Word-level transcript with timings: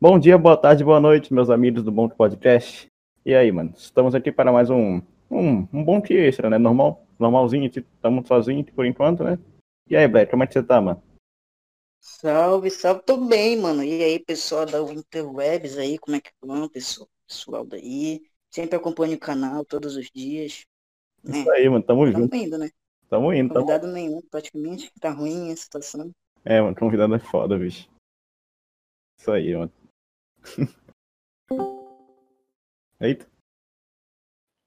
Bom 0.00 0.16
dia, 0.16 0.38
boa 0.38 0.56
tarde, 0.56 0.84
boa 0.84 1.00
noite, 1.00 1.34
meus 1.34 1.50
amigos 1.50 1.82
do 1.82 1.90
Bom 1.90 2.08
Podcast. 2.08 2.86
E 3.26 3.34
aí, 3.34 3.50
mano? 3.50 3.74
Estamos 3.76 4.14
aqui 4.14 4.30
para 4.30 4.52
mais 4.52 4.70
um, 4.70 5.02
um, 5.28 5.66
um 5.72 5.84
bom 5.84 6.00
dia 6.00 6.24
extra, 6.28 6.48
né? 6.48 6.56
Normal, 6.56 7.04
normalzinho, 7.18 7.66
estamos 7.66 8.28
sozinhos 8.28 8.70
por 8.70 8.86
enquanto, 8.86 9.24
né? 9.24 9.36
E 9.90 9.96
aí, 9.96 10.06
Black, 10.06 10.30
como 10.30 10.44
é 10.44 10.46
que 10.46 10.52
você 10.52 10.62
tá, 10.62 10.80
mano? 10.80 11.02
Salve, 12.00 12.70
salve, 12.70 13.02
tô 13.02 13.16
bem, 13.26 13.56
mano. 13.56 13.82
E 13.82 14.00
aí, 14.04 14.20
pessoal 14.20 14.64
da 14.66 14.80
Interwebs 14.80 15.76
aí, 15.76 15.98
como 15.98 16.16
é 16.16 16.20
que 16.20 16.30
vão, 16.40 16.68
pessoal? 16.68 17.08
Pessoal 17.26 17.66
daí. 17.66 18.22
Sempre 18.52 18.76
acompanho 18.76 19.16
o 19.16 19.20
canal 19.20 19.64
todos 19.64 19.96
os 19.96 20.08
dias. 20.14 20.64
Né? 21.24 21.40
Isso 21.40 21.50
aí, 21.50 21.68
mano, 21.68 21.82
tamo, 21.82 22.04
tamo 22.04 22.22
junto. 22.22 22.36
indo, 22.36 22.56
né? 22.56 22.70
Tamo 23.10 23.32
indo, 23.32 23.52
Convidado 23.52 23.82
tamo... 23.82 23.94
nenhum, 23.94 24.22
praticamente, 24.30 24.92
tá 25.00 25.10
ruim 25.10 25.50
a 25.50 25.56
situação. 25.56 26.12
É, 26.44 26.60
mano, 26.60 26.76
convidado 26.76 27.16
é 27.16 27.18
foda, 27.18 27.58
bicho. 27.58 27.88
Isso 29.18 29.32
aí, 29.32 29.56
mano. 29.56 29.72
Eita. 33.00 33.26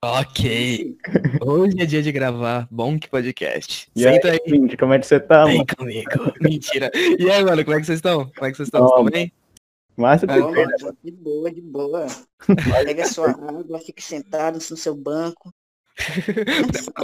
Ok. 0.04 0.98
Hoje 1.46 1.80
é 1.80 1.86
dia 1.86 2.02
de 2.02 2.12
gravar 2.12 2.68
Bom 2.72 2.98
que 2.98 3.08
Podcast. 3.08 3.88
E 3.96 4.02
Senta 4.02 4.32
aí, 4.32 4.40
aí. 4.46 4.78
como 4.78 4.94
é 4.94 5.00
que 5.00 5.06
você 5.06 5.20
tá, 5.20 5.46
Vem 5.46 5.58
mano? 5.58 5.68
comigo. 5.78 6.10
Mentira. 6.42 6.90
E 6.96 7.30
aí, 7.30 7.44
mano, 7.44 7.64
como 7.64 7.78
é 7.78 7.80
que 7.80 7.86
vocês 7.86 8.00
estão? 8.00 8.32
Como 8.32 8.46
é 8.48 8.52
que 8.52 8.58
vocês 8.58 8.68
estão? 8.68 8.86
Estão 8.86 9.06
bem? 9.06 9.32
Márcio, 9.96 10.28
oh, 10.28 10.94
de 11.04 11.12
boa, 11.12 11.52
de 11.52 11.62
boa. 11.62 12.08
Pega 12.84 13.06
sua 13.06 13.30
água, 13.30 13.80
fique 13.80 14.02
sentado 14.02 14.56
no 14.56 14.78
seu 14.78 14.96
banco. 14.96 15.54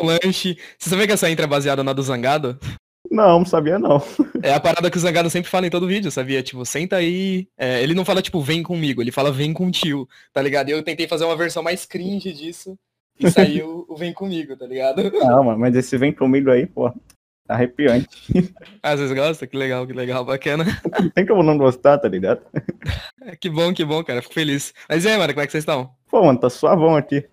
um 0.02 0.05
lanche. 0.05 0.57
Você 0.79 0.90
sabia 0.90 1.05
que 1.05 1.13
essa 1.13 1.29
intro 1.29 1.45
é 1.45 1.48
baseada 1.48 1.84
na 1.84 1.93
do 1.93 2.02
Zangado? 2.02 2.57
Não, 3.11 3.39
não 3.39 3.45
sabia 3.45 3.79
não. 3.79 4.02
É 4.41 4.53
a 4.53 4.59
parada 4.59 4.89
que 4.89 4.97
o 4.97 4.99
Zangado 4.99 5.29
sempre 5.29 5.49
fala 5.49 5.67
em 5.67 5.70
todo 5.70 5.88
vídeo, 5.88 6.11
sabia? 6.11 6.43
Tipo, 6.43 6.65
senta 6.65 6.98
aí. 6.98 7.48
É, 7.57 7.81
ele 7.81 7.93
não 7.93 8.05
fala, 8.05 8.21
tipo, 8.21 8.41
vem 8.41 8.61
comigo, 8.63 9.02
ele 9.02 9.11
fala 9.11 9.31
vem 9.31 9.53
com 9.53 9.67
o 9.67 9.71
tio, 9.71 10.07
tá 10.34 10.41
ligado? 10.41 10.70
Eu 10.70 10.84
tentei 10.84 11.07
fazer 11.07 11.26
uma 11.26 11.35
versão 11.35 11.63
mais 11.63 11.85
cringe 11.85 12.32
disso. 12.34 12.77
E 13.20 13.29
saiu 13.32 13.85
o 13.87 13.95
vem 13.95 14.13
comigo, 14.13 14.55
tá 14.55 14.65
ligado? 14.65 15.01
Não, 15.12 15.43
mano, 15.43 15.59
mas 15.59 15.76
esse 15.76 15.98
vem 15.98 16.12
comigo 16.12 16.51
aí, 16.51 16.65
pô, 16.65 16.93
arrepiante. 17.48 18.09
Ah, 18.84 18.95
vocês 18.95 19.12
gostam? 19.12 19.48
Que 19.48 19.57
legal, 19.57 19.87
que 19.87 19.93
legal, 19.93 20.23
bacana. 20.23 20.65
Tem 21.15 21.26
como 21.26 21.43
não 21.43 21.57
gostar, 21.57 21.98
tá 21.98 22.07
ligado? 22.07 22.41
que 23.39 23.49
bom, 23.49 23.73
que 23.73 23.84
bom, 23.84 24.04
cara. 24.04 24.21
Fico 24.21 24.34
feliz. 24.34 24.73
Mas 24.87 25.05
e 25.05 25.10
aí, 25.10 25.17
mano, 25.17 25.34
como 25.34 25.43
é 25.43 25.45
que 25.45 25.51
vocês 25.51 25.63
estão? 25.63 25.89
Pô, 26.10 26.23
mano, 26.23 26.39
tá 26.39 26.49
suavão 26.49 26.95
aqui. 26.95 27.26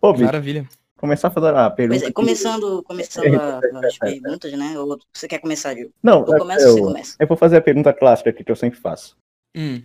Pô, 0.00 0.16
Maravilha 0.16 0.66
começar 0.96 1.28
a 1.28 1.30
fazer 1.30 1.54
a 1.54 1.70
pergunta. 1.70 2.06
É, 2.06 2.12
começando, 2.12 2.82
começando 2.82 3.40
a, 3.40 3.60
as 3.86 3.98
perguntas, 3.98 4.52
né? 4.52 4.78
Ou 4.78 4.98
você 5.12 5.28
quer 5.28 5.38
começar, 5.38 5.74
Gil? 5.74 5.92
Não, 6.02 6.20
eu 6.26 6.38
começo 6.38 6.66
eu, 6.66 6.72
você 6.72 6.80
começa. 6.80 7.16
Eu 7.20 7.26
vou 7.26 7.36
fazer 7.36 7.56
a 7.56 7.62
pergunta 7.62 7.92
clássica 7.92 8.30
aqui 8.30 8.42
que 8.42 8.50
eu 8.50 8.56
sempre 8.56 8.78
faço. 8.78 9.16
Hum. 9.56 9.82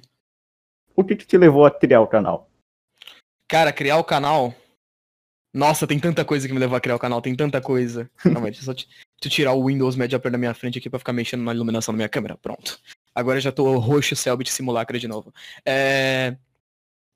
O 0.96 1.04
que, 1.04 1.16
que 1.16 1.26
te 1.26 1.38
levou 1.38 1.66
a 1.66 1.72
criar 1.72 2.02
o 2.02 2.08
canal? 2.08 2.50
Cara, 3.48 3.72
criar 3.74 3.98
o 3.98 4.04
canal. 4.04 4.54
Nossa, 5.54 5.86
tem 5.86 6.00
tanta 6.00 6.24
coisa 6.24 6.48
que 6.48 6.54
me 6.54 6.60
levou 6.60 6.78
a 6.78 6.82
criar 6.82 6.96
o 6.96 7.00
canal, 7.00 7.22
tem 7.22 7.36
tanta 7.36 7.60
coisa. 7.60 8.10
Não, 8.24 8.42
mas 8.42 8.58
só 8.58 8.74
te, 8.74 8.88
te 9.20 9.30
tirar 9.30 9.54
o 9.54 9.66
Windows 9.66 9.96
Media 9.96 10.20
Player 10.20 10.32
da 10.32 10.38
minha 10.38 10.54
frente 10.54 10.78
aqui 10.78 10.90
pra 10.90 11.00
ficar 11.00 11.14
mexendo 11.14 11.44
na 11.44 11.54
iluminação 11.54 11.94
da 11.94 11.98
minha 11.98 12.10
câmera. 12.10 12.38
Pronto. 12.38 12.80
Agora 13.14 13.42
já 13.42 13.52
tô 13.52 13.78
roxo 13.78 14.16
Selbit 14.16 14.52
simulacra 14.52 14.98
de 14.98 15.08
novo. 15.08 15.34
É... 15.66 16.38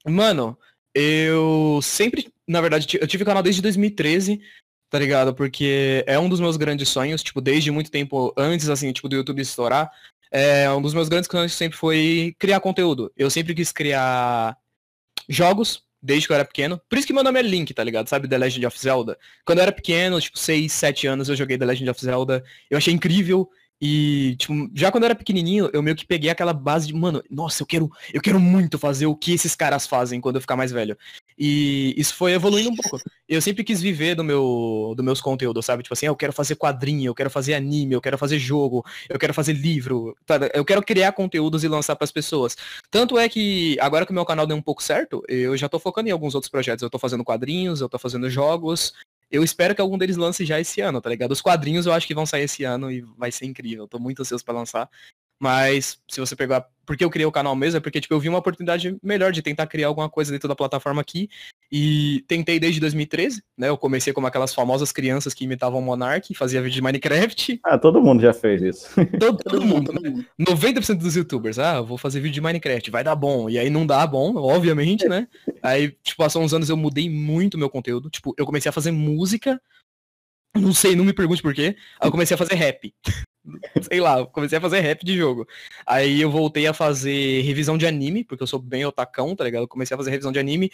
Mano, 0.05 0.57
eu 0.93 1.79
sempre, 1.81 2.31
na 2.47 2.61
verdade, 2.61 2.97
eu 2.99 3.07
tive 3.07 3.25
canal 3.25 3.43
desde 3.43 3.61
2013, 3.61 4.41
tá 4.89 4.99
ligado? 4.99 5.33
Porque 5.33 6.03
é 6.07 6.17
um 6.19 6.29
dos 6.29 6.39
meus 6.39 6.57
grandes 6.57 6.89
sonhos, 6.89 7.23
tipo, 7.23 7.41
desde 7.41 7.71
muito 7.71 7.91
tempo 7.91 8.33
antes, 8.37 8.69
assim, 8.69 8.91
tipo, 8.93 9.09
do 9.09 9.15
YouTube 9.15 9.41
estourar. 9.41 9.91
É, 10.31 10.69
um 10.71 10.81
dos 10.81 10.93
meus 10.93 11.09
grandes 11.09 11.29
sonhos 11.29 11.53
sempre 11.53 11.77
foi 11.77 12.35
criar 12.37 12.59
conteúdo. 12.59 13.11
Eu 13.15 13.29
sempre 13.29 13.53
quis 13.53 13.71
criar 13.71 14.57
jogos, 15.29 15.83
desde 16.05 16.27
que 16.27 16.33
eu 16.33 16.35
era 16.35 16.45
pequeno. 16.45 16.79
Por 16.87 16.97
isso 16.97 17.07
que 17.07 17.13
meu 17.13 17.23
nome 17.23 17.39
é 17.39 17.41
Link, 17.41 17.73
tá 17.73 17.83
ligado? 17.83 18.07
Sabe, 18.07 18.27
The 18.27 18.37
Legend 18.37 18.67
of 18.67 18.79
Zelda. 18.79 19.17
Quando 19.43 19.59
eu 19.59 19.63
era 19.63 19.71
pequeno, 19.71 20.21
tipo, 20.21 20.37
6, 20.37 20.71
7 20.71 21.07
anos, 21.07 21.29
eu 21.29 21.35
joguei 21.35 21.57
The 21.57 21.65
Legend 21.65 21.89
of 21.89 22.01
Zelda. 22.01 22.43
Eu 22.69 22.77
achei 22.77 22.93
incrível. 22.93 23.49
E, 23.81 24.35
tipo, 24.37 24.53
já 24.73 24.89
quando 24.91 25.03
eu 25.03 25.07
era 25.07 25.15
pequenininho, 25.15 25.69
eu 25.73 25.83
meio 25.83 25.95
que 25.95 26.05
peguei 26.05 26.29
aquela 26.29 26.53
base 26.53 26.87
de, 26.87 26.93
mano, 26.93 27.21
nossa, 27.29 27.61
eu 27.61 27.67
quero, 27.67 27.91
eu 28.13 28.21
quero 28.21 28.39
muito 28.39 28.79
fazer 28.79 29.05
o 29.05 29.15
que 29.15 29.33
esses 29.33 29.53
caras 29.53 29.85
fazem 29.85 30.21
quando 30.21 30.35
eu 30.35 30.41
ficar 30.41 30.55
mais 30.55 30.71
velho. 30.71 30.97
E 31.37 31.93
isso 31.97 32.15
foi 32.15 32.31
evoluindo 32.31 32.69
um 32.69 32.75
pouco. 32.75 32.97
Eu 33.27 33.41
sempre 33.41 33.63
quis 33.63 33.81
viver 33.81 34.15
do 34.15 34.23
meu, 34.23 34.93
do 34.95 35.03
meus 35.03 35.19
conteúdos, 35.19 35.65
sabe? 35.65 35.83
Tipo 35.83 35.93
assim, 35.93 36.05
ah, 36.05 36.09
eu 36.09 36.15
quero 36.15 36.31
fazer 36.31 36.55
quadrinho, 36.55 37.09
eu 37.09 37.15
quero 37.15 37.29
fazer 37.29 37.53
anime, 37.53 37.93
eu 37.93 38.01
quero 38.01 38.17
fazer 38.17 38.39
jogo, 38.39 38.85
eu 39.09 39.19
quero 39.19 39.33
fazer 39.33 39.53
livro, 39.53 40.15
tá? 40.25 40.39
eu 40.53 40.63
quero 40.63 40.81
criar 40.81 41.11
conteúdos 41.11 41.63
e 41.63 41.67
lançar 41.67 41.95
para 41.95 42.05
as 42.05 42.11
pessoas. 42.11 42.55
Tanto 42.89 43.17
é 43.17 43.27
que 43.27 43.77
agora 43.81 44.05
que 44.05 44.11
o 44.11 44.15
meu 44.15 44.25
canal 44.25 44.47
deu 44.47 44.55
um 44.55 44.61
pouco 44.61 44.81
certo, 44.81 45.21
eu 45.27 45.57
já 45.57 45.67
tô 45.67 45.79
focando 45.79 46.07
em 46.07 46.11
alguns 46.11 46.33
outros 46.33 46.49
projetos. 46.49 46.81
Eu 46.81 46.89
tô 46.89 46.97
fazendo 46.97 47.23
quadrinhos, 47.25 47.81
eu 47.81 47.89
tô 47.89 47.99
fazendo 47.99 48.29
jogos, 48.29 48.93
eu 49.31 49.43
espero 49.43 49.75
que 49.75 49.81
algum 49.81 49.97
deles 49.97 50.17
lance 50.17 50.45
já 50.45 50.59
esse 50.59 50.81
ano, 50.81 51.01
tá 51.01 51.09
ligado? 51.09 51.31
Os 51.31 51.41
quadrinhos 51.41 51.85
eu 51.85 51.93
acho 51.93 52.07
que 52.07 52.15
vão 52.15 52.25
sair 52.25 52.43
esse 52.43 52.63
ano 52.63 52.91
e 52.91 53.01
vai 53.17 53.31
ser 53.31 53.45
incrível. 53.45 53.87
Tô 53.87 53.99
muito 53.99 54.21
ansioso 54.21 54.43
para 54.43 54.53
lançar. 54.53 54.89
Mas 55.39 55.99
se 56.07 56.19
você 56.19 56.35
pegar. 56.35 56.67
Porque 56.85 57.03
eu 57.03 57.09
criei 57.09 57.25
o 57.25 57.31
canal 57.31 57.55
mesmo, 57.55 57.77
é 57.77 57.79
porque 57.79 57.99
tipo, 57.99 58.13
eu 58.13 58.19
vi 58.19 58.29
uma 58.29 58.37
oportunidade 58.37 58.95
melhor 59.01 59.31
de 59.31 59.41
tentar 59.41 59.65
criar 59.65 59.87
alguma 59.87 60.07
coisa 60.07 60.31
dentro 60.31 60.47
da 60.47 60.55
plataforma 60.55 61.01
aqui. 61.01 61.29
E 61.71 62.23
tentei 62.27 62.59
desde 62.59 62.79
2013, 62.79 63.41
né? 63.57 63.69
Eu 63.69 63.77
comecei 63.77 64.13
como 64.13 64.27
aquelas 64.27 64.53
famosas 64.53 64.91
crianças 64.91 65.33
que 65.33 65.43
imitavam 65.43 65.81
Monark, 65.81 66.31
fazia 66.35 66.61
vídeo 66.61 66.75
de 66.75 66.81
Minecraft. 66.83 67.59
Ah, 67.63 67.77
todo 67.77 67.99
mundo 67.99 68.21
já 68.21 68.33
fez 68.33 68.61
isso. 68.61 68.89
Todo, 69.19 69.37
todo 69.39 69.61
mundo, 69.65 69.91
né? 69.93 70.25
90% 70.39 70.99
dos 70.99 71.15
youtubers, 71.15 71.57
ah, 71.57 71.81
vou 71.81 71.97
fazer 71.97 72.19
vídeo 72.19 72.35
de 72.35 72.41
Minecraft, 72.41 72.91
vai 72.91 73.03
dar 73.03 73.15
bom. 73.15 73.49
E 73.49 73.57
aí 73.57 73.71
não 73.71 73.85
dá 73.85 74.05
bom, 74.05 74.35
obviamente, 74.35 75.07
né? 75.07 75.27
Aí, 75.63 75.89
tipo, 76.03 76.17
passou 76.17 76.43
uns 76.43 76.53
anos 76.53 76.69
eu 76.69 76.77
mudei 76.77 77.09
muito 77.09 77.57
meu 77.57 77.69
conteúdo. 77.69 78.11
Tipo, 78.11 78.35
eu 78.37 78.45
comecei 78.45 78.69
a 78.69 78.73
fazer 78.73 78.91
música. 78.91 79.59
Não 80.55 80.71
sei, 80.71 80.95
não 80.95 81.03
me 81.03 81.11
pergunte 81.11 81.41
por 81.41 81.55
quê. 81.55 81.75
Aí 81.99 82.07
eu 82.07 82.11
comecei 82.11 82.35
a 82.35 82.37
fazer 82.37 82.53
rap. 82.53 82.93
Sei 83.89 83.99
lá, 83.99 84.25
comecei 84.25 84.57
a 84.57 84.61
fazer 84.61 84.79
rap 84.79 85.05
de 85.05 85.17
jogo. 85.17 85.47
Aí 85.85 86.21
eu 86.21 86.31
voltei 86.31 86.67
a 86.67 86.73
fazer 86.73 87.41
revisão 87.41 87.77
de 87.77 87.85
anime, 87.85 88.23
porque 88.23 88.43
eu 88.43 88.47
sou 88.47 88.59
bem 88.59 88.85
otacão, 88.85 89.35
tá 89.35 89.43
ligado? 89.43 89.63
Eu 89.63 89.67
comecei 89.67 89.95
a 89.95 89.97
fazer 89.97 90.11
revisão 90.11 90.31
de 90.31 90.39
anime, 90.39 90.71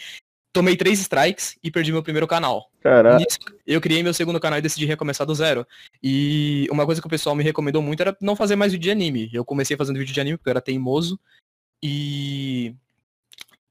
tomei 0.53 0.75
três 0.75 0.99
strikes 0.99 1.57
e 1.63 1.71
perdi 1.71 1.91
meu 1.91 2.03
primeiro 2.03 2.27
canal. 2.27 2.69
Caraca. 2.81 3.23
eu 3.65 3.79
criei 3.79 4.03
meu 4.03 4.13
segundo 4.13 4.39
canal 4.39 4.59
e 4.59 4.61
decidi 4.61 4.85
recomeçar 4.85 5.25
do 5.25 5.35
zero. 5.35 5.65
E 6.01 6.67
uma 6.71 6.85
coisa 6.85 7.01
que 7.01 7.07
o 7.07 7.09
pessoal 7.09 7.35
me 7.35 7.43
recomendou 7.43 7.81
muito 7.81 8.01
era 8.01 8.15
não 8.21 8.35
fazer 8.35 8.55
mais 8.55 8.71
vídeo 8.71 8.83
de 8.83 8.91
anime. 8.91 9.29
Eu 9.33 9.45
comecei 9.45 9.77
fazendo 9.77 9.99
vídeo 9.99 10.13
de 10.13 10.21
anime 10.21 10.37
porque 10.37 10.49
eu 10.49 10.51
era 10.51 10.61
teimoso. 10.61 11.19
E 11.83 12.75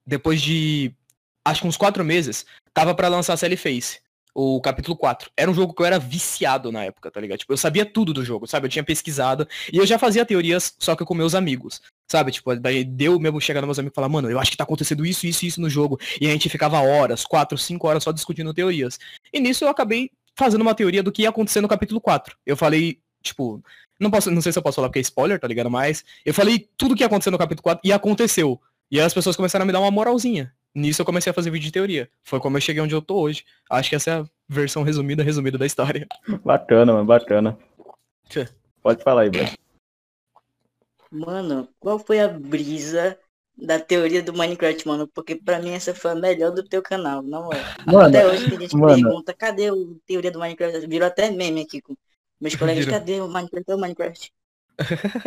depois 0.06 0.40
de 0.40 0.94
acho 1.44 1.62
que 1.62 1.68
uns 1.68 1.76
quatro 1.76 2.04
meses, 2.04 2.44
tava 2.74 2.94
para 2.94 3.08
lançar 3.08 3.32
a 3.32 3.36
Sally 3.36 3.56
Face 3.56 4.00
o 4.34 4.60
capítulo 4.60 4.96
4. 4.96 5.30
Era 5.36 5.50
um 5.50 5.54
jogo 5.54 5.74
que 5.74 5.82
eu 5.82 5.86
era 5.86 5.98
viciado 5.98 6.70
na 6.70 6.84
época, 6.84 7.10
tá 7.10 7.20
ligado? 7.20 7.38
Tipo, 7.38 7.52
eu 7.52 7.56
sabia 7.56 7.84
tudo 7.84 8.12
do 8.12 8.24
jogo, 8.24 8.46
sabe? 8.46 8.66
Eu 8.66 8.70
tinha 8.70 8.84
pesquisado 8.84 9.46
e 9.72 9.76
eu 9.76 9.86
já 9.86 9.98
fazia 9.98 10.24
teorias 10.24 10.74
só 10.78 10.94
que 10.96 11.04
com 11.04 11.14
meus 11.14 11.34
amigos. 11.34 11.80
Sabe, 12.10 12.32
tipo, 12.32 12.54
daí 12.56 12.82
deu 12.82 13.18
mesmo 13.20 13.40
chegar 13.40 13.60
nos 13.60 13.68
meus 13.68 13.78
amigos 13.78 13.94
e 13.94 13.96
falar, 13.96 14.08
mano, 14.08 14.30
eu 14.30 14.38
acho 14.38 14.50
que 14.50 14.56
tá 14.56 14.64
acontecendo 14.64 15.06
isso, 15.06 15.26
isso, 15.26 15.46
isso 15.46 15.60
no 15.60 15.70
jogo. 15.70 15.98
E 16.20 16.26
a 16.26 16.30
gente 16.30 16.48
ficava 16.48 16.80
horas, 16.80 17.24
quatro, 17.24 17.56
cinco 17.56 17.86
horas 17.86 18.02
só 18.02 18.12
discutindo 18.12 18.52
teorias. 18.52 18.98
E 19.32 19.38
nisso 19.38 19.64
eu 19.64 19.68
acabei 19.68 20.10
fazendo 20.36 20.62
uma 20.62 20.74
teoria 20.74 21.02
do 21.02 21.12
que 21.12 21.22
ia 21.22 21.28
acontecer 21.28 21.60
no 21.60 21.68
capítulo 21.68 22.00
4. 22.00 22.36
Eu 22.44 22.56
falei, 22.56 22.98
tipo, 23.22 23.62
não 24.00 24.10
posso, 24.10 24.30
não 24.30 24.40
sei 24.40 24.52
se 24.52 24.58
eu 24.58 24.62
posso 24.62 24.76
falar 24.76 24.88
porque 24.88 24.98
é 24.98 25.02
spoiler, 25.02 25.38
tá 25.38 25.46
ligado? 25.46 25.70
Mas 25.70 26.04
eu 26.24 26.32
falei 26.32 26.68
tudo 26.76 26.96
que 26.96 27.02
ia 27.02 27.06
acontecer 27.06 27.30
no 27.30 27.38
capítulo 27.38 27.62
4 27.62 27.80
e 27.84 27.92
aconteceu. 27.92 28.60
E 28.90 28.98
as 29.00 29.14
pessoas 29.14 29.36
começaram 29.36 29.62
a 29.62 29.66
me 29.66 29.72
dar 29.72 29.80
uma 29.80 29.90
moralzinha. 29.90 30.52
Nisso 30.74 31.02
eu 31.02 31.06
comecei 31.06 31.30
a 31.30 31.34
fazer 31.34 31.50
vídeo 31.50 31.64
de 31.64 31.72
teoria. 31.72 32.08
Foi 32.22 32.38
como 32.38 32.56
eu 32.56 32.60
cheguei 32.60 32.82
onde 32.82 32.94
eu 32.94 33.02
tô 33.02 33.20
hoje. 33.20 33.44
Acho 33.68 33.90
que 33.90 33.96
essa 33.96 34.10
é 34.10 34.14
a 34.20 34.24
versão 34.48 34.82
resumida, 34.82 35.22
resumida 35.22 35.58
da 35.58 35.66
história. 35.66 36.06
Bacana, 36.44 36.92
mano, 36.92 37.04
bacana. 37.04 37.58
Tchê. 38.28 38.48
Pode 38.82 39.02
falar 39.02 39.22
aí, 39.22 39.30
Brad. 39.30 39.54
Mano, 41.10 41.68
qual 41.80 41.98
foi 41.98 42.20
a 42.20 42.28
brisa 42.28 43.18
da 43.58 43.80
teoria 43.80 44.22
do 44.22 44.32
Minecraft, 44.32 44.86
mano? 44.86 45.08
Porque 45.08 45.34
pra 45.34 45.58
mim 45.58 45.70
essa 45.72 45.92
foi 45.92 46.12
a 46.12 46.14
melhor 46.14 46.52
do 46.52 46.62
teu 46.62 46.80
canal, 46.80 47.20
não 47.20 47.52
é? 47.52 47.56
Mano, 47.84 48.06
até 48.06 48.26
hoje 48.26 48.48
tem 48.48 48.60
gente 48.60 48.70
que 48.70 48.76
mano. 48.76 48.94
pergunta, 48.94 49.34
cadê 49.34 49.68
a 49.68 49.72
teoria 50.06 50.30
do 50.30 50.38
Minecraft? 50.38 50.86
Virou 50.86 51.08
até 51.08 51.30
meme 51.30 51.62
aqui 51.62 51.80
com 51.82 51.96
meus 52.40 52.54
colegas, 52.54 52.86
cadê 52.86 53.20
o 53.20 53.28
Minecraft? 53.28 53.70
É 53.70 53.74
o 53.74 53.78
Minecraft. 53.78 54.32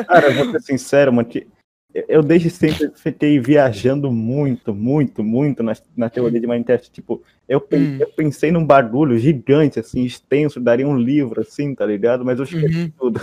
Cara, 0.07 0.27
eu 0.27 0.33
vou 0.35 0.51
ser 0.51 0.61
sincero, 0.61 1.11
mano, 1.11 1.27
que 1.27 1.45
eu 1.93 2.23
desde 2.23 2.49
sempre 2.49 2.91
fiquei 2.95 3.39
viajando 3.39 4.11
muito, 4.11 4.73
muito, 4.73 5.23
muito 5.23 5.61
na, 5.61 5.73
na 5.95 6.09
teoria 6.09 6.39
de 6.39 6.47
Minecraft. 6.47 6.89
Tipo, 6.91 7.23
eu, 7.47 7.59
hum. 7.71 7.97
eu, 7.99 8.07
pensei 8.07 8.51
num 8.51 8.65
bagulho 8.65 9.17
gigante, 9.17 9.79
assim, 9.79 10.03
extenso, 10.03 10.59
daria 10.59 10.87
um 10.87 10.97
livro, 10.97 11.41
assim, 11.41 11.75
tá 11.75 11.85
ligado? 11.85 12.25
Mas 12.25 12.39
eu 12.39 12.45
esqueci 12.45 12.77
uhum. 12.77 12.91
tudo. 12.97 13.21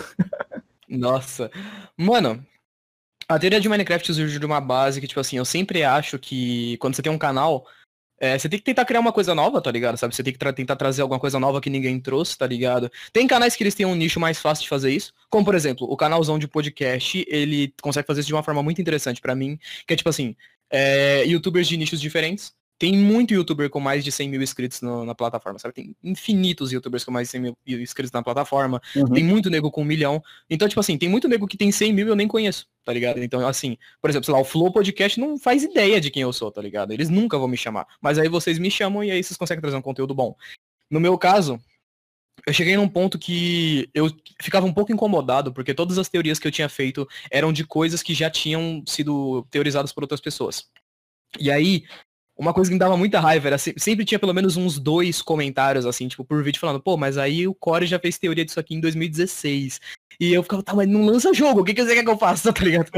Nossa. 0.88 1.50
Mano, 1.96 2.44
a 3.28 3.38
teoria 3.38 3.60
de 3.60 3.68
Minecraft 3.68 4.12
surgiu 4.12 4.40
de 4.40 4.46
uma 4.46 4.60
base 4.60 5.00
que, 5.00 5.06
tipo 5.06 5.20
assim, 5.20 5.36
eu 5.36 5.44
sempre 5.44 5.82
acho 5.82 6.18
que 6.18 6.76
quando 6.78 6.94
você 6.94 7.02
tem 7.02 7.12
um 7.12 7.18
canal, 7.18 7.66
É, 8.20 8.38
você 8.38 8.50
tem 8.50 8.58
que 8.58 8.64
tentar 8.66 8.84
criar 8.84 9.00
uma 9.00 9.12
coisa 9.12 9.34
nova, 9.34 9.62
tá 9.62 9.70
ligado? 9.70 9.96
Sabe? 9.96 10.14
Você 10.14 10.22
tem 10.22 10.32
que 10.32 10.38
tra 10.38 10.52
tentar 10.52 10.76
trazer 10.76 11.00
alguma 11.00 11.18
coisa 11.18 11.40
nova 11.40 11.60
que 11.60 11.70
ninguém 11.70 11.98
trouxe, 11.98 12.36
tá 12.36 12.46
ligado? 12.46 12.90
Tem 13.12 13.26
canais 13.26 13.56
que 13.56 13.62
eles 13.64 13.74
têm 13.74 13.86
um 13.86 13.94
nicho 13.94 14.20
mais 14.20 14.38
fácil 14.38 14.62
de 14.64 14.68
fazer 14.68 14.92
isso. 14.92 15.14
Como, 15.30 15.44
por 15.44 15.54
exemplo, 15.54 15.90
o 15.90 15.96
canalzão 15.96 16.38
de 16.38 16.46
podcast, 16.46 17.24
ele 17.26 17.72
consegue 17.80 18.06
fazer 18.06 18.20
isso 18.20 18.26
de 18.28 18.34
uma 18.34 18.42
forma 18.42 18.62
muito 18.62 18.80
interessante 18.80 19.22
para 19.22 19.34
mim. 19.34 19.58
Que 19.86 19.94
é 19.94 19.96
tipo 19.96 20.10
assim, 20.10 20.36
é, 20.70 21.24
youtubers 21.26 21.66
de 21.66 21.78
nichos 21.78 22.00
diferentes 22.00 22.52
tem 22.80 22.96
muito 22.96 23.34
youtuber 23.34 23.68
com 23.68 23.78
mais 23.78 24.02
de 24.02 24.10
100 24.10 24.30
mil 24.30 24.40
inscritos 24.40 24.80
no, 24.80 25.04
na 25.04 25.14
plataforma, 25.14 25.58
sabe? 25.58 25.74
Tem 25.74 25.94
infinitos 26.02 26.72
youtubers 26.72 27.04
com 27.04 27.10
mais 27.10 27.28
de 27.28 27.32
100 27.32 27.40
mil 27.42 27.56
inscritos 27.66 28.10
na 28.10 28.22
plataforma. 28.22 28.80
Uhum. 28.96 29.04
Tem 29.12 29.22
muito 29.22 29.50
nego 29.50 29.70
com 29.70 29.82
um 29.82 29.84
milhão. 29.84 30.22
Então, 30.48 30.66
tipo 30.66 30.80
assim, 30.80 30.96
tem 30.96 31.06
muito 31.06 31.28
nego 31.28 31.46
que 31.46 31.58
tem 31.58 31.70
100 31.70 31.92
mil 31.92 32.06
e 32.06 32.10
eu 32.10 32.16
nem 32.16 32.26
conheço, 32.26 32.66
tá 32.82 32.90
ligado? 32.90 33.22
Então, 33.22 33.46
assim, 33.46 33.76
por 34.00 34.08
exemplo, 34.08 34.24
sei 34.24 34.32
lá, 34.32 34.40
o 34.40 34.44
Flow 34.44 34.72
Podcast 34.72 35.20
não 35.20 35.38
faz 35.38 35.62
ideia 35.62 36.00
de 36.00 36.10
quem 36.10 36.22
eu 36.22 36.32
sou, 36.32 36.50
tá 36.50 36.62
ligado? 36.62 36.90
Eles 36.90 37.10
nunca 37.10 37.36
vão 37.36 37.46
me 37.46 37.56
chamar. 37.56 37.86
Mas 38.00 38.18
aí 38.18 38.30
vocês 38.30 38.58
me 38.58 38.70
chamam 38.70 39.04
e 39.04 39.10
aí 39.10 39.22
vocês 39.22 39.36
conseguem 39.36 39.60
trazer 39.60 39.76
um 39.76 39.82
conteúdo 39.82 40.14
bom. 40.14 40.34
No 40.90 40.98
meu 40.98 41.18
caso, 41.18 41.60
eu 42.46 42.52
cheguei 42.54 42.78
num 42.78 42.88
ponto 42.88 43.18
que 43.18 43.90
eu 43.92 44.10
ficava 44.40 44.64
um 44.64 44.72
pouco 44.72 44.90
incomodado, 44.90 45.52
porque 45.52 45.74
todas 45.74 45.98
as 45.98 46.08
teorias 46.08 46.38
que 46.38 46.48
eu 46.48 46.52
tinha 46.52 46.68
feito 46.70 47.06
eram 47.30 47.52
de 47.52 47.62
coisas 47.62 48.02
que 48.02 48.14
já 48.14 48.30
tinham 48.30 48.82
sido 48.86 49.46
teorizadas 49.50 49.92
por 49.92 50.02
outras 50.02 50.22
pessoas. 50.22 50.66
E 51.38 51.50
aí, 51.50 51.84
uma 52.40 52.54
coisa 52.54 52.70
que 52.70 52.74
me 52.74 52.78
dava 52.78 52.96
muita 52.96 53.20
raiva 53.20 53.48
era 53.48 53.58
sempre 53.58 54.02
tinha 54.02 54.18
pelo 54.18 54.32
menos 54.32 54.56
uns 54.56 54.78
dois 54.78 55.20
comentários, 55.20 55.84
assim, 55.84 56.08
tipo, 56.08 56.24
por 56.24 56.42
vídeo 56.42 56.58
falando, 56.58 56.80
pô, 56.80 56.96
mas 56.96 57.18
aí 57.18 57.46
o 57.46 57.52
Core 57.52 57.86
já 57.86 57.98
fez 57.98 58.18
teoria 58.18 58.46
disso 58.46 58.58
aqui 58.58 58.74
em 58.74 58.80
2016. 58.80 59.78
E 60.18 60.32
eu 60.32 60.42
ficava, 60.42 60.62
tá, 60.62 60.74
mas 60.74 60.88
não 60.88 61.04
lança 61.04 61.34
jogo, 61.34 61.60
o 61.60 61.64
que, 61.64 61.74
que 61.74 61.84
você 61.84 61.94
quer 61.94 62.02
que 62.02 62.08
eu 62.08 62.16
faça, 62.16 62.50
tá 62.52 62.64
ligado? 62.64 62.90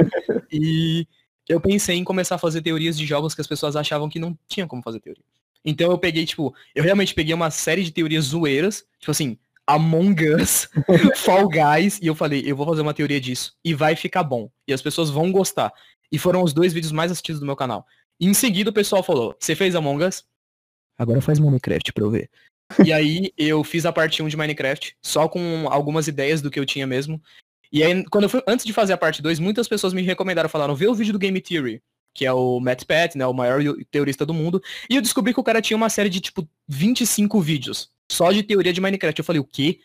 e 0.50 1.08
eu 1.48 1.60
pensei 1.60 1.96
em 1.96 2.04
começar 2.04 2.36
a 2.36 2.38
fazer 2.38 2.62
teorias 2.62 2.96
de 2.96 3.04
jogos 3.04 3.34
que 3.34 3.40
as 3.40 3.46
pessoas 3.48 3.74
achavam 3.74 4.08
que 4.08 4.20
não 4.20 4.38
tinha 4.46 4.64
como 4.64 4.80
fazer 4.80 5.00
teoria. 5.00 5.24
Então 5.64 5.90
eu 5.90 5.98
peguei, 5.98 6.24
tipo, 6.24 6.54
eu 6.72 6.84
realmente 6.84 7.12
peguei 7.12 7.34
uma 7.34 7.50
série 7.50 7.82
de 7.82 7.90
teorias 7.90 8.26
zoeiras, 8.26 8.84
tipo 9.00 9.10
assim, 9.10 9.36
Among 9.66 10.36
Us, 10.36 10.68
Fall 11.18 11.48
Guys, 11.48 11.98
e 12.00 12.06
eu 12.06 12.14
falei, 12.14 12.44
eu 12.46 12.54
vou 12.54 12.66
fazer 12.66 12.82
uma 12.82 12.94
teoria 12.94 13.20
disso, 13.20 13.56
e 13.64 13.74
vai 13.74 13.96
ficar 13.96 14.22
bom, 14.22 14.48
e 14.68 14.72
as 14.72 14.80
pessoas 14.80 15.10
vão 15.10 15.32
gostar. 15.32 15.72
E 16.12 16.18
foram 16.18 16.44
os 16.44 16.52
dois 16.52 16.72
vídeos 16.72 16.92
mais 16.92 17.10
assistidos 17.10 17.40
do 17.40 17.46
meu 17.46 17.56
canal. 17.56 17.86
Em 18.24 18.32
seguida 18.32 18.70
o 18.70 18.72
pessoal 18.72 19.02
falou, 19.02 19.34
você 19.36 19.56
fez 19.56 19.74
Among 19.74 20.04
Us? 20.04 20.24
Agora 20.96 21.20
faz 21.20 21.40
Minecraft 21.40 21.92
pra 21.92 22.04
eu 22.04 22.10
ver. 22.10 22.30
e 22.86 22.92
aí 22.92 23.32
eu 23.36 23.64
fiz 23.64 23.84
a 23.84 23.92
parte 23.92 24.22
1 24.22 24.28
de 24.28 24.36
Minecraft, 24.36 24.96
só 25.02 25.28
com 25.28 25.66
algumas 25.68 26.06
ideias 26.06 26.40
do 26.40 26.48
que 26.48 26.60
eu 26.60 26.64
tinha 26.64 26.86
mesmo. 26.86 27.20
E 27.72 27.82
aí, 27.82 28.04
quando 28.04 28.24
eu 28.24 28.30
fui, 28.30 28.40
antes 28.46 28.64
de 28.64 28.72
fazer 28.72 28.92
a 28.92 28.96
parte 28.96 29.20
2, 29.20 29.40
muitas 29.40 29.66
pessoas 29.66 29.92
me 29.92 30.02
recomendaram, 30.02 30.48
falaram, 30.48 30.76
vê 30.76 30.86
o 30.86 30.94
vídeo 30.94 31.12
do 31.12 31.18
Game 31.18 31.40
Theory, 31.40 31.82
que 32.14 32.24
é 32.24 32.32
o 32.32 32.60
Matt 32.60 32.84
Pat, 32.84 33.16
né, 33.16 33.26
o 33.26 33.34
maior 33.34 33.60
teorista 33.90 34.24
do 34.24 34.32
mundo. 34.32 34.62
E 34.88 34.94
eu 34.94 35.02
descobri 35.02 35.34
que 35.34 35.40
o 35.40 35.44
cara 35.44 35.60
tinha 35.60 35.76
uma 35.76 35.90
série 35.90 36.08
de, 36.08 36.20
tipo, 36.20 36.48
25 36.68 37.40
vídeos, 37.40 37.90
só 38.08 38.30
de 38.30 38.44
teoria 38.44 38.72
de 38.72 38.80
Minecraft. 38.80 39.18
Eu 39.18 39.24
falei, 39.24 39.40
o 39.40 39.44
quê? 39.44 39.80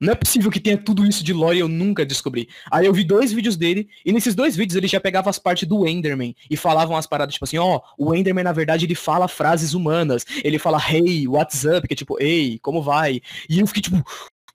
Não 0.00 0.12
é 0.12 0.16
possível 0.16 0.50
que 0.50 0.58
tenha 0.58 0.76
tudo 0.76 1.06
isso 1.06 1.22
de 1.22 1.32
lore 1.32 1.58
e 1.58 1.60
eu 1.60 1.68
nunca 1.68 2.04
descobri. 2.04 2.48
Aí 2.70 2.86
eu 2.86 2.92
vi 2.92 3.04
dois 3.04 3.32
vídeos 3.32 3.56
dele, 3.56 3.88
e 4.04 4.12
nesses 4.12 4.34
dois 4.34 4.56
vídeos 4.56 4.76
ele 4.76 4.88
já 4.88 5.00
pegava 5.00 5.30
as 5.30 5.38
partes 5.38 5.68
do 5.68 5.86
Enderman 5.86 6.34
e 6.50 6.56
falavam 6.56 6.96
as 6.96 7.06
paradas, 7.06 7.34
tipo 7.34 7.44
assim, 7.44 7.58
ó, 7.58 7.80
oh, 7.96 8.10
o 8.10 8.14
Enderman, 8.14 8.44
na 8.44 8.52
verdade, 8.52 8.84
ele 8.84 8.94
fala 8.94 9.28
frases 9.28 9.74
humanas. 9.74 10.24
Ele 10.42 10.58
fala, 10.58 10.82
hey, 10.90 11.28
what's 11.28 11.64
up? 11.64 11.86
Que 11.86 11.94
é 11.94 11.96
tipo, 11.96 12.20
ei, 12.20 12.58
como 12.58 12.82
vai? 12.82 13.20
E 13.48 13.60
eu 13.60 13.66
fiquei 13.66 13.82
tipo, 13.82 14.04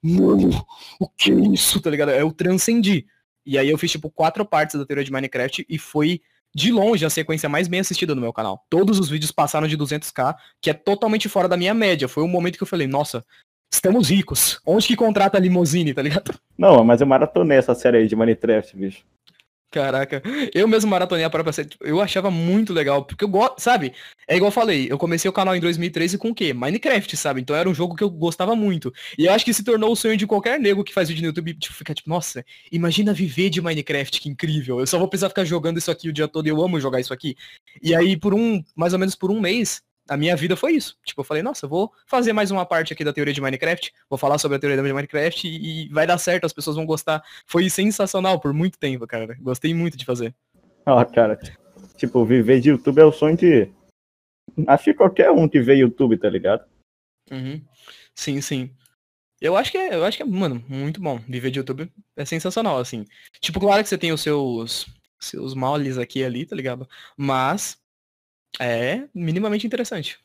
mano, 0.02 0.66
o 1.00 1.08
que 1.08 1.32
é 1.32 1.34
isso, 1.52 1.80
tá 1.80 1.90
ligado? 1.90 2.10
Eu 2.10 2.30
transcendi. 2.30 3.06
E 3.46 3.56
aí 3.56 3.70
eu 3.70 3.78
fiz, 3.78 3.90
tipo, 3.90 4.10
quatro 4.10 4.44
partes 4.44 4.78
da 4.78 4.84
teoria 4.84 5.04
de 5.04 5.10
Minecraft 5.10 5.64
e 5.68 5.78
foi 5.78 6.20
de 6.54 6.72
longe 6.72 7.04
a 7.04 7.10
sequência 7.10 7.48
mais 7.48 7.68
bem 7.68 7.80
assistida 7.80 8.14
no 8.14 8.20
meu 8.20 8.32
canal. 8.32 8.64
Todos 8.68 8.98
os 8.98 9.08
vídeos 9.08 9.30
passaram 9.30 9.66
de 9.66 9.76
200k, 9.76 10.34
que 10.60 10.70
é 10.70 10.74
totalmente 10.74 11.28
fora 11.28 11.48
da 11.48 11.56
minha 11.56 11.74
média. 11.74 12.08
Foi 12.08 12.22
um 12.22 12.28
momento 12.28 12.56
que 12.56 12.62
eu 12.62 12.66
falei, 12.66 12.86
nossa, 12.86 13.24
Estamos 13.72 14.10
ricos. 14.10 14.60
Onde 14.66 14.86
que 14.86 14.96
contrata 14.96 15.36
a 15.36 15.40
limousine, 15.40 15.94
tá 15.94 16.02
ligado? 16.02 16.34
Não, 16.56 16.82
mas 16.82 17.00
eu 17.00 17.06
maratonei 17.06 17.58
essa 17.58 17.74
série 17.74 17.98
aí 17.98 18.08
de 18.08 18.16
Minecraft, 18.16 18.76
bicho. 18.76 19.04
Caraca, 19.70 20.22
eu 20.54 20.66
mesmo 20.66 20.90
maratonei 20.90 21.26
a 21.26 21.30
própria 21.30 21.52
série, 21.52 21.68
eu 21.82 22.00
achava 22.00 22.30
muito 22.30 22.72
legal, 22.72 23.04
porque 23.04 23.22
eu 23.22 23.28
gosto, 23.28 23.60
sabe? 23.60 23.92
É 24.26 24.34
igual 24.34 24.48
eu 24.48 24.52
falei, 24.52 24.90
eu 24.90 24.96
comecei 24.96 25.28
o 25.28 25.32
canal 25.32 25.54
em 25.54 25.60
2013 25.60 26.16
com 26.16 26.30
o 26.30 26.34
quê? 26.34 26.54
Minecraft, 26.54 27.14
sabe? 27.18 27.42
Então 27.42 27.54
era 27.54 27.68
um 27.68 27.74
jogo 27.74 27.94
que 27.94 28.02
eu 28.02 28.08
gostava 28.08 28.56
muito. 28.56 28.90
E 29.18 29.26
eu 29.26 29.32
acho 29.32 29.44
que 29.44 29.52
se 29.52 29.62
tornou 29.62 29.92
o 29.92 29.96
sonho 29.96 30.16
de 30.16 30.26
qualquer 30.26 30.58
nego 30.58 30.82
que 30.82 30.94
faz 30.94 31.10
vídeo 31.10 31.20
no 31.20 31.28
YouTube, 31.28 31.52
tipo, 31.52 31.74
ficar 31.74 31.92
tipo, 31.92 32.08
nossa, 32.08 32.42
imagina 32.72 33.12
viver 33.12 33.50
de 33.50 33.60
Minecraft, 33.60 34.22
que 34.22 34.30
incrível. 34.30 34.80
Eu 34.80 34.86
só 34.86 34.98
vou 34.98 35.06
precisar 35.06 35.28
ficar 35.28 35.44
jogando 35.44 35.76
isso 35.76 35.90
aqui 35.90 36.08
o 36.08 36.12
dia 36.14 36.26
todo 36.26 36.46
e 36.46 36.48
eu 36.48 36.62
amo 36.62 36.80
jogar 36.80 36.98
isso 37.00 37.12
aqui. 37.12 37.36
E 37.82 37.94
aí, 37.94 38.16
por 38.16 38.32
um, 38.32 38.64
mais 38.74 38.94
ou 38.94 38.98
menos 38.98 39.14
por 39.14 39.30
um 39.30 39.38
mês, 39.38 39.82
a 40.08 40.16
minha 40.16 40.34
vida 40.36 40.56
foi 40.56 40.72
isso. 40.72 40.96
Tipo, 41.04 41.20
eu 41.20 41.24
falei, 41.24 41.42
nossa, 41.42 41.66
eu 41.66 41.70
vou 41.70 41.92
fazer 42.06 42.32
mais 42.32 42.50
uma 42.50 42.64
parte 42.64 42.92
aqui 42.92 43.04
da 43.04 43.12
teoria 43.12 43.34
de 43.34 43.40
Minecraft, 43.40 43.92
vou 44.08 44.18
falar 44.18 44.38
sobre 44.38 44.56
a 44.56 44.58
teoria 44.58 44.82
de 44.82 44.92
Minecraft 44.92 45.46
e, 45.46 45.84
e 45.84 45.88
vai 45.88 46.06
dar 46.06 46.18
certo, 46.18 46.44
as 46.44 46.52
pessoas 46.52 46.76
vão 46.76 46.86
gostar. 46.86 47.22
Foi 47.46 47.68
sensacional 47.68 48.40
por 48.40 48.52
muito 48.52 48.78
tempo, 48.78 49.06
cara. 49.06 49.36
Gostei 49.40 49.74
muito 49.74 49.96
de 49.96 50.04
fazer. 50.04 50.34
Ó, 50.86 51.00
oh, 51.00 51.06
cara, 51.06 51.38
tipo, 51.96 52.24
viver 52.24 52.60
de 52.60 52.70
YouTube 52.70 53.00
é 53.00 53.04
o 53.04 53.12
sonho 53.12 53.36
de. 53.36 53.70
Acho 54.66 54.84
que 54.84 54.94
qualquer 54.94 55.30
um 55.30 55.48
que 55.48 55.60
vê 55.60 55.74
YouTube, 55.74 56.16
tá 56.16 56.28
ligado? 56.28 56.64
Uhum. 57.30 57.60
Sim, 58.14 58.40
sim. 58.40 58.70
Eu 59.40 59.56
acho 59.56 59.70
que 59.70 59.78
é, 59.78 59.94
eu 59.94 60.04
acho 60.04 60.16
que 60.16 60.22
é, 60.22 60.26
mano, 60.26 60.64
muito 60.68 61.00
bom. 61.00 61.18
Viver 61.28 61.50
de 61.50 61.60
YouTube 61.60 61.92
é 62.16 62.24
sensacional, 62.24 62.78
assim. 62.78 63.04
Tipo, 63.40 63.60
claro 63.60 63.82
que 63.82 63.88
você 63.88 63.98
tem 63.98 64.12
os 64.12 64.20
seus 64.20 64.86
seus 65.20 65.54
moles 65.54 65.98
aqui 65.98 66.20
e 66.20 66.24
ali, 66.24 66.46
tá 66.46 66.54
ligado? 66.54 66.88
Mas 67.16 67.78
é 68.60 69.04
minimamente 69.14 69.66
interessante. 69.66 70.18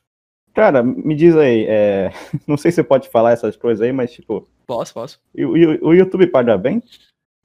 Cara, 0.54 0.84
me 0.84 1.16
diz 1.16 1.36
aí, 1.36 1.66
é... 1.68 2.12
não 2.48 2.58
sei 2.58 2.72
se 2.72 2.75
você 2.75 2.84
pode 2.84 3.10
falar 3.10 3.31
essas 3.31 3.56
coisas 3.56 3.81
aí, 3.81 3.92
mas 3.92 4.12
tipo. 4.12 4.48
Posso, 4.68 4.94
posso. 4.94 5.20
O, 5.36 5.42
o, 5.42 5.88
o 5.90 5.94
YouTube 5.94 6.28
paga 6.28 6.58
bem? 6.58 6.81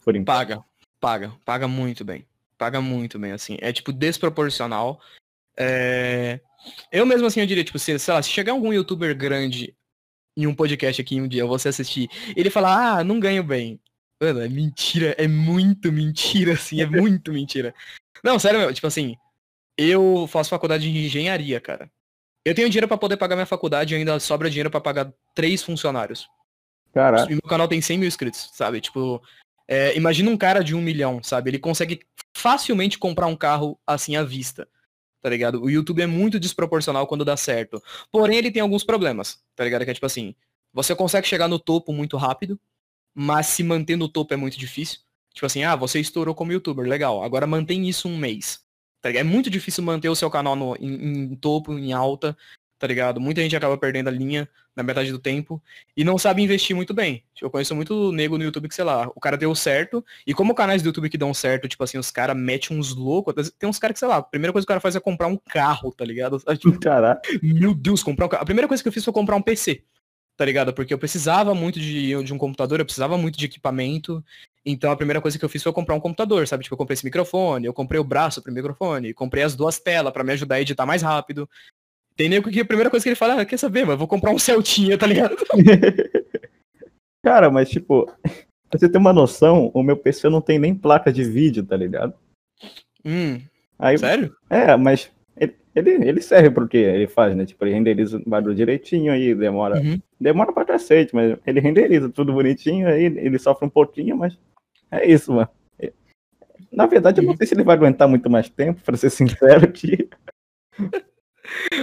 Por 0.05 0.25
paga, 0.25 0.65
paga, 1.01 1.33
paga 1.45 1.69
muito 1.69 2.05
bem. 2.05 2.27
Paga 2.57 2.81
muito 2.81 3.19
bem, 3.19 3.33
assim. 3.33 3.57
É 3.61 3.73
tipo 3.73 3.93
desproporcional. 3.93 5.01
É... 5.59 6.41
Eu 6.91 7.07
mesmo 7.07 7.27
assim, 7.27 7.41
eu 7.41 7.47
diria, 7.47 7.65
tipo, 7.65 7.79
se, 7.79 7.99
sei 7.99 8.15
lá, 8.15 8.23
se 8.23 8.31
chegar 8.31 8.53
algum 8.53 8.73
youtuber 8.73 9.17
grande 9.17 9.77
em 10.37 10.47
um 10.47 10.55
podcast 10.55 11.01
aqui 11.01 11.21
um 11.21 11.29
dia, 11.29 11.45
você 11.45 11.69
assistir, 11.69 12.09
ele 12.37 12.49
falar, 12.49 12.99
ah, 12.99 13.05
não 13.05 13.19
ganho 13.19 13.43
bem. 13.43 13.81
Mano, 14.21 14.41
é 14.41 14.49
mentira, 14.49 15.15
é 15.19 15.29
muito 15.29 15.93
mentira, 15.93 16.53
assim, 16.53 16.81
é 16.81 16.87
muito 16.87 17.33
mentira. 17.33 17.75
Não, 18.23 18.39
sério, 18.39 18.61
meu, 18.61 18.73
tipo 18.73 18.87
assim, 18.87 19.17
eu 19.79 20.27
faço 20.27 20.51
faculdade 20.51 20.91
de 20.91 21.07
engenharia, 21.07 21.61
cara. 21.61 21.89
Eu 22.45 22.55
tenho 22.55 22.69
dinheiro 22.69 22.89
para 22.89 22.99
poder 22.99 23.17
pagar 23.17 23.37
minha 23.37 23.47
faculdade 23.47 23.95
e 23.95 23.97
ainda 23.97 24.19
sobra 24.19 24.51
dinheiro 24.51 24.71
para 24.71 24.81
pagar 24.81 25.13
três 25.35 25.63
funcionários. 25.63 26.29
Caraca. 26.93 27.31
E 27.31 27.35
meu 27.35 27.43
canal 27.43 27.69
tem 27.69 27.81
100 27.81 27.99
mil 27.99 28.09
inscritos, 28.09 28.51
sabe? 28.55 28.81
Tipo, 28.81 29.23
é, 29.69 29.97
imagina 29.97 30.31
um 30.31 30.37
cara 30.37 30.65
de 30.65 30.75
um 30.75 30.81
milhão, 30.81 31.23
sabe? 31.23 31.51
Ele 31.51 31.59
consegue 31.59 32.01
facilmente 32.35 32.99
comprar 32.99 33.27
um 33.27 33.37
carro 33.37 33.79
assim 33.87 34.17
à 34.17 34.25
vista, 34.25 34.67
tá 35.21 35.29
ligado? 35.29 35.63
O 35.63 35.71
YouTube 35.71 36.03
é 36.03 36.07
muito 36.07 36.41
desproporcional 36.41 37.07
quando 37.07 37.25
dá 37.25 37.37
certo. 37.37 37.81
Porém, 38.11 38.39
ele 38.39 38.51
tem 38.51 38.63
alguns 38.63 38.83
problemas, 38.83 39.41
tá 39.55 39.63
ligado? 39.63 39.85
Que 39.85 39.91
é 39.91 39.95
tipo 39.95 40.07
assim, 40.07 40.35
você 40.73 40.95
consegue 40.95 41.27
chegar 41.27 41.49
no 41.49 41.59
topo 41.59 41.93
muito 41.93 42.17
rápido, 42.17 42.59
mas 43.15 43.47
se 43.47 43.63
manter 43.63 43.97
no 43.97 44.09
topo 44.09 44.35
é 44.35 44.37
muito 44.37 44.59
difícil. 44.59 45.01
Tipo 45.35 45.47
assim, 45.47 45.63
ah, 45.63 45.77
você 45.77 46.01
estourou 46.01 46.35
como 46.35 46.53
youtuber, 46.53 46.87
legal. 46.89 47.23
Agora 47.23 47.47
mantém 47.47 47.89
isso 47.89 48.09
um 48.09 48.17
mês. 48.17 48.67
Tá 49.01 49.11
é 49.11 49.23
muito 49.23 49.49
difícil 49.49 49.83
manter 49.85 50.09
o 50.09 50.15
seu 50.15 50.31
canal 50.31 50.57
no, 50.57 50.77
em, 50.77 51.33
em, 51.33 51.37
topo, 51.37 51.79
em 51.79 51.93
alta, 51.93 52.37
tá 52.79 52.87
ligado? 52.87 53.21
Muita 53.21 53.41
gente 53.41 53.57
acaba 53.57 53.77
perdendo 53.79 54.09
a 54.09 54.11
linha 54.11 54.49
na 54.75 54.83
metade 54.83 55.11
do 55.11 55.19
tempo 55.19 55.61
e 55.97 56.05
não 56.05 56.17
sabe 56.17 56.43
investir 56.43 56.75
muito 56.75 56.95
bem. 56.95 57.25
Eu 57.41 57.51
conheço 57.51 57.75
muito 57.75 58.13
nego 58.13 58.39
no 58.39 58.45
YouTube 58.45 58.69
que, 58.69 58.75
sei 58.75 58.85
lá, 58.85 59.09
o 59.15 59.21
cara 59.21 59.37
deu 59.37 59.55
certo, 59.55 60.05
e 60.27 60.33
como 60.33 60.55
canais 60.55 60.83
do 60.83 60.87
YouTube 60.87 61.11
que 61.11 61.19
dão 61.19 61.35
certo, 61.35 61.69
tipo 61.69 61.83
assim, 61.83 61.99
os 61.99 62.11
caras 62.11 62.37
metem 62.37 62.77
uns 62.77 62.95
loucos, 62.95 63.51
tem 63.59 63.69
uns 63.69 63.79
caras 63.79 63.95
que, 63.95 63.99
sei 63.99 64.09
lá, 64.09 64.19
a 64.19 64.23
primeira 64.23 64.53
coisa 64.53 64.65
que 64.65 64.71
o 64.71 64.75
cara 64.75 64.81
faz 64.81 64.95
é 64.95 65.01
comprar 65.01 65.27
um 65.27 65.37
carro, 65.37 65.93
tá 65.93 66.05
ligado? 66.05 66.39
Tipo, 66.59 66.79
Caraca. 66.79 67.21
Meu 67.43 67.75
Deus, 67.75 68.03
comprar 68.03 68.27
um 68.27 68.29
carro. 68.29 68.43
A 68.43 68.47
primeira 68.47 68.69
coisa 68.69 68.83
que 68.83 68.89
eu 68.89 68.93
fiz 68.93 69.05
foi 69.05 69.13
comprar 69.13 69.37
um 69.37 69.43
PC 69.43 69.83
tá 70.39 70.45
ligado? 70.45 70.73
Porque 70.73 70.95
eu 70.95 70.99
precisava 70.99 71.53
muito 71.53 71.81
de, 71.81 72.23
de 72.23 72.33
um 72.33 72.39
computador, 72.39 72.79
eu 72.79 72.85
precisava 72.85 73.19
muito 73.19 73.37
de 73.37 73.45
equipamento. 73.45 74.25
Então 74.71 74.91
a 74.91 74.97
primeira 74.97 75.21
coisa 75.21 75.39
que 75.39 75.45
eu 75.45 75.49
fiz 75.49 75.63
foi 75.63 75.73
comprar 75.73 75.95
um 75.95 76.01
computador, 76.01 76.47
sabe? 76.47 76.63
Tipo, 76.63 76.75
eu 76.75 76.79
comprei 76.79 76.93
esse 76.93 77.05
microfone, 77.05 77.65
eu 77.65 77.73
comprei 77.73 77.99
o 77.99 78.05
braço 78.05 78.43
pro 78.43 78.53
microfone, 78.53 79.15
comprei 79.15 79.43
as 79.43 79.57
duas 79.57 79.79
telas 79.81 80.13
para 80.13 80.23
me 80.23 80.33
ajudar 80.33 80.57
a 80.57 80.61
editar 80.61 80.85
mais 80.85 81.01
rápido. 81.01 81.49
Tem 82.15 82.29
nego 82.29 82.51
que 82.51 82.61
a 82.61 82.65
primeira 82.67 82.91
coisa 82.91 83.03
que 83.03 83.09
ele 83.09 83.17
fala, 83.17 83.41
ah, 83.41 83.47
quer 83.47 83.57
saber, 83.57 83.87
mas 83.87 83.99
vou 83.99 84.07
comprar 84.07 84.31
um 84.31 84.39
Celtinha, 84.39 84.99
tá 84.99 85.07
ligado? 85.07 85.37
Cara, 87.25 87.51
mas 87.51 87.71
tipo, 87.71 88.13
pra 88.69 88.79
você 88.79 88.91
ter 88.91 88.99
uma 88.99 89.13
noção, 89.13 89.71
o 89.73 89.83
meu 89.83 89.97
PC 89.97 90.29
não 90.29 90.43
tem 90.43 90.59
nem 90.59 90.75
placa 90.75 91.11
de 91.11 91.25
vídeo, 91.25 91.65
tá 91.65 91.77
ligado? 91.77 92.13
Hum. 93.03 93.41
Aí, 93.79 93.97
Sério? 93.97 94.37
É, 94.51 94.77
mas 94.77 95.11
ele, 95.75 96.09
ele 96.09 96.21
serve 96.21 96.51
pro 96.51 96.69
que 96.69 96.77
ele 96.77 97.07
faz, 97.07 97.35
né? 97.35 97.47
Tipo, 97.47 97.65
ele 97.65 97.75
renderiza 97.75 98.19
o 98.19 98.29
barulho 98.29 98.55
direitinho 98.55 99.13
aí, 99.13 99.35
demora. 99.35 99.81
Uhum. 99.81 99.99
Demora 100.21 100.53
pra 100.53 100.65
cacete, 100.65 101.15
mas 101.15 101.39
ele 101.47 101.61
renderiza 101.61 102.09
tudo 102.09 102.33
bonitinho, 102.33 102.89
aí 102.89 103.05
ele 103.05 103.39
sofre 103.39 103.67
um 103.67 103.71
pouquinho, 103.71 104.17
mas 104.17 104.37
é 104.91 105.11
isso, 105.11 105.33
mano. 105.33 105.49
Na 106.71 106.87
verdade, 106.87 107.21
eu 107.21 107.25
não 107.25 107.37
sei 107.37 107.47
se 107.47 107.55
ele 107.55 107.65
vai 107.65 107.77
aguentar 107.77 108.07
muito 108.09 108.29
mais 108.29 108.49
tempo, 108.49 108.81
pra 108.83 108.97
ser 108.97 109.11
sincero, 109.11 109.71
que. 109.71 110.09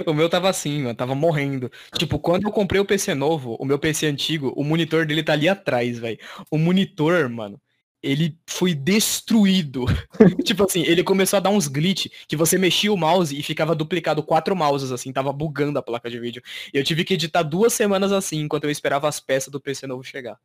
O 0.06 0.14
meu 0.14 0.28
tava 0.28 0.48
assim, 0.48 0.82
mano, 0.82 0.94
tava 0.94 1.12
morrendo. 1.14 1.68
Tipo, 1.98 2.20
quando 2.20 2.44
eu 2.44 2.52
comprei 2.52 2.80
o 2.80 2.84
PC 2.84 3.14
novo, 3.14 3.56
o 3.58 3.64
meu 3.64 3.78
PC 3.80 4.06
antigo, 4.06 4.52
o 4.56 4.62
monitor 4.62 5.04
dele 5.04 5.24
tá 5.24 5.32
ali 5.32 5.48
atrás, 5.48 5.98
velho. 5.98 6.18
O 6.52 6.56
monitor, 6.56 7.28
mano, 7.28 7.60
ele 8.00 8.38
foi 8.46 8.74
destruído. 8.74 9.84
tipo 10.44 10.64
assim, 10.64 10.82
ele 10.82 11.02
começou 11.02 11.38
a 11.38 11.40
dar 11.40 11.50
uns 11.50 11.66
glitch 11.66 12.06
que 12.28 12.36
você 12.36 12.56
mexia 12.56 12.92
o 12.92 12.96
mouse 12.96 13.36
e 13.36 13.42
ficava 13.42 13.74
duplicado 13.74 14.22
quatro 14.22 14.54
mouses, 14.54 14.92
assim, 14.92 15.12
tava 15.12 15.32
bugando 15.32 15.78
a 15.78 15.82
placa 15.82 16.08
de 16.08 16.20
vídeo. 16.20 16.42
E 16.72 16.78
eu 16.78 16.84
tive 16.84 17.04
que 17.04 17.14
editar 17.14 17.42
duas 17.42 17.72
semanas 17.72 18.12
assim, 18.12 18.42
enquanto 18.42 18.64
eu 18.64 18.70
esperava 18.70 19.08
as 19.08 19.18
peças 19.18 19.50
do 19.50 19.60
PC 19.60 19.86
novo 19.86 20.04
chegar. 20.04 20.38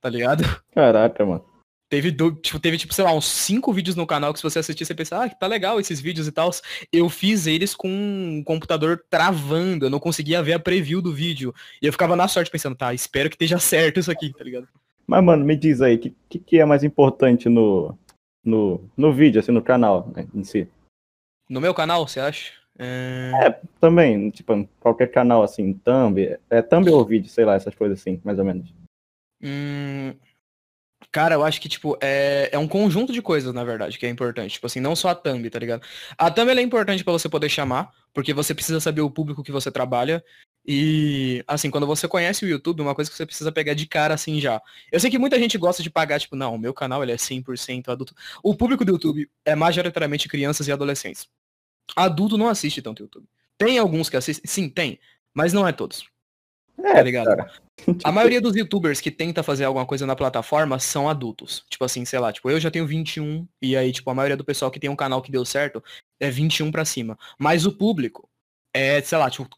Tá 0.00 0.10
ligado? 0.10 0.44
Caraca, 0.74 1.24
mano. 1.24 1.55
Teve, 1.88 2.10
tipo, 2.10 2.58
teve, 2.58 2.78
tipo, 2.78 2.92
sei 2.92 3.04
lá, 3.04 3.12
uns 3.12 3.26
cinco 3.26 3.72
vídeos 3.72 3.94
no 3.94 4.06
canal 4.06 4.32
que 4.32 4.40
se 4.40 4.42
você 4.42 4.58
assistir, 4.58 4.84
você 4.84 4.94
pensa, 4.94 5.22
ah, 5.22 5.28
tá 5.28 5.46
legal 5.46 5.78
esses 5.78 6.00
vídeos 6.00 6.26
e 6.26 6.32
tal. 6.32 6.50
Eu 6.92 7.08
fiz 7.08 7.46
eles 7.46 7.76
com 7.76 7.88
um 7.88 8.42
computador 8.42 9.04
travando, 9.08 9.86
eu 9.86 9.90
não 9.90 10.00
conseguia 10.00 10.42
ver 10.42 10.54
a 10.54 10.58
preview 10.58 11.00
do 11.00 11.12
vídeo. 11.12 11.54
E 11.80 11.86
eu 11.86 11.92
ficava 11.92 12.16
na 12.16 12.26
sorte 12.26 12.50
pensando, 12.50 12.74
tá, 12.74 12.92
espero 12.92 13.30
que 13.30 13.36
esteja 13.36 13.58
certo 13.60 14.00
isso 14.00 14.10
aqui, 14.10 14.32
tá 14.32 14.42
ligado? 14.42 14.66
Mas, 15.06 15.22
mano, 15.22 15.44
me 15.44 15.56
diz 15.56 15.80
aí, 15.80 15.94
o 15.94 15.98
que, 16.00 16.16
que, 16.28 16.38
que, 16.40 16.58
é 16.58 16.64
mais 16.64 16.82
importante 16.82 17.48
no, 17.48 17.96
no, 18.44 18.82
no 18.96 19.12
vídeo, 19.12 19.38
assim, 19.38 19.52
no 19.52 19.62
canal 19.62 20.12
né, 20.14 20.26
em 20.34 20.42
si? 20.42 20.66
No 21.48 21.60
meu 21.60 21.72
canal, 21.72 22.08
você 22.08 22.18
acha? 22.18 22.52
É... 22.76 23.30
é... 23.44 23.60
também, 23.80 24.30
tipo, 24.30 24.68
qualquer 24.80 25.12
canal, 25.12 25.44
assim, 25.44 25.72
thumb, 25.72 26.36
é 26.50 26.62
thumb 26.62 26.90
ou 26.90 27.04
vídeo, 27.04 27.30
sei 27.30 27.44
lá, 27.44 27.54
essas 27.54 27.76
coisas 27.76 28.00
assim, 28.00 28.20
mais 28.24 28.40
ou 28.40 28.44
menos. 28.44 28.74
Hum, 29.40 30.12
Cara, 31.16 31.34
eu 31.34 31.42
acho 31.42 31.62
que, 31.62 31.66
tipo, 31.66 31.96
é, 31.98 32.50
é 32.52 32.58
um 32.58 32.68
conjunto 32.68 33.10
de 33.10 33.22
coisas, 33.22 33.54
na 33.54 33.64
verdade, 33.64 33.98
que 33.98 34.04
é 34.04 34.08
importante. 34.10 34.52
Tipo 34.52 34.66
assim, 34.66 34.80
não 34.80 34.94
só 34.94 35.08
a 35.08 35.14
thumb, 35.14 35.48
tá 35.48 35.58
ligado? 35.58 35.80
A 36.18 36.30
thumb 36.30 36.50
é 36.50 36.60
importante 36.60 37.02
para 37.02 37.14
você 37.14 37.26
poder 37.26 37.48
chamar, 37.48 37.90
porque 38.12 38.34
você 38.34 38.54
precisa 38.54 38.80
saber 38.80 39.00
o 39.00 39.10
público 39.10 39.42
que 39.42 39.50
você 39.50 39.70
trabalha. 39.70 40.22
E, 40.68 41.42
assim, 41.48 41.70
quando 41.70 41.86
você 41.86 42.06
conhece 42.06 42.44
o 42.44 42.48
YouTube, 42.48 42.82
uma 42.82 42.94
coisa 42.94 43.10
que 43.10 43.16
você 43.16 43.24
precisa 43.24 43.50
pegar 43.50 43.72
de 43.72 43.86
cara, 43.86 44.12
assim, 44.12 44.38
já. 44.42 44.60
Eu 44.92 45.00
sei 45.00 45.10
que 45.10 45.18
muita 45.18 45.38
gente 45.38 45.56
gosta 45.56 45.82
de 45.82 45.88
pagar, 45.88 46.20
tipo, 46.20 46.36
não, 46.36 46.54
o 46.54 46.58
meu 46.58 46.74
canal 46.74 47.02
ele 47.02 47.12
é 47.12 47.16
100% 47.16 47.88
adulto. 47.88 48.14
O 48.42 48.54
público 48.54 48.84
do 48.84 48.92
YouTube 48.92 49.26
é 49.42 49.54
majoritariamente 49.54 50.28
crianças 50.28 50.68
e 50.68 50.72
adolescentes. 50.72 51.26
Adulto 51.96 52.36
não 52.36 52.46
assiste 52.46 52.82
tanto 52.82 53.02
YouTube. 53.02 53.26
Tem 53.56 53.78
alguns 53.78 54.10
que 54.10 54.18
assistem, 54.18 54.46
sim, 54.46 54.68
tem, 54.68 55.00
mas 55.32 55.54
não 55.54 55.66
é 55.66 55.72
todos. 55.72 56.04
É, 56.82 56.92
tá 56.94 57.02
ligado? 57.02 57.26
Cara. 57.26 57.50
A 58.04 58.12
maioria 58.12 58.40
dos 58.40 58.56
youtubers 58.56 59.00
que 59.00 59.10
tenta 59.10 59.42
fazer 59.42 59.64
alguma 59.64 59.86
coisa 59.86 60.06
na 60.06 60.16
plataforma 60.16 60.78
são 60.78 61.08
adultos. 61.08 61.64
Tipo 61.68 61.84
assim, 61.84 62.04
sei 62.04 62.18
lá, 62.18 62.32
tipo, 62.32 62.50
eu 62.50 62.58
já 62.58 62.70
tenho 62.70 62.86
21 62.86 63.46
e 63.60 63.76
aí, 63.76 63.92
tipo, 63.92 64.10
a 64.10 64.14
maioria 64.14 64.36
do 64.36 64.44
pessoal 64.44 64.70
que 64.70 64.80
tem 64.80 64.90
um 64.90 64.96
canal 64.96 65.22
que 65.22 65.30
deu 65.30 65.44
certo 65.44 65.82
é 66.20 66.30
21 66.30 66.70
para 66.70 66.84
cima. 66.84 67.18
Mas 67.38 67.66
o 67.66 67.72
público 67.72 68.28
é, 68.74 69.00
sei 69.00 69.18
lá, 69.18 69.30
tipo, 69.30 69.48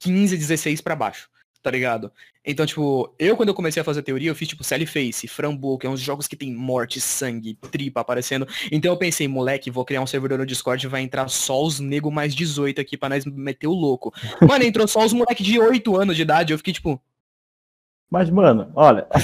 15, 0.00 0.36
16 0.36 0.80
para 0.80 0.94
baixo 0.94 1.28
tá 1.68 1.72
ligado? 1.72 2.10
Então, 2.42 2.64
tipo, 2.64 3.14
eu 3.18 3.36
quando 3.36 3.50
eu 3.50 3.54
comecei 3.54 3.78
a 3.78 3.84
fazer 3.84 4.02
teoria, 4.02 4.30
eu 4.30 4.34
fiz 4.34 4.48
tipo 4.48 4.64
Face, 4.64 5.28
Frambo, 5.28 5.76
que 5.76 5.86
é 5.86 5.90
uns 5.90 6.00
jogos 6.00 6.26
que 6.26 6.34
tem 6.34 6.50
morte, 6.50 6.98
sangue, 6.98 7.58
tripa 7.70 8.00
aparecendo. 8.00 8.48
Então 8.72 8.90
eu 8.90 8.96
pensei, 8.96 9.28
moleque, 9.28 9.70
vou 9.70 9.84
criar 9.84 10.00
um 10.00 10.06
servidor 10.06 10.38
no 10.38 10.46
Discord 10.46 10.86
e 10.86 10.88
vai 10.88 11.02
entrar 11.02 11.28
só 11.28 11.62
os 11.62 11.78
nego 11.78 12.10
mais 12.10 12.34
18 12.34 12.80
aqui 12.80 12.96
pra 12.96 13.10
nós 13.10 13.26
meter 13.26 13.66
o 13.66 13.74
louco. 13.74 14.14
Mano, 14.40 14.64
entrou 14.64 14.88
só 14.88 15.04
os 15.04 15.12
moleque 15.12 15.42
de 15.42 15.60
8 15.60 15.94
anos 15.94 16.16
de 16.16 16.22
idade, 16.22 16.54
eu 16.54 16.58
fiquei 16.58 16.72
tipo... 16.72 16.98
Mas, 18.08 18.30
mano, 18.30 18.72
olha, 18.74 19.02
tá 19.12 19.18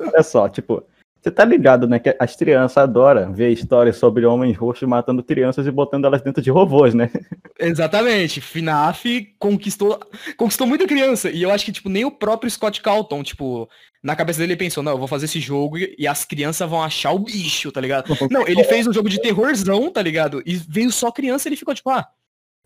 olha 0.00 0.22
só, 0.22 0.48
tipo, 0.48 0.82
você 1.22 1.30
tá 1.30 1.44
ligado, 1.44 1.86
né? 1.86 2.00
Que 2.00 2.16
as 2.18 2.34
crianças 2.34 2.76
adoram 2.78 3.32
ver 3.32 3.50
histórias 3.50 3.96
sobre 3.96 4.26
homens 4.26 4.56
roxos 4.56 4.88
matando 4.88 5.22
crianças 5.22 5.64
e 5.68 5.70
botando 5.70 6.04
elas 6.04 6.20
dentro 6.20 6.42
de 6.42 6.50
robôs, 6.50 6.94
né? 6.94 7.08
Exatamente. 7.60 8.40
FNAF 8.40 9.32
conquistou, 9.38 10.00
conquistou 10.36 10.66
muita 10.66 10.84
criança. 10.84 11.30
E 11.30 11.40
eu 11.40 11.52
acho 11.52 11.64
que, 11.64 11.70
tipo, 11.70 11.88
nem 11.88 12.04
o 12.04 12.10
próprio 12.10 12.50
Scott 12.50 12.82
Calton, 12.82 13.22
tipo, 13.22 13.68
na 14.02 14.16
cabeça 14.16 14.40
dele 14.40 14.54
ele 14.54 14.58
pensou, 14.58 14.82
não, 14.82 14.92
eu 14.92 14.98
vou 14.98 15.06
fazer 15.06 15.26
esse 15.26 15.38
jogo 15.38 15.78
e 15.78 16.08
as 16.08 16.24
crianças 16.24 16.68
vão 16.68 16.82
achar 16.82 17.12
o 17.12 17.20
bicho, 17.20 17.70
tá 17.70 17.80
ligado? 17.80 18.06
Não, 18.28 18.46
ele 18.48 18.64
fez 18.64 18.86
um 18.88 18.92
jogo 18.92 19.08
de 19.08 19.20
terrorzão, 19.20 19.92
tá 19.92 20.02
ligado? 20.02 20.42
E 20.44 20.56
veio 20.56 20.90
só 20.90 21.12
criança 21.12 21.46
e 21.46 21.50
ele 21.50 21.56
ficou 21.56 21.72
tipo, 21.72 21.88
ah, 21.88 22.04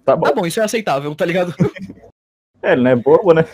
tá 0.03 0.17
bom, 0.17 0.25
tá 0.25 0.33
bom 0.33 0.47
isso 0.47 0.61
é 0.61 0.65
aceitável, 0.65 1.15
tá 1.15 1.27
ligado? 1.27 1.55
É, 2.63 2.73
ele 2.73 2.83
não 2.83 2.91
é 2.91 2.97
bobo, 2.97 3.33
né? 3.33 3.45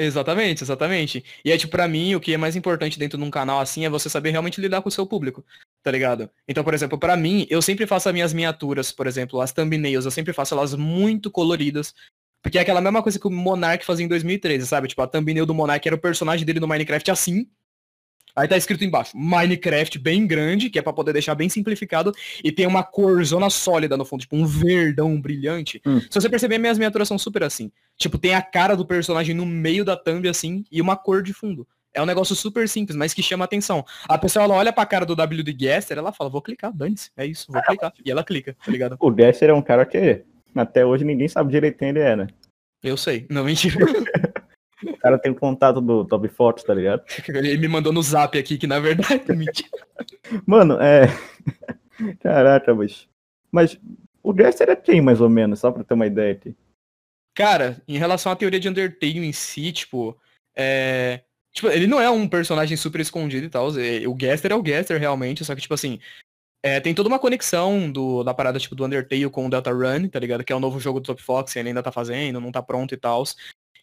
Exatamente, 0.00 0.62
exatamente. 0.62 1.24
E 1.44 1.50
é 1.50 1.58
tipo, 1.58 1.72
pra 1.72 1.88
mim, 1.88 2.14
o 2.14 2.20
que 2.20 2.32
é 2.32 2.36
mais 2.36 2.54
importante 2.54 2.96
dentro 3.00 3.18
de 3.18 3.24
um 3.24 3.30
canal 3.30 3.58
assim 3.58 3.84
é 3.84 3.90
você 3.90 4.08
saber 4.08 4.30
realmente 4.30 4.60
lidar 4.60 4.80
com 4.80 4.88
o 4.88 4.92
seu 4.92 5.04
público, 5.04 5.44
tá 5.82 5.90
ligado? 5.90 6.30
Então, 6.46 6.62
por 6.62 6.72
exemplo, 6.72 6.96
para 6.96 7.16
mim, 7.16 7.48
eu 7.50 7.60
sempre 7.60 7.84
faço 7.84 8.08
as 8.08 8.14
minhas 8.14 8.32
miniaturas, 8.32 8.92
por 8.92 9.08
exemplo, 9.08 9.40
as 9.40 9.52
thumbnails, 9.52 10.04
eu 10.04 10.12
sempre 10.12 10.32
faço 10.32 10.54
elas 10.54 10.72
muito 10.72 11.32
coloridas. 11.32 11.92
Porque 12.40 12.58
é 12.58 12.60
aquela 12.60 12.80
mesma 12.80 13.02
coisa 13.02 13.18
que 13.18 13.26
o 13.26 13.30
Monark 13.30 13.84
fazia 13.84 14.06
em 14.06 14.08
2013, 14.08 14.68
sabe? 14.68 14.86
Tipo, 14.86 15.02
a 15.02 15.08
thumbnail 15.08 15.44
do 15.44 15.52
Monark 15.52 15.84
era 15.84 15.96
o 15.96 16.00
personagem 16.00 16.46
dele 16.46 16.60
no 16.60 16.68
Minecraft 16.68 17.10
assim, 17.10 17.50
Aí 18.34 18.46
tá 18.46 18.56
escrito 18.56 18.84
embaixo, 18.84 19.16
Minecraft 19.16 19.98
bem 19.98 20.26
grande, 20.26 20.70
que 20.70 20.78
é 20.78 20.82
para 20.82 20.92
poder 20.92 21.12
deixar 21.12 21.34
bem 21.34 21.48
simplificado, 21.48 22.12
e 22.42 22.52
tem 22.52 22.66
uma 22.66 22.82
corzona 22.82 23.50
sólida 23.50 23.96
no 23.96 24.04
fundo, 24.04 24.20
tipo 24.20 24.36
um 24.36 24.46
verdão 24.46 25.20
brilhante. 25.20 25.80
Hum. 25.86 26.00
Se 26.00 26.20
você 26.20 26.28
perceber, 26.28 26.58
minhas 26.58 26.78
miniaturas 26.78 27.08
são 27.08 27.18
super 27.18 27.42
assim. 27.42 27.70
Tipo, 27.96 28.18
tem 28.18 28.34
a 28.34 28.42
cara 28.42 28.76
do 28.76 28.86
personagem 28.86 29.34
no 29.34 29.46
meio 29.46 29.84
da 29.84 29.96
thumb 29.96 30.28
assim, 30.28 30.64
e 30.70 30.80
uma 30.80 30.96
cor 30.96 31.22
de 31.22 31.32
fundo. 31.32 31.66
É 31.92 32.02
um 32.02 32.06
negócio 32.06 32.36
super 32.36 32.68
simples, 32.68 32.96
mas 32.96 33.14
que 33.14 33.22
chama 33.22 33.44
atenção. 33.44 33.84
A 34.08 34.18
pessoa 34.18 34.44
ela 34.44 34.54
olha 34.54 34.72
pra 34.72 34.86
cara 34.86 35.06
do 35.06 35.16
W 35.16 35.42
de 35.42 35.52
Gaster, 35.52 35.98
ela 35.98 36.12
fala, 36.12 36.30
vou 36.30 36.42
clicar, 36.42 36.72
dane-se, 36.72 37.10
é 37.16 37.26
isso, 37.26 37.50
vou 37.50 37.62
clicar. 37.62 37.92
E 38.04 38.10
ela 38.10 38.22
clica, 38.22 38.56
tá 38.64 38.70
ligado? 38.70 38.96
O 39.00 39.10
Gaster 39.10 39.50
é 39.50 39.54
um 39.54 39.62
cara 39.62 39.84
que 39.84 40.22
até 40.54 40.84
hoje 40.84 41.04
ninguém 41.04 41.28
sabe 41.28 41.50
direito 41.50 41.78
quem 41.78 41.88
ele 41.88 42.00
é, 42.00 42.14
né? 42.14 42.26
Eu 42.82 42.96
sei, 42.96 43.26
não 43.28 43.44
mentira. 43.44 43.76
O 44.84 44.96
cara 44.98 45.18
tem 45.18 45.32
o 45.32 45.34
contato 45.34 45.80
do 45.80 46.04
Top 46.04 46.26
Fotos, 46.28 46.64
tá 46.64 46.74
ligado? 46.74 47.02
Ele 47.28 47.56
me 47.58 47.68
mandou 47.68 47.92
no 47.92 48.02
zap 48.02 48.38
aqui, 48.38 48.56
que 48.56 48.66
na 48.66 48.78
verdade 48.78 49.22
é 49.28 49.32
mentira. 49.34 49.68
Mano, 50.46 50.80
é. 50.80 51.06
Caraca, 52.20 52.74
mas. 52.74 53.08
Mas 53.50 53.78
o 54.22 54.32
Gaster 54.32 54.68
é 54.68 54.76
quem, 54.76 55.00
mais 55.00 55.20
ou 55.20 55.28
menos, 55.28 55.60
só 55.60 55.70
pra 55.70 55.82
ter 55.82 55.94
uma 55.94 56.06
ideia 56.06 56.32
aqui. 56.32 56.54
Cara, 57.34 57.80
em 57.88 57.98
relação 57.98 58.30
à 58.30 58.36
teoria 58.36 58.60
de 58.60 58.68
Undertale 58.68 59.18
em 59.18 59.32
si, 59.32 59.72
tipo. 59.72 60.16
É. 60.56 61.22
Tipo, 61.52 61.68
ele 61.68 61.86
não 61.86 62.00
é 62.00 62.08
um 62.10 62.28
personagem 62.28 62.76
super 62.76 63.00
escondido 63.00 63.46
e 63.46 63.50
tal. 63.50 63.68
É, 63.78 64.06
o 64.06 64.14
Gaster 64.14 64.52
é 64.52 64.54
o 64.54 64.62
Gaster, 64.62 65.00
realmente, 65.00 65.44
só 65.44 65.54
que, 65.54 65.62
tipo 65.62 65.74
assim. 65.74 65.98
É, 66.62 66.80
tem 66.80 66.92
toda 66.92 67.08
uma 67.08 67.20
conexão 67.20 67.90
do, 67.90 68.24
da 68.24 68.34
parada 68.34 68.58
tipo 68.58 68.74
do 68.74 68.84
Undertale 68.84 69.30
com 69.30 69.46
o 69.46 69.50
Delta 69.50 69.70
Run, 69.70 70.08
tá 70.08 70.18
ligado? 70.18 70.42
Que 70.42 70.52
é 70.52 70.56
o 70.56 70.60
novo 70.60 70.80
jogo 70.80 70.98
do 70.98 71.06
Top 71.06 71.22
Fox, 71.22 71.54
ele 71.54 71.68
ainda 71.68 71.82
tá 71.82 71.92
fazendo, 71.92 72.40
não 72.40 72.50
tá 72.50 72.60
pronto 72.60 72.92
e 72.92 72.96
tal. 72.96 73.22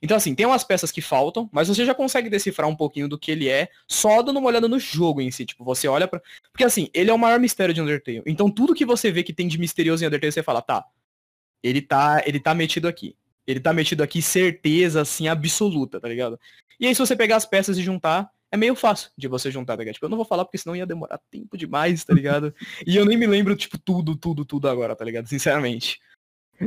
Então, 0.01 0.17
assim, 0.17 0.35
tem 0.35 0.45
umas 0.45 0.63
peças 0.63 0.91
que 0.91 1.01
faltam, 1.01 1.49
mas 1.51 1.67
você 1.67 1.85
já 1.85 1.93
consegue 1.95 2.29
decifrar 2.29 2.69
um 2.69 2.75
pouquinho 2.75 3.07
do 3.07 3.17
que 3.17 3.31
ele 3.31 3.49
é, 3.49 3.69
só 3.87 4.21
dando 4.21 4.39
uma 4.39 4.47
olhada 4.47 4.67
no 4.67 4.79
jogo 4.79 5.21
em 5.21 5.31
si. 5.31 5.45
Tipo, 5.45 5.63
você 5.63 5.87
olha 5.87 6.07
pra. 6.07 6.21
Porque, 6.51 6.63
assim, 6.63 6.89
ele 6.93 7.09
é 7.09 7.13
o 7.13 7.19
maior 7.19 7.39
mistério 7.39 7.73
de 7.73 7.81
Undertale. 7.81 8.23
Então, 8.25 8.49
tudo 8.49 8.73
que 8.73 8.85
você 8.85 9.11
vê 9.11 9.23
que 9.23 9.33
tem 9.33 9.47
de 9.47 9.57
misterioso 9.57 10.03
em 10.03 10.07
Undertale, 10.07 10.31
você 10.31 10.43
fala, 10.43 10.61
tá. 10.61 10.85
Ele 11.63 11.81
tá, 11.81 12.21
ele 12.25 12.39
tá 12.39 12.53
metido 12.53 12.87
aqui. 12.87 13.15
Ele 13.47 13.59
tá 13.59 13.73
metido 13.73 14.01
aqui, 14.01 14.21
certeza, 14.21 15.01
assim, 15.01 15.27
absoluta, 15.27 15.99
tá 15.99 16.07
ligado? 16.07 16.39
E 16.79 16.87
aí, 16.87 16.95
se 16.95 16.99
você 16.99 17.15
pegar 17.15 17.37
as 17.37 17.45
peças 17.45 17.77
e 17.77 17.83
juntar, 17.83 18.29
é 18.51 18.57
meio 18.57 18.75
fácil 18.75 19.11
de 19.17 19.27
você 19.27 19.51
juntar, 19.51 19.73
tá 19.73 19.79
ligado? 19.79 19.95
Tipo, 19.95 20.05
eu 20.05 20.09
não 20.09 20.17
vou 20.17 20.25
falar 20.25 20.45
porque 20.45 20.57
senão 20.57 20.75
ia 20.75 20.85
demorar 20.85 21.19
tempo 21.29 21.57
demais, 21.57 22.03
tá 22.03 22.13
ligado? 22.13 22.53
e 22.85 22.95
eu 22.95 23.05
nem 23.05 23.17
me 23.17 23.27
lembro, 23.27 23.55
tipo, 23.55 23.77
tudo, 23.77 24.15
tudo, 24.15 24.45
tudo 24.45 24.69
agora, 24.69 24.95
tá 24.95 25.03
ligado? 25.03 25.27
Sinceramente. 25.27 25.99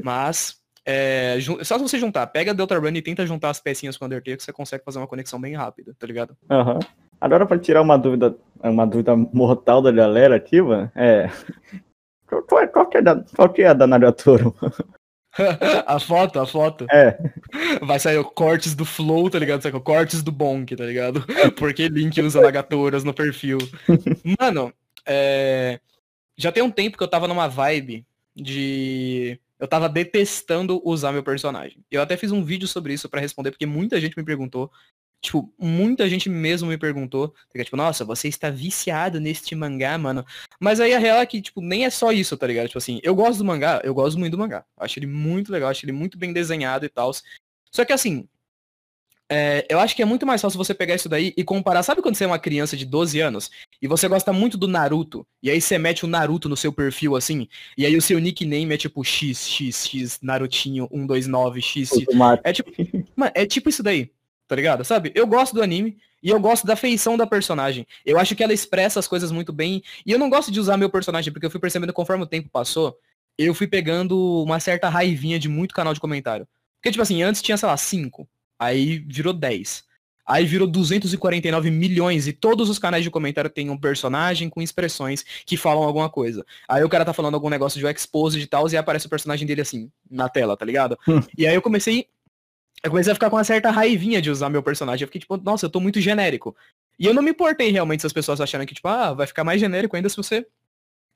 Mas, 0.05 0.61
é, 0.91 1.37
só 1.63 1.77
se 1.77 1.83
você 1.83 1.99
juntar, 1.99 2.27
pega 2.29 2.55
Delta 2.55 2.79
Run 2.79 2.89
e 2.89 3.03
tenta 3.03 3.27
juntar 3.27 3.51
as 3.51 3.61
pecinhas 3.61 3.99
com 3.99 4.07
Undertale 4.07 4.39
que 4.39 4.43
você 4.43 4.55
consegue 4.55 4.83
fazer 4.83 4.99
uma 4.99 5.07
conexão 5.07 5.39
bem 5.39 5.55
rápida, 5.55 5.95
tá 5.99 6.07
ligado? 6.07 6.35
Aham. 6.51 6.75
Uhum. 6.75 6.79
Agora 7.21 7.45
pra 7.45 7.59
tirar 7.59 7.83
uma 7.83 7.99
dúvida, 7.99 8.35
uma 8.63 8.87
dúvida 8.87 9.15
mortal 9.15 9.83
da 9.83 9.93
galera 9.93 10.37
aqui, 10.37 10.63
mano, 10.63 10.91
é. 10.97 11.29
Qual, 12.47 12.61
é, 12.61 12.67
qual, 12.67 12.87
que 12.87 12.99
é 12.99 13.03
da, 13.03 13.25
qual 13.35 13.49
que 13.51 13.63
é 13.63 13.69
a 13.69 13.73
da 13.73 13.87
Nagatoro? 13.87 14.55
a 15.87 15.99
foto, 15.99 16.39
a 16.39 16.47
foto. 16.47 16.87
É. 16.91 17.19
Vai 17.83 17.99
sair 17.99 18.19
o 18.19 18.25
cortes 18.25 18.75
do 18.75 18.85
Flow, 18.85 19.31
tá 19.31 19.39
ligado? 19.39 19.65
O 19.67 19.81
cortes 19.81 20.23
do 20.23 20.31
Bonk, 20.31 20.77
tá 20.77 20.85
ligado? 20.85 21.25
Porque 21.57 21.89
Link 21.89 22.21
usa 22.21 22.43
Nagatoras 22.43 23.03
no 23.03 23.15
perfil. 23.15 23.57
Mano, 24.39 24.73
é... 25.07 25.81
já 26.37 26.53
tem 26.53 26.63
um 26.63 26.71
tempo 26.71 26.99
que 26.99 27.03
eu 27.03 27.09
tava 27.09 27.27
numa 27.27 27.49
vibe 27.49 28.05
de 28.37 29.41
eu 29.59 29.67
tava 29.67 29.89
detestando 29.89 30.81
usar 30.85 31.13
meu 31.13 31.23
personagem. 31.23 31.85
Eu 31.91 32.01
até 32.01 32.17
fiz 32.17 32.31
um 32.31 32.45
vídeo 32.45 32.69
sobre 32.69 32.95
isso 32.95 33.09
para 33.09 33.21
responder, 33.21 33.51
porque 33.51 33.67
muita 33.67 34.01
gente 34.01 34.17
me 34.17 34.25
perguntou. 34.25 34.71
Tipo, 35.21 35.53
muita 35.59 36.09
gente 36.09 36.29
mesmo 36.29 36.69
me 36.69 36.79
perguntou. 36.79 37.35
Tipo, 37.53 37.77
nossa, 37.77 38.05
você 38.05 38.29
está 38.29 38.51
viciado 38.51 39.19
neste 39.21 39.55
mangá, 39.55 39.99
mano. 39.99 40.25
Mas 40.61 40.79
aí 40.79 40.95
a 40.95 40.99
real 40.99 41.19
é 41.19 41.27
que, 41.27 41.43
tipo, 41.43 41.61
nem 41.61 41.85
é 41.85 41.91
só 41.91 42.13
isso, 42.13 42.37
tá 42.37 42.47
ligado? 42.47 42.69
Tipo 42.69 42.79
assim, 42.79 43.01
eu 43.03 43.15
gosto 43.15 43.39
do 43.39 43.45
mangá, 43.45 43.81
eu 43.83 43.93
gosto 43.93 44.19
muito 44.19 44.33
do 44.33 44.39
mangá. 44.39 44.65
Acho 44.77 44.99
ele 44.99 45.07
muito 45.07 45.51
legal, 45.51 45.71
acho 45.71 45.85
ele 45.85 45.93
muito 45.93 46.17
bem 46.17 46.33
desenhado 46.33 46.87
e 46.87 46.89
tal. 46.89 47.11
Só 47.73 47.85
que 47.85 47.93
assim, 47.93 48.29
é, 49.31 49.67
eu 49.69 49.79
acho 49.79 49.95
que 49.95 50.01
é 50.01 50.07
muito 50.07 50.25
mais 50.25 50.41
fácil 50.41 50.57
você 50.57 50.73
pegar 50.73 50.95
isso 50.95 51.09
daí 51.09 51.35
e 51.37 51.45
comparar. 51.45 51.83
Sabe 51.83 52.01
quando 52.01 52.15
você 52.15 52.25
é 52.25 52.27
uma 52.27 52.39
criança 52.39 52.77
de 52.77 52.87
12 52.87 53.21
anos 53.21 53.51
e 53.81 53.87
você 53.87 54.09
gosta 54.09 54.33
muito 54.33 54.57
do 54.57 54.67
Naruto, 54.67 55.27
e 55.43 55.51
aí 55.51 55.61
você 55.61 55.77
mete 55.77 56.05
o 56.05 56.09
Naruto 56.09 56.49
no 56.49 56.57
seu 56.57 56.73
perfil 56.73 57.15
assim, 57.15 57.47
e 57.77 57.85
aí 57.85 57.95
o 57.97 58.03
seu 58.03 58.19
nickname 58.19 58.73
é 58.73 58.77
tipo 58.79 59.05
XXX 59.05 60.21
Narutinho 60.23 60.89
129 60.91 61.61
X. 61.61 61.91
É 62.43 62.53
tipo, 62.53 62.73
mano, 63.15 63.33
é 63.35 63.45
tipo 63.45 63.69
isso 63.69 63.83
daí, 63.83 64.11
tá 64.47 64.57
ligado? 64.57 64.83
Sabe? 64.83 65.13
Eu 65.15 65.27
gosto 65.27 65.55
do 65.55 65.63
anime 65.63 65.99
e 66.23 66.31
eu 66.31 66.41
gosto 66.41 66.67
da 66.67 66.75
feição 66.75 67.17
da 67.17 67.27
personagem. 67.27 67.87
Eu 68.07 68.19
acho 68.19 68.35
que 68.35 68.43
ela 68.43 68.55
expressa 68.55 68.99
as 68.99 69.07
coisas 69.07 69.31
muito 69.31 69.53
bem. 69.53 69.83
E 70.05 70.11
eu 70.11 70.19
não 70.19 70.31
gosto 70.31 70.51
de 70.51 70.59
usar 70.59 70.77
meu 70.77 70.91
personagem, 70.91 71.33
porque 71.33 71.47
eu 71.47 71.51
fui 71.51 71.61
percebendo 71.61 71.93
conforme 71.93 72.25
o 72.25 72.27
tempo 72.27 72.49
passou, 72.51 72.99
eu 73.37 73.55
fui 73.55 73.69
pegando 73.69 74.43
uma 74.43 74.59
certa 74.59 74.89
raivinha 74.89 75.39
de 75.39 75.49
muito 75.49 75.75
canal 75.75 75.95
de 75.95 76.01
comentário. 76.01 76.49
Porque, 76.77 76.91
tipo 76.91 77.03
assim, 77.03 77.23
antes 77.23 77.43
tinha, 77.43 77.57
sei 77.57 77.69
lá, 77.69 77.77
5 77.77 78.29
Aí 78.59 78.99
virou 78.99 79.33
10. 79.33 79.85
Aí 80.29 80.45
virou 80.45 80.69
249 80.69 81.71
milhões 81.71 82.29
e 82.29 82.35
todos 82.35 82.69
os 82.69 82.79
canais 82.79 83.03
de 83.03 83.11
comentário 83.11 83.49
têm 83.49 83.71
um 83.71 83.79
personagem 83.79 84.51
com 84.51 84.61
expressões 84.61 85.25
que 85.47 85.57
falam 85.57 85.83
alguma 85.83 86.11
coisa. 86.11 86.45
Aí 86.69 86.85
o 86.85 86.89
cara 86.89 87.03
tá 87.03 87.15
falando 87.15 87.35
algum 87.35 87.49
negócio 87.49 87.81
de 87.81 87.87
expose 87.87 88.39
e 88.39 88.47
tal, 88.47 88.69
e 88.69 88.77
aparece 88.77 89.07
o 89.07 89.11
personagem 89.11 89.47
dele 89.47 89.63
assim, 89.63 89.91
na 90.11 90.29
tela, 90.29 90.55
tá 90.55 90.67
ligado? 90.67 90.99
Hum. 91.09 91.21
E 91.37 91.47
aí 91.47 91.55
eu 91.55 91.63
comecei. 91.63 92.07
Eu 92.85 92.91
comecei 92.91 93.11
a 93.11 93.15
ficar 93.15 93.31
com 93.31 93.37
uma 93.37 93.43
certa 93.43 93.71
raivinha 93.71 94.21
de 94.21 94.31
usar 94.31 94.51
meu 94.51 94.63
personagem. 94.63 95.03
Eu 95.03 95.09
fiquei 95.09 95.21
tipo, 95.21 95.37
nossa, 95.39 95.65
eu 95.65 95.71
tô 95.71 95.81
muito 95.81 95.99
genérico. 95.99 96.55
E 96.99 97.07
eu 97.07 97.15
não 97.15 97.23
me 97.23 97.31
importei 97.31 97.71
realmente 97.71 98.01
se 98.01 98.07
as 98.07 98.13
pessoas 98.13 98.41
acharam 98.41 98.67
que, 98.67 98.75
tipo, 98.75 98.87
ah, 98.87 99.15
vai 99.15 99.27
ficar 99.27 99.45
mais 99.45 99.61
genérico 99.61 99.97
ainda 99.97 100.09
se 100.09 100.17
você 100.17 100.47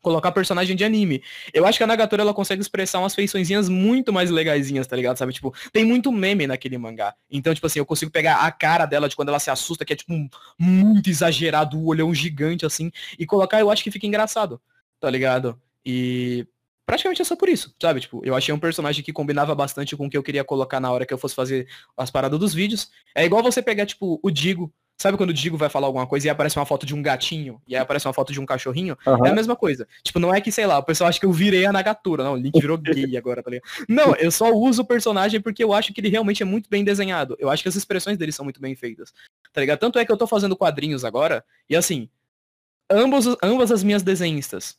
colocar 0.03 0.33
personagem 0.33 0.77
de 0.77 0.85
anime. 0.85 1.23
Eu 1.55 1.65
acho 1.65 1.79
que 1.79 1.85
a 1.85 1.87
Nagatoro 1.87 2.21
ela 2.21 2.35
consegue 2.35 2.61
expressar 2.61 2.99
umas 2.99 3.15
feiçõezinhas 3.15 3.69
muito 3.69 4.13
mais 4.13 4.31
legaisinhas, 4.31 4.87
tá 4.87 4.97
ligado? 4.97 5.17
Sabe, 5.17 5.33
tipo, 5.33 5.55
tem 5.73 5.85
muito 5.85 6.13
meme 6.13 6.47
naquele 6.47 6.77
mangá. 6.77 7.15
Então, 7.31 7.55
tipo 7.55 7.67
assim, 7.67 7.79
eu 7.79 7.87
consigo 7.87 8.11
pegar 8.11 8.37
a 8.37 8.51
cara 8.51 8.85
dela 8.85 9.09
de 9.09 9.17
quando 9.17 9.29
ela 9.29 9.39
se 9.39 9.51
assusta, 9.51 9.85
que 9.85 9.93
é 9.93 9.97
tipo 9.97 10.13
um, 10.13 10.29
muito 10.59 11.09
exagerado, 11.09 11.79
o 11.79 11.87
olhão 11.87 12.13
gigante 12.13 12.67
assim, 12.67 12.91
e 13.19 13.25
colocar, 13.25 13.61
eu 13.61 13.71
acho 13.71 13.85
que 13.85 13.91
fica 13.91 14.07
engraçado, 14.07 14.61
tá 15.01 15.09
ligado? 15.09 15.59
E 15.87 16.47
praticamente 16.85 17.23
é 17.23 17.25
só 17.25 17.37
por 17.37 17.49
isso, 17.49 17.75
sabe? 17.81 18.01
Tipo, 18.01 18.21
eu 18.25 18.35
achei 18.35 18.53
um 18.53 18.59
personagem 18.59 19.05
que 19.05 19.13
combinava 19.13 19.55
bastante 19.55 19.97
com 19.97 20.07
o 20.07 20.11
que 20.11 20.17
eu 20.17 20.23
queria 20.23 20.45
colocar 20.45 20.81
na 20.81 20.91
hora 20.91 21.07
que 21.07 21.15
eu 21.15 21.19
fosse 21.19 21.35
fazer 21.35 21.69
as 21.97 22.11
paradas 22.11 22.39
dos 22.39 22.53
vídeos. 22.53 22.91
É 23.15 23.25
igual 23.25 23.43
você 23.43 23.63
pegar, 23.63 23.87
tipo, 23.87 24.19
o 24.23 24.31
Digo, 24.31 24.73
Sabe 25.01 25.17
quando 25.17 25.31
o 25.31 25.35
Digo 25.35 25.57
vai 25.57 25.69
falar 25.69 25.89
alguma 25.89 26.07
coisa 26.07 26.29
e 26.29 26.31
aparece 26.31 26.57
uma 26.57 26.65
foto 26.65 26.87
de 26.87 26.95
um 26.95 27.03
gatinho 27.03 27.61
e 27.67 27.75
aí 27.75 27.83
aparece 27.83 28.07
uma 28.07 28.13
foto 28.13 28.33
de 28.33 28.41
um 28.41 28.47
cachorrinho? 28.47 28.97
Uhum. 29.05 29.27
É 29.27 29.31
a 29.31 29.35
mesma 29.35 29.57
coisa. 29.57 29.89
Tipo, 30.03 30.21
não 30.21 30.33
é 30.33 30.41
que, 30.41 30.53
sei 30.53 30.65
lá, 30.65 30.79
o 30.79 30.83
pessoal 30.85 31.09
acha 31.09 31.19
que 31.19 31.27
eu 31.27 31.33
virei 31.33 31.67
a 31.67 31.73
Nagatura. 31.73 32.23
Não, 32.23 32.35
o 32.35 32.37
Link 32.37 32.61
virou 32.61 32.79
gay 32.79 33.17
agora, 33.19 33.43
tá 33.43 33.51
ligado? 33.51 33.69
Não, 33.89 34.15
eu 34.15 34.31
só 34.31 34.53
uso 34.53 34.83
o 34.83 34.85
personagem 34.85 35.41
porque 35.41 35.65
eu 35.65 35.73
acho 35.73 35.93
que 35.93 36.01
ele 36.01 36.09
realmente 36.09 36.43
é 36.43 36.47
muito 36.47 36.71
bem 36.71 36.85
desenhado. 36.85 37.37
Eu 37.41 37.51
acho 37.51 37.63
que 37.65 37.69
as 37.69 37.75
expressões 37.75 38.17
dele 38.17 38.31
são 38.31 38.45
muito 38.45 38.61
bem 38.61 38.77
feitas. 38.77 39.13
Tá 39.53 39.61
ligado? 39.61 39.81
Tanto 39.81 39.99
é 39.99 40.05
que 40.05 40.13
eu 40.13 40.17
tô 40.17 40.27
fazendo 40.27 40.57
quadrinhos 40.57 41.05
agora 41.05 41.45
e 41.69 41.75
assim, 41.75 42.09
ambos, 42.89 43.27
ambas 43.43 43.73
as 43.73 43.83
minhas 43.83 44.03
desenhistas, 44.03 44.77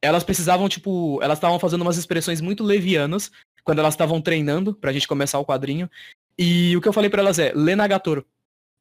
elas 0.00 0.24
precisavam, 0.24 0.68
tipo, 0.68 1.20
elas 1.22 1.36
estavam 1.36 1.58
fazendo 1.58 1.82
umas 1.82 1.96
expressões 1.96 2.40
muito 2.40 2.64
levianas 2.64 3.30
quando 3.62 3.80
elas 3.80 3.94
estavam 3.94 4.22
treinando 4.22 4.74
pra 4.74 4.92
gente 4.92 5.08
começar 5.08 5.38
o 5.38 5.44
quadrinho. 5.44 5.90
E 6.38 6.74
o 6.76 6.80
que 6.80 6.88
eu 6.88 6.92
falei 6.92 7.10
para 7.10 7.20
elas 7.20 7.38
é, 7.38 7.52
lê 7.54 7.74
Nagatoro 7.74 8.24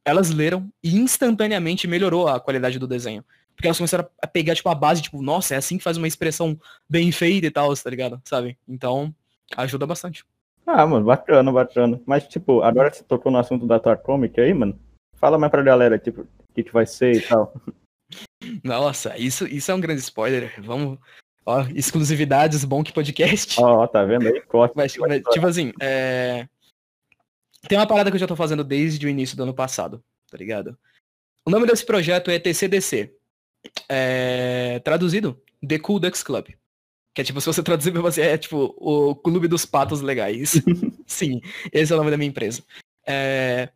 elas 0.06 0.30
leram 0.30 0.70
e 0.84 0.96
instantaneamente 0.96 1.88
melhorou 1.88 2.28
a 2.28 2.40
qualidade 2.40 2.78
do 2.78 2.88
desenho. 2.88 3.26
Porque 3.56 3.68
elas 3.68 3.78
começaram 3.78 4.08
a 4.22 4.28
pegar, 4.28 4.54
tipo, 4.54 4.70
a 4.70 4.76
base, 4.76 5.02
tipo, 5.02 5.22
nossa, 5.22 5.56
é 5.56 5.58
assim 5.58 5.78
que 5.78 5.84
faz 5.84 5.98
uma 5.98 6.08
expressão 6.08 6.60
bem 6.90 7.12
feita 7.12 7.48
e 7.48 7.52
tal, 7.52 7.74
tá 7.76 7.90
ligado? 7.90 8.22
Sabe? 8.26 8.58
Então, 8.68 9.14
ajuda 9.56 9.88
bastante. 9.88 10.26
Ah, 10.68 10.86
mano, 10.86 11.06
bacana, 11.06 11.52
bacana. 11.52 12.02
Mas, 12.06 12.28
tipo, 12.28 12.62
agora 12.62 12.92
que 12.92 12.98
você 12.98 13.04
tocou 13.04 13.32
no 13.32 13.38
assunto 13.38 13.66
da 13.66 13.80
tua 13.80 13.96
comic 13.96 14.40
aí, 14.40 14.54
mano, 14.54 14.78
fala 15.16 15.38
mais 15.38 15.52
pra 15.52 15.64
galera, 15.64 15.98
tipo, 15.98 16.22
o 16.22 16.54
que, 16.54 16.64
que 16.64 16.74
vai 16.74 16.86
ser 16.86 17.16
e 17.16 17.22
tal. 17.22 17.54
Nossa, 18.64 19.18
isso, 19.18 19.48
isso 19.48 19.72
é 19.72 19.74
um 19.74 19.80
grande 19.80 20.02
spoiler. 20.02 20.54
Vamos. 20.62 21.00
Ó, 21.46 21.62
exclusividades, 21.74 22.66
bom 22.66 22.84
que 22.84 22.92
podcast. 22.92 23.62
Ó, 23.62 23.86
tá 23.88 24.04
vendo 24.04 24.28
aí? 24.28 24.42
Corte. 24.42 24.74
Mas, 24.76 24.98
mas, 24.98 25.22
tipo 25.32 25.46
assim, 25.46 25.72
é... 25.80 26.48
Tem 27.68 27.78
uma 27.78 27.88
parada 27.88 28.10
que 28.10 28.16
eu 28.16 28.20
já 28.20 28.28
tô 28.28 28.36
fazendo 28.36 28.64
desde 28.64 29.06
o 29.06 29.10
início 29.10 29.36
do 29.36 29.44
ano 29.44 29.54
passado, 29.54 30.04
tá 30.30 30.38
ligado? 30.38 30.78
O 31.46 31.52
nome 31.52 31.68
desse 31.68 31.86
projeto 31.86 32.32
é 32.32 32.40
TCDC. 32.40 33.14
É... 33.90 34.80
Traduzido, 34.80 35.42
The 35.68 35.80
Cool 35.80 36.00
Ducks 36.00 36.24
Club. 36.24 36.48
Que 37.14 37.22
é 37.22 37.24
tipo, 37.24 37.40
se 37.40 37.48
você 37.48 37.64
traduzir 37.64 37.92
pra 37.92 38.02
você, 38.02 38.22
é 38.22 38.38
tipo 38.38 38.76
o 38.78 39.16
Clube 39.16 39.48
dos 39.48 39.66
Patos 39.66 40.02
Legais. 40.02 40.62
Sim, 41.08 41.42
esse 41.72 41.92
é 41.92 41.96
o 41.96 41.98
nome 41.98 42.12
da 42.12 42.18
minha 42.18 42.30
empresa. 42.30 42.64
É... 43.08 43.70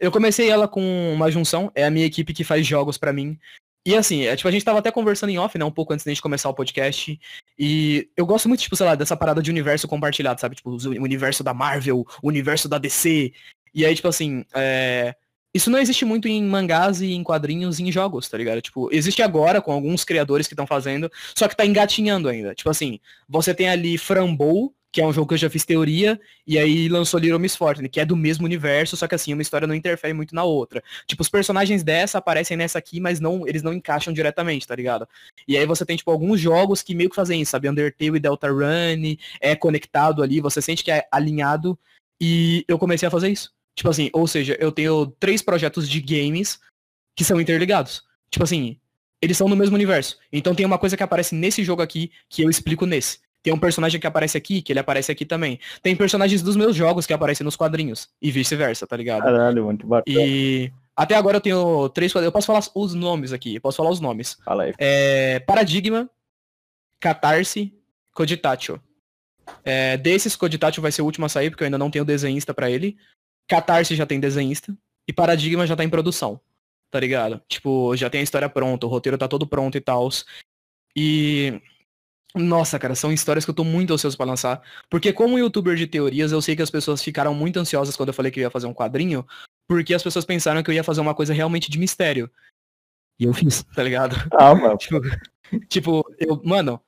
Eu 0.00 0.10
comecei 0.10 0.48
ela 0.48 0.66
com 0.66 1.12
uma 1.12 1.30
junção, 1.30 1.70
é 1.74 1.84
a 1.84 1.90
minha 1.90 2.06
equipe 2.06 2.32
que 2.32 2.44
faz 2.44 2.66
jogos 2.66 2.96
para 2.96 3.12
mim. 3.12 3.38
E 3.84 3.96
assim, 3.96 4.22
é, 4.22 4.36
tipo, 4.36 4.48
a 4.48 4.52
gente 4.52 4.64
tava 4.64 4.78
até 4.78 4.92
conversando 4.92 5.30
em 5.30 5.38
off, 5.38 5.58
né, 5.58 5.64
um 5.64 5.70
pouco 5.70 5.92
antes 5.92 6.04
da 6.04 6.10
gente 6.10 6.22
começar 6.22 6.48
o 6.48 6.54
podcast. 6.54 7.18
E 7.58 8.08
eu 8.16 8.24
gosto 8.24 8.48
muito, 8.48 8.60
tipo, 8.60 8.76
sei 8.76 8.86
lá, 8.86 8.94
dessa 8.94 9.16
parada 9.16 9.42
de 9.42 9.50
universo 9.50 9.88
compartilhado, 9.88 10.40
sabe? 10.40 10.54
Tipo, 10.54 10.70
o 10.70 11.02
universo 11.02 11.42
da 11.42 11.52
Marvel, 11.52 12.06
o 12.22 12.28
universo 12.28 12.68
da 12.68 12.78
DC. 12.78 13.32
E 13.74 13.84
aí, 13.84 13.94
tipo 13.94 14.08
assim, 14.08 14.44
é... 14.54 15.14
Isso 15.54 15.70
não 15.70 15.78
existe 15.78 16.04
muito 16.06 16.26
em 16.26 16.42
mangás 16.42 17.02
e 17.02 17.12
em 17.12 17.22
quadrinhos 17.22 17.78
e 17.78 17.82
em 17.82 17.92
jogos, 17.92 18.26
tá 18.26 18.38
ligado? 18.38 18.62
Tipo, 18.62 18.88
existe 18.90 19.20
agora 19.20 19.60
com 19.60 19.70
alguns 19.70 20.02
criadores 20.02 20.46
que 20.46 20.54
estão 20.54 20.66
fazendo, 20.66 21.12
só 21.36 21.46
que 21.46 21.54
tá 21.54 21.66
engatinhando 21.66 22.26
ainda. 22.26 22.54
Tipo 22.54 22.70
assim, 22.70 22.98
você 23.28 23.54
tem 23.54 23.68
ali 23.68 23.98
Frambow, 23.98 24.74
que 24.92 25.00
é 25.00 25.06
um 25.06 25.12
jogo 25.12 25.26
que 25.26 25.34
eu 25.34 25.38
já 25.38 25.48
fiz 25.48 25.64
teoria, 25.64 26.20
e 26.46 26.58
aí 26.58 26.86
lançou 26.86 27.18
Little 27.18 27.38
Miss 27.38 27.56
Fortune, 27.56 27.88
que 27.88 27.98
é 27.98 28.04
do 28.04 28.14
mesmo 28.14 28.44
universo, 28.44 28.94
só 28.94 29.08
que 29.08 29.14
assim, 29.14 29.32
uma 29.32 29.40
história 29.40 29.66
não 29.66 29.74
interfere 29.74 30.12
muito 30.12 30.34
na 30.34 30.44
outra. 30.44 30.84
Tipo, 31.06 31.22
os 31.22 31.30
personagens 31.30 31.82
dessa 31.82 32.18
aparecem 32.18 32.58
nessa 32.58 32.78
aqui, 32.78 33.00
mas 33.00 33.18
não, 33.18 33.48
eles 33.48 33.62
não 33.62 33.72
encaixam 33.72 34.12
diretamente, 34.12 34.66
tá 34.66 34.76
ligado? 34.76 35.08
E 35.48 35.56
aí 35.56 35.64
você 35.64 35.86
tem, 35.86 35.96
tipo, 35.96 36.10
alguns 36.10 36.38
jogos 36.38 36.82
que 36.82 36.94
meio 36.94 37.08
que 37.08 37.16
fazem 37.16 37.40
isso, 37.40 37.52
sabe? 37.52 37.70
Undertale 37.70 38.18
e 38.18 38.20
Deltarune, 38.20 39.18
é 39.40 39.56
conectado 39.56 40.22
ali, 40.22 40.40
você 40.40 40.60
sente 40.60 40.84
que 40.84 40.90
é 40.90 41.08
alinhado, 41.10 41.78
e 42.20 42.62
eu 42.68 42.78
comecei 42.78 43.08
a 43.08 43.10
fazer 43.10 43.30
isso. 43.30 43.50
Tipo 43.74 43.88
assim, 43.88 44.10
ou 44.12 44.26
seja, 44.26 44.56
eu 44.60 44.70
tenho 44.70 45.06
três 45.18 45.40
projetos 45.40 45.88
de 45.88 46.00
games 46.00 46.60
que 47.16 47.24
são 47.24 47.40
interligados. 47.40 48.04
Tipo 48.30 48.44
assim, 48.44 48.78
eles 49.22 49.36
são 49.38 49.48
no 49.48 49.56
mesmo 49.56 49.74
universo. 49.74 50.18
Então 50.30 50.54
tem 50.54 50.66
uma 50.66 50.78
coisa 50.78 50.96
que 50.96 51.02
aparece 51.02 51.34
nesse 51.34 51.64
jogo 51.64 51.80
aqui 51.80 52.12
que 52.28 52.42
eu 52.42 52.50
explico 52.50 52.84
nesse. 52.84 53.20
Tem 53.42 53.52
um 53.52 53.58
personagem 53.58 54.00
que 54.00 54.06
aparece 54.06 54.38
aqui, 54.38 54.62
que 54.62 54.72
ele 54.72 54.78
aparece 54.78 55.10
aqui 55.10 55.24
também. 55.24 55.58
Tem 55.82 55.96
personagens 55.96 56.42
dos 56.42 56.54
meus 56.54 56.76
jogos 56.76 57.06
que 57.06 57.12
aparecem 57.12 57.44
nos 57.44 57.56
quadrinhos. 57.56 58.08
E 58.20 58.30
vice-versa, 58.30 58.86
tá 58.86 58.96
ligado? 58.96 59.24
Caralho, 59.24 59.64
muito 59.64 59.86
bacana. 59.86 60.16
E 60.20 60.72
até 60.94 61.16
agora 61.16 61.38
eu 61.38 61.40
tenho 61.40 61.88
três 61.88 62.14
Eu 62.14 62.30
posso 62.30 62.46
falar 62.46 62.62
os 62.74 62.94
nomes 62.94 63.32
aqui. 63.32 63.56
Eu 63.56 63.60
posso 63.60 63.78
falar 63.78 63.90
os 63.90 63.98
nomes. 63.98 64.38
Fala 64.44 64.64
aí. 64.64 64.74
É, 64.78 65.40
Paradigma, 65.40 66.08
Catarse, 67.00 67.74
Coditatio. 68.14 68.80
É, 69.64 69.96
desses, 69.96 70.36
Coditatio 70.36 70.80
vai 70.80 70.92
ser 70.92 71.02
o 71.02 71.04
último 71.04 71.26
a 71.26 71.28
sair, 71.28 71.50
porque 71.50 71.64
eu 71.64 71.66
ainda 71.66 71.78
não 71.78 71.90
tenho 71.90 72.04
desenhista 72.04 72.54
para 72.54 72.70
ele. 72.70 72.96
Catarse 73.48 73.96
já 73.96 74.06
tem 74.06 74.20
desenhista. 74.20 74.72
E 75.08 75.12
Paradigma 75.12 75.66
já 75.66 75.74
tá 75.74 75.82
em 75.82 75.90
produção. 75.90 76.40
Tá 76.92 77.00
ligado? 77.00 77.40
Tipo, 77.48 77.96
já 77.96 78.08
tem 78.08 78.20
a 78.20 78.24
história 78.24 78.48
pronta, 78.48 78.86
o 78.86 78.88
roteiro 78.88 79.18
tá 79.18 79.26
todo 79.26 79.46
pronto 79.46 79.76
e 79.76 79.80
tal. 79.80 80.08
E 80.94 81.60
nossa, 82.34 82.78
cara, 82.78 82.94
são 82.94 83.12
histórias 83.12 83.44
que 83.44 83.50
eu 83.50 83.54
tô 83.54 83.64
muito 83.64 83.92
ansioso 83.92 84.16
para 84.16 84.26
lançar. 84.26 84.62
Porque 84.88 85.12
como 85.12 85.38
youtuber 85.38 85.76
de 85.76 85.86
teorias, 85.86 86.32
eu 86.32 86.40
sei 86.40 86.56
que 86.56 86.62
as 86.62 86.70
pessoas 86.70 87.02
ficaram 87.02 87.34
muito 87.34 87.58
ansiosas 87.58 87.94
quando 87.96 88.08
eu 88.08 88.14
falei 88.14 88.32
que 88.32 88.40
eu 88.40 88.42
ia 88.42 88.50
fazer 88.50 88.66
um 88.66 88.74
quadrinho, 88.74 89.26
porque 89.68 89.92
as 89.92 90.02
pessoas 90.02 90.24
pensaram 90.24 90.62
que 90.62 90.70
eu 90.70 90.74
ia 90.74 90.84
fazer 90.84 91.00
uma 91.00 91.14
coisa 91.14 91.34
realmente 91.34 91.70
de 91.70 91.78
mistério. 91.78 92.30
E 93.18 93.24
eu 93.24 93.34
fiz, 93.34 93.62
tá 93.74 93.82
ligado? 93.82 94.16
Ah, 94.32 94.54
mano. 94.56 94.76
tipo, 94.78 95.00
tipo, 95.68 96.14
eu, 96.18 96.40
mano, 96.42 96.80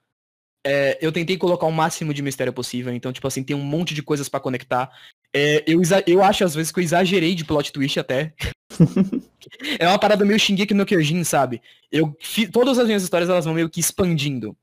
é, 0.66 0.98
eu 1.00 1.12
tentei 1.12 1.36
colocar 1.36 1.66
o 1.66 1.72
máximo 1.72 2.14
de 2.14 2.22
mistério 2.22 2.52
possível, 2.52 2.92
então, 2.92 3.12
tipo 3.12 3.26
assim, 3.28 3.42
tem 3.42 3.54
um 3.54 3.62
monte 3.62 3.94
de 3.94 4.02
coisas 4.02 4.30
para 4.30 4.40
conectar. 4.40 4.90
É, 5.32 5.62
eu, 5.66 5.82
eu 6.06 6.24
acho, 6.24 6.42
às 6.42 6.54
vezes, 6.54 6.72
que 6.72 6.80
eu 6.80 6.84
exagerei 6.84 7.34
de 7.34 7.44
plot 7.44 7.70
twist 7.70 8.00
até. 8.00 8.32
é 9.78 9.86
uma 9.86 9.98
parada 9.98 10.24
meio 10.24 10.40
Shingeki 10.40 10.72
no 10.72 10.86
Kyojin, 10.86 11.22
sabe? 11.22 11.60
Eu, 11.92 12.16
todas 12.50 12.78
as 12.78 12.86
minhas 12.86 13.02
histórias, 13.02 13.28
elas 13.28 13.44
vão 13.44 13.52
meio 13.52 13.68
que 13.68 13.80
expandindo. 13.80 14.56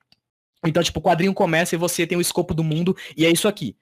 Então, 0.65 0.83
tipo, 0.83 0.99
o 0.99 1.01
quadrinho 1.01 1.33
começa 1.33 1.75
e 1.75 1.77
você 1.77 2.05
tem 2.05 2.17
o 2.17 2.21
escopo 2.21 2.53
do 2.53 2.63
mundo 2.63 2.95
e 3.17 3.25
é 3.25 3.31
isso 3.31 3.47
aqui. 3.47 3.75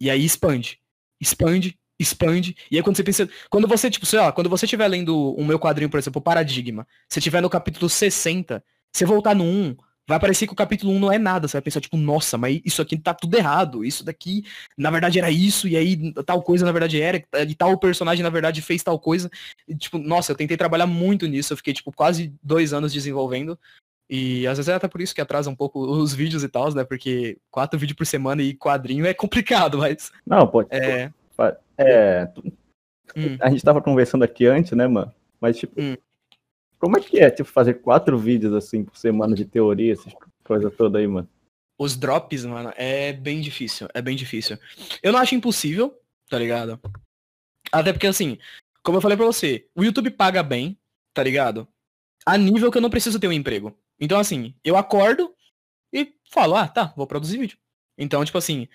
E 0.00 0.10
aí 0.10 0.24
expande. 0.24 0.80
Expande, 1.20 1.78
expande. 1.98 2.56
E 2.70 2.76
aí 2.76 2.82
quando 2.82 2.96
você 2.96 3.04
pensa. 3.04 3.28
Quando 3.50 3.68
você, 3.68 3.90
tipo, 3.90 4.06
sei 4.06 4.18
lá, 4.18 4.32
quando 4.32 4.50
você 4.50 4.64
estiver 4.64 4.88
lendo 4.88 5.34
o 5.34 5.44
meu 5.44 5.58
quadrinho, 5.58 5.90
por 5.90 5.98
exemplo, 5.98 6.20
Paradigma, 6.20 6.86
você 7.08 7.18
estiver 7.18 7.40
no 7.40 7.50
capítulo 7.50 7.88
60, 7.88 8.64
você 8.92 9.04
voltar 9.04 9.34
no 9.34 9.44
1, 9.44 9.76
vai 10.08 10.18
parecer 10.18 10.46
que 10.46 10.52
o 10.52 10.56
capítulo 10.56 10.92
1 10.92 10.98
não 10.98 11.12
é 11.12 11.18
nada. 11.18 11.46
Você 11.46 11.52
vai 11.52 11.62
pensar, 11.62 11.80
tipo, 11.80 11.96
nossa, 11.96 12.36
mas 12.36 12.60
isso 12.64 12.82
aqui 12.82 12.98
tá 12.98 13.14
tudo 13.14 13.36
errado. 13.36 13.84
Isso 13.84 14.04
daqui, 14.04 14.44
na 14.76 14.90
verdade, 14.90 15.18
era 15.18 15.30
isso, 15.30 15.68
e 15.68 15.76
aí 15.76 16.12
tal 16.26 16.42
coisa, 16.42 16.64
na 16.64 16.72
verdade, 16.72 17.00
era, 17.00 17.22
e 17.48 17.54
tal 17.54 17.78
personagem, 17.78 18.22
na 18.22 18.30
verdade, 18.30 18.60
fez 18.62 18.82
tal 18.82 18.98
coisa. 18.98 19.30
E, 19.68 19.76
tipo, 19.76 19.98
nossa, 19.98 20.32
eu 20.32 20.36
tentei 20.36 20.56
trabalhar 20.56 20.86
muito 20.86 21.26
nisso. 21.26 21.52
Eu 21.52 21.56
fiquei, 21.56 21.72
tipo, 21.74 21.92
quase 21.92 22.34
dois 22.42 22.72
anos 22.72 22.92
desenvolvendo. 22.92 23.58
E 24.08 24.46
às 24.46 24.58
vezes 24.58 24.68
é 24.68 24.74
até 24.74 24.88
por 24.88 25.00
isso 25.00 25.14
que 25.14 25.20
atrasa 25.20 25.48
um 25.48 25.54
pouco 25.54 25.80
os 25.86 26.14
vídeos 26.14 26.42
e 26.42 26.48
tal, 26.48 26.72
né? 26.74 26.84
Porque 26.84 27.38
quatro 27.50 27.78
vídeos 27.78 27.96
por 27.96 28.06
semana 28.06 28.42
e 28.42 28.54
quadrinho 28.54 29.06
é 29.06 29.14
complicado, 29.14 29.78
mas. 29.78 30.12
Não, 30.26 30.46
pode. 30.46 30.68
É. 30.70 31.10
É. 31.78 32.28
hum. 33.16 33.36
a 33.40 33.50
gente 33.50 33.64
tava 33.64 33.80
conversando 33.80 34.22
aqui 34.22 34.46
antes, 34.46 34.72
né, 34.72 34.86
mano? 34.86 35.12
Mas, 35.40 35.58
tipo, 35.58 35.80
hum. 35.80 35.96
como 36.78 36.96
é 36.96 37.00
que 37.00 37.18
é, 37.18 37.30
tipo, 37.30 37.48
fazer 37.48 37.74
quatro 37.74 38.16
vídeos, 38.18 38.52
assim, 38.52 38.84
por 38.84 38.96
semana 38.96 39.34
de 39.34 39.44
teoria, 39.44 39.92
essas 39.92 40.12
coisas 40.44 40.72
todas 40.76 41.00
aí, 41.00 41.06
mano? 41.06 41.28
Os 41.78 41.96
drops, 41.96 42.44
mano, 42.44 42.72
é 42.76 43.12
bem 43.12 43.40
difícil, 43.40 43.88
é 43.92 44.00
bem 44.00 44.14
difícil. 44.14 44.56
Eu 45.02 45.12
não 45.12 45.18
acho 45.18 45.34
impossível, 45.34 45.98
tá 46.28 46.38
ligado? 46.38 46.78
Até 47.72 47.92
porque, 47.92 48.06
assim, 48.06 48.38
como 48.84 48.98
eu 48.98 49.02
falei 49.02 49.16
pra 49.16 49.26
você, 49.26 49.66
o 49.74 49.82
YouTube 49.82 50.10
paga 50.10 50.42
bem, 50.42 50.78
tá 51.14 51.22
ligado? 51.22 51.66
A 52.24 52.36
nível 52.36 52.70
que 52.70 52.78
eu 52.78 52.82
não 52.82 52.90
preciso 52.90 53.18
ter 53.18 53.26
um 53.26 53.32
emprego. 53.32 53.76
Então, 54.02 54.18
assim, 54.18 54.52
eu 54.64 54.76
acordo 54.76 55.32
e 55.94 56.12
falo, 56.28 56.56
ah, 56.56 56.66
tá, 56.66 56.92
vou 56.96 57.06
produzir 57.06 57.38
vídeo. 57.38 57.56
Então, 57.96 58.24
tipo 58.24 58.36
assim, 58.36 58.66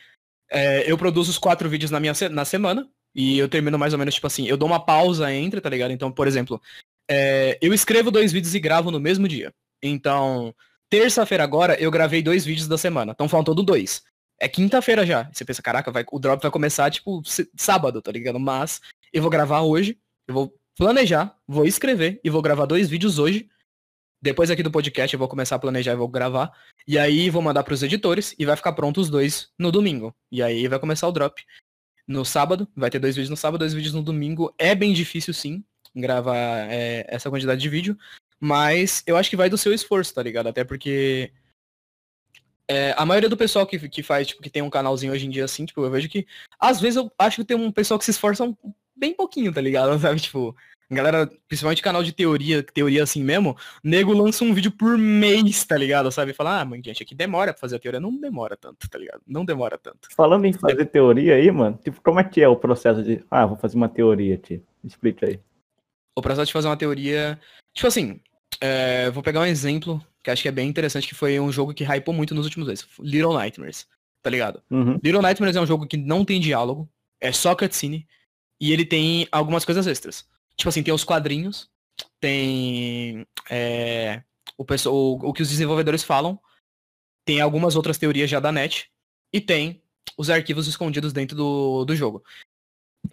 é, 0.50 0.90
eu 0.90 0.98
produzo 0.98 1.30
os 1.30 1.38
quatro 1.38 1.70
vídeos 1.70 1.92
na 1.92 2.00
minha 2.00 2.14
na 2.32 2.46
semana 2.46 2.90
e 3.14 3.38
eu 3.38 3.50
termino 3.50 3.78
mais 3.78 3.92
ou 3.92 4.00
menos, 4.00 4.16
tipo 4.16 4.26
assim, 4.26 4.48
eu 4.48 4.56
dou 4.56 4.70
uma 4.70 4.80
pausa 4.80 5.34
entre, 5.34 5.60
tá 5.60 5.70
ligado? 5.70 5.92
Então, 5.92 6.10
por 6.10 6.30
exemplo, 6.30 6.62
é, 7.12 7.58
eu 7.62 7.74
escrevo 7.74 8.10
dois 8.10 8.32
vídeos 8.32 8.56
e 8.56 8.60
gravo 8.60 8.90
no 8.90 9.02
mesmo 9.02 9.28
dia. 9.28 9.54
Então, 9.84 10.56
terça-feira 10.90 11.44
agora, 11.44 11.76
eu 11.78 11.92
gravei 11.92 12.22
dois 12.22 12.46
vídeos 12.46 12.68
da 12.70 12.78
semana. 12.78 13.12
Então, 13.12 13.28
faltando 13.28 13.62
dois. 13.62 14.04
É 14.40 14.48
quinta-feira 14.48 15.06
já. 15.06 15.30
Você 15.34 15.44
pensa, 15.44 15.62
caraca, 15.62 15.92
vai, 15.92 16.06
o 16.10 16.20
drop 16.20 16.42
vai 16.42 16.52
começar, 16.52 16.90
tipo, 16.90 17.22
sábado, 17.58 18.02
tá 18.02 18.14
ligado? 18.14 18.40
Mas 18.40 18.80
eu 19.12 19.22
vou 19.22 19.32
gravar 19.32 19.62
hoje, 19.62 20.00
eu 20.26 20.34
vou 20.34 20.54
planejar, 20.78 21.36
vou 21.46 21.66
escrever 21.66 22.22
e 22.24 22.30
vou 22.30 22.42
gravar 22.42 22.66
dois 22.66 22.88
vídeos 22.88 23.20
hoje. 23.20 23.50
Depois 24.22 24.50
aqui 24.50 24.64
do 24.64 24.72
podcast 24.72 25.14
eu 25.14 25.20
vou 25.20 25.28
começar 25.28 25.56
a 25.56 25.60
planejar 25.60 25.94
e 25.94 25.96
vou 25.96 26.08
gravar. 26.08 26.52
E 26.88 26.98
aí 26.98 27.30
vou 27.30 27.42
mandar 27.42 27.64
para 27.64 27.74
os 27.74 27.84
editores 27.84 28.36
e 28.38 28.46
vai 28.46 28.56
ficar 28.56 28.74
pronto 28.74 29.00
os 29.00 29.10
dois 29.10 29.52
no 29.58 29.72
domingo. 29.72 30.16
E 30.32 30.42
aí 30.42 30.68
vai 30.68 30.80
começar 30.80 31.08
o 31.08 31.12
drop. 31.12 31.44
No 32.08 32.24
sábado, 32.24 32.68
vai 32.76 32.90
ter 32.90 33.00
dois 33.00 33.16
vídeos 33.16 33.30
no 33.30 33.38
sábado, 33.38 33.60
dois 33.60 33.74
vídeos 33.74 33.94
no 33.94 34.02
domingo. 34.02 34.54
É 34.58 34.74
bem 34.74 34.94
difícil 34.94 35.34
sim 35.34 35.64
gravar 35.96 36.72
é, 36.72 37.06
essa 37.08 37.30
quantidade 37.30 37.62
de 37.62 37.70
vídeo. 37.70 37.98
Mas 38.40 39.04
eu 39.06 39.18
acho 39.18 39.30
que 39.30 39.36
vai 39.36 39.50
do 39.50 39.58
seu 39.58 39.74
esforço, 39.74 40.14
tá 40.14 40.24
ligado? 40.24 40.48
Até 40.48 40.64
porque 40.64 41.32
é, 42.68 42.94
a 42.98 43.06
maioria 43.06 43.30
do 43.30 43.38
pessoal 43.38 43.66
que, 43.66 43.88
que 43.88 44.04
faz, 44.04 44.28
tipo, 44.28 44.42
que 44.42 44.50
tem 44.50 44.62
um 44.62 44.70
canalzinho 44.70 45.14
hoje 45.14 45.26
em 45.26 45.30
dia 45.30 45.46
assim, 45.46 45.66
tipo, 45.66 45.84
eu 45.84 45.90
vejo 45.90 46.10
que. 46.10 46.28
Às 46.60 46.82
vezes 46.82 46.98
eu 46.98 47.12
acho 47.18 47.38
que 47.38 47.46
tem 47.46 47.58
um 47.58 47.72
pessoal 47.72 47.98
que 47.98 48.06
se 48.06 48.12
esforça 48.12 48.44
um, 48.44 48.56
bem 48.96 49.14
pouquinho, 49.14 49.54
tá 49.54 49.62
ligado? 49.62 49.98
Sabe, 50.00 50.20
tipo, 50.20 50.56
galera, 50.90 51.30
principalmente 51.48 51.82
canal 51.82 52.04
de 52.04 52.14
teoria, 52.14 52.64
teoria 52.64 53.04
assim 53.04 53.24
mesmo, 53.24 53.56
nego 53.84 54.14
lança 54.14 54.44
um 54.44 54.54
vídeo 54.54 54.72
por 54.72 54.98
mês, 54.98 55.66
tá 55.66 55.78
ligado? 55.78 56.12
Sabe? 56.12 56.34
Fala, 56.34 56.62
ah, 56.62 56.66
mãe, 56.66 56.82
gente, 56.84 57.04
aqui 57.04 57.14
demora 57.14 57.54
pra 57.54 57.60
fazer 57.60 57.76
a 57.76 57.80
teoria. 57.80 58.00
Não 58.00 58.18
demora 58.18 58.56
tanto, 58.56 58.90
tá 58.90 58.98
ligado? 58.98 59.22
Não 59.28 59.44
demora 59.44 59.78
tanto. 59.78 60.08
Falando 60.16 60.46
em 60.46 60.54
fazer 60.54 60.86
teoria 60.86 61.36
aí, 61.36 61.52
mano, 61.52 61.80
tipo, 61.84 62.02
como 62.02 62.20
é 62.20 62.24
que 62.24 62.42
é 62.42 62.48
o 62.48 62.56
processo 62.56 63.04
de, 63.04 63.24
ah, 63.30 63.46
vou 63.46 63.58
fazer 63.58 63.76
uma 63.76 63.90
teoria, 63.90 64.38
tio? 64.38 64.64
Explica 64.84 65.28
aí. 65.28 65.40
O 66.16 66.22
processo 66.22 66.48
de 66.48 66.54
fazer 66.54 66.68
uma 66.68 66.78
teoria, 66.78 67.40
tipo 67.74 67.88
assim, 67.88 68.20
é, 68.62 69.10
vou 69.12 69.22
pegar 69.22 69.42
um 69.42 69.46
exemplo 69.46 70.04
que 70.24 70.32
acho 70.32 70.42
que 70.42 70.48
é 70.50 70.52
bem 70.52 70.68
interessante, 70.68 71.08
que 71.08 71.16
foi 71.16 71.40
um 71.40 71.52
jogo 71.52 71.74
que 71.74 71.86
hypou 71.86 72.14
muito 72.14 72.36
nos 72.36 72.46
últimos 72.46 72.68
meses. 72.68 72.86
Little 73.00 73.34
Nightmares, 73.34 73.88
tá 74.22 74.30
ligado? 74.30 74.62
Uhum. 74.70 75.00
Little 75.04 75.22
Nightmares 75.22 75.56
é 75.56 75.62
um 75.62 75.66
jogo 75.66 75.88
que 75.88 75.96
não 75.96 76.26
tem 76.26 76.42
diálogo, 76.42 76.90
é 77.22 77.32
só 77.32 77.56
cutscene, 77.56 78.08
e 78.60 78.74
ele 78.74 78.86
tem 78.86 79.28
algumas 79.32 79.64
coisas 79.64 79.88
extras. 79.88 80.28
Tipo 80.58 80.70
assim, 80.70 80.84
tem 80.84 80.94
os 80.94 81.04
quadrinhos, 81.04 81.70
tem 82.20 83.26
é, 83.50 84.24
o, 84.58 84.64
o, 84.64 85.30
o 85.30 85.34
que 85.34 85.42
os 85.42 85.50
desenvolvedores 85.50 86.04
falam, 86.04 86.40
tem 87.24 87.40
algumas 87.40 87.76
outras 87.76 87.98
teorias 87.98 88.30
já 88.30 88.40
da 88.40 88.52
net, 88.52 88.92
e 89.32 89.40
tem 89.40 89.82
os 90.18 90.30
arquivos 90.30 90.68
escondidos 90.68 91.14
dentro 91.14 91.36
do, 91.36 91.86
do 91.86 91.96
jogo. 91.96 92.24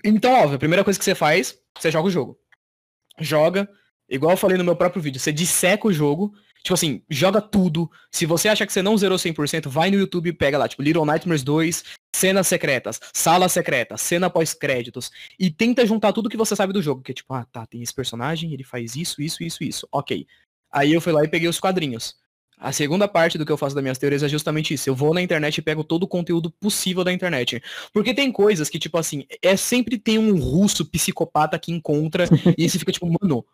Então, 0.02 0.32
óbvio, 0.32 0.56
a 0.56 0.58
primeira 0.58 0.82
coisa 0.82 0.98
que 0.98 1.04
você 1.04 1.14
faz, 1.14 1.60
você 1.78 1.90
joga 1.90 2.08
o 2.08 2.10
jogo. 2.10 2.40
Joga, 3.20 3.70
igual 4.08 4.32
eu 4.32 4.36
falei 4.36 4.56
no 4.56 4.64
meu 4.64 4.74
próprio 4.74 5.02
vídeo, 5.02 5.20
você 5.20 5.32
disseca 5.32 5.86
o 5.86 5.92
jogo, 5.92 6.34
tipo 6.64 6.74
assim, 6.74 7.02
joga 7.10 7.42
tudo. 7.42 7.90
Se 8.10 8.24
você 8.24 8.48
acha 8.48 8.66
que 8.66 8.72
você 8.72 8.80
não 8.80 8.96
zerou 8.96 9.18
100%, 9.18 9.68
vai 9.68 9.90
no 9.90 9.98
YouTube 9.98 10.30
e 10.30 10.32
pega 10.32 10.56
lá, 10.56 10.66
tipo, 10.66 10.82
Little 10.82 11.04
Nightmares 11.04 11.42
2, 11.42 11.84
cenas 12.16 12.46
secretas, 12.46 12.98
sala 13.12 13.48
secreta, 13.48 13.98
cena 13.98 14.30
pós-créditos, 14.30 15.10
e 15.38 15.50
tenta 15.50 15.86
juntar 15.86 16.12
tudo 16.12 16.30
que 16.30 16.36
você 16.36 16.56
sabe 16.56 16.72
do 16.72 16.82
jogo, 16.82 17.02
que 17.02 17.12
é 17.12 17.14
tipo, 17.14 17.34
ah, 17.34 17.44
tá, 17.44 17.66
tem 17.66 17.82
esse 17.82 17.92
personagem, 17.92 18.52
ele 18.52 18.64
faz 18.64 18.96
isso, 18.96 19.20
isso, 19.20 19.44
isso, 19.44 19.62
isso, 19.62 19.88
ok. 19.92 20.26
Aí 20.72 20.92
eu 20.92 21.00
fui 21.00 21.12
lá 21.12 21.22
e 21.22 21.28
peguei 21.28 21.48
os 21.48 21.60
quadrinhos. 21.60 22.16
A 22.56 22.72
segunda 22.72 23.06
parte 23.06 23.36
do 23.36 23.44
que 23.44 23.52
eu 23.52 23.58
faço 23.58 23.74
das 23.74 23.82
minhas 23.82 23.98
teorias 23.98 24.22
é 24.22 24.28
justamente 24.28 24.72
isso. 24.72 24.88
Eu 24.88 24.94
vou 24.94 25.12
na 25.12 25.20
internet 25.20 25.58
e 25.58 25.62
pego 25.62 25.84
todo 25.84 26.04
o 26.04 26.08
conteúdo 26.08 26.50
possível 26.50 27.04
da 27.04 27.12
internet. 27.12 27.62
Porque 27.92 28.14
tem 28.14 28.32
coisas 28.32 28.70
que, 28.70 28.78
tipo 28.78 28.96
assim, 28.96 29.26
é 29.42 29.56
sempre 29.56 29.98
tem 29.98 30.18
um 30.18 30.38
russo 30.38 30.84
psicopata 30.86 31.58
que 31.58 31.72
encontra 31.72 32.24
e 32.56 32.68
você 32.68 32.78
fica 32.78 32.92
tipo, 32.92 33.06
mano, 33.06 33.44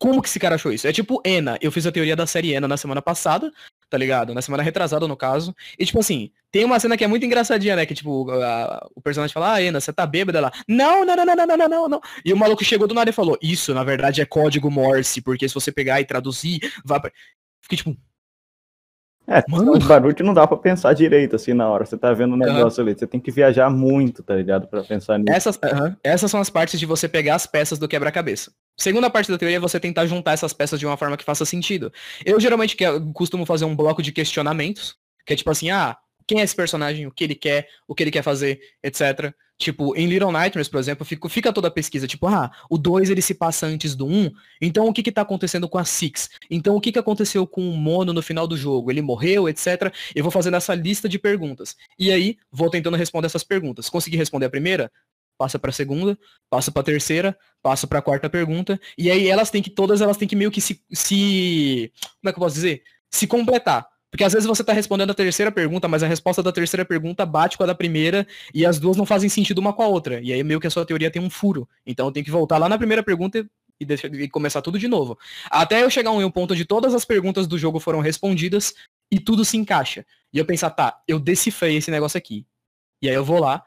como 0.00 0.22
que 0.22 0.28
esse 0.30 0.40
cara 0.40 0.54
achou 0.54 0.72
isso? 0.72 0.88
É 0.88 0.92
tipo 0.92 1.20
Ena. 1.22 1.58
Eu 1.60 1.70
fiz 1.70 1.86
a 1.86 1.92
teoria 1.92 2.16
da 2.16 2.26
série 2.26 2.54
Ena 2.54 2.66
na 2.66 2.78
semana 2.78 3.02
passada, 3.02 3.52
tá 3.90 3.98
ligado? 3.98 4.32
Na 4.32 4.40
semana 4.40 4.62
retrasada, 4.62 5.06
no 5.06 5.14
caso. 5.14 5.54
E, 5.78 5.84
tipo 5.84 6.00
assim, 6.00 6.30
tem 6.50 6.64
uma 6.64 6.80
cena 6.80 6.96
que 6.96 7.04
é 7.04 7.06
muito 7.06 7.26
engraçadinha, 7.26 7.76
né? 7.76 7.84
Que, 7.84 7.92
tipo, 7.92 8.30
a, 8.30 8.88
o 8.96 9.00
personagem 9.02 9.34
fala, 9.34 9.52
ah, 9.52 9.62
Ena, 9.62 9.78
você 9.78 9.92
tá 9.92 10.06
bêbada 10.06 10.40
lá. 10.40 10.50
Não, 10.66 11.04
não, 11.04 11.14
não, 11.14 11.26
não, 11.26 11.36
não, 11.36 11.56
não, 11.56 11.68
não, 11.68 11.88
não. 11.90 12.00
E 12.24 12.32
o 12.32 12.36
maluco 12.36 12.64
chegou 12.64 12.88
do 12.88 12.94
nada 12.94 13.10
e 13.10 13.12
falou, 13.12 13.38
isso, 13.42 13.74
na 13.74 13.84
verdade, 13.84 14.22
é 14.22 14.24
código 14.24 14.70
Morse, 14.70 15.20
porque 15.20 15.46
se 15.46 15.54
você 15.54 15.70
pegar 15.70 16.00
e 16.00 16.06
traduzir, 16.06 16.60
vai. 16.82 16.98
Fiquei, 17.60 17.76
tipo, 17.76 17.94
é, 19.30 19.44
Mano. 19.48 19.72
os 19.72 19.86
barulhos 19.86 20.20
não 20.26 20.34
dá 20.34 20.46
pra 20.46 20.56
pensar 20.56 20.92
direito, 20.92 21.36
assim, 21.36 21.54
na 21.54 21.68
hora. 21.68 21.86
Você 21.86 21.96
tá 21.96 22.12
vendo 22.12 22.34
o 22.34 22.36
negócio 22.36 22.82
uhum. 22.82 22.88
ali. 22.88 22.98
Você 22.98 23.06
tem 23.06 23.20
que 23.20 23.30
viajar 23.30 23.70
muito, 23.70 24.22
tá 24.22 24.34
ligado? 24.34 24.66
Pra 24.66 24.82
pensar 24.82 25.18
nisso. 25.18 25.32
Essas, 25.32 25.56
uhum. 25.56 25.94
essas 26.02 26.30
são 26.30 26.40
as 26.40 26.50
partes 26.50 26.80
de 26.80 26.86
você 26.86 27.08
pegar 27.08 27.36
as 27.36 27.46
peças 27.46 27.78
do 27.78 27.86
quebra-cabeça. 27.86 28.52
Segunda 28.76 29.08
parte 29.08 29.30
da 29.30 29.38
teoria 29.38 29.58
é 29.58 29.60
você 29.60 29.78
tentar 29.78 30.06
juntar 30.06 30.32
essas 30.32 30.52
peças 30.52 30.80
de 30.80 30.86
uma 30.86 30.96
forma 30.96 31.16
que 31.16 31.24
faça 31.24 31.44
sentido. 31.44 31.92
Eu 32.24 32.40
geralmente 32.40 32.76
costumo 33.14 33.46
fazer 33.46 33.64
um 33.64 33.76
bloco 33.76 34.02
de 34.02 34.10
questionamentos, 34.10 34.96
que 35.24 35.32
é 35.32 35.36
tipo 35.36 35.50
assim, 35.50 35.70
ah, 35.70 35.96
quem 36.26 36.40
é 36.40 36.42
esse 36.42 36.56
personagem, 36.56 37.06
o 37.06 37.10
que 37.10 37.24
ele 37.24 37.34
quer, 37.34 37.68
o 37.86 37.94
que 37.94 38.02
ele 38.02 38.10
quer 38.10 38.22
fazer, 38.22 38.60
etc. 38.82 39.34
Tipo, 39.60 39.94
em 39.94 40.06
Little 40.06 40.32
Nightmares, 40.32 40.70
por 40.70 40.80
exemplo, 40.80 41.04
fica, 41.04 41.28
fica 41.28 41.52
toda 41.52 41.68
a 41.68 41.70
pesquisa, 41.70 42.06
tipo, 42.06 42.26
ah, 42.26 42.50
o 42.70 42.78
2 42.78 43.10
ele 43.10 43.20
se 43.20 43.34
passa 43.34 43.66
antes 43.66 43.94
do 43.94 44.06
1, 44.06 44.10
um, 44.10 44.30
então 44.58 44.88
o 44.88 44.92
que 44.92 45.02
que 45.02 45.12
tá 45.12 45.20
acontecendo 45.20 45.68
com 45.68 45.76
a 45.76 45.84
Six? 45.84 46.30
Então 46.50 46.74
o 46.76 46.80
que 46.80 46.90
que 46.90 46.98
aconteceu 46.98 47.46
com 47.46 47.68
o 47.68 47.76
Mono 47.76 48.14
no 48.14 48.22
final 48.22 48.46
do 48.46 48.56
jogo? 48.56 48.90
Ele 48.90 49.02
morreu, 49.02 49.50
etc. 49.50 49.94
Eu 50.14 50.24
vou 50.24 50.32
fazendo 50.32 50.56
essa 50.56 50.74
lista 50.74 51.06
de 51.06 51.18
perguntas. 51.18 51.76
E 51.98 52.10
aí, 52.10 52.38
vou 52.50 52.70
tentando 52.70 52.96
responder 52.96 53.26
essas 53.26 53.44
perguntas. 53.44 53.90
Consegui 53.90 54.16
responder 54.16 54.46
a 54.46 54.50
primeira? 54.50 54.90
Passa 55.36 55.58
para 55.58 55.68
a 55.68 55.74
segunda, 55.74 56.18
passa 56.48 56.72
para 56.72 56.80
a 56.80 56.84
terceira, 56.84 57.36
passa 57.62 57.86
para 57.86 57.98
a 57.98 58.02
quarta 58.02 58.30
pergunta, 58.30 58.80
e 58.96 59.10
aí 59.10 59.28
elas 59.28 59.50
têm 59.50 59.62
que 59.62 59.70
todas 59.70 60.00
elas 60.00 60.16
têm 60.16 60.26
que 60.26 60.36
meio 60.36 60.50
que 60.50 60.60
se, 60.62 60.82
se 60.90 61.92
como 62.22 62.30
é 62.30 62.32
que 62.32 62.38
eu 62.38 62.42
posso 62.42 62.54
dizer? 62.54 62.82
Se 63.10 63.26
completar. 63.26 63.86
Porque 64.10 64.24
às 64.24 64.32
vezes 64.32 64.46
você 64.46 64.62
está 64.62 64.72
respondendo 64.72 65.10
a 65.10 65.14
terceira 65.14 65.52
pergunta, 65.52 65.86
mas 65.86 66.02
a 66.02 66.06
resposta 66.06 66.42
da 66.42 66.50
terceira 66.50 66.84
pergunta 66.84 67.24
bate 67.24 67.56
com 67.56 67.62
a 67.62 67.66
da 67.66 67.74
primeira 67.74 68.26
e 68.52 68.66
as 68.66 68.78
duas 68.78 68.96
não 68.96 69.06
fazem 69.06 69.28
sentido 69.28 69.58
uma 69.58 69.72
com 69.72 69.82
a 69.82 69.86
outra. 69.86 70.20
E 70.20 70.32
aí 70.32 70.42
meio 70.42 70.58
que 70.58 70.66
a 70.66 70.70
sua 70.70 70.84
teoria 70.84 71.10
tem 71.10 71.22
um 71.22 71.30
furo. 71.30 71.68
Então 71.86 72.06
eu 72.06 72.12
tenho 72.12 72.24
que 72.24 72.30
voltar 72.30 72.58
lá 72.58 72.68
na 72.68 72.76
primeira 72.76 73.02
pergunta 73.02 73.38
e, 73.80 73.86
e 74.24 74.28
começar 74.28 74.60
tudo 74.62 74.78
de 74.78 74.88
novo. 74.88 75.16
Até 75.48 75.84
eu 75.84 75.90
chegar 75.90 76.10
em 76.10 76.24
um 76.24 76.30
ponto 76.30 76.54
onde 76.54 76.64
todas 76.64 76.92
as 76.92 77.04
perguntas 77.04 77.46
do 77.46 77.56
jogo 77.56 77.78
foram 77.78 78.00
respondidas 78.00 78.74
e 79.10 79.20
tudo 79.20 79.44
se 79.44 79.56
encaixa. 79.56 80.04
E 80.32 80.38
eu 80.38 80.44
pensar, 80.44 80.70
tá, 80.70 81.00
eu 81.06 81.20
decifrei 81.20 81.76
esse 81.76 81.90
negócio 81.90 82.18
aqui. 82.18 82.44
E 83.00 83.08
aí 83.08 83.14
eu 83.14 83.24
vou 83.24 83.38
lá, 83.38 83.64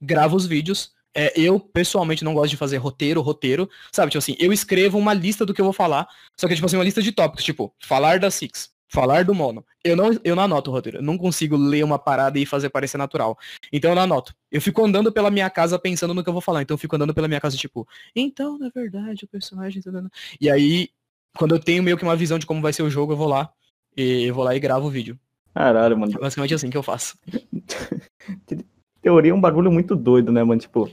gravo 0.00 0.36
os 0.36 0.46
vídeos. 0.46 0.90
É, 1.14 1.38
eu, 1.38 1.60
pessoalmente, 1.60 2.24
não 2.24 2.32
gosto 2.32 2.50
de 2.50 2.56
fazer 2.56 2.78
roteiro, 2.78 3.20
roteiro. 3.20 3.68
Sabe, 3.92 4.10
tipo 4.10 4.18
assim, 4.18 4.34
eu 4.38 4.50
escrevo 4.50 4.96
uma 4.96 5.12
lista 5.12 5.44
do 5.44 5.52
que 5.52 5.60
eu 5.60 5.64
vou 5.66 5.74
falar. 5.74 6.08
Só 6.38 6.48
que, 6.48 6.54
tipo 6.54 6.64
assim, 6.64 6.76
uma 6.76 6.84
lista 6.84 7.02
de 7.02 7.12
tópicos, 7.12 7.44
tipo, 7.44 7.74
falar 7.78 8.18
da 8.18 8.30
Six 8.30 8.72
falar 8.92 9.24
do 9.24 9.34
mono. 9.34 9.64
Eu 9.82 9.96
não, 9.96 10.10
eu 10.22 10.36
não 10.36 10.42
anoto 10.42 10.70
o 10.70 10.74
roteiro. 10.74 10.98
Eu 10.98 11.02
não 11.02 11.16
consigo 11.16 11.56
ler 11.56 11.82
uma 11.82 11.98
parada 11.98 12.38
e 12.38 12.44
fazer 12.44 12.68
parecer 12.68 12.98
natural. 12.98 13.38
Então 13.72 13.90
eu 13.90 13.94
não 13.94 14.02
anoto. 14.02 14.34
Eu 14.50 14.60
fico 14.60 14.84
andando 14.84 15.10
pela 15.10 15.30
minha 15.30 15.48
casa 15.48 15.78
pensando 15.78 16.12
no 16.12 16.22
que 16.22 16.28
eu 16.28 16.32
vou 16.32 16.42
falar. 16.42 16.60
Então 16.60 16.74
eu 16.74 16.78
fico 16.78 16.94
andando 16.94 17.14
pela 17.14 17.26
minha 17.26 17.40
casa, 17.40 17.56
tipo, 17.56 17.88
então, 18.14 18.58
na 18.58 18.68
verdade, 18.68 19.24
o 19.24 19.28
personagem. 19.28 19.80
Tá 19.80 19.90
e 20.38 20.50
aí, 20.50 20.90
quando 21.36 21.54
eu 21.54 21.58
tenho 21.58 21.82
meio 21.82 21.96
que 21.96 22.04
uma 22.04 22.14
visão 22.14 22.38
de 22.38 22.44
como 22.44 22.60
vai 22.60 22.72
ser 22.72 22.82
o 22.82 22.90
jogo, 22.90 23.14
eu 23.14 23.16
vou 23.16 23.28
lá. 23.28 23.50
E 23.96 24.24
eu 24.24 24.34
vou 24.34 24.44
lá 24.44 24.54
e 24.54 24.60
gravo 24.60 24.86
o 24.86 24.90
vídeo. 24.90 25.18
Caralho, 25.54 25.98
mano. 25.98 26.12
É 26.14 26.20
basicamente 26.20 26.54
assim 26.54 26.68
que 26.68 26.76
eu 26.76 26.82
faço. 26.82 27.16
Teoria 29.00 29.32
é 29.32 29.34
um 29.34 29.40
bagulho 29.40 29.72
muito 29.72 29.96
doido, 29.96 30.30
né, 30.30 30.44
mano? 30.44 30.60
Tipo, 30.60 30.90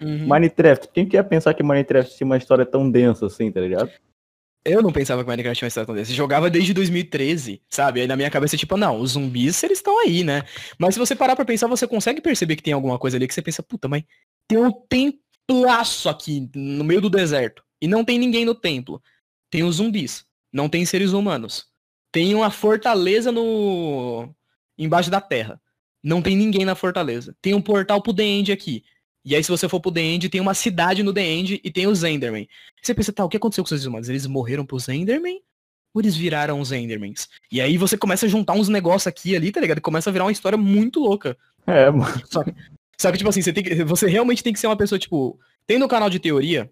uhum. 0.00 0.26
Minecraft. 0.26 0.88
Quem 0.92 1.06
quer 1.06 1.22
pensar 1.22 1.54
que 1.54 1.62
Minecraft 1.62 2.16
tinha 2.16 2.26
uma 2.26 2.36
história 2.36 2.66
tão 2.66 2.90
densa 2.90 3.26
assim, 3.26 3.50
tá 3.52 3.60
ligado? 3.60 3.90
Eu 4.68 4.82
não 4.82 4.90
pensava 4.92 5.22
que 5.22 5.30
Minecraft 5.30 5.58
tinha 5.58 5.66
uma 5.66 5.68
história 5.68 5.86
tão 5.86 5.94
desse. 5.94 6.12
Jogava 6.12 6.50
desde 6.50 6.74
2013, 6.74 7.62
sabe? 7.70 8.00
Aí 8.00 8.06
na 8.08 8.16
minha 8.16 8.28
cabeça, 8.28 8.56
tipo, 8.56 8.76
não, 8.76 9.00
os 9.00 9.12
zumbis, 9.12 9.62
eles 9.62 9.78
estão 9.78 9.96
aí, 10.00 10.24
né? 10.24 10.42
Mas 10.76 10.94
se 10.94 10.98
você 10.98 11.14
parar 11.14 11.36
pra 11.36 11.44
pensar, 11.44 11.68
você 11.68 11.86
consegue 11.86 12.20
perceber 12.20 12.56
que 12.56 12.64
tem 12.64 12.72
alguma 12.72 12.98
coisa 12.98 13.16
ali 13.16 13.28
que 13.28 13.34
você 13.34 13.40
pensa, 13.40 13.62
puta, 13.62 13.86
mas 13.86 14.02
tem 14.48 14.58
um 14.58 14.72
templaço 14.72 16.08
aqui 16.08 16.50
no 16.52 16.82
meio 16.82 17.00
do 17.00 17.08
deserto. 17.08 17.62
E 17.80 17.86
não 17.86 18.04
tem 18.04 18.18
ninguém 18.18 18.44
no 18.44 18.56
templo. 18.56 19.00
Tem 19.50 19.62
os 19.62 19.76
zumbis. 19.76 20.26
Não 20.52 20.68
tem 20.68 20.84
seres 20.84 21.12
humanos. 21.12 21.66
Tem 22.10 22.34
uma 22.34 22.50
fortaleza 22.50 23.30
no. 23.30 24.34
embaixo 24.76 25.10
da 25.10 25.20
terra. 25.20 25.60
Não 26.02 26.20
tem 26.20 26.36
ninguém 26.36 26.64
na 26.64 26.74
fortaleza. 26.74 27.36
Tem 27.40 27.54
um 27.54 27.62
portal 27.62 28.02
pro 28.02 28.14
The 28.14 28.24
End 28.24 28.50
aqui. 28.52 28.82
E 29.26 29.34
aí, 29.34 29.42
se 29.42 29.50
você 29.50 29.68
for 29.68 29.80
pro 29.80 29.90
The 29.90 30.00
End, 30.00 30.28
tem 30.28 30.40
uma 30.40 30.54
cidade 30.54 31.02
no 31.02 31.12
The 31.12 31.26
End 31.26 31.60
e 31.64 31.68
tem 31.68 31.88
os 31.88 32.04
Enderman. 32.04 32.48
Você 32.80 32.94
pensa, 32.94 33.12
tá, 33.12 33.24
o 33.24 33.28
que 33.28 33.36
aconteceu 33.36 33.64
com 33.64 33.74
os 33.74 33.84
humanos? 33.84 34.08
Eles 34.08 34.24
morreram 34.24 34.64
pros 34.64 34.88
Enderman? 34.88 35.42
Ou 35.92 36.00
eles 36.00 36.14
viraram 36.14 36.60
os 36.60 36.70
Endermans? 36.70 37.28
E 37.50 37.60
aí 37.60 37.76
você 37.76 37.96
começa 37.98 38.26
a 38.26 38.28
juntar 38.28 38.52
uns 38.52 38.68
negócios 38.68 39.08
aqui 39.08 39.30
e 39.30 39.36
ali, 39.36 39.50
tá 39.50 39.60
ligado? 39.60 39.78
E 39.78 39.80
começa 39.80 40.08
a 40.08 40.12
virar 40.12 40.26
uma 40.26 40.30
história 40.30 40.56
muito 40.56 41.00
louca. 41.00 41.36
É, 41.66 41.90
mano. 41.90 42.22
Só 42.30 42.44
que, 42.44 42.54
só 42.96 43.10
que 43.10 43.18
tipo 43.18 43.28
assim, 43.28 43.42
você, 43.42 43.52
tem 43.52 43.84
você 43.84 44.06
realmente 44.06 44.44
tem 44.44 44.52
que 44.52 44.60
ser 44.60 44.68
uma 44.68 44.76
pessoa, 44.76 44.96
tipo, 44.96 45.40
tem 45.66 45.76
no 45.76 45.88
canal 45.88 46.08
de 46.08 46.20
teoria, 46.20 46.70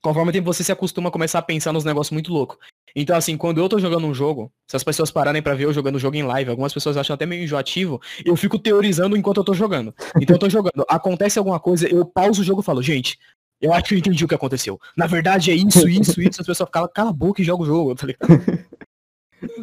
conforme 0.00 0.30
o 0.30 0.32
tempo 0.32 0.46
você 0.46 0.64
se 0.64 0.72
acostuma 0.72 1.10
a 1.10 1.12
começar 1.12 1.40
a 1.40 1.42
pensar 1.42 1.72
nos 1.74 1.84
negócios 1.84 2.12
muito 2.12 2.32
loucos. 2.32 2.56
Então, 2.98 3.14
assim, 3.14 3.36
quando 3.36 3.58
eu 3.58 3.68
tô 3.68 3.78
jogando 3.78 4.06
um 4.06 4.14
jogo, 4.14 4.50
se 4.66 4.74
as 4.74 4.82
pessoas 4.82 5.10
pararem 5.10 5.42
para 5.42 5.54
ver 5.54 5.64
eu 5.64 5.72
jogando 5.72 5.96
o 5.96 5.98
jogo 5.98 6.16
em 6.16 6.22
live, 6.22 6.48
algumas 6.48 6.72
pessoas 6.72 6.96
acham 6.96 7.12
até 7.12 7.26
meio 7.26 7.44
enjoativo, 7.44 8.00
eu 8.24 8.34
fico 8.34 8.58
teorizando 8.58 9.18
enquanto 9.18 9.36
eu 9.36 9.44
tô 9.44 9.52
jogando. 9.52 9.94
Então 10.18 10.36
eu 10.36 10.40
tô 10.40 10.48
jogando, 10.48 10.82
acontece 10.88 11.38
alguma 11.38 11.60
coisa, 11.60 11.86
eu 11.86 12.06
pauso 12.06 12.40
o 12.40 12.44
jogo 12.44 12.62
e 12.62 12.64
falo, 12.64 12.82
gente, 12.82 13.18
eu 13.60 13.70
acho 13.74 13.84
que 13.84 13.94
eu 13.94 13.98
entendi 13.98 14.24
o 14.24 14.28
que 14.28 14.34
aconteceu. 14.34 14.80
Na 14.96 15.06
verdade 15.06 15.50
é 15.50 15.54
isso, 15.54 15.86
isso, 15.86 16.22
isso, 16.22 16.40
as 16.40 16.46
pessoas 16.46 16.66
ficam, 16.70 16.88
cala 16.88 17.10
a 17.10 17.12
boca 17.12 17.42
e 17.42 17.44
joga 17.44 17.64
o 17.64 17.66
jogo, 17.66 17.92
tá 17.94 18.06
ligado? 18.06 18.66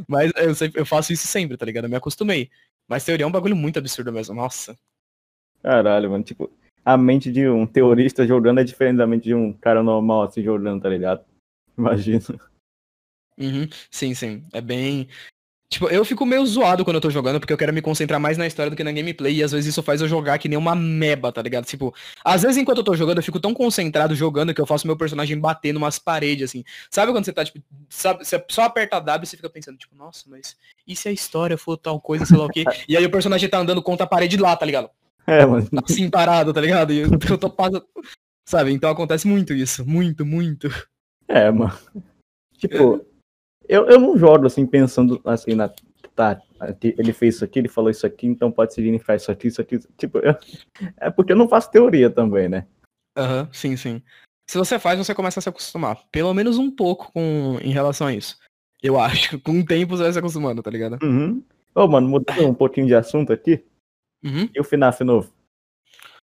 Mas 0.08 0.32
eu, 0.36 0.54
sempre, 0.54 0.80
eu 0.80 0.86
faço 0.86 1.12
isso 1.12 1.26
sempre, 1.26 1.58
tá 1.58 1.65
ligado? 1.65 1.86
Eu 1.86 1.89
me 1.89 1.96
acostumei. 1.96 2.52
Mas 2.88 3.04
teoria 3.04 3.24
é 3.24 3.28
um 3.28 3.32
bagulho 3.32 3.56
muito 3.56 3.80
absurdo 3.80 4.13
mesmo, 4.13 4.36
nossa. 4.36 4.78
Caralho, 5.63 6.12
mano, 6.12 6.24
tipo, 6.24 6.52
a 6.86 6.96
mente 6.96 7.32
de 7.32 7.48
um 7.48 7.65
teorista 7.65 8.28
jogando 8.28 8.60
é 8.60 8.63
diferente 8.63 8.98
da 8.98 9.08
mente 9.08 9.24
de 9.24 9.34
um 9.34 9.52
cara 9.54 9.82
normal 9.82 10.22
assim 10.22 10.43
jogando, 10.43 10.84
tá 10.84 10.89
ligado? 10.89 11.26
Imagina. 11.76 12.53
Uhum, 13.38 13.67
sim, 13.89 14.13
sim. 14.13 14.43
É 14.54 14.62
bem. 14.62 15.08
Tipo, 15.74 15.89
eu 15.89 16.06
fico 16.06 16.24
meio 16.24 16.46
zoado 16.46 16.86
quando 16.86 16.98
eu 16.98 17.02
tô 17.02 17.10
jogando, 17.10 17.39
porque 17.39 17.52
eu 17.52 17.58
quero 17.58 17.74
me 17.74 17.82
concentrar 17.82 18.19
mais 18.19 18.38
na 18.38 18.46
história 18.46 18.69
do 18.69 18.76
que 18.76 18.84
na 18.84 18.91
gameplay, 18.91 19.38
e 19.38 19.43
às 19.43 19.52
vezes 19.52 19.72
isso 19.72 19.82
faz 19.82 20.02
eu 20.02 20.08
jogar 20.08 20.38
que 20.38 20.48
nem 20.48 20.56
uma 20.56 20.76
meba, 20.76 21.32
tá 21.32 21.41
ligado? 21.41 21.65
Tipo, 21.65 21.91
às 22.24 22.43
vezes 22.43 22.58
enquanto 22.58 22.78
eu 22.78 22.84
tô 22.84 22.96
jogando, 22.96 23.17
eu 23.17 23.24
fico 23.24 23.39
tão 23.39 23.56
concentrado 23.56 24.13
jogando 24.13 24.54
que 24.54 24.62
eu 24.62 24.67
faço 24.67 24.86
meu 24.86 24.96
personagem 24.96 25.39
bater 25.39 25.74
numas 25.74 25.98
paredes, 25.98 26.52
assim. 26.52 26.63
Sabe 26.91 27.12
quando 27.12 27.26
você 27.26 27.34
tá, 27.34 27.43
tipo, 27.43 27.60
sabe, 27.89 28.24
você 28.24 28.43
só 28.50 28.65
aperta 28.65 29.00
W 29.00 29.24
e 29.24 29.28
você 29.28 29.36
fica 29.36 29.50
pensando, 29.50 29.76
tipo, 29.76 29.96
nossa, 29.96 30.26
mas 30.28 30.56
e 30.88 30.96
se 30.96 31.10
a 31.10 31.12
história 31.12 31.58
for 31.58 31.76
tal 31.76 32.00
coisa, 32.00 32.24
sei 32.24 32.38
lá 32.38 32.46
o 32.46 32.50
quê? 32.50 32.65
E 32.88 32.96
aí 32.96 33.04
o 33.04 33.12
personagem 33.12 33.50
tá 33.50 33.58
andando 33.58 33.82
contra 33.82 34.04
a 34.04 34.08
parede 34.08 34.38
lá, 34.38 34.56
tá 34.56 34.67
ligado? 34.67 34.91
É, 35.26 35.43
mano. 35.43 35.67
Assim, 35.84 36.08
parado, 36.08 36.54
tá 36.54 36.62
ligado? 36.62 36.93
E 36.93 37.00
eu, 37.00 37.10
eu 37.12 37.38
tô 37.38 37.50
passando. 37.50 37.84
Sabe? 38.48 38.72
Então 38.72 38.91
acontece 38.91 39.26
muito 39.26 39.54
isso. 39.54 39.84
Muito, 39.88 40.24
muito. 40.24 40.69
É, 41.28 41.50
mano. 41.50 41.76
Tipo, 42.58 43.06
eu, 43.67 43.88
eu 43.88 43.99
não 43.99 44.17
jogo 44.17 44.47
assim, 44.47 44.65
pensando 44.65 45.21
assim, 45.26 45.56
na, 45.56 45.69
tá, 46.15 46.41
ele 46.82 47.13
fez 47.13 47.36
isso 47.36 47.45
aqui, 47.45 47.60
ele 47.60 47.67
falou 47.67 47.89
isso 47.89 48.06
aqui, 48.06 48.28
então 48.28 48.52
pode 48.52 48.73
significar 48.73 49.15
isso 49.15 49.32
aqui, 49.32 49.47
isso 49.47 49.62
aqui. 49.62 49.80
Tipo, 49.97 50.19
eu, 50.19 50.36
é 50.97 51.10
porque 51.10 51.32
eu 51.32 51.38
não 51.38 51.47
faço 51.47 51.71
teoria 51.71 52.10
também, 52.10 52.49
né? 52.49 52.67
Aham, 53.17 53.41
uhum, 53.41 53.54
sim, 53.54 53.78
sim. 53.78 54.02
Se 54.49 54.58
você 54.58 54.78
faz, 54.78 54.97
você 54.97 55.15
começa 55.15 55.39
a 55.39 55.41
se 55.41 55.49
acostumar. 55.49 55.97
Pelo 56.12 56.34
menos 56.34 56.58
um 56.58 56.69
pouco 56.69 57.12
com, 57.13 57.58
em 57.62 57.71
relação 57.71 58.08
a 58.08 58.13
isso. 58.13 58.38
Eu 58.82 58.99
acho. 58.99 59.39
Com 59.39 59.60
o 59.60 59.65
tempo 59.65 59.95
você 59.95 60.04
vai 60.04 60.12
se 60.13 60.19
acostumando, 60.19 60.62
tá 60.62 60.69
ligado? 60.69 60.99
Uhum. 61.02 61.43
Ô, 61.73 61.88
mano, 61.88 62.08
mudando 62.08 62.47
um 62.47 62.54
pouquinho 62.54 62.88
de 62.88 62.93
assunto 62.93 63.32
aqui. 63.32 63.63
Uhum. 64.23 64.49
E 64.54 64.60
o 64.60 64.63
FNAF 64.63 65.04
novo? 65.04 65.34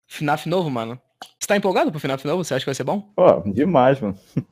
FNAF 0.07 0.47
novo, 0.47 0.69
mano? 0.69 0.99
Você 1.39 1.47
tá 1.47 1.55
empolgado 1.55 1.91
pro 1.91 1.99
FNAF 1.99 2.25
novo? 2.25 2.43
Você 2.43 2.53
acha 2.53 2.63
que 2.63 2.69
vai 2.69 2.75
ser 2.75 2.83
bom? 2.83 3.11
Ó, 3.15 3.39
demais, 3.41 3.99
mano. 4.01 4.17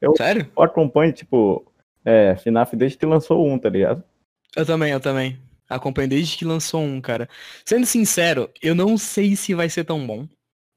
Eu 0.00 0.14
Sério? 0.16 0.50
acompanho, 0.56 1.12
tipo, 1.12 1.67
é, 2.08 2.34
FNAF 2.36 2.74
desde 2.74 2.96
que 2.96 3.04
lançou 3.04 3.46
um, 3.46 3.58
tá 3.58 3.68
ligado? 3.68 4.02
Eu 4.56 4.64
também, 4.64 4.92
eu 4.92 5.00
também. 5.00 5.38
Acompanho 5.68 6.08
desde 6.08 6.38
que 6.38 6.44
lançou 6.44 6.80
um, 6.80 7.00
cara. 7.02 7.28
Sendo 7.66 7.84
sincero, 7.84 8.50
eu 8.62 8.74
não 8.74 8.96
sei 8.96 9.36
se 9.36 9.52
vai 9.54 9.68
ser 9.68 9.84
tão 9.84 10.06
bom, 10.06 10.26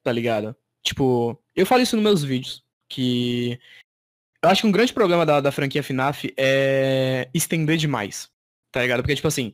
tá 0.04 0.12
ligado? 0.12 0.54
Tipo, 0.84 1.41
eu 1.56 1.65
falo 1.65 1.82
isso 1.82 1.96
nos 1.96 2.04
meus 2.04 2.24
vídeos, 2.24 2.63
que 2.89 3.58
eu 4.44 4.50
acho 4.50 4.62
que 4.62 4.67
um 4.67 4.72
grande 4.72 4.94
problema 4.94 5.26
da, 5.26 5.39
da 5.39 5.52
franquia 5.52 5.82
FNAF 5.82 6.34
é 6.36 7.30
estender 7.34 7.78
demais, 7.78 8.30
tá 8.70 8.82
ligado? 8.82 9.02
Porque, 9.02 9.15
tipo 9.15 9.28
assim, 9.30 9.54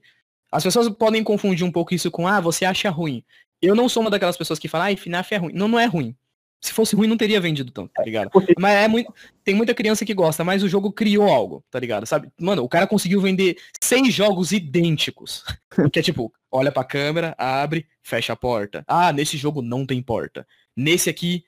as 0.51 0.63
pessoas 0.63 0.89
podem 0.89 1.23
confundir 1.23 1.63
um 1.63 1.71
pouco 1.71 1.93
isso 1.93 2.09
com, 2.09 2.27
ah, 2.27 2.41
você 2.41 2.65
acha 2.65 2.89
ruim. 2.89 3.23
Eu 3.61 3.75
não 3.75 3.87
sou 3.87 4.01
uma 4.01 4.09
daquelas 4.09 4.37
pessoas 4.37 4.57
que 4.57 4.67
falam, 4.67 4.87
ah, 4.87 4.97
FNAF 4.97 5.35
é 5.35 5.37
ruim. 5.37 5.53
Não, 5.53 5.67
não 5.67 5.79
é 5.79 5.85
ruim. 5.85 6.15
Se 6.59 6.73
fosse 6.73 6.95
ruim, 6.95 7.07
não 7.07 7.17
teria 7.17 7.39
vendido 7.39 7.71
tanto, 7.71 7.91
tá 7.93 8.03
ligado? 8.03 8.31
Mas 8.57 8.75
é 8.75 8.87
muito. 8.87 9.13
Tem 9.43 9.53
muita 9.53 9.75
criança 9.75 10.03
que 10.03 10.13
gosta, 10.13 10.43
mas 10.43 10.63
o 10.63 10.67
jogo 10.67 10.91
criou 10.91 11.29
algo, 11.29 11.63
tá 11.69 11.79
ligado? 11.79 12.05
Sabe? 12.05 12.29
Mano, 12.39 12.63
o 12.63 12.69
cara 12.69 12.87
conseguiu 12.87 13.21
vender 13.21 13.57
seis 13.81 14.13
jogos 14.13 14.51
idênticos. 14.51 15.43
que 15.93 15.99
é 15.99 16.01
tipo, 16.01 16.33
olha 16.51 16.71
pra 16.71 16.83
câmera, 16.83 17.35
abre, 17.37 17.87
fecha 18.01 18.33
a 18.33 18.35
porta. 18.35 18.83
Ah, 18.87 19.13
nesse 19.13 19.37
jogo 19.37 19.61
não 19.61 19.85
tem 19.85 20.01
porta. 20.01 20.47
Nesse 20.75 21.09
aqui, 21.09 21.45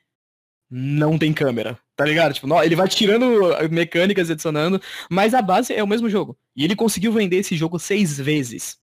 não 0.69 1.17
tem 1.17 1.33
câmera, 1.33 1.79
tá 1.95 2.05
ligado? 2.05 2.33
Tipo, 2.33 2.61
ele 2.61 2.75
vai 2.75 2.87
tirando 2.87 3.25
mecânicas, 3.71 4.29
adicionando, 4.29 4.79
mas 5.09 5.33
a 5.33 5.41
base 5.41 5.73
é 5.73 5.83
o 5.83 5.87
mesmo 5.87 6.09
jogo. 6.09 6.37
E 6.55 6.63
ele 6.63 6.75
conseguiu 6.75 7.11
vender 7.11 7.37
esse 7.37 7.55
jogo 7.55 7.79
seis 7.79 8.17
vezes, 8.17 8.77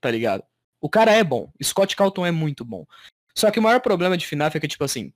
tá 0.00 0.10
ligado? 0.10 0.44
O 0.80 0.88
cara 0.88 1.12
é 1.12 1.24
bom. 1.24 1.50
Scott 1.62 1.96
Calton 1.96 2.26
é 2.26 2.30
muito 2.30 2.64
bom. 2.64 2.86
Só 3.34 3.50
que 3.50 3.58
o 3.58 3.62
maior 3.62 3.80
problema 3.80 4.16
de 4.16 4.26
FNAF 4.26 4.56
é 4.56 4.60
que, 4.60 4.68
tipo 4.68 4.84
assim, 4.84 5.12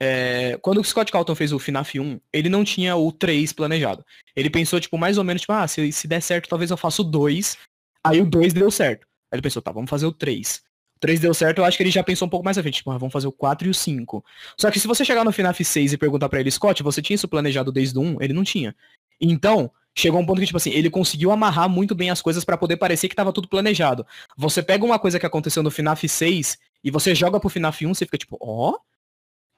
é, 0.00 0.56
quando 0.62 0.80
o 0.80 0.84
Scott 0.84 1.10
Calton 1.10 1.34
fez 1.34 1.52
o 1.52 1.58
FNAF 1.58 1.98
1, 1.98 2.20
ele 2.32 2.48
não 2.48 2.62
tinha 2.64 2.94
o 2.96 3.10
3 3.10 3.52
planejado. 3.52 4.04
Ele 4.34 4.48
pensou, 4.48 4.80
tipo, 4.80 4.96
mais 4.96 5.18
ou 5.18 5.24
menos, 5.24 5.42
tipo, 5.42 5.52
ah, 5.52 5.66
se, 5.66 5.90
se 5.90 6.06
der 6.06 6.20
certo, 6.20 6.48
talvez 6.48 6.70
eu 6.70 6.76
faça 6.76 7.02
o 7.02 7.04
2. 7.04 7.58
Aí 8.04 8.20
o 8.20 8.26
2 8.26 8.52
deu 8.52 8.70
certo. 8.70 9.06
Aí 9.30 9.36
ele 9.36 9.42
pensou, 9.42 9.60
tá, 9.60 9.72
vamos 9.72 9.90
fazer 9.90 10.06
o 10.06 10.12
3. 10.12 10.62
O 10.96 11.00
3 11.00 11.20
deu 11.20 11.34
certo, 11.34 11.58
eu 11.58 11.64
acho 11.64 11.76
que 11.76 11.82
ele 11.82 11.90
já 11.90 12.02
pensou 12.02 12.26
um 12.26 12.30
pouco 12.30 12.44
mais 12.44 12.56
à 12.56 12.62
frente, 12.62 12.76
tipo, 12.76 12.90
ah, 12.90 12.98
vamos 12.98 13.12
fazer 13.12 13.26
o 13.26 13.32
4 13.32 13.66
e 13.66 13.70
o 13.70 13.74
5. 13.74 14.24
Só 14.56 14.70
que 14.70 14.78
se 14.78 14.86
você 14.86 15.04
chegar 15.04 15.24
no 15.24 15.32
FNAF 15.32 15.64
6 15.64 15.92
e 15.92 15.98
perguntar 15.98 16.28
para 16.28 16.40
ele, 16.40 16.50
Scott, 16.50 16.82
você 16.82 17.02
tinha 17.02 17.16
isso 17.16 17.28
planejado 17.28 17.72
desde 17.72 17.98
o 17.98 18.02
1? 18.02 18.22
Ele 18.22 18.32
não 18.32 18.44
tinha. 18.44 18.74
Então, 19.20 19.70
chegou 19.96 20.20
um 20.20 20.26
ponto 20.26 20.38
que, 20.40 20.46
tipo 20.46 20.56
assim, 20.56 20.70
ele 20.70 20.88
conseguiu 20.88 21.32
amarrar 21.32 21.68
muito 21.68 21.92
bem 21.94 22.08
as 22.10 22.22
coisas 22.22 22.44
para 22.44 22.56
poder 22.56 22.76
parecer 22.76 23.08
que 23.08 23.16
tava 23.16 23.32
tudo 23.32 23.48
planejado. 23.48 24.06
Você 24.36 24.62
pega 24.62 24.84
uma 24.84 24.98
coisa 24.98 25.18
que 25.18 25.26
aconteceu 25.26 25.62
no 25.62 25.72
FNAF 25.72 26.08
6 26.08 26.56
e 26.84 26.90
você 26.90 27.16
joga 27.16 27.40
pro 27.40 27.50
FNAF 27.50 27.84
1, 27.84 27.94
você 27.94 28.04
fica 28.04 28.16
tipo, 28.18 28.38
ó, 28.40 28.70
oh, 28.70 28.80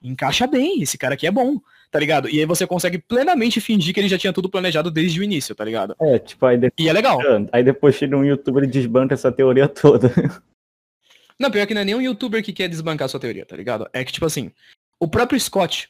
encaixa 0.01 0.47
bem, 0.47 0.81
esse 0.81 0.97
cara 0.97 1.13
aqui 1.13 1.27
é 1.27 1.31
bom, 1.31 1.59
tá 1.91 1.99
ligado? 1.99 2.29
E 2.29 2.39
aí 2.39 2.45
você 2.45 2.65
consegue 2.65 2.97
plenamente 2.97 3.61
fingir 3.61 3.93
que 3.93 3.99
ele 3.99 4.09
já 4.09 4.17
tinha 4.17 4.33
tudo 4.33 4.49
planejado 4.49 4.89
desde 4.89 5.19
o 5.19 5.23
início, 5.23 5.53
tá 5.53 5.63
ligado? 5.63 5.95
É, 6.01 6.17
tipo, 6.17 6.45
aí 6.45 6.57
depois... 6.57 6.85
E 6.85 6.89
é 6.89 6.93
legal. 6.93 7.19
Aí 7.51 7.63
depois 7.63 7.95
chega 7.95 8.17
um 8.17 8.25
youtuber 8.25 8.63
e 8.63 8.67
desbanca 8.67 9.13
essa 9.13 9.31
teoria 9.31 9.67
toda. 9.67 10.11
Não, 11.39 11.49
pior 11.49 11.65
que 11.65 11.73
não 11.73 11.81
é 11.81 11.85
nem 11.85 11.95
um 11.95 12.01
youtuber 12.01 12.43
que 12.43 12.53
quer 12.53 12.67
desbancar 12.67 13.09
sua 13.09 13.19
teoria, 13.19 13.43
tá 13.43 13.55
ligado? 13.55 13.89
É 13.91 14.05
que, 14.05 14.11
tipo 14.11 14.27
assim, 14.27 14.51
o 14.99 15.07
próprio 15.07 15.39
Scott, 15.39 15.89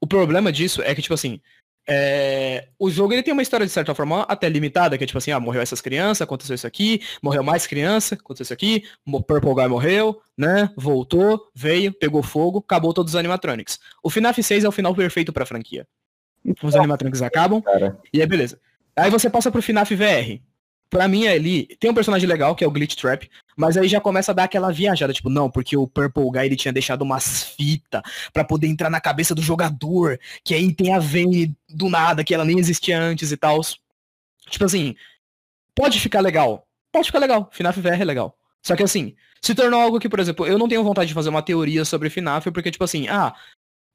o 0.00 0.06
problema 0.06 0.52
disso 0.52 0.80
é 0.80 0.94
que, 0.94 1.02
tipo 1.02 1.14
assim, 1.14 1.40
é, 1.88 2.68
o 2.78 2.90
jogo 2.90 3.12
ele 3.12 3.22
tem 3.22 3.32
uma 3.32 3.42
história 3.42 3.66
de 3.66 3.72
certa 3.72 3.94
forma 3.94 4.22
até 4.22 4.48
limitada, 4.48 4.96
que 4.96 5.04
é 5.04 5.06
tipo 5.06 5.18
assim, 5.18 5.32
ah, 5.32 5.40
morreu 5.40 5.60
essas 5.60 5.80
crianças, 5.80 6.22
aconteceu 6.22 6.54
isso 6.54 6.66
aqui, 6.66 7.00
morreu 7.22 7.42
mais 7.42 7.66
criança, 7.66 8.14
aconteceu 8.14 8.44
isso 8.44 8.52
aqui, 8.52 8.84
Purple 9.26 9.54
Guy 9.54 9.68
morreu, 9.68 10.20
né? 10.36 10.70
Voltou, 10.76 11.50
veio, 11.54 11.92
pegou 11.92 12.22
fogo, 12.22 12.58
acabou 12.58 12.94
todos 12.94 13.12
os 13.12 13.16
animatronics. 13.16 13.78
O 14.02 14.10
FNAF 14.10 14.42
6 14.42 14.64
é 14.64 14.68
o 14.68 14.72
final 14.72 14.94
perfeito 14.94 15.32
pra 15.32 15.46
franquia. 15.46 15.86
Os 16.62 16.74
animatronics 16.74 17.22
acabam, 17.22 17.60
Cara. 17.60 17.98
e 18.12 18.20
aí 18.20 18.26
beleza. 18.26 18.60
Aí 18.96 19.10
você 19.10 19.30
passa 19.30 19.50
pro 19.50 19.62
FNAF 19.62 19.94
VR. 19.94 20.40
Pra 20.92 21.08
mim 21.08 21.26
ali, 21.26 21.74
tem 21.80 21.90
um 21.90 21.94
personagem 21.94 22.28
legal, 22.28 22.54
que 22.54 22.62
é 22.62 22.66
o 22.66 22.70
Glitch 22.70 22.96
Trap, 22.96 23.26
mas 23.56 23.78
aí 23.78 23.88
já 23.88 23.98
começa 23.98 24.30
a 24.30 24.34
dar 24.34 24.44
aquela 24.44 24.70
viajada, 24.70 25.10
tipo, 25.10 25.30
não, 25.30 25.50
porque 25.50 25.74
o 25.74 25.86
Purple 25.86 26.30
Guy 26.30 26.44
ele 26.44 26.54
tinha 26.54 26.70
deixado 26.70 27.00
umas 27.00 27.44
fitas 27.56 28.02
para 28.30 28.44
poder 28.44 28.66
entrar 28.66 28.90
na 28.90 29.00
cabeça 29.00 29.34
do 29.34 29.40
jogador, 29.40 30.20
que 30.44 30.52
aí 30.52 30.70
tem 30.70 30.92
a 30.92 30.98
Vayne 30.98 31.56
do 31.66 31.88
nada, 31.88 32.22
que 32.22 32.34
ela 32.34 32.44
nem 32.44 32.58
existia 32.58 33.00
antes 33.00 33.32
e 33.32 33.38
tal. 33.38 33.58
Tipo 34.50 34.66
assim, 34.66 34.94
pode 35.74 35.98
ficar 35.98 36.20
legal. 36.20 36.68
Pode 36.92 37.06
ficar 37.06 37.20
legal. 37.20 37.48
FNAF 37.50 37.80
VR 37.80 38.02
é 38.02 38.04
legal. 38.04 38.36
Só 38.62 38.76
que 38.76 38.82
assim, 38.82 39.14
se 39.40 39.54
tornou 39.54 39.80
algo 39.80 39.98
que, 39.98 40.10
por 40.10 40.20
exemplo, 40.20 40.46
eu 40.46 40.58
não 40.58 40.68
tenho 40.68 40.84
vontade 40.84 41.08
de 41.08 41.14
fazer 41.14 41.30
uma 41.30 41.40
teoria 41.40 41.86
sobre 41.86 42.10
FNAF, 42.10 42.50
porque, 42.50 42.70
tipo 42.70 42.84
assim, 42.84 43.08
ah, 43.08 43.34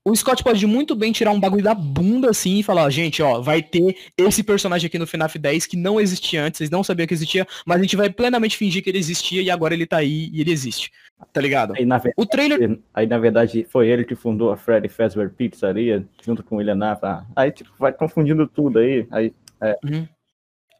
o 0.10 0.16
Scott 0.16 0.42
pode 0.42 0.66
muito 0.66 0.96
bem 0.96 1.12
tirar 1.12 1.32
um 1.32 1.40
bagulho 1.40 1.64
da 1.64 1.76
bunda 1.76 2.30
assim 2.30 2.60
e 2.60 2.64
falar, 2.64 2.90
gente, 2.90 3.22
ó, 3.22 3.42
vai 3.42 3.62
ter 3.62 3.98
esse 4.18 4.42
personagem 4.42 4.88
aqui 4.88 4.98
no 4.98 5.06
FNAF 5.06 5.38
10 5.38 5.66
que 5.66 5.76
não 5.76 6.00
existia 6.00 6.44
antes, 6.44 6.60
vocês 6.60 6.70
não 6.70 6.82
sabiam 6.82 7.06
que 7.06 7.14
existia, 7.14 7.46
mas 7.66 7.80
a 7.80 7.82
gente 7.82 7.98
vai 7.98 8.10
plenamente 8.10 8.56
fingir 8.56 8.82
que 8.82 8.90
ele 8.90 9.00
existia 9.00 9.42
e 9.42 9.52
agora 9.52 9.74
ele 9.74 9.86
tá 9.86 9.98
aí 9.98 10.30
e 10.32 10.40
ele 10.40 10.52
existe. 10.52 10.92
Tá 11.34 11.42
ligado? 11.42 11.74
Aí, 11.74 11.84
verdade, 11.84 12.14
o 12.16 12.26
trailer. 12.26 12.80
Aí 12.94 13.06
na 13.06 13.18
verdade 13.18 13.68
foi 13.70 13.90
ele 13.90 14.06
que 14.06 14.16
fundou 14.16 14.52
a 14.52 14.56
Freddy 14.56 14.88
Fazbear 14.88 15.30
Pizzaria, 15.30 16.06
junto 16.24 16.42
com 16.42 16.56
o 16.56 16.58
William 16.60 16.76
Napa. 16.76 17.26
Aí 17.36 17.52
tipo, 17.52 17.72
vai 17.78 17.92
confundindo 17.92 18.48
tudo 18.48 18.80
aí. 18.80 19.06
aí 19.12 19.34
é. 19.60 19.78
Uhum. 19.84 20.08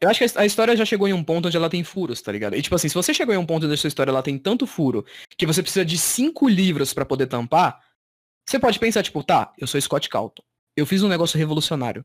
Eu 0.00 0.08
acho 0.08 0.20
que 0.20 0.38
a 0.38 0.46
história 0.46 0.76
já 0.76 0.84
chegou 0.84 1.08
em 1.08 1.12
um 1.12 1.24
ponto 1.24 1.48
onde 1.48 1.56
ela 1.56 1.68
tem 1.68 1.82
furos, 1.82 2.22
tá 2.22 2.30
ligado? 2.30 2.54
E 2.54 2.62
tipo 2.62 2.74
assim, 2.74 2.88
se 2.88 2.94
você 2.94 3.12
chegou 3.12 3.34
em 3.34 3.38
um 3.38 3.44
ponto 3.44 3.66
onde 3.66 3.74
a 3.74 3.76
sua 3.76 3.88
história 3.88 4.10
ela 4.10 4.22
tem 4.22 4.38
tanto 4.38 4.64
furo 4.64 5.04
que 5.36 5.44
você 5.44 5.60
precisa 5.60 5.84
de 5.84 5.98
cinco 5.98 6.48
livros 6.48 6.94
para 6.94 7.04
poder 7.04 7.26
tampar, 7.26 7.80
você 8.48 8.58
pode 8.58 8.78
pensar, 8.78 9.02
tipo, 9.02 9.22
tá, 9.22 9.52
eu 9.58 9.66
sou 9.66 9.78
Scott 9.78 10.08
Calton. 10.08 10.42
Eu 10.74 10.86
fiz 10.86 11.02
um 11.02 11.08
negócio 11.08 11.38
revolucionário. 11.38 12.02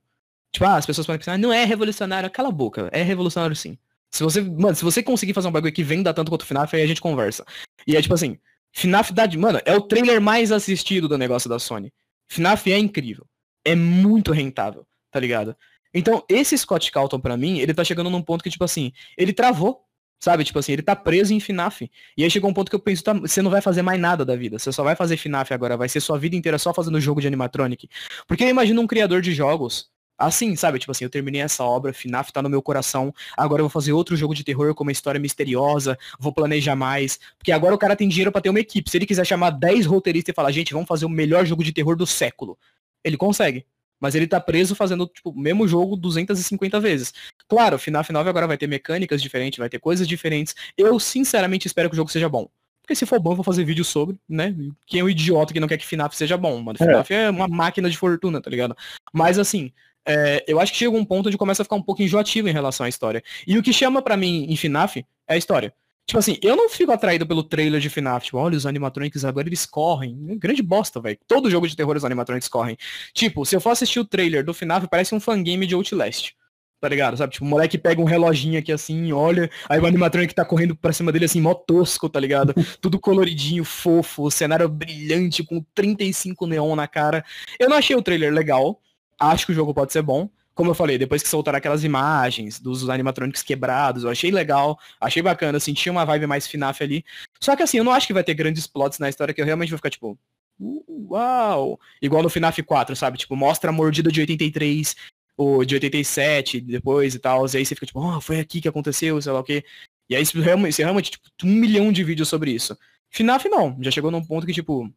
Tipo, 0.51 0.65
ah, 0.65 0.75
as 0.75 0.85
pessoas 0.85 1.07
podem 1.07 1.19
pensar, 1.19 1.37
não 1.37 1.53
é 1.53 1.63
revolucionário, 1.63 2.29
cala 2.29 2.49
a 2.49 2.51
boca. 2.51 2.89
É 2.91 3.01
revolucionário 3.01 3.55
sim. 3.55 3.77
Se 4.11 4.21
você, 4.23 4.41
mano, 4.41 4.75
se 4.75 4.83
você 4.83 5.01
conseguir 5.01 5.33
fazer 5.33 5.47
um 5.47 5.51
bagulho 5.51 5.71
que 5.71 5.83
venda 5.83 6.13
tanto 6.13 6.29
quanto 6.29 6.41
o 6.41 6.45
FNAF, 6.45 6.75
aí 6.75 6.83
a 6.83 6.87
gente 6.87 6.99
conversa. 6.99 7.45
E 7.87 7.95
é 7.95 8.01
tipo 8.01 8.13
assim, 8.13 8.37
FNAF 8.73 9.13
dá 9.13 9.25
de. 9.25 9.37
Mano, 9.37 9.61
é 9.63 9.73
o 9.73 9.81
trailer 9.81 10.19
mais 10.19 10.51
assistido 10.51 11.07
do 11.07 11.17
negócio 11.17 11.49
da 11.49 11.57
Sony. 11.59 11.93
FNAF 12.27 12.69
é 12.73 12.77
incrível. 12.77 13.25
É 13.63 13.73
muito 13.73 14.33
rentável, 14.33 14.85
tá 15.09 15.21
ligado? 15.21 15.55
Então, 15.93 16.25
esse 16.27 16.57
Scott 16.57 16.91
Calton, 16.91 17.21
para 17.21 17.37
mim, 17.37 17.59
ele 17.59 17.73
tá 17.73 17.85
chegando 17.85 18.09
num 18.09 18.21
ponto 18.21 18.43
que, 18.43 18.49
tipo 18.49 18.65
assim, 18.65 18.91
ele 19.17 19.31
travou. 19.31 19.85
Sabe, 20.23 20.45
tipo 20.45 20.57
assim, 20.57 20.71
ele 20.71 20.81
tá 20.81 20.95
preso 20.95 21.33
em 21.33 21.39
FNAF. 21.41 21.91
E 22.15 22.23
aí 22.23 22.31
chegou 22.31 22.49
um 22.49 22.53
ponto 22.53 22.69
que 22.69 22.75
eu 22.77 22.79
penso, 22.79 23.03
tá, 23.03 23.11
você 23.11 23.41
não 23.41 23.51
vai 23.51 23.59
fazer 23.59 23.81
mais 23.81 23.99
nada 23.99 24.23
da 24.23 24.37
vida. 24.37 24.57
Você 24.57 24.71
só 24.71 24.81
vai 24.81 24.95
fazer 24.95 25.17
FNAF 25.17 25.53
agora, 25.53 25.75
vai 25.75 25.89
ser 25.89 25.99
sua 25.99 26.17
vida 26.17 26.33
inteira 26.33 26.57
só 26.57 26.73
fazendo 26.73 26.97
jogo 27.01 27.19
de 27.19 27.27
animatronic. 27.27 27.89
Porque 28.25 28.45
eu 28.45 28.47
imagino 28.47 28.81
um 28.81 28.87
criador 28.87 29.21
de 29.21 29.33
jogos 29.33 29.91
assim, 30.17 30.55
sabe? 30.55 30.79
Tipo 30.79 30.93
assim, 30.93 31.03
eu 31.03 31.09
terminei 31.09 31.41
essa 31.41 31.65
obra, 31.65 31.91
FNAF 31.91 32.31
tá 32.31 32.41
no 32.41 32.47
meu 32.49 32.61
coração, 32.61 33.13
agora 33.35 33.59
eu 33.59 33.65
vou 33.65 33.69
fazer 33.69 33.91
outro 33.91 34.15
jogo 34.15 34.33
de 34.33 34.45
terror 34.45 34.73
com 34.73 34.83
uma 34.83 34.93
história 34.93 35.19
misteriosa, 35.19 35.97
vou 36.17 36.31
planejar 36.31 36.77
mais, 36.77 37.19
porque 37.37 37.51
agora 37.51 37.75
o 37.75 37.77
cara 37.77 37.93
tem 37.93 38.07
dinheiro 38.07 38.31
para 38.31 38.39
ter 38.39 38.49
uma 38.49 38.61
equipe. 38.61 38.89
Se 38.89 38.95
ele 38.97 39.05
quiser 39.05 39.25
chamar 39.25 39.49
10 39.49 39.85
roteiristas 39.85 40.31
e 40.31 40.35
falar, 40.35 40.53
gente, 40.53 40.71
vamos 40.71 40.87
fazer 40.87 41.05
o 41.05 41.09
melhor 41.09 41.45
jogo 41.45 41.65
de 41.65 41.73
terror 41.73 41.97
do 41.97 42.07
século, 42.07 42.57
ele 43.03 43.17
consegue. 43.17 43.65
Mas 44.03 44.15
ele 44.15 44.27
tá 44.27 44.37
preso 44.37 44.75
fazendo, 44.75 45.07
tipo, 45.07 45.29
o 45.29 45.39
mesmo 45.39 45.65
jogo 45.65 45.95
250 45.95 46.77
vezes. 46.77 47.13
Claro, 47.47 47.79
FNAF 47.79 48.11
9 48.11 48.29
agora 48.29 48.45
vai 48.45 48.57
ter 48.57 48.67
mecânicas 48.67 49.21
diferentes, 49.21 49.57
vai 49.57 49.69
ter 49.69 49.79
coisas 49.79 50.05
diferentes. 50.05 50.53
Eu, 50.77 50.99
sinceramente, 50.99 51.67
espero 51.67 51.89
que 51.89 51.93
o 51.93 51.95
jogo 51.95 52.11
seja 52.11 52.27
bom. 52.27 52.49
Porque 52.81 52.95
se 52.95 53.05
for 53.05 53.17
bom, 53.17 53.31
eu 53.31 53.37
vou 53.37 53.45
fazer 53.45 53.63
vídeo 53.63 53.85
sobre, 53.85 54.17
né? 54.27 54.53
Quem 54.85 54.99
é 54.99 55.03
o 55.05 55.09
idiota 55.09 55.53
que 55.53 55.59
não 55.61 55.69
quer 55.69 55.77
que 55.77 55.85
FNAF 55.85 56.17
seja 56.17 56.35
bom, 56.35 56.61
mano? 56.61 56.77
É. 56.81 56.83
FNAF 56.83 57.13
é 57.13 57.29
uma 57.29 57.47
máquina 57.47 57.89
de 57.89 57.97
fortuna, 57.97 58.41
tá 58.41 58.49
ligado? 58.49 58.75
Mas 59.13 59.39
assim, 59.39 59.71
é, 60.05 60.43
eu 60.45 60.59
acho 60.59 60.73
que 60.73 60.79
chega 60.79 60.91
um 60.91 61.05
ponto 61.05 61.27
onde 61.27 61.37
começa 61.37 61.61
a 61.61 61.65
ficar 61.65 61.77
um 61.77 61.81
pouco 61.81 62.01
enjoativo 62.01 62.49
em 62.49 62.51
relação 62.51 62.85
à 62.85 62.89
história. 62.89 63.23
E 63.47 63.57
o 63.57 63.63
que 63.63 63.71
chama 63.71 64.01
para 64.01 64.17
mim 64.17 64.47
em 64.49 64.57
FNAF 64.57 65.05
é 65.29 65.35
a 65.35 65.37
história. 65.37 65.73
Tipo 66.05 66.19
assim, 66.19 66.37
eu 66.41 66.55
não 66.55 66.69
fico 66.69 66.91
atraído 66.91 67.25
pelo 67.25 67.43
trailer 67.43 67.79
de 67.79 67.89
FNAF. 67.89 68.25
Tipo, 68.25 68.37
olha, 68.37 68.57
os 68.57 68.65
animatronics 68.65 69.23
agora 69.23 69.47
eles 69.47 69.65
correm. 69.65 70.17
É 70.29 70.35
grande 70.35 70.61
bosta, 70.61 70.99
velho. 70.99 71.17
Todo 71.27 71.49
jogo 71.49 71.67
de 71.67 71.75
terror 71.75 71.95
os 71.95 72.03
animatronics 72.03 72.47
correm. 72.47 72.77
Tipo, 73.13 73.45
se 73.45 73.55
eu 73.55 73.61
for 73.61 73.69
assistir 73.69 73.99
o 73.99 74.05
trailer 74.05 74.43
do 74.43 74.53
FNAF, 74.53 74.87
parece 74.87 75.15
um 75.15 75.19
fangame 75.19 75.65
de 75.65 75.75
Outlast. 75.75 76.33
Tá 76.81 76.89
ligado? 76.89 77.15
Sabe? 77.15 77.31
Tipo, 77.31 77.45
o 77.45 77.47
moleque 77.47 77.77
pega 77.77 78.01
um 78.01 78.05
reloginho 78.05 78.59
aqui 78.59 78.69
assim, 78.69 79.13
olha, 79.13 79.49
aí 79.69 79.79
o 79.79 79.85
animatronic 79.85 80.35
tá 80.35 80.43
correndo 80.43 80.75
pra 80.75 80.91
cima 80.91 81.13
dele 81.13 81.23
assim, 81.23 81.39
mó 81.39 81.53
tosco, 81.53 82.09
tá 82.09 82.19
ligado? 82.19 82.53
Tudo 82.81 82.99
coloridinho, 82.99 83.63
fofo, 83.63 84.29
cenário 84.29 84.67
brilhante, 84.67 85.45
com 85.45 85.65
35 85.73 86.45
neon 86.45 86.75
na 86.75 86.85
cara. 86.85 87.23
Eu 87.57 87.69
não 87.69 87.77
achei 87.77 87.95
o 87.95 88.01
trailer 88.01 88.33
legal. 88.33 88.81
Acho 89.17 89.45
que 89.45 89.53
o 89.53 89.55
jogo 89.55 89.73
pode 89.73 89.93
ser 89.93 90.01
bom 90.01 90.29
como 90.53 90.71
eu 90.71 90.75
falei, 90.75 90.97
depois 90.97 91.23
que 91.23 91.29
soltaram 91.29 91.57
aquelas 91.57 91.83
imagens 91.83 92.59
dos 92.59 92.89
animatrônicos 92.89 93.41
quebrados, 93.41 94.03
eu 94.03 94.09
achei 94.09 94.31
legal, 94.31 94.79
achei 95.01 95.21
bacana, 95.21 95.57
assim, 95.57 95.73
tinha 95.73 95.91
uma 95.91 96.05
vibe 96.05 96.27
mais 96.27 96.47
FNAF 96.47 96.83
ali. 96.83 97.03
Só 97.39 97.55
que 97.55 97.63
assim, 97.63 97.77
eu 97.77 97.83
não 97.83 97.91
acho 97.91 98.07
que 98.07 98.13
vai 98.13 98.23
ter 98.23 98.33
grandes 98.33 98.67
plots 98.67 98.99
na 98.99 99.09
história 99.09 99.33
que 99.33 99.41
eu 99.41 99.45
realmente 99.45 99.69
vou 99.69 99.77
ficar 99.77 99.89
tipo, 99.89 100.17
uau! 100.59 101.79
Igual 102.01 102.23
no 102.23 102.29
FNAF 102.29 102.61
4, 102.61 102.95
sabe? 102.95 103.17
Tipo, 103.17 103.35
mostra 103.35 103.69
a 103.69 103.73
mordida 103.73 104.11
de 104.11 104.19
83, 104.19 104.95
ou 105.35 105.65
de 105.65 105.75
87, 105.75 106.61
depois 106.61 107.15
e 107.15 107.19
tal, 107.19 107.45
e 107.45 107.57
aí 107.57 107.65
você 107.65 107.75
fica 107.75 107.87
tipo, 107.87 107.99
oh, 107.99 108.21
foi 108.21 108.39
aqui 108.39 108.61
que 108.61 108.67
aconteceu, 108.67 109.21
sei 109.21 109.31
lá 109.31 109.39
o 109.39 109.43
quê. 109.43 109.63
E 110.09 110.15
aí 110.15 110.25
você 110.25 110.39
realmente, 110.39 110.75
você 110.75 111.01
tipo, 111.01 111.29
um 111.43 111.47
milhão 111.47 111.91
de 111.91 112.03
vídeos 112.03 112.29
sobre 112.29 112.51
isso. 112.51 112.77
FNAF 113.09 113.47
não, 113.49 113.77
já 113.81 113.91
chegou 113.91 114.11
num 114.11 114.23
ponto 114.23 114.45
que 114.45 114.53
tipo, 114.53 114.91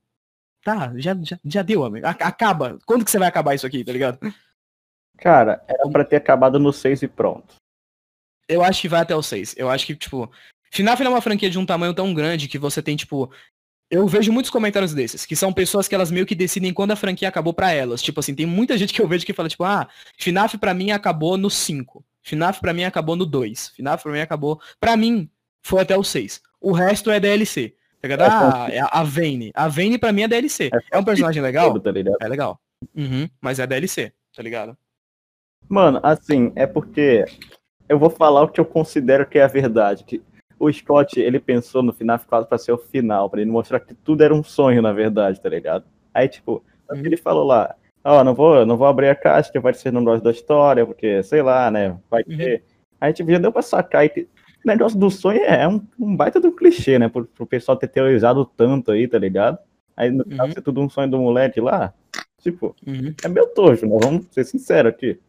tá, 0.62 0.92
já, 0.96 1.16
já, 1.22 1.38
já 1.44 1.62
deu, 1.62 1.84
amigo. 1.84 2.06
Acaba. 2.06 2.78
Quando 2.84 3.04
que 3.04 3.10
você 3.10 3.18
vai 3.18 3.28
acabar 3.28 3.54
isso 3.54 3.66
aqui, 3.66 3.84
tá 3.84 3.92
ligado? 3.92 4.18
Cara, 5.18 5.62
era 5.66 5.88
pra 5.90 6.04
ter 6.04 6.16
acabado 6.16 6.58
no 6.58 6.72
6 6.72 7.02
e 7.02 7.08
pronto. 7.08 7.54
Eu 8.48 8.62
acho 8.62 8.80
que 8.80 8.88
vai 8.88 9.00
até 9.00 9.14
o 9.14 9.22
6. 9.22 9.54
Eu 9.56 9.68
acho 9.68 9.86
que, 9.86 9.94
tipo. 9.94 10.30
FNAF 10.70 11.02
é 11.02 11.08
uma 11.08 11.20
franquia 11.20 11.48
de 11.48 11.58
um 11.58 11.66
tamanho 11.66 11.94
tão 11.94 12.12
grande 12.12 12.48
que 12.48 12.58
você 12.58 12.82
tem, 12.82 12.96
tipo. 12.96 13.30
Eu 13.88 14.06
vejo 14.08 14.32
muitos 14.32 14.50
comentários 14.50 14.92
desses, 14.92 15.24
que 15.24 15.36
são 15.36 15.52
pessoas 15.52 15.86
que 15.86 15.94
elas 15.94 16.10
meio 16.10 16.26
que 16.26 16.34
decidem 16.34 16.74
quando 16.74 16.90
a 16.90 16.96
franquia 16.96 17.28
acabou 17.28 17.54
para 17.54 17.70
elas. 17.70 18.02
Tipo 18.02 18.18
assim, 18.18 18.34
tem 18.34 18.44
muita 18.44 18.76
gente 18.76 18.92
que 18.92 19.00
eu 19.00 19.06
vejo 19.06 19.24
que 19.24 19.32
fala, 19.32 19.48
tipo, 19.48 19.62
ah, 19.62 19.88
FNAF 20.18 20.58
pra 20.58 20.74
mim 20.74 20.90
acabou 20.90 21.36
no 21.36 21.48
5. 21.48 22.04
FNAF 22.22 22.60
pra 22.60 22.72
mim 22.72 22.82
acabou 22.82 23.14
no 23.14 23.24
2. 23.24 23.74
FNAF 23.76 24.02
pra 24.02 24.12
mim 24.12 24.20
acabou. 24.20 24.60
Pra 24.80 24.96
mim, 24.96 25.30
foi 25.62 25.82
até 25.82 25.96
o 25.96 26.02
6. 26.02 26.42
O 26.60 26.72
resto 26.72 27.10
é 27.10 27.20
DLC. 27.20 27.74
Tá 28.00 28.08
ligado? 28.08 28.22
É, 28.22 28.28
ah, 28.28 28.68
é 28.70 28.88
a 28.90 29.02
Vayne. 29.04 29.52
A 29.54 29.68
Vayne 29.68 29.98
pra 29.98 30.12
mim 30.12 30.22
é 30.22 30.28
DLC. 30.28 30.70
É, 30.72 30.96
é 30.96 30.98
um 30.98 31.04
personagem 31.04 31.42
legal? 31.42 31.78
Tá 31.80 31.90
é 32.20 32.28
legal. 32.28 32.60
Uhum, 32.94 33.28
mas 33.40 33.58
é 33.58 33.66
DLC, 33.66 34.12
tá 34.34 34.42
ligado? 34.42 34.76
Mano, 35.68 36.00
assim, 36.02 36.52
é 36.54 36.66
porque 36.66 37.24
eu 37.88 37.98
vou 37.98 38.10
falar 38.10 38.42
o 38.42 38.48
que 38.48 38.60
eu 38.60 38.64
considero 38.64 39.26
que 39.26 39.38
é 39.38 39.42
a 39.42 39.48
verdade. 39.48 40.04
Que 40.04 40.22
o 40.58 40.72
Scott, 40.72 41.20
ele 41.20 41.38
pensou 41.38 41.82
no 41.82 41.92
FNAF 41.92 42.26
4 42.26 42.48
pra 42.48 42.58
ser 42.58 42.72
o 42.72 42.78
final, 42.78 43.28
pra 43.28 43.40
ele 43.40 43.50
mostrar 43.50 43.80
que 43.80 43.94
tudo 43.94 44.22
era 44.22 44.34
um 44.34 44.42
sonho, 44.42 44.80
na 44.80 44.92
verdade, 44.92 45.40
tá 45.40 45.48
ligado? 45.48 45.84
Aí, 46.14 46.28
tipo, 46.28 46.64
uhum. 46.90 46.98
ele 47.04 47.16
falou 47.16 47.44
lá, 47.44 47.74
ó, 48.02 48.20
oh, 48.20 48.24
não 48.24 48.34
vou, 48.34 48.64
não 48.64 48.76
vou 48.76 48.86
abrir 48.86 49.08
a 49.08 49.14
caixa, 49.14 49.52
que 49.52 49.60
vai 49.60 49.74
ser 49.74 49.92
no 49.92 50.00
negócio 50.00 50.24
da 50.24 50.30
história, 50.30 50.86
porque, 50.86 51.22
sei 51.22 51.42
lá, 51.42 51.70
né, 51.70 51.98
vai 52.10 52.22
uhum. 52.26 52.36
ter. 52.36 52.64
Aí, 53.00 53.12
tipo, 53.12 53.30
já 53.30 53.38
deu 53.38 53.52
pra 53.52 53.62
sacar 53.62 54.06
e 54.06 54.22
o 54.22 54.66
negócio 54.66 54.98
do 54.98 55.10
sonho 55.10 55.42
é 55.42 55.68
um, 55.68 55.80
um 55.98 56.16
baita 56.16 56.40
do 56.40 56.50
clichê, 56.52 56.98
né, 56.98 57.08
pro, 57.08 57.26
pro 57.26 57.46
pessoal 57.46 57.76
ter 57.76 57.88
teorizado 57.88 58.44
tanto 58.56 58.92
aí, 58.92 59.06
tá 59.06 59.18
ligado? 59.18 59.58
Aí, 59.94 60.10
no 60.10 60.24
uhum. 60.24 60.36
caso, 60.36 60.52
ser 60.54 60.62
tudo 60.62 60.80
um 60.80 60.88
sonho 60.88 61.10
do 61.10 61.18
moleque 61.18 61.60
lá, 61.60 61.92
tipo, 62.40 62.74
uhum. 62.86 63.14
é 63.22 63.28
meu 63.28 63.46
tojo, 63.48 63.86
né, 63.86 63.98
vamos 64.02 64.26
ser 64.30 64.44
sinceros 64.44 64.90
aqui. 64.90 65.20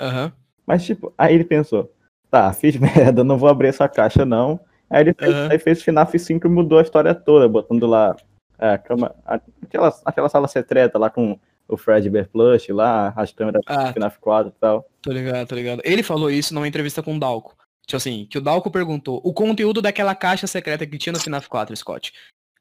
Uhum. 0.00 0.32
Mas, 0.66 0.84
tipo, 0.84 1.12
aí 1.16 1.34
ele 1.34 1.44
pensou, 1.44 1.92
tá, 2.30 2.52
fiz 2.52 2.76
merda, 2.78 3.24
não 3.24 3.38
vou 3.38 3.48
abrir 3.48 3.68
essa 3.68 3.88
caixa, 3.88 4.24
não. 4.24 4.60
Aí 4.90 5.02
ele 5.02 5.14
fez, 5.14 5.34
uhum. 5.34 5.48
aí 5.50 5.58
fez 5.58 5.82
FNAF 5.82 6.18
5 6.18 6.46
e 6.46 6.50
mudou 6.50 6.78
a 6.78 6.82
história 6.82 7.14
toda, 7.14 7.48
botando 7.48 7.86
lá 7.86 8.16
é, 8.58 8.70
a 8.70 8.78
cama, 8.78 9.14
aquela, 9.24 9.94
aquela 10.04 10.28
sala 10.28 10.48
secreta 10.48 10.98
lá 10.98 11.10
com 11.10 11.38
o 11.68 11.76
Fred 11.76 12.08
Bear 12.08 12.28
Plush 12.28 12.70
lá, 12.70 13.12
as 13.14 13.32
câmeras 13.32 13.62
ah, 13.66 13.84
do 13.84 13.92
FNAF 13.92 14.18
4 14.18 14.52
e 14.56 14.60
tal. 14.60 14.88
Tô 15.02 15.12
ligado, 15.12 15.46
tô 15.46 15.54
ligado. 15.54 15.82
Ele 15.84 16.02
falou 16.02 16.30
isso 16.30 16.54
numa 16.54 16.66
entrevista 16.66 17.02
com 17.02 17.16
o 17.16 17.20
Dalco. 17.20 17.54
Tipo 17.86 17.96
assim, 17.96 18.26
que 18.28 18.38
o 18.38 18.40
Dalco 18.40 18.70
perguntou, 18.70 19.20
o 19.24 19.32
conteúdo 19.32 19.80
daquela 19.80 20.14
caixa 20.14 20.46
secreta 20.46 20.86
que 20.86 20.98
tinha 20.98 21.12
no 21.12 21.20
FNAF 21.20 21.48
4, 21.48 21.76
Scott, 21.76 22.12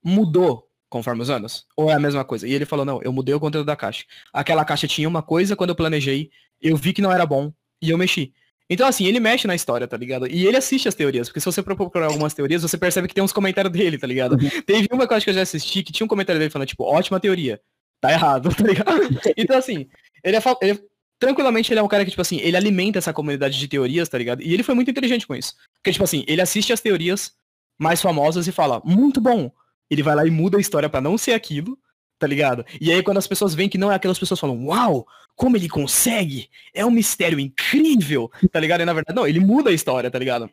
mudou 0.03 0.67
conforme 0.89 1.21
os 1.21 1.29
anos? 1.29 1.65
Ou 1.75 1.89
é 1.89 1.93
a 1.93 1.99
mesma 1.99 2.23
coisa? 2.23 2.47
E 2.47 2.53
ele 2.53 2.65
falou, 2.65 2.85
não, 2.85 3.01
eu 3.01 3.11
mudei 3.11 3.33
o 3.33 3.39
conteúdo 3.39 3.65
da 3.65 3.75
caixa. 3.75 4.05
Aquela 4.33 4.63
caixa 4.63 4.87
tinha 4.87 5.07
uma 5.07 5.21
coisa 5.21 5.55
quando 5.55 5.71
eu 5.71 5.75
planejei, 5.75 6.29
eu 6.61 6.75
vi 6.75 6.93
que 6.93 7.01
não 7.01 7.11
era 7.11 7.25
bom 7.25 7.51
e 7.81 7.89
eu 7.89 7.97
mexi. 7.97 8.33
Então, 8.69 8.87
assim, 8.87 9.05
ele 9.05 9.19
mexe 9.19 9.47
na 9.47 9.55
história, 9.55 9.87
tá 9.87 9.95
ligado? 9.95 10.27
E 10.27 10.45
ele 10.45 10.57
assiste 10.57 10.89
as 10.89 10.95
teorias, 10.95 11.29
porque 11.29 11.39
se 11.39 11.45
você 11.45 11.63
procurar 11.63 12.07
algumas 12.07 12.33
teorias, 12.33 12.61
você 12.61 12.77
percebe 12.77 13.07
que 13.07 13.13
tem 13.13 13.23
uns 13.23 13.31
comentários 13.31 13.71
dele, 13.71 13.97
tá 13.97 14.05
ligado? 14.05 14.33
Uhum. 14.33 14.61
Teve 14.65 14.87
uma 14.91 15.07
que 15.07 15.13
eu 15.13 15.17
acho 15.17 15.23
que 15.23 15.29
eu 15.29 15.35
já 15.35 15.41
assisti, 15.41 15.83
que 15.83 15.93
tinha 15.93 16.05
um 16.05 16.09
comentário 16.09 16.37
dele 16.37 16.51
falando, 16.51 16.67
tipo, 16.67 16.83
ótima 16.83 17.19
teoria. 17.19 17.61
Tá 18.01 18.11
errado, 18.11 18.49
tá 18.53 18.63
ligado? 18.63 19.01
Então, 19.37 19.57
assim, 19.57 19.87
ele 20.21 20.35
é, 20.35 20.41
ele 20.61 20.83
tranquilamente 21.17 21.71
ele 21.71 21.79
é 21.79 21.83
um 21.83 21.87
cara 21.87 22.03
que, 22.03 22.11
tipo 22.11 22.21
assim, 22.21 22.39
ele 22.41 22.57
alimenta 22.57 22.99
essa 22.99 23.13
comunidade 23.13 23.57
de 23.57 23.67
teorias, 23.67 24.09
tá 24.09 24.17
ligado? 24.17 24.41
E 24.41 24.53
ele 24.53 24.63
foi 24.63 24.75
muito 24.75 24.91
inteligente 24.91 25.25
com 25.25 25.35
isso. 25.35 25.53
Porque, 25.75 25.91
tipo 25.93 26.03
assim, 26.03 26.25
ele 26.27 26.41
assiste 26.41 26.73
as 26.73 26.81
teorias 26.81 27.31
mais 27.79 28.01
famosas 28.01 28.47
e 28.47 28.51
fala, 28.51 28.81
muito 28.83 29.21
bom. 29.21 29.49
Ele 29.89 30.03
vai 30.03 30.15
lá 30.15 30.27
e 30.27 30.31
muda 30.31 30.57
a 30.57 30.61
história 30.61 30.89
para 30.89 30.99
não 30.99 31.17
ser 31.17 31.31
aquilo, 31.31 31.79
tá 32.17 32.27
ligado? 32.27 32.65
E 32.79 32.91
aí 32.91 33.03
quando 33.03 33.17
as 33.17 33.27
pessoas 33.27 33.53
veem 33.53 33.69
que 33.69 33.77
não 33.77 33.91
é 33.91 33.95
aquilo, 33.95 34.11
as 34.11 34.19
pessoas 34.19 34.39
falam, 34.39 34.65
uau, 34.65 35.07
como 35.35 35.55
ele 35.55 35.69
consegue? 35.69 36.49
É 36.73 36.85
um 36.85 36.91
mistério 36.91 37.39
incrível, 37.39 38.31
tá 38.51 38.59
ligado? 38.59 38.81
E 38.81 38.85
na 38.85 38.93
verdade, 38.93 39.15
não, 39.15 39.27
ele 39.27 39.39
muda 39.39 39.69
a 39.69 39.73
história, 39.73 40.09
tá 40.09 40.19
ligado? 40.19 40.49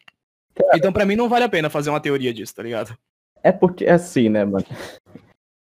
Então 0.74 0.92
para 0.92 1.04
mim 1.04 1.16
não 1.16 1.28
vale 1.28 1.44
a 1.44 1.48
pena 1.48 1.70
fazer 1.70 1.90
uma 1.90 2.00
teoria 2.00 2.32
disso, 2.32 2.54
tá 2.54 2.62
ligado? 2.62 2.96
É 3.42 3.52
porque 3.52 3.84
é 3.84 3.92
assim, 3.92 4.28
né, 4.28 4.44
mano? 4.44 4.64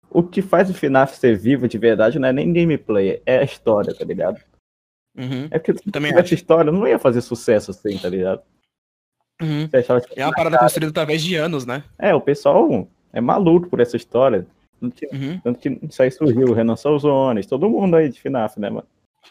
O 0.10 0.22
que 0.22 0.42
faz 0.42 0.70
o 0.70 0.74
FNAF 0.74 1.18
ser 1.18 1.38
vivo 1.38 1.68
de 1.68 1.78
verdade 1.78 2.20
não 2.20 2.28
é 2.28 2.34
nem 2.34 2.54
gameplay, 2.54 3.22
é 3.26 3.40
a 3.40 3.44
história, 3.44 3.94
tá 3.94 4.06
ligado? 4.06 4.40
Uhum. 5.18 5.48
É 5.50 5.60
porque 5.60 5.78
se 5.78 5.92
Também 5.92 6.14
essa 6.14 6.34
história 6.34 6.72
não 6.72 6.88
ia 6.88 7.00
fazer 7.00 7.22
sucesso 7.22 7.72
assim, 7.72 7.98
tá 7.98 8.10
ligado? 8.10 8.42
Uhum. 9.42 9.68
é 10.16 10.26
uma 10.26 10.34
parada 10.34 10.58
construída 10.60 10.92
através 10.92 11.22
de 11.22 11.36
anos, 11.36 11.66
né? 11.66 11.84
É, 11.98 12.14
o 12.14 12.22
pessoal 12.22 12.88
é 13.12 13.20
maluco 13.20 13.68
por 13.68 13.80
essa 13.80 13.98
história. 13.98 14.46
Uhum. 14.84 15.40
Tanto 15.44 15.60
que 15.60 15.80
isso 15.90 16.02
aí 16.02 16.12
surgiu, 16.12 16.48
o 16.48 16.54
Renan 16.54 16.76
Salzones, 16.76 17.46
todo 17.46 17.70
mundo 17.70 17.96
aí 17.96 18.10
de 18.10 18.20
FNAF, 18.20 18.60
né, 18.60 18.70
mano? 18.70 18.88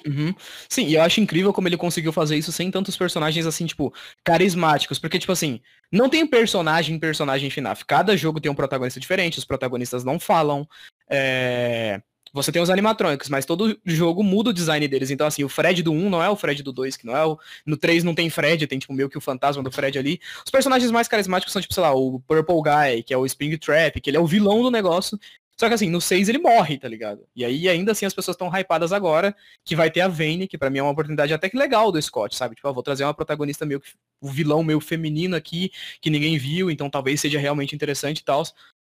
Uhum. 0.06 0.34
Sim, 0.68 0.86
e 0.86 0.94
eu 0.94 1.02
acho 1.02 1.20
incrível 1.20 1.52
como 1.52 1.68
ele 1.68 1.76
conseguiu 1.76 2.12
fazer 2.12 2.36
isso 2.36 2.50
sem 2.50 2.70
tantos 2.70 2.96
personagens 2.96 3.46
assim, 3.46 3.66
tipo, 3.66 3.92
carismáticos. 4.24 4.98
Porque, 4.98 5.18
tipo 5.18 5.32
assim, 5.32 5.60
não 5.90 6.08
tem 6.08 6.26
personagem 6.26 6.98
personagem 6.98 7.50
FNAF. 7.50 7.84
Cada 7.84 8.16
jogo 8.16 8.40
tem 8.40 8.50
um 8.50 8.54
protagonista 8.54 8.98
diferente, 8.98 9.38
os 9.38 9.44
protagonistas 9.44 10.04
não 10.04 10.18
falam. 10.18 10.66
É... 11.08 12.00
Você 12.34 12.50
tem 12.50 12.62
os 12.62 12.70
animatrônicos, 12.70 13.28
mas 13.28 13.44
todo 13.44 13.78
jogo 13.84 14.22
muda 14.22 14.48
o 14.48 14.54
design 14.54 14.88
deles. 14.88 15.10
Então, 15.10 15.26
assim, 15.26 15.44
o 15.44 15.50
Fred 15.50 15.82
do 15.82 15.92
1 15.92 16.08
não 16.08 16.22
é 16.22 16.30
o 16.30 16.36
Fred 16.36 16.62
do 16.62 16.72
2, 16.72 16.96
que 16.96 17.04
não 17.04 17.14
é 17.14 17.26
o. 17.26 17.38
No 17.66 17.76
3 17.76 18.02
não 18.04 18.14
tem 18.14 18.30
Fred, 18.30 18.66
tem 18.66 18.78
tipo 18.78 18.94
meio 18.94 19.10
que 19.10 19.18
o 19.18 19.20
fantasma 19.20 19.62
do 19.62 19.70
Fred 19.70 19.98
ali. 19.98 20.18
Os 20.42 20.50
personagens 20.50 20.90
mais 20.90 21.06
carismáticos 21.06 21.52
são, 21.52 21.60
tipo, 21.60 21.74
sei 21.74 21.82
lá, 21.82 21.94
o 21.94 22.20
Purple 22.20 22.62
Guy, 22.62 23.02
que 23.02 23.12
é 23.12 23.18
o 23.18 23.26
Spring 23.26 23.58
Trap, 23.58 24.00
que 24.00 24.08
ele 24.08 24.16
é 24.16 24.20
o 24.20 24.26
vilão 24.26 24.62
do 24.62 24.70
negócio. 24.70 25.18
Só 25.58 25.68
que 25.68 25.74
assim, 25.74 25.88
no 25.88 26.00
6 26.00 26.28
ele 26.28 26.38
morre, 26.38 26.78
tá 26.78 26.88
ligado? 26.88 27.26
E 27.36 27.44
aí 27.44 27.68
ainda 27.68 27.92
assim 27.92 28.06
as 28.06 28.14
pessoas 28.14 28.34
estão 28.34 28.48
hypadas 28.48 28.92
agora, 28.92 29.34
que 29.64 29.76
vai 29.76 29.90
ter 29.90 30.00
a 30.00 30.08
Vayne, 30.08 30.48
que 30.48 30.58
para 30.58 30.70
mim 30.70 30.78
é 30.78 30.82
uma 30.82 30.92
oportunidade 30.92 31.32
até 31.32 31.48
que 31.48 31.56
legal 31.56 31.92
do 31.92 32.00
Scott, 32.00 32.34
sabe? 32.34 32.54
Tipo, 32.54 32.68
eu 32.68 32.74
vou 32.74 32.82
trazer 32.82 33.04
uma 33.04 33.14
protagonista 33.14 33.64
meio 33.64 33.80
que 33.80 33.90
o 34.20 34.28
vilão 34.28 34.62
meio 34.62 34.80
feminino 34.80 35.36
aqui, 35.36 35.70
que 36.00 36.10
ninguém 36.10 36.38
viu, 36.38 36.70
então 36.70 36.90
talvez 36.90 37.20
seja 37.20 37.38
realmente 37.38 37.74
interessante 37.74 38.18
e 38.18 38.24
tal. 38.24 38.42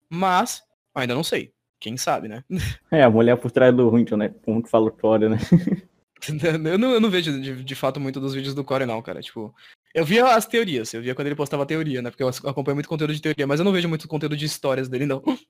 Mas 0.10 0.68
Ainda 0.98 1.14
não 1.14 1.24
sei. 1.24 1.54
Quem 1.80 1.96
sabe, 1.96 2.28
né? 2.28 2.44
É, 2.92 3.04
a 3.04 3.10
mulher 3.10 3.38
por 3.38 3.52
trás 3.52 3.76
do 3.76 3.88
Hunter, 3.94 4.18
né? 4.18 4.34
Como 4.44 4.64
que 4.64 4.70
fala 4.70 4.88
o 4.88 4.92
Core, 4.92 5.30
né? 5.30 5.38
eu, 6.66 6.80
não, 6.80 6.92
eu 6.94 7.00
não 7.00 7.10
vejo 7.10 7.40
de, 7.40 7.64
de 7.64 7.76
fato 7.76 8.00
muito 8.00 8.20
dos 8.20 8.34
vídeos 8.34 8.56
do 8.56 8.64
Core, 8.64 8.88
não, 8.88 9.00
cara. 9.02 9.22
Tipo, 9.22 9.54
eu 9.94 10.04
via 10.04 10.26
as 10.26 10.48
teorias, 10.48 10.92
eu 10.94 11.02
via 11.04 11.14
quando 11.14 11.28
ele 11.28 11.36
postava 11.36 11.68
teoria, 11.68 12.02
né? 12.02 12.10
Porque 12.10 12.24
eu 12.24 12.30
acompanho 12.30 12.76
muito 12.76 12.90
conteúdo 12.90 13.14
de 13.14 13.22
teoria, 13.22 13.46
mas 13.46 13.60
eu 13.60 13.64
não 13.64 13.72
vejo 13.72 13.88
muito 13.88 14.08
conteúdo 14.08 14.36
de 14.36 14.46
histórias 14.46 14.90
dele, 14.90 15.06
não. 15.06 15.22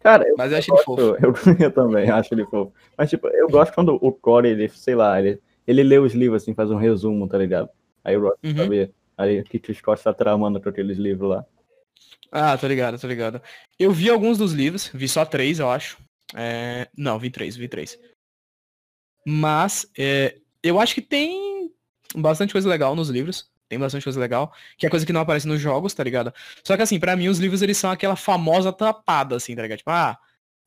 Cara, 0.00 0.26
eu, 0.26 0.34
mas 0.36 0.50
eu 0.50 0.58
acho 0.58 0.74
ele 0.74 0.82
fofo. 0.82 1.00
Eu, 1.00 1.34
eu, 1.60 1.70
também 1.72 2.10
acho 2.10 2.34
ele 2.34 2.46
fofo. 2.46 2.72
Mas, 2.96 3.10
tipo, 3.10 3.28
eu 3.28 3.48
gosto 3.48 3.74
quando 3.74 3.94
o 4.00 4.12
Core, 4.12 4.48
ele, 4.48 4.68
sei 4.68 4.94
lá, 4.94 5.20
ele, 5.20 5.40
ele 5.66 5.82
lê 5.82 5.98
os 5.98 6.14
livros, 6.14 6.42
assim, 6.42 6.54
faz 6.54 6.70
um 6.70 6.76
resumo, 6.76 7.28
tá 7.28 7.36
ligado? 7.36 7.68
Aí 8.02 8.14
eu 8.14 8.22
gosto 8.22 8.38
uhum. 8.42 8.88
aí, 9.16 9.40
o 9.40 9.44
que 9.44 9.70
o 9.70 9.74
Scott 9.74 10.02
tá 10.02 10.12
tramando 10.12 10.60
com 10.60 10.68
aqueles 10.68 10.96
livros 10.96 11.30
lá. 11.30 11.44
Ah, 12.32 12.56
tô 12.56 12.66
ligado, 12.66 12.98
tô 12.98 13.06
ligado. 13.06 13.42
Eu 13.78 13.92
vi 13.92 14.08
alguns 14.08 14.38
dos 14.38 14.52
livros, 14.52 14.90
vi 14.94 15.06
só 15.06 15.24
três, 15.24 15.58
eu 15.58 15.68
acho. 15.68 15.98
É... 16.34 16.88
Não, 16.96 17.18
vi 17.18 17.28
três, 17.28 17.56
vi 17.56 17.68
três. 17.68 17.98
Mas 19.26 19.86
é... 19.98 20.36
eu 20.62 20.80
acho 20.80 20.94
que 20.94 21.02
tem 21.02 21.70
bastante 22.14 22.52
coisa 22.52 22.68
legal 22.68 22.94
nos 22.94 23.10
livros. 23.10 23.49
Tem 23.70 23.78
bastante 23.78 24.02
coisa 24.02 24.18
legal, 24.18 24.52
que 24.76 24.84
é 24.84 24.90
coisa 24.90 25.06
que 25.06 25.12
não 25.12 25.20
aparece 25.20 25.46
nos 25.46 25.60
jogos, 25.60 25.94
tá 25.94 26.02
ligado? 26.02 26.34
Só 26.64 26.76
que 26.76 26.82
assim, 26.82 26.98
para 26.98 27.14
mim 27.14 27.28
os 27.28 27.38
livros 27.38 27.62
eles 27.62 27.78
são 27.78 27.88
aquela 27.88 28.16
famosa 28.16 28.72
tapada, 28.72 29.36
assim, 29.36 29.54
tá 29.54 29.62
ligado? 29.62 29.78
Tipo, 29.78 29.92
ah, 29.92 30.18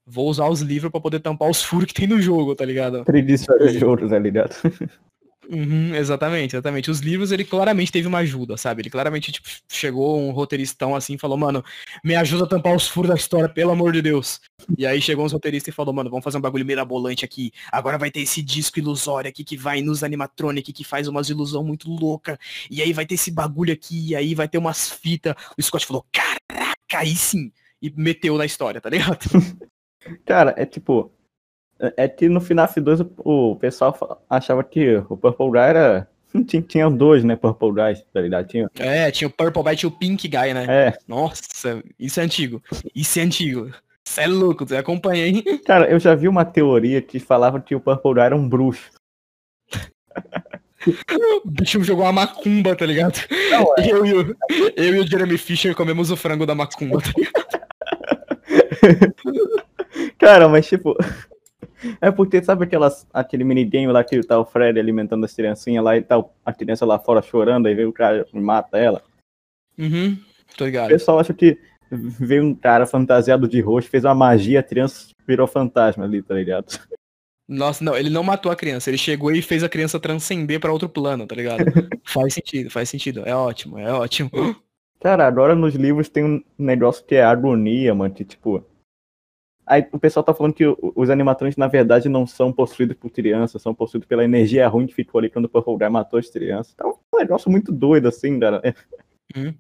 vou 0.06 0.30
usar 0.30 0.48
os 0.48 0.62
livros 0.62 0.90
para 0.90 1.02
poder 1.02 1.20
tampar 1.20 1.50
os 1.50 1.62
furos 1.62 1.88
que 1.88 1.94
tem 1.94 2.08
no 2.08 2.22
jogo, 2.22 2.56
tá 2.56 2.64
ligado? 2.64 3.04
Preguiça 3.04 3.58
de 3.60 3.78
jogo, 3.78 4.08
tá 4.08 4.18
ligado? 4.18 4.56
Uhum, 5.54 5.94
exatamente, 5.94 6.56
exatamente. 6.56 6.90
Os 6.90 7.00
livros, 7.00 7.32
ele 7.32 7.46
claramente 7.46 7.92
teve 7.92 8.08
uma 8.08 8.18
ajuda, 8.20 8.58
sabe? 8.58 8.82
Ele 8.82 8.90
claramente, 8.90 9.32
tipo, 9.32 9.48
chegou 9.70 10.20
um 10.20 10.32
roteiristão 10.32 10.96
assim 10.96 11.14
e 11.14 11.18
falou, 11.20 11.38
mano, 11.38 11.64
me 12.04 12.16
ajuda 12.16 12.46
a 12.46 12.48
tampar 12.48 12.76
os 12.76 12.88
furos 12.88 13.10
da 13.10 13.16
história, 13.16 13.48
pelo 13.48 13.70
amor 13.70 13.94
de 13.94 14.02
Deus. 14.02 14.42
E 14.76 14.84
aí 14.84 15.00
chegou 15.00 15.24
uns 15.24 15.32
roteiristas 15.32 15.72
e 15.72 15.76
falou, 15.76 15.94
mano, 15.94 16.10
vamos 16.10 16.24
fazer 16.24 16.40
um 16.40 16.42
bagulho 16.42 16.66
mirabolante 16.66 17.24
aqui. 17.24 17.52
Agora 17.72 18.00
vai 18.00 18.10
ter 18.10 18.22
esse 18.22 18.42
disco 18.42 18.80
ilusório 18.80 19.30
aqui 19.30 19.44
que 19.44 19.56
vai 19.56 19.80
nos 19.80 20.04
animatronic, 20.04 20.74
que 20.74 20.84
faz 20.84 21.08
umas 21.08 21.30
ilusão 21.30 21.64
muito 21.64 21.88
louca. 21.88 22.40
E 22.72 22.82
aí 22.82 22.92
vai 22.92 23.06
ter 23.06 23.14
esse 23.14 23.30
bagulho 23.30 23.74
aqui, 23.74 24.10
e 24.10 24.16
aí 24.16 24.34
vai 24.34 24.48
ter 24.48 24.58
umas 24.58 24.90
fitas. 24.90 25.36
O 25.56 25.62
Scott 25.62 25.86
falou, 25.86 26.04
caraca, 26.12 26.98
aí 26.98 27.16
sim. 27.16 27.52
E 27.80 27.94
meteu 27.96 28.40
na 28.40 28.46
história, 28.46 28.82
tá 28.82 28.90
ligado? 28.90 29.20
Cara, 30.26 30.56
é 30.58 30.66
tipo, 30.66 31.12
é 31.98 32.08
que 32.08 32.30
no 32.30 32.40
FNAF 32.40 32.80
2 32.80 33.02
o 33.18 33.56
pessoal 33.56 34.24
achava 34.30 34.64
que 34.64 34.96
o 35.10 35.18
Purple 35.18 35.52
Guy 35.52 35.60
era. 35.60 36.08
Tinha, 36.48 36.64
tinha 36.64 36.90
dois, 36.90 37.24
né? 37.24 37.36
Purple 37.36 37.74
Guys, 37.74 38.04
tá 38.12 38.20
ligado? 38.20 38.48
Tinha... 38.48 38.68
É, 38.80 39.12
tinha 39.12 39.28
o 39.28 39.32
Purple 39.32 39.62
Guy 39.62 39.76
e 39.84 39.86
o 39.86 39.92
Pink 39.92 40.28
Guy, 40.28 40.52
né? 40.52 40.66
É. 40.68 40.98
Nossa, 41.08 41.84
isso 42.00 42.20
é 42.20 42.24
antigo. 42.24 42.60
Isso 42.96 43.20
é 43.20 43.22
antigo. 43.22 43.72
Você 44.04 44.22
é 44.22 44.28
louco, 44.28 44.68
você 44.68 44.78
acompanha, 44.78 45.28
hein? 45.28 45.44
Cara, 45.64 45.88
eu 45.88 46.00
já 46.00 46.16
vi 46.16 46.28
uma 46.28 46.44
teoria 46.44 47.04
que 47.04 47.20
falava 47.20 47.62
que 47.62 47.76
o 47.76 47.80
Purple 47.80 48.16
Guy 48.16 48.24
era 48.24 48.36
um 48.36 48.50
bruxo. 48.50 48.90
o 51.46 51.50
bicho 51.52 51.84
jogou 51.84 52.04
uma 52.04 52.12
macumba, 52.12 52.76
tá 52.76 52.86
ligado? 52.86 53.20
Não, 53.52 53.76
é. 53.78 53.92
eu, 53.92 54.04
e 54.04 54.14
o, 54.14 54.36
eu 54.76 54.96
e 54.96 55.00
o 55.02 55.08
Jeremy 55.08 55.38
Fisher 55.38 55.76
comemos 55.76 56.10
o 56.10 56.18
frango 56.18 56.48
da 56.48 56.56
macumba, 56.56 57.00
tá 57.00 57.12
ligado? 57.16 57.64
Cara, 60.20 60.50
mas 60.50 60.68
tipo, 60.68 60.96
é 62.02 62.12
porque, 62.12 62.44
sabe 62.44 62.66
aquelas, 62.66 63.08
aquele 63.14 63.44
minigame 63.44 63.88
lá 63.88 64.04
que 64.04 64.22
tá 64.24 64.40
o 64.40 64.46
Fred 64.46 64.80
alimentando 64.80 65.26
as 65.26 65.34
criancinhas 65.34 65.84
lá 65.84 65.98
e 65.98 66.02
tá 66.02 66.24
a 66.46 66.54
criança 66.54 66.86
lá 66.86 67.00
fora 67.00 67.22
chorando, 67.22 67.68
aí 67.68 67.76
vem 67.76 67.86
o 67.86 67.94
cara 67.94 68.26
e 68.32 68.40
mata 68.40 68.78
ela? 68.78 69.02
Uhum, 69.78 70.18
tô 70.58 70.66
ligado. 70.66 70.88
O 70.88 70.90
pessoal 70.90 71.20
acha 71.20 71.34
que 71.34 71.58
veio 71.92 72.44
um 72.44 72.56
cara 72.56 72.86
fantasiado 72.86 73.48
de 73.48 73.62
roxo, 73.62 73.90
fez 73.90 74.04
uma 74.04 74.16
magia, 74.16 74.60
a 74.60 74.64
criança 74.64 75.10
virou 75.28 75.48
fantasma 75.48 76.04
ali, 76.04 76.22
tá 76.22 76.34
ligado? 76.34 76.80
Nossa, 77.48 77.84
não, 77.84 77.96
ele 77.96 78.10
não 78.10 78.24
matou 78.24 78.52
a 78.52 78.56
criança, 78.56 78.90
ele 78.90 78.98
chegou 78.98 79.32
e 79.32 79.42
fez 79.42 79.64
a 79.64 79.70
criança 79.70 80.00
transcender 80.00 80.60
para 80.60 80.72
outro 80.72 80.88
plano, 80.88 81.28
tá 81.28 81.36
ligado? 81.36 81.64
faz 82.06 82.34
sentido, 82.34 82.70
faz 82.70 82.90
sentido, 82.90 83.24
é 83.26 83.36
ótimo, 83.36 83.78
é 83.78 83.92
ótimo. 83.92 84.32
Cara, 85.00 85.28
agora 85.28 85.54
nos 85.54 85.76
livros 85.76 86.08
tem 86.08 86.24
um 86.24 86.42
negócio 86.58 87.06
que 87.06 87.16
é 87.16 87.24
agonia, 87.24 87.94
mano, 87.94 88.14
que 88.14 88.24
tipo, 88.24 88.66
Aí 89.66 89.88
o 89.92 90.00
pessoal 90.00 90.24
tá 90.24 90.34
falando 90.34 90.54
que 90.54 90.66
os 90.80 91.10
animatrônicos, 91.10 91.58
na 91.58 91.68
verdade, 91.68 92.10
não 92.10 92.28
são 92.28 92.52
possuídos 92.52 92.98
por 92.98 93.10
crianças, 93.10 93.62
são 93.62 93.74
possuídos 93.74 94.08
pela 94.08 94.24
energia 94.24 94.68
ruim 94.68 94.88
que 94.88 94.94
ficou 94.94 95.20
ali 95.20 95.30
quando 95.30 95.46
o 95.46 95.50
Purple 95.50 95.90
matou 95.90 96.20
as 96.20 96.30
crianças. 96.30 96.76
É 96.80 96.86
um 96.86 97.20
negócio 97.20 97.50
muito 97.50 97.72
doido, 97.72 98.08
assim, 98.08 98.40
cara. 98.40 98.62
Hum. 99.36 99.52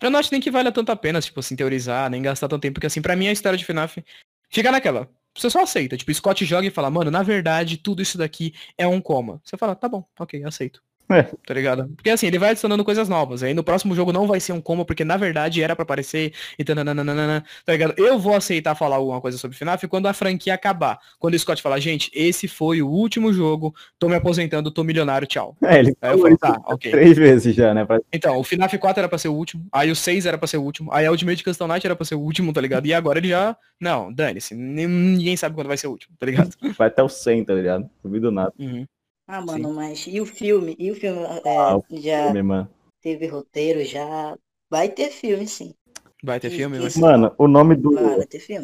Eu 0.00 0.10
não 0.10 0.20
acho 0.20 0.30
nem 0.30 0.40
que 0.40 0.52
vale 0.52 0.70
tanto 0.70 0.92
a 0.92 0.96
pena, 0.96 1.20
tipo 1.20 1.40
assim, 1.40 1.56
teorizar, 1.56 2.08
nem 2.08 2.22
gastar 2.22 2.46
tanto 2.46 2.62
tempo, 2.62 2.74
porque 2.74 2.86
assim, 2.86 3.02
pra 3.02 3.16
mim 3.16 3.26
a 3.26 3.32
história 3.32 3.58
de 3.58 3.64
FNAF 3.64 4.04
fica 4.48 4.70
naquela. 4.70 5.08
Você 5.36 5.50
só 5.50 5.62
aceita. 5.62 5.96
Tipo, 5.96 6.14
Scott 6.14 6.44
joga 6.44 6.66
e 6.66 6.70
fala, 6.70 6.90
mano, 6.90 7.10
na 7.10 7.22
verdade, 7.22 7.76
tudo 7.76 8.02
isso 8.02 8.16
daqui 8.16 8.54
é 8.78 8.86
um 8.86 9.00
coma. 9.00 9.40
Você 9.44 9.56
fala, 9.56 9.74
tá 9.74 9.88
bom, 9.88 10.04
ok, 10.18 10.44
aceito. 10.44 10.82
É. 11.08 11.22
Tá 11.22 11.54
ligado? 11.54 11.88
Porque 11.94 12.10
assim, 12.10 12.26
ele 12.26 12.38
vai 12.38 12.50
adicionando 12.50 12.84
coisas 12.84 13.08
novas. 13.08 13.42
Aí 13.42 13.54
no 13.54 13.62
próximo 13.62 13.94
jogo 13.94 14.12
não 14.12 14.26
vai 14.26 14.40
ser 14.40 14.52
um 14.52 14.60
combo, 14.60 14.84
porque 14.84 15.04
na 15.04 15.16
verdade 15.16 15.62
era 15.62 15.76
para 15.76 15.84
aparecer 15.84 16.32
e 16.58 16.64
tananana, 16.64 17.44
tá 17.64 17.72
ligado? 17.72 17.94
Eu 17.96 18.18
vou 18.18 18.34
aceitar 18.34 18.74
falar 18.74 18.96
alguma 18.96 19.20
coisa 19.20 19.38
sobre 19.38 19.56
FNAF 19.56 19.86
quando 19.88 20.06
a 20.06 20.12
franquia 20.12 20.54
acabar. 20.54 20.98
Quando 21.18 21.34
o 21.34 21.38
Scott 21.38 21.62
falar, 21.62 21.78
gente, 21.78 22.10
esse 22.14 22.48
foi 22.48 22.82
o 22.82 22.88
último 22.88 23.32
jogo, 23.32 23.74
tô 23.98 24.08
me 24.08 24.16
aposentando, 24.16 24.70
tô 24.70 24.82
milionário, 24.82 25.26
tchau. 25.26 25.56
É, 25.62 25.78
ele 25.78 25.96
aí 26.00 26.12
eu 26.12 26.18
falei, 26.18 26.36
tá, 26.36 26.60
ok. 26.66 26.90
Três 26.90 27.16
vezes 27.16 27.54
já, 27.54 27.72
né? 27.72 27.84
Pra... 27.84 28.00
Então, 28.12 28.38
o 28.38 28.44
FNAF 28.44 28.76
4 28.76 29.00
era 29.00 29.08
pra 29.08 29.18
ser 29.18 29.28
o 29.28 29.34
último, 29.34 29.66
aí 29.72 29.90
o 29.90 29.96
6 29.96 30.26
era 30.26 30.36
pra 30.36 30.48
ser 30.48 30.56
o 30.56 30.62
último, 30.62 30.92
aí 30.92 31.06
a 31.06 31.10
Ultimate 31.10 31.44
Custom 31.44 31.66
Night 31.66 31.86
era 31.86 31.94
pra 31.94 32.04
ser 32.04 32.16
o 32.16 32.20
último, 32.20 32.52
tá 32.52 32.60
ligado? 32.60 32.86
E 32.86 32.94
agora 32.94 33.18
ele 33.18 33.28
já. 33.28 33.56
Não, 33.80 34.12
dane-se. 34.12 34.54
Ninguém 34.54 35.36
sabe 35.36 35.54
quando 35.54 35.68
vai 35.68 35.76
ser 35.76 35.86
o 35.86 35.90
último, 35.90 36.14
tá 36.18 36.26
ligado? 36.26 36.50
Vai 36.76 36.88
até 36.88 37.02
o 37.02 37.08
100, 37.08 37.44
tá 37.44 37.54
ligado? 37.54 37.88
Duvido 38.02 38.30
nada. 38.30 38.52
Uhum. 38.58 38.86
Ah, 39.26 39.40
mano, 39.40 39.70
Sim. 39.70 39.74
mas 39.74 40.06
e 40.06 40.20
o 40.20 40.26
filme? 40.26 40.76
E 40.78 40.90
o 40.90 40.94
filme 40.94 41.20
é, 41.44 41.56
ah, 41.56 41.78
já 41.92 42.32
filme, 42.32 42.68
teve 43.02 43.26
roteiro, 43.26 43.84
já 43.84 44.38
vai 44.70 44.88
ter 44.88 45.10
filme, 45.10 45.48
sim. 45.48 45.74
Vai 46.22 46.40
ter 46.40 46.50
filme, 46.50 46.78
mas... 46.78 46.96
Mano, 46.96 47.34
o 47.36 47.46
nome 47.46 47.76
do 47.76 47.90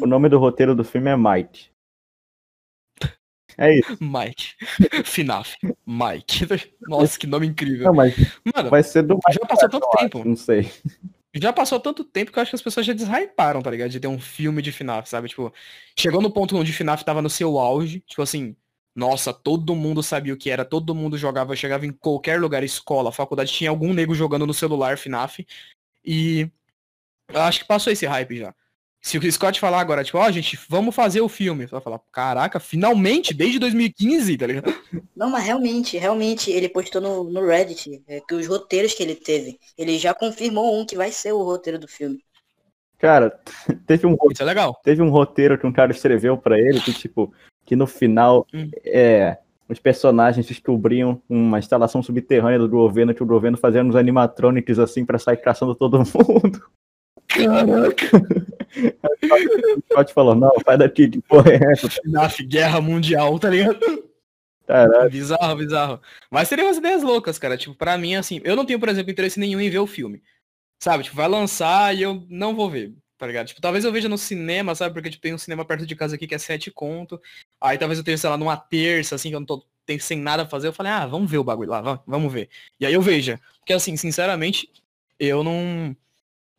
o 0.01 0.07
nome 0.07 0.29
do 0.29 0.39
roteiro 0.39 0.73
do 0.75 0.83
filme 0.83 1.09
é 1.09 1.17
Mike. 1.17 1.71
É 3.57 3.77
isso. 3.77 3.97
Mike. 4.01 4.55
FNAF. 5.05 5.55
Mike. 5.85 6.47
Nossa, 6.81 7.19
que 7.19 7.27
nome 7.27 7.47
incrível. 7.47 7.85
Não, 7.85 7.93
mas 7.93 8.15
Mano, 8.55 8.69
vai 8.69 8.81
ser 8.83 9.03
do 9.03 9.19
já 9.31 9.45
passou 9.45 9.69
tanto 9.69 9.89
tempo. 9.97 10.25
Não 10.25 10.35
sei. 10.35 10.71
Já 11.35 11.51
passou 11.51 11.79
tanto 11.79 12.03
tempo 12.03 12.31
que 12.31 12.37
eu 12.37 12.41
acho 12.41 12.51
que 12.51 12.55
as 12.55 12.61
pessoas 12.61 12.85
já 12.85 12.93
deshyparam, 12.93 13.61
tá 13.61 13.69
ligado? 13.71 13.89
De 13.89 13.99
ter 13.99 14.07
um 14.07 14.19
filme 14.19 14.61
de 14.61 14.71
FNAF, 14.71 15.09
sabe? 15.09 15.27
Tipo, 15.27 15.51
chegou 15.97 16.21
no 16.21 16.31
ponto 16.31 16.55
onde 16.55 16.73
FNAF 16.73 17.03
tava 17.03 17.21
no 17.21 17.29
seu 17.29 17.57
auge, 17.57 18.01
tipo 18.01 18.21
assim, 18.21 18.55
nossa, 18.95 19.33
todo 19.33 19.75
mundo 19.75 20.03
sabia 20.03 20.33
o 20.33 20.37
que 20.37 20.49
era, 20.49 20.63
todo 20.63 20.93
mundo 20.93 21.17
jogava, 21.17 21.55
chegava 21.55 21.85
em 21.85 21.91
qualquer 21.91 22.39
lugar, 22.39 22.63
escola, 22.63 23.11
faculdade, 23.11 23.51
tinha 23.51 23.69
algum 23.69 23.93
nego 23.93 24.13
jogando 24.13 24.45
no 24.45 24.53
celular 24.53 24.97
FNAF. 24.97 25.45
E 26.05 26.49
eu 27.29 27.41
acho 27.41 27.61
que 27.61 27.67
passou 27.67 27.91
esse 27.91 28.05
hype 28.05 28.37
já. 28.37 28.53
Se 29.01 29.17
o 29.17 29.31
Scott 29.31 29.59
falar 29.59 29.81
agora, 29.81 30.01
tipo, 30.01 30.17
ó, 30.17 30.25
oh, 30.25 30.31
gente, 30.31 30.57
vamos 30.69 30.95
fazer 30.95 31.19
o 31.19 31.27
filme. 31.27 31.65
Você 31.65 31.71
vai 31.71 31.81
falar, 31.81 31.99
caraca, 32.09 32.57
finalmente, 32.57 33.33
desde 33.33 33.59
2015, 33.59 34.37
tá 34.37 34.47
ligado? 34.47 34.73
Não, 35.13 35.29
mas 35.29 35.43
realmente, 35.43 35.97
realmente, 35.97 36.49
ele 36.49 36.69
postou 36.69 37.01
no, 37.01 37.23
no 37.25 37.45
Reddit 37.45 38.01
é, 38.07 38.21
que 38.21 38.33
os 38.33 38.47
roteiros 38.47 38.93
que 38.93 39.03
ele 39.03 39.15
teve, 39.15 39.59
ele 39.77 39.97
já 39.97 40.13
confirmou 40.13 40.79
um 40.79 40.85
que 40.85 40.95
vai 40.95 41.11
ser 41.11 41.33
o 41.33 41.43
roteiro 41.43 41.77
do 41.77 41.87
filme. 41.87 42.23
Cara, 42.97 43.37
teve 43.85 44.07
um, 44.07 44.15
Isso 44.31 44.41
é 44.41 44.45
legal. 44.45 44.79
teve 44.81 45.01
um 45.01 45.09
roteiro 45.09 45.59
que 45.59 45.67
um 45.67 45.73
cara 45.73 45.91
escreveu 45.91 46.37
para 46.37 46.57
ele 46.57 46.79
que, 46.79 46.93
tipo, 46.93 47.33
que 47.65 47.75
no 47.75 47.87
final 47.87 48.47
hum. 48.53 48.69
é, 48.85 49.37
os 49.67 49.79
personagens 49.79 50.45
descobriam 50.45 51.21
uma 51.27 51.59
instalação 51.59 52.03
subterrânea 52.03 52.59
do 52.59 52.69
governo, 52.69 53.13
que 53.13 53.23
o 53.23 53.25
governo 53.25 53.57
fazia 53.57 53.83
uns 53.83 53.95
animatronics 53.95 54.79
assim 54.79 55.05
para 55.05 55.19
sair 55.19 55.37
caçando 55.37 55.75
todo 55.75 55.97
mundo. 55.99 56.63
Caraca! 57.27 58.05
Pode 59.93 60.13
falar, 60.13 60.35
não, 60.35 60.51
sai 60.65 60.77
daqui, 60.77 61.07
que 61.07 61.21
porra 61.21 61.51
é 61.51 61.59
essa? 61.71 62.43
Guerra 62.43 62.81
Mundial, 62.81 63.39
tá 63.39 63.49
ligado? 63.49 63.79
Caraca. 64.67 65.09
Bizarro, 65.09 65.55
bizarro. 65.55 66.01
Mas 66.31 66.47
seriam 66.47 66.67
umas 66.67 66.77
ideias 66.77 67.03
loucas, 67.03 67.37
cara. 67.37 67.57
Tipo, 67.57 67.75
pra 67.75 67.97
mim, 67.97 68.15
assim, 68.15 68.39
eu 68.43 68.55
não 68.55 68.65
tenho, 68.65 68.79
por 68.79 68.89
exemplo, 68.89 69.11
interesse 69.11 69.39
nenhum 69.39 69.59
em 69.59 69.69
ver 69.69 69.79
o 69.79 69.87
filme. 69.87 70.21
Sabe, 70.81 71.03
tipo, 71.03 71.15
vai 71.15 71.27
lançar 71.27 71.95
e 71.95 72.01
eu 72.01 72.25
não 72.29 72.55
vou 72.55 72.69
ver 72.69 72.93
tá 73.23 73.27
ligado? 73.27 73.47
Tipo, 73.47 73.61
talvez 73.61 73.85
eu 73.85 73.91
veja 73.91 74.09
no 74.09 74.17
cinema, 74.17 74.75
sabe? 74.75 74.93
Porque 74.93 75.09
tipo, 75.09 75.21
tem 75.21 75.33
um 75.33 75.37
cinema 75.37 75.63
perto 75.63 75.85
de 75.85 75.95
casa 75.95 76.15
aqui 76.15 76.27
que 76.27 76.35
é 76.35 76.37
sete 76.37 76.69
conto. 76.69 77.21
Aí 77.61 77.77
talvez 77.77 77.97
eu 77.97 78.03
tenha, 78.03 78.17
sei 78.17 78.29
lá, 78.29 78.37
numa 78.37 78.57
terça, 78.57 79.15
assim, 79.15 79.29
que 79.29 79.35
eu 79.35 79.39
não 79.39 79.47
tô 79.47 79.65
tem, 79.85 79.97
sem 79.97 80.19
nada 80.19 80.43
a 80.43 80.45
fazer. 80.45 80.67
Eu 80.67 80.73
falei, 80.73 80.91
ah, 80.91 81.05
vamos 81.05 81.31
ver 81.31 81.37
o 81.37 81.43
bagulho 81.43 81.69
lá, 81.69 82.01
vamos 82.05 82.31
ver. 82.33 82.49
E 82.79 82.85
aí 82.85 82.93
eu 82.93 83.01
veja. 83.01 83.39
Porque 83.59 83.71
assim, 83.71 83.95
sinceramente, 83.95 84.69
eu 85.17 85.41
não. 85.41 85.95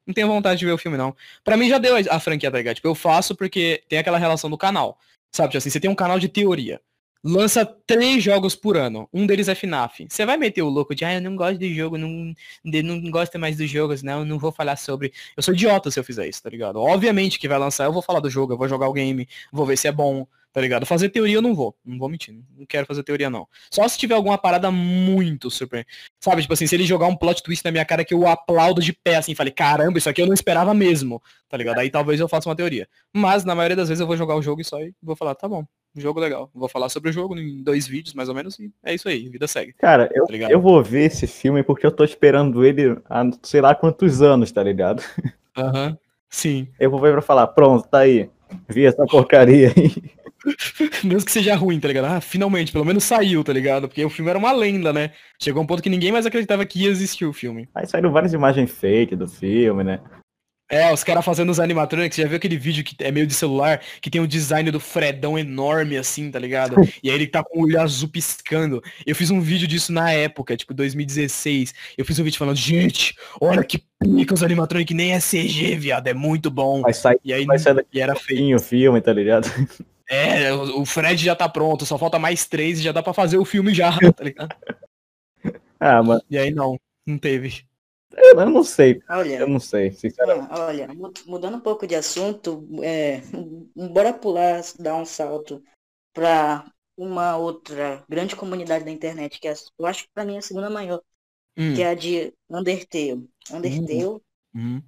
Não 0.07 0.15
tenho 0.15 0.29
vontade 0.29 0.59
de 0.59 0.67
ver 0.67 0.73
o 0.73 0.79
filme, 0.79 0.97
não. 0.97 1.15
Pra 1.43 1.57
mim 1.57 1.69
já 1.69 1.79
deu 1.79 1.97
a, 2.11 2.21
franquia, 2.21 2.51
tá 2.51 2.59
ligado? 2.59 2.77
Tipo, 2.77 2.89
eu 2.89 2.95
faço 2.95 3.35
porque 3.35 3.83
tem 3.89 3.99
aquela 3.99 4.19
relação 4.19 4.49
do 4.49 4.57
canal. 4.59 4.99
Sabe, 5.33 5.51
tipo 5.51 5.59
assim, 5.59 5.71
você 5.71 5.81
tem 5.81 5.91
um 5.91 5.95
canal 5.95 6.19
de 6.19 6.29
teoria. 6.29 6.81
Lança 7.25 7.65
três 7.87 8.23
jogos 8.23 8.55
por 8.55 8.77
ano. 8.77 9.09
Um 9.13 9.27
deles 9.27 9.49
é 9.49 9.55
FNAF. 9.55 10.07
Você 10.09 10.27
vai 10.27 10.37
meter 10.37 10.61
o 10.61 10.69
louco 10.69 10.95
de, 10.95 11.07
ah, 11.07 11.15
eu 11.15 11.23
não 11.23 11.35
gosto 11.35 11.59
de 11.59 11.75
jogo, 11.75 11.97
não, 11.97 12.35
não 12.63 13.11
gosto 13.11 13.39
mais 13.39 13.57
dos 13.57 13.71
jogos, 13.71 14.03
não, 14.03 14.25
não 14.25 14.39
vou 14.39 14.53
falar 14.53 14.77
sobre. 14.77 15.13
Eu 15.35 15.43
sou 15.43 15.55
idiota 15.55 15.91
se 15.91 15.99
eu 15.99 16.05
fizer 16.05 16.29
isso, 16.29 16.43
tá 16.43 16.51
ligado? 16.51 16.77
Obviamente 16.79 17.39
que 17.39 17.49
vai 17.49 17.59
lançar, 17.59 17.85
eu 17.85 17.93
vou 17.93 18.03
falar 18.03 18.21
do 18.21 18.29
jogo, 18.29 18.53
eu 18.53 18.59
vou 18.59 18.69
jogar 18.69 18.89
o 18.89 18.93
game, 18.93 19.27
vou 19.51 19.65
ver 19.65 19.79
se 19.79 19.89
é 19.89 19.93
bom, 19.93 20.27
tá 20.53 20.61
ligado? 20.61 20.85
Fazer 20.85 21.09
teoria 21.09 21.37
eu 21.37 21.43
não 21.43 21.55
vou, 21.55 21.75
não 21.85 21.99
vou 21.99 22.11
mentir, 22.11 22.35
não 22.57 22.67
quero 22.67 22.87
fazer 22.87 23.03
teoria 23.03 23.31
não. 23.31 23.49
Só 23.71 23.89
se 23.89 23.97
tiver 23.99 24.15
alguma 24.15 24.37
parada 24.37 24.71
muito 24.71 25.51
super, 25.51 25.87
sabe? 26.21 26.43
Tipo 26.43 26.53
assim, 26.53 26.67
se 26.67 26.75
ele 26.77 26.85
jogar 26.85 27.07
um 27.07 27.17
plot 27.17 27.43
twist 27.43 27.65
na 27.65 27.71
minha 27.71 27.85
cara 27.87 28.05
que 28.05 28.13
eu 28.13 28.29
aplaudo 28.29 28.83
de 28.83 28.93
pé, 28.93 29.17
assim, 29.17 29.35
falei, 29.35 29.53
caramba, 29.53 29.99
isso 29.99 30.11
aqui 30.11 30.21
eu 30.21 30.27
não 30.27 30.35
esperava 30.35 30.75
mesmo, 30.75 31.23
tá 31.49 31.57
ligado? 31.57 31.79
Aí 31.79 31.91
talvez 31.91 32.21
eu 32.21 32.29
faça 32.29 32.49
uma 32.49 32.55
teoria. 32.55 32.87
Mas 33.13 33.45
na 33.45 33.55
maioria 33.55 33.77
das 33.77 33.89
vezes 33.89 34.01
eu 34.01 34.07
vou 34.07 34.17
jogar 34.17 34.37
o 34.37 34.43
jogo 34.43 34.61
e 34.61 34.65
só 34.65 34.81
e 34.81 34.95
vou 35.03 35.17
falar, 35.17 35.35
tá 35.35 35.49
bom, 35.49 35.67
jogo 36.01 36.21
legal. 36.21 36.51
Vou 36.55 36.69
falar 36.69 36.89
sobre 36.89 37.11
o 37.11 37.13
jogo 37.13 37.39
em 37.39 37.63
dois 37.63 37.87
vídeos, 37.87 38.15
mais 38.15 38.29
ou 38.29 38.35
menos, 38.35 38.59
e 38.59 38.71
é 38.85 38.95
isso 38.95 39.09
aí, 39.09 39.29
vida 39.29 39.47
segue. 39.47 39.73
Cara, 39.75 40.11
eu, 40.13 40.27
tá 40.27 40.35
eu 40.51 40.61
vou 40.61 40.83
ver 40.83 41.05
esse 41.05 41.27
filme 41.27 41.63
porque 41.63 41.87
eu 41.87 41.93
tô 41.93 42.05
esperando 42.05 42.65
ele 42.65 42.97
há 43.09 43.25
sei 43.43 43.61
lá 43.61 43.75
quantos 43.75 44.23
anos, 44.23 44.51
tá 44.51 44.63
ligado? 44.63 45.03
Aham, 45.57 45.89
uhum, 45.89 45.97
sim. 46.29 46.69
Eu 46.79 46.91
vou 46.91 47.01
ver 47.01 47.13
pra 47.13 47.23
falar, 47.23 47.47
pronto, 47.49 47.89
tá 47.89 48.01
aí. 48.01 48.29
Vi 48.69 48.85
essa 48.85 49.05
porcaria 49.07 49.73
aí. 49.77 50.15
Mesmo 51.03 51.25
que 51.25 51.33
seja 51.33 51.55
ruim, 51.55 51.81
tá 51.81 51.89
ligado? 51.89 52.07
Ah, 52.07 52.21
finalmente, 52.21 52.73
pelo 52.73 52.85
menos 52.85 53.05
saiu, 53.05 53.43
tá 53.43 53.53
ligado? 53.53 53.89
Porque 53.89 54.05
o 54.05 54.11
filme 54.11 54.31
era 54.31 54.39
uma 54.39 54.53
lenda, 54.53 54.93
né? 54.93 55.13
Chegou 55.41 55.63
um 55.63 55.67
ponto 55.67 55.83
que 55.83 55.89
ninguém 55.89 56.13
mais 56.13 56.27
acreditava 56.27 56.65
que 56.67 56.83
ia 56.83 56.91
existir 56.91 57.25
o 57.25 57.33
filme. 57.33 57.69
Aí 57.75 57.87
saíram 57.87 58.13
várias 58.13 58.33
imagens 58.33 58.71
fake 58.71 59.17
do 59.17 59.27
filme, 59.27 59.83
né? 59.85 60.01
É, 60.71 60.93
os 60.93 61.05
caras 61.05 61.25
fazendo 61.25 61.51
os 61.51 61.61
animatronics, 61.61 62.17
já 62.17 62.27
viu 62.27 62.37
aquele 62.37 62.57
vídeo 62.57 62.83
que 62.83 62.97
é 63.05 63.11
meio 63.11 63.27
de 63.27 63.35
celular, 63.35 63.83
que 64.01 64.11
tem 64.11 64.21
o 64.21 64.25
um 64.25 64.27
design 64.27 64.71
do 64.71 64.81
Fredão 64.81 65.39
enorme 65.39 65.97
assim, 65.97 66.31
tá 66.31 66.39
ligado? 66.39 66.77
E 67.03 67.11
aí 67.11 67.17
ele 67.17 67.27
tá 67.27 67.45
com 67.45 67.61
o 67.61 67.63
olho 67.65 67.79
azul 67.79 68.09
piscando. 68.09 68.83
Eu 69.07 69.15
fiz 69.15 69.31
um 69.31 69.41
vídeo 69.41 69.69
disso 69.69 69.93
na 69.93 70.11
época, 70.11 70.57
tipo 70.57 70.73
2016. 70.73 71.75
Eu 71.99 72.05
fiz 72.05 72.19
um 72.19 72.25
vídeo 72.25 72.39
falando, 72.39 72.57
gente, 72.57 73.15
olha 73.39 73.63
que 73.63 73.83
pica 73.99 74.33
os 74.33 74.43
animatronics, 74.43 74.97
nem 74.97 75.13
é 75.13 75.19
CG, 75.19 75.77
viado, 75.77 76.07
é 76.07 76.15
muito 76.15 76.51
bom. 76.51 76.81
Vai 76.81 76.95
sair, 76.95 77.21
e 77.23 77.33
aí 77.33 77.45
vai 77.45 77.59
sair 77.59 77.75
daqui 77.75 77.89
e 77.93 78.01
era 78.01 78.15
feio. 78.15 78.57
o 78.57 78.61
filme, 78.61 79.01
tá 79.01 79.13
ligado? 79.13 79.49
É, 80.07 80.53
o 80.53 80.85
Fred 80.85 81.25
já 81.25 81.35
tá 81.35 81.49
pronto, 81.49 81.87
só 81.87 81.97
falta 81.97 82.19
mais 82.19 82.47
três 82.47 82.79
e 82.79 82.83
já 82.83 82.93
dá 82.93 83.03
pra 83.03 83.15
fazer 83.15 83.39
o 83.39 83.45
filme 83.45 83.73
já, 83.73 83.91
tá 84.13 84.23
ligado? 84.23 84.55
ah, 85.81 86.03
mas... 86.03 86.21
E 86.29 86.37
aí 86.37 86.51
não, 86.51 86.79
não 87.07 87.17
teve. 87.17 87.65
Eu 88.17 88.51
não 88.51 88.65
sei. 88.65 89.03
Olha, 89.09 89.41
eu 89.41 89.49
não 89.49 89.61
sei, 89.61 89.93
sinceramente. 89.93 90.49
Olha, 90.53 90.89
mudando 91.27 91.57
um 91.57 91.61
pouco 91.61 91.87
de 91.87 91.95
assunto, 91.95 92.67
é, 92.83 93.21
bora 93.93 94.13
pular, 94.13 94.63
dar 94.79 94.97
um 94.97 95.05
salto 95.05 95.63
para 96.13 96.71
uma 96.97 97.37
outra 97.37 98.05
grande 98.09 98.37
comunidade 98.37 98.85
da 98.85 98.91
internet, 98.91 99.41
que 99.41 99.49
é, 99.49 99.55
eu 99.79 99.87
acho 99.87 100.05
que 100.05 100.11
para 100.15 100.25
mim 100.25 100.37
é 100.37 100.39
a 100.39 100.43
segunda 100.43 100.71
maior, 100.71 101.03
hum. 101.57 101.75
que 101.75 101.83
é 101.83 101.89
a 101.89 101.95
de 101.95 102.33
Undertale. 102.49 103.29
Undertale. 103.51 104.05
Uhum. 104.05 104.21
uhum. 104.55 104.83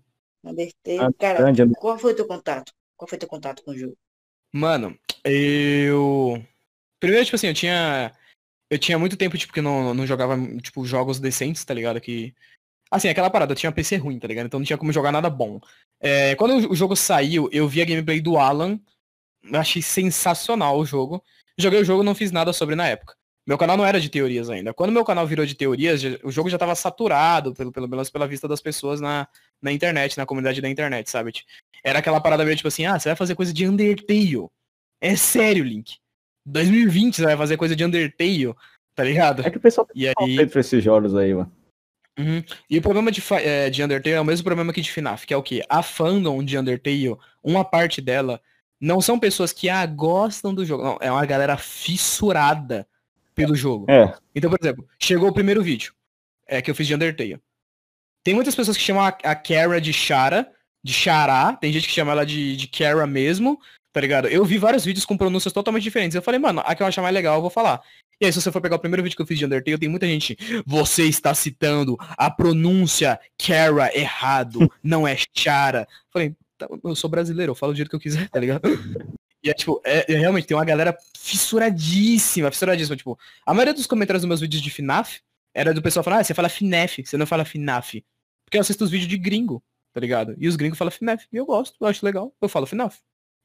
Undertale. 0.45 0.99
Ah, 1.01 1.13
cara, 1.19 1.53
grande. 1.53 1.75
qual 1.75 1.99
foi 1.99 2.13
o 2.13 2.17
teu 2.17 2.27
contato? 2.27 2.73
Qual 2.97 3.09
foi 3.09 3.17
o 3.17 3.19
teu 3.19 3.29
contato 3.29 3.63
com 3.65 3.73
o 3.73 3.79
jogo? 3.79 3.97
Mano, 4.53 4.97
eu. 5.25 6.43
Primeiro, 7.01 7.25
tipo 7.25 7.37
assim, 7.37 7.49
eu 7.49 7.55
tinha. 7.55 8.13
Eu 8.71 8.79
tinha 8.79 8.99
muito 8.99 9.17
tempo, 9.17 9.39
tipo, 9.39 9.53
que 9.53 9.61
não, 9.61 9.95
não 9.95 10.07
jogava, 10.07 10.37
tipo, 10.61 10.85
jogos 10.85 11.21
decentes, 11.21 11.65
tá 11.65 11.73
ligado? 11.73 12.01
Que 12.01 12.35
Assim, 12.91 13.09
aquela 13.09 13.31
parada, 13.31 13.53
eu 13.53 13.57
tinha 13.57 13.73
PC 13.73 13.97
ruim, 13.97 14.19
tá 14.19 14.29
ligado? 14.29 14.47
Então 14.47 14.61
não 14.61 14.65
tinha 14.65 14.79
como 14.79 14.93
jogar 14.93 15.11
nada 15.11 15.29
bom. 15.29 15.61
É, 16.01 16.35
quando 16.37 16.71
o 16.71 16.75
jogo 16.75 16.95
saiu, 16.95 17.49
eu 17.53 17.67
vi 17.69 17.83
a 17.83 17.85
gameplay 17.85 18.21
do 18.21 18.37
Alan. 18.37 18.79
Achei 19.53 19.83
sensacional 19.83 20.79
o 20.79 20.85
jogo. 20.85 21.23
Joguei 21.59 21.81
o 21.81 21.85
jogo, 21.85 22.03
não 22.03 22.15
fiz 22.15 22.31
nada 22.31 22.53
sobre 22.53 22.75
na 22.75 22.87
época. 22.87 23.15
Meu 23.47 23.57
canal 23.57 23.77
não 23.77 23.87
era 23.87 24.01
de 24.01 24.09
teorias 24.09 24.51
ainda. 24.51 24.75
Quando 24.75 24.93
meu 24.93 25.05
canal 25.05 25.25
virou 25.27 25.47
de 25.47 25.55
teorias, 25.55 26.03
o 26.25 26.33
jogo 26.33 26.51
já 26.51 26.59
tava 26.59 26.75
saturado, 26.75 27.55
pelo, 27.55 27.71
pelo 27.71 27.89
menos 27.89 28.11
pela 28.11 28.27
vista 28.27 28.49
das 28.49 28.61
pessoas 28.61 29.01
na, 29.01 29.29
na 29.63 29.71
internet, 29.71 30.19
na 30.19 30.27
comunidade 30.27 30.61
da 30.61 30.69
internet, 30.69 31.09
sabe? 31.09 31.33
Era 31.85 32.01
aquela 32.01 32.21
parada 32.21 32.45
meio 32.45 32.57
tipo 32.57 32.67
assim, 32.67 32.87
ah, 32.87 32.99
você 32.99 33.09
vai 33.09 33.17
fazer 33.17 33.37
coisa 33.37 33.53
de 33.53 33.67
Undertale. 33.67 34.49
É 35.01 35.15
sério, 35.15 35.63
Link. 35.63 35.97
2020 36.45 37.17
você 37.17 37.25
vai 37.25 37.37
fazer 37.37 37.57
coisa 37.57 37.77
de 37.77 37.85
Undertale, 37.85 38.53
tá 38.95 39.05
ligado? 39.05 39.47
É 39.47 39.51
que 39.51 39.59
o 39.59 39.61
pessoal 39.61 39.87
tem 39.87 40.03
e 40.03 40.09
aí... 40.09 40.47
pra 40.47 40.61
esses 40.61 40.83
jogos 40.83 41.15
aí, 41.15 41.33
mano. 41.33 41.53
Uhum. 42.19 42.43
E 42.69 42.79
o 42.79 42.83
problema 42.83 43.11
de, 43.11 43.23
é, 43.33 43.69
de 43.69 43.83
Undertale 43.83 44.17
é 44.17 44.21
o 44.21 44.25
mesmo 44.25 44.45
problema 44.45 44.73
que 44.73 44.81
de 44.81 44.91
FNAF, 44.91 45.27
que 45.27 45.35
é 45.35 45.37
o 45.37 45.43
que? 45.43 45.63
A 45.69 45.83
fandom 45.83 46.43
de 46.43 46.57
Undertale, 46.57 47.17
uma 47.43 47.65
parte 47.65 48.01
dela, 48.01 48.41
não 48.81 49.01
são 49.01 49.19
pessoas 49.19 49.53
que 49.53 49.69
ah, 49.69 49.85
gostam 49.85 50.55
do 50.55 50.65
jogo. 50.65 50.83
Não, 50.83 50.99
é 51.01 51.11
uma 51.11 51.27
galera 51.27 51.57
fissurada 51.57 52.87
pelo 53.35 53.55
jogo. 53.55 53.87
É. 53.91 54.15
Então, 54.35 54.51
por 54.51 54.59
exemplo, 54.61 54.89
chegou 54.99 55.29
o 55.29 55.35
primeiro 55.35 55.63
vídeo 55.63 55.93
é, 56.47 56.63
que 56.63 56.71
eu 56.71 56.75
fiz 56.75 56.87
de 56.87 56.95
Undertale. 56.95 57.39
Tem 58.25 58.35
muitas 58.35 58.55
pessoas 58.55 58.77
que 58.77 58.83
chamam 58.83 59.05
a, 59.05 59.09
a 59.09 59.35
Kara 59.35 59.81
de 59.81 59.93
Shara, 59.93 60.51
de 60.83 60.93
Xará, 60.93 61.53
tem 61.53 61.73
gente 61.73 61.87
que 61.87 61.95
chama 61.95 62.13
ela 62.13 62.25
de, 62.25 62.57
de 62.57 62.67
Kara 62.67 63.07
mesmo, 63.07 63.61
tá 63.93 64.01
ligado? 64.01 64.29
Eu 64.29 64.45
vi 64.45 64.59
vários 64.59 64.85
vídeos 64.85 65.05
com 65.05 65.17
pronúncias 65.17 65.53
totalmente 65.53 65.83
diferentes. 65.83 66.15
Eu 66.15 66.23
falei, 66.23 66.41
mano, 66.41 66.63
a 66.65 66.75
que 66.75 66.83
eu 66.83 66.87
achar 66.87 67.03
mais 67.03 67.15
legal, 67.15 67.37
eu 67.37 67.41
vou 67.41 67.51
falar. 67.51 67.81
E 68.19 68.25
aí, 68.25 68.33
se 68.33 68.41
você 68.41 68.51
for 68.51 68.63
pegar 68.63 68.77
o 68.77 68.79
primeiro 68.79 69.03
vídeo 69.03 69.15
que 69.15 69.21
eu 69.21 69.27
fiz 69.27 69.39
de 69.39 69.45
Undertale, 69.45 69.79
tem 69.79 69.89
muita 69.91 70.07
gente. 70.07 70.37
Você 70.65 71.05
está 71.05 71.35
citando 71.35 71.97
a 72.01 72.31
pronúncia 72.31 73.21
Kara 73.37 73.95
errado, 73.95 74.73
não 74.83 75.07
é 75.07 75.17
Chara. 75.35 75.87
Falei, 76.11 76.35
tá, 76.57 76.67
eu 76.83 76.97
sou 76.97 77.11
brasileiro, 77.11 77.51
eu 77.51 77.55
falo 77.55 77.73
do 77.73 77.77
jeito 77.77 77.91
que 77.91 77.97
eu 77.97 78.01
quiser, 78.01 78.29
tá 78.29 78.41
ligado? 78.41 78.63
E 79.45 79.51
é 79.51 79.55
tipo, 79.55 79.81
é, 79.85 80.13
é, 80.13 80.17
realmente 80.17 80.45
tem 80.45 80.57
uma 80.57 80.65
galera 80.65 80.97
fissuradíssima, 81.17 82.51
fissuradíssima. 82.51 82.97
Tipo, 82.97 83.17
a 83.45 83.55
maioria 83.55 83.73
dos 83.73 83.87
comentários 83.87 84.23
dos 84.23 84.29
meus 84.29 84.41
vídeos 84.41 84.61
de 84.61 84.71
FNAF 84.71 85.21
era 85.55 85.73
do 85.73 85.81
pessoal 85.81 86.03
falar, 86.03 86.19
ah, 86.19 86.25
você 86.25 86.35
fala 86.35 86.49
FNAF, 86.49 87.07
você 87.07 87.17
não 87.17 87.27
fala 87.27 87.45
FNAF. 87.45 88.05
Porque 88.45 88.57
eu 88.57 88.61
assisto 88.61 88.83
os 88.83 88.91
vídeos 88.91 89.09
de 89.09 89.17
gringo, 89.17 89.63
tá 89.93 90.01
ligado? 90.01 90.35
E 90.37 90.49
os 90.49 90.57
gringos 90.57 90.77
falam 90.77 90.91
FNAF. 90.91 91.29
E 91.33 91.37
eu 91.37 91.47
gosto, 91.47 91.77
eu 91.81 91.87
acho 91.87 92.05
legal, 92.05 92.35
eu 92.41 92.49
falo 92.49 92.67
FNAF 92.67 92.99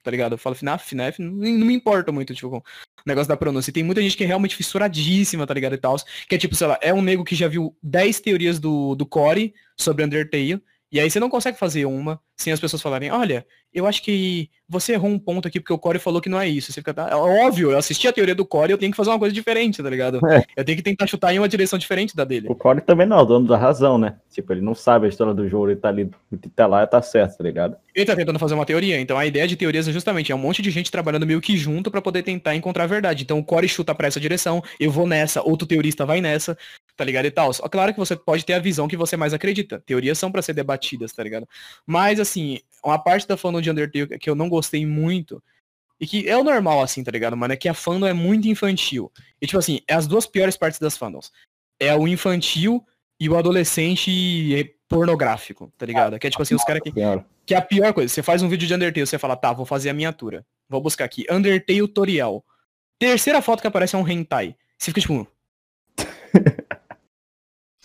tá 0.04 0.12
ligado? 0.12 0.34
Eu 0.34 0.38
falo 0.38 0.56
FNAF, 0.56 0.90
FNAF, 0.90 1.22
não, 1.22 1.32
não 1.32 1.66
me 1.66 1.74
importa 1.74 2.12
muito, 2.12 2.34
tipo, 2.34 2.58
o 2.58 2.64
negócio 3.06 3.28
da 3.30 3.38
pronúncia. 3.38 3.74
Tem 3.74 3.84
muita 3.84 4.02
gente 4.02 4.18
que 4.18 4.24
é 4.24 4.28
realmente 4.28 4.56
fissuradíssima, 4.56 5.48
tá 5.48 5.54
ligado? 5.54 5.74
E 5.74 5.78
tal. 5.78 5.96
Que 6.28 6.36
é 6.36 6.38
tipo, 6.38 6.56
sei 6.56 6.68
lá, 6.68 6.78
é 6.82 6.94
um 6.94 7.02
nego 7.02 7.24
que 7.24 7.36
já 7.36 7.48
viu 7.48 7.76
10 7.82 8.20
teorias 8.20 8.60
do, 8.60 8.96
do 8.96 9.06
Core 9.06 9.54
sobre 9.78 10.04
Undertale. 10.04 10.62
E 10.92 11.00
aí 11.00 11.10
você 11.10 11.20
não 11.20 11.30
consegue 11.30 11.58
fazer 11.58 11.86
uma 11.86 12.20
sem 12.36 12.52
as 12.52 12.60
pessoas 12.60 12.82
falarem, 12.82 13.12
olha, 13.12 13.46
eu 13.74 13.86
acho 13.86 14.02
que 14.02 14.50
você 14.68 14.94
errou 14.94 15.10
um 15.10 15.20
ponto 15.20 15.48
aqui 15.48 15.60
porque 15.60 15.72
o 15.72 15.78
Core 15.78 16.00
falou 16.00 16.20
que 16.20 16.28
não 16.28 16.40
é 16.40 16.48
isso. 16.48 16.72
Você 16.72 16.82
fica, 16.82 16.94
tá, 16.94 17.10
é 17.10 17.16
óbvio, 17.16 17.72
eu 17.72 17.78
assisti 17.78 18.08
a 18.08 18.14
teoria 18.14 18.34
do 18.34 18.46
Core, 18.46 18.72
eu 18.72 18.78
tenho 18.78 18.92
que 18.92 18.98
fazer 18.98 19.10
uma 19.10 19.20
coisa 19.20 19.34
diferente, 19.34 19.82
tá 19.82 19.90
ligado? 19.90 20.20
É. 20.28 20.44
Eu 20.56 20.66
tenho 20.66 20.78
que 20.78 20.84
tentar 20.84 21.08
chutar 21.08 21.34
em 21.34 21.38
uma 21.38 21.48
direção 21.48 21.78
diferente 21.78 22.16
da 22.16 22.24
dele. 22.24 22.48
O 22.50 22.56
Core 22.56 22.82
também 22.82 23.06
não 23.06 23.20
é 23.20 23.22
o 23.22 23.26
dono 23.26 23.48
da 23.48 23.58
razão, 23.58 23.98
né? 23.98 24.16
Tipo, 24.30 24.54
ele 24.54 24.62
não 24.62 24.74
sabe 24.74 25.06
a 25.06 25.10
história 25.10 25.34
do 25.34 25.48
jogo, 25.48 25.70
ele 25.70 25.80
tá 25.80 25.90
ali, 25.90 26.10
o 26.32 26.38
que 26.38 26.50
tá 26.50 26.68
lá 26.68 26.86
tá 26.88 27.02
certo, 27.02 27.38
tá 27.38 27.44
ligado? 27.44 27.76
Ele 27.94 28.06
tá 28.06 28.16
tentando 28.16 28.40
fazer 28.40 28.54
uma 28.54 28.66
teoria, 28.66 29.00
então 29.00 29.18
a 29.18 29.26
ideia 29.26 29.48
de 29.48 29.56
teorias 29.56 29.88
é 29.88 29.92
justamente, 29.92 30.32
é 30.32 30.36
um 30.36 30.40
monte 30.40 30.62
de 30.62 30.72
gente 30.72 30.90
trabalhando 30.90 31.28
meio 31.28 31.42
que 31.42 31.56
junto 31.56 31.92
para 31.92 32.02
poder 32.02 32.24
tentar 32.24 32.56
encontrar 32.56 32.86
a 32.86 32.88
verdade. 32.88 33.24
Então 33.24 33.38
o 33.40 33.44
Core 33.44 33.68
chuta 33.68 33.94
pra 33.94 34.08
essa 34.08 34.20
direção, 34.20 34.64
eu 34.80 34.90
vou 34.90 35.06
nessa, 35.06 35.42
outro 35.42 35.68
teorista 35.68 36.06
vai 36.06 36.22
nessa, 36.22 36.58
tá 37.02 37.06
ligado? 37.06 37.26
E 37.26 37.32
tal. 37.32 37.52
Claro 37.52 37.94
que 37.94 38.00
você 38.00 38.16
pode 38.16 38.46
ter 38.46 38.54
a 38.54 38.60
visão 38.60 38.88
que 38.88 38.96
você 38.96 39.18
mais 39.18 39.34
acredita. 39.34 39.82
Teorias 39.88 40.20
são 40.20 40.32
para 40.32 40.44
ser 40.44 40.54
debatidas, 40.54 41.12
tá 41.12 41.24
ligado? 41.24 41.50
Mas, 41.84 42.20
assim, 42.20 42.60
uma 42.86 43.00
parte 43.00 43.28
da 43.28 43.36
fandom 43.36 43.60
de 43.60 43.72
Undertale 43.72 44.20
que 44.20 44.30
eu 44.30 44.36
não 44.36 44.48
gostei 44.48 44.86
muito, 44.86 45.42
e 46.00 46.06
que 46.06 46.30
é 46.30 46.38
o 46.38 46.44
normal, 46.44 46.80
assim, 46.80 47.04
tá 47.04 47.10
ligado, 47.10 47.36
mano? 47.36 47.54
É 47.54 47.58
que 47.58 47.68
a 47.68 47.74
fandom 47.74 48.06
é 48.06 48.14
muito 48.14 48.48
infantil. 48.48 49.12
E, 49.42 49.48
tipo 49.48 49.58
assim, 49.58 49.80
é 49.88 49.96
as 49.96 50.06
duas 50.06 50.28
piores 50.28 50.56
partes 50.56 50.80
das 50.80 50.96
fandoms. 50.96 51.32
É 51.80 51.96
o 51.96 52.08
infantil 52.08 52.86
e 53.20 53.28
o 53.28 53.36
adolescente 53.36 54.76
pornográfico, 54.88 55.74
tá 55.76 55.88
ligado? 55.88 56.20
Que 56.20 56.28
é 56.28 56.30
tipo 56.30 56.44
assim, 56.44 56.54
os 56.54 56.64
caras 56.64 56.84
que. 56.84 56.92
Que 57.48 57.56
é 57.56 57.58
a 57.58 57.62
pior 57.64 57.92
coisa. 57.94 58.14
Você 58.14 58.22
faz 58.22 58.44
um 58.44 58.48
vídeo 58.48 58.68
de 58.68 58.76
Undertale, 58.76 59.08
você 59.08 59.18
fala, 59.18 59.36
tá, 59.36 59.52
vou 59.52 59.66
fazer 59.66 59.90
a 59.90 59.94
miniatura. 59.94 60.46
Vou 60.70 60.80
buscar 60.80 61.06
aqui. 61.06 61.26
Undertale 61.32 61.80
tutorial. 61.80 62.46
Terceira 63.00 63.42
foto 63.42 63.62
que 63.62 63.68
aparece 63.68 63.96
é 63.96 63.98
um 63.98 64.08
hentai. 64.08 64.56
Você 64.78 64.92
fica 64.92 65.02
tipo. 65.02 65.28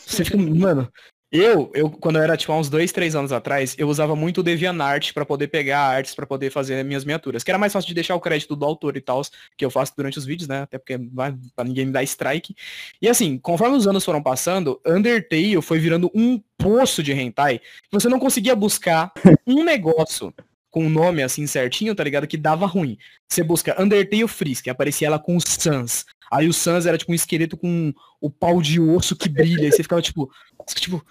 Você 0.06 0.24
fica, 0.24 0.36
mano, 0.38 0.88
eu, 1.32 1.72
eu, 1.74 1.90
quando 1.90 2.16
eu 2.16 2.22
era, 2.22 2.36
tipo, 2.36 2.52
há 2.52 2.58
uns 2.58 2.70
dois, 2.70 2.92
três 2.92 3.16
anos 3.16 3.32
atrás, 3.32 3.74
eu 3.76 3.88
usava 3.88 4.14
muito 4.14 4.38
o 4.38 4.42
DeviantArt 4.42 5.12
para 5.12 5.26
poder 5.26 5.48
pegar 5.48 5.80
artes 5.80 6.14
para 6.14 6.24
poder 6.24 6.50
fazer 6.50 6.82
minhas 6.84 7.04
miniaturas. 7.04 7.42
Que 7.42 7.50
era 7.50 7.58
mais 7.58 7.72
fácil 7.72 7.88
de 7.88 7.94
deixar 7.94 8.14
o 8.14 8.20
crédito 8.20 8.54
do 8.54 8.64
autor 8.64 8.96
e 8.96 9.00
tal, 9.00 9.20
que 9.56 9.64
eu 9.64 9.70
faço 9.70 9.92
durante 9.96 10.18
os 10.18 10.24
vídeos, 10.24 10.48
né? 10.48 10.62
Até 10.62 10.78
porque 10.78 10.96
vai 11.12 11.34
pra 11.54 11.64
ninguém 11.64 11.86
me 11.86 11.92
dar 11.92 12.04
strike. 12.04 12.54
E 13.02 13.08
assim, 13.08 13.38
conforme 13.38 13.76
os 13.76 13.88
anos 13.88 14.04
foram 14.04 14.22
passando, 14.22 14.80
Undertale 14.86 15.60
foi 15.60 15.80
virando 15.80 16.10
um 16.14 16.40
poço 16.56 17.02
de 17.02 17.12
hentai. 17.12 17.60
Você 17.90 18.08
não 18.08 18.20
conseguia 18.20 18.54
buscar 18.54 19.12
um 19.44 19.64
negócio 19.64 20.32
com 20.70 20.84
um 20.84 20.90
nome 20.90 21.22
assim 21.22 21.46
certinho, 21.46 21.94
tá 21.94 22.04
ligado? 22.04 22.26
Que 22.28 22.36
dava 22.36 22.66
ruim. 22.66 22.96
Você 23.28 23.42
busca 23.42 23.74
Undertale 23.82 24.26
que 24.62 24.70
aparecia 24.70 25.08
ela 25.08 25.18
com 25.18 25.36
o 25.36 25.40
Sans. 25.40 26.04
Aí 26.30 26.48
o 26.48 26.52
Sans 26.52 26.86
era 26.86 26.98
tipo 26.98 27.12
um 27.12 27.14
esqueleto 27.14 27.56
com 27.56 27.92
o 28.20 28.30
pau 28.30 28.60
de 28.60 28.80
osso 28.80 29.14
que 29.16 29.28
brilha. 29.28 29.68
E 29.68 29.72
você 29.72 29.82
ficava 29.82 30.02
tipo. 30.02 30.30
Tipo. 30.74 31.04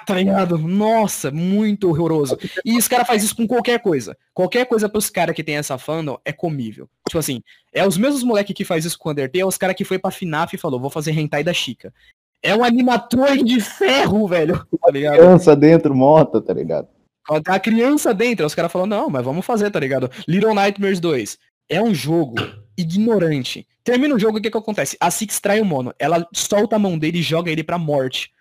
tá 0.06 0.16
ligado? 0.16 0.58
Nossa, 0.58 1.32
muito 1.32 1.90
horroroso. 1.90 2.38
E 2.64 2.78
os 2.78 2.88
caras 2.88 3.08
fazem 3.08 3.26
isso 3.26 3.36
com 3.36 3.48
qualquer 3.48 3.80
coisa. 3.80 4.18
Qualquer 4.34 4.66
coisa 4.66 4.90
pros 4.90 5.10
caras 5.10 5.36
que 5.36 5.44
tem 5.44 5.58
essa 5.58 5.78
fandom 5.78 6.18
é 6.26 6.32
comível. 6.32 6.90
Tipo 7.08 7.20
assim, 7.20 7.42
é 7.74 7.86
os 7.88 7.98
mesmos 7.98 8.24
moleque 8.24 8.54
que 8.54 8.66
faz 8.66 8.86
isso 8.86 8.98
com 8.98 9.10
o 9.10 9.12
Undertale, 9.12 9.42
é 9.42 9.46
os 9.46 9.58
caras 9.58 9.76
que 9.76 9.86
foi 9.86 10.00
pra 10.00 10.12
FNAF 10.12 10.56
e 10.56 10.60
falou, 10.60 10.80
vou 10.80 10.90
fazer 10.90 11.12
hentai 11.12 11.44
da 11.44 11.54
Chica. 11.54 11.94
É 12.42 12.56
um 12.56 12.64
animatrônico 12.64 13.46
de 13.46 13.60
ferro, 13.60 14.28
velho. 14.28 14.66
Tá 14.82 14.92
ligado? 14.92 15.18
Criança 15.18 15.56
dentro, 15.56 15.96
morta, 15.96 16.42
tá 16.42 16.54
ligado? 16.54 16.88
A 17.48 17.60
criança 17.60 18.14
dentro, 18.14 18.46
os 18.46 18.54
caras 18.54 18.72
falam, 18.72 18.86
não, 18.86 19.10
mas 19.10 19.26
vamos 19.26 19.44
fazer, 19.44 19.72
tá 19.72 19.80
ligado? 19.80 20.12
Little 20.28 20.54
Nightmares 20.54 21.00
2 21.00 21.40
é 21.70 21.82
um 21.82 21.94
jogo 21.94 22.36
ignorante. 22.78 23.68
Termina 23.84 24.16
o 24.16 24.20
jogo, 24.20 24.38
o 24.38 24.42
que 24.42 24.50
que 24.50 24.58
acontece? 24.58 24.98
A 25.00 25.10
Six 25.10 25.40
trai 25.40 25.62
o 25.62 25.66
Mono. 25.66 25.94
Ela 26.00 26.28
solta 26.34 26.76
a 26.76 26.80
mão 26.80 26.98
dele 26.98 27.20
e 27.20 27.24
joga 27.24 27.52
ele 27.52 27.64
pra 27.64 27.78
morte. 27.78 28.34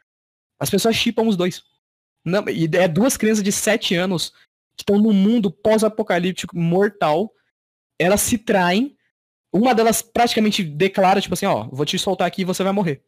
As 0.58 0.70
pessoas 0.70 0.96
chipam 0.96 1.26
os 1.26 1.36
dois. 1.36 1.62
Não, 2.24 2.48
e 2.48 2.68
é 2.76 2.88
duas 2.88 3.16
crianças 3.16 3.44
de 3.44 3.52
7 3.52 3.94
anos 3.94 4.30
que 4.76 4.82
estão 4.82 4.98
num 4.98 5.12
mundo 5.12 5.50
pós-apocalíptico 5.50 6.56
mortal. 6.58 7.32
Elas 7.98 8.22
se 8.22 8.38
traem. 8.38 8.96
Uma 9.52 9.74
delas 9.74 10.02
praticamente 10.02 10.64
declara, 10.64 11.20
tipo 11.20 11.34
assim, 11.34 11.46
ó, 11.46 11.68
vou 11.70 11.84
te 11.86 11.98
soltar 11.98 12.26
aqui 12.26 12.42
e 12.42 12.46
você 12.46 12.64
vai 12.64 12.72
morrer. 12.72 13.04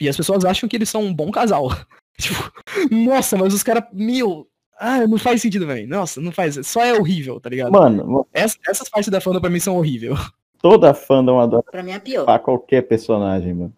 E 0.00 0.08
as 0.08 0.16
pessoas 0.16 0.44
acham 0.44 0.68
que 0.68 0.74
eles 0.74 0.88
são 0.88 1.02
um 1.02 1.14
bom 1.14 1.30
casal. 1.30 1.68
tipo, 2.18 2.52
nossa, 2.90 3.36
mas 3.36 3.54
os 3.54 3.62
caras, 3.62 3.84
meu, 3.92 4.50
ah, 4.78 5.06
não 5.06 5.18
faz 5.18 5.40
sentido, 5.40 5.66
velho. 5.66 5.88
Nossa, 5.88 6.20
não 6.20 6.32
faz. 6.32 6.58
Só 6.66 6.84
é 6.84 6.94
horrível, 6.94 7.40
tá 7.40 7.48
ligado? 7.48 7.72
Mano, 7.72 8.26
Essa, 8.32 8.56
essas 8.68 8.88
partes 8.88 9.10
da 9.10 9.20
fandom 9.20 9.40
pra 9.40 9.50
mim 9.50 9.60
são 9.60 9.76
horríveis. 9.76 10.18
Toda 10.58 10.94
fandom 10.94 11.38
adora 11.38 11.62
pra 11.62 11.82
mim 11.82 11.92
é 11.92 11.98
pior. 11.98 12.24
pra 12.24 12.38
qualquer 12.38 12.82
personagem, 12.82 13.52
mano. 13.52 13.72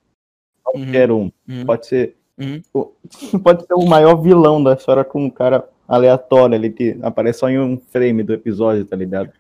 Qualquer 0.63 1.11
uhum. 1.11 1.33
um. 1.49 1.53
Uhum. 1.53 1.67
Pode 1.67 1.87
ser. 1.87 2.17
Uhum. 2.39 2.63
Pode 3.43 3.67
ser 3.67 3.75
o 3.75 3.87
maior 3.87 4.17
vilão 4.17 4.63
da 4.63 4.75
história 4.75 5.05
com 5.05 5.25
um 5.25 5.31
cara 5.31 5.69
aleatório 5.89 6.55
ali 6.55 6.71
que 6.71 6.99
aparece 7.03 7.41
só 7.41 7.49
em 7.49 7.59
um 7.59 7.79
frame 7.79 8.23
do 8.23 8.33
episódio, 8.33 8.85
tá 8.85 8.97
ligado? 8.97 9.33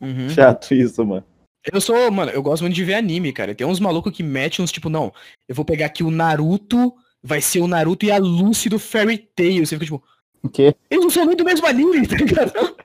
É 0.00 0.04
uhum. 0.04 0.28
chato 0.28 0.74
isso, 0.74 1.04
mano. 1.04 1.24
Eu 1.72 1.80
sou, 1.80 2.10
mano, 2.10 2.30
eu 2.30 2.42
gosto 2.42 2.62
muito 2.62 2.74
de 2.74 2.84
ver 2.84 2.94
anime, 2.94 3.32
cara. 3.32 3.54
Tem 3.54 3.66
uns 3.66 3.80
malucos 3.80 4.12
que 4.12 4.22
metem 4.22 4.64
uns 4.64 4.70
tipo, 4.70 4.88
não, 4.88 5.12
eu 5.48 5.54
vou 5.54 5.64
pegar 5.64 5.86
aqui 5.86 6.04
o 6.04 6.10
Naruto, 6.10 6.94
vai 7.22 7.40
ser 7.40 7.60
o 7.60 7.66
Naruto 7.66 8.06
e 8.06 8.10
a 8.10 8.18
Lucy 8.18 8.68
do 8.68 8.78
Fairy 8.78 9.18
Tail. 9.18 9.66
Você 9.66 9.74
fica 9.74 9.84
tipo, 9.84 10.02
quê? 10.48 10.74
Eles 10.90 11.04
não 11.04 11.10
são 11.10 11.24
muito 11.24 11.44
mesmo 11.44 11.66
anime, 11.66 12.06
tá 12.08 12.16
ligado? 12.16 12.76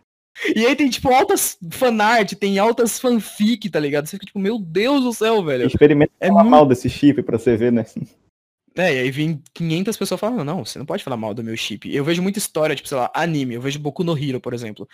E 0.56 0.66
aí 0.66 0.76
tem, 0.76 0.90
tipo, 0.90 1.10
altas 1.10 1.58
fanart, 1.72 2.34
tem 2.34 2.58
altas 2.58 3.00
fanfic, 3.00 3.70
tá 3.70 3.80
ligado? 3.80 4.08
Você 4.08 4.12
fica, 4.12 4.26
tipo, 4.26 4.40
meu 4.40 4.58
Deus 4.58 5.04
do 5.04 5.14
céu, 5.14 5.44
velho. 5.44 5.68
Experimenta 5.68 6.12
é 6.20 6.28
falar 6.28 6.44
muito... 6.44 6.52
mal 6.52 6.66
desse 6.66 6.90
chip 6.90 7.22
pra 7.22 7.38
você 7.38 7.56
ver, 7.56 7.72
né? 7.72 7.86
É, 8.76 8.96
e 8.96 9.00
aí 9.00 9.12
vem 9.12 9.42
500 9.54 9.98
pessoas 9.98 10.20
falando, 10.20 10.44
não, 10.44 10.64
você 10.64 10.80
não 10.80 10.86
pode 10.86 11.04
falar 11.04 11.18
mal 11.18 11.34
do 11.34 11.44
meu 11.44 11.56
chip. 11.58 11.94
Eu 11.94 12.04
vejo 12.04 12.22
muita 12.22 12.40
história, 12.40 12.76
tipo, 12.76 12.88
sei 12.88 12.98
lá, 12.98 13.12
anime. 13.14 13.56
Eu 13.56 13.62
vejo 13.62 13.80
Boku 13.80 14.04
no 14.04 14.18
Hero, 14.18 14.40
por 14.40 14.54
exemplo. 14.54 14.88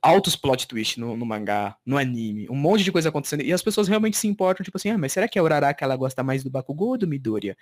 Altos 0.00 0.36
plot 0.36 0.66
twist 0.66 0.98
no, 0.98 1.16
no 1.16 1.26
mangá, 1.26 1.76
no 1.84 1.98
anime. 1.98 2.48
Um 2.48 2.54
monte 2.54 2.82
de 2.82 2.92
coisa 2.92 3.10
acontecendo. 3.10 3.42
E 3.42 3.52
as 3.52 3.62
pessoas 3.62 3.88
realmente 3.88 4.16
se 4.16 4.26
importam, 4.26 4.64
tipo 4.64 4.76
assim, 4.76 4.90
ah, 4.90 4.98
mas 4.98 5.12
será 5.12 5.28
que 5.28 5.38
a 5.38 5.42
Uraraka 5.42 5.84
ela 5.84 5.96
gosta 5.96 6.22
mais 6.22 6.42
do 6.42 6.50
Bakugou 6.50 6.90
ou 6.90 6.98
do 6.98 7.06
Midoriya? 7.06 7.56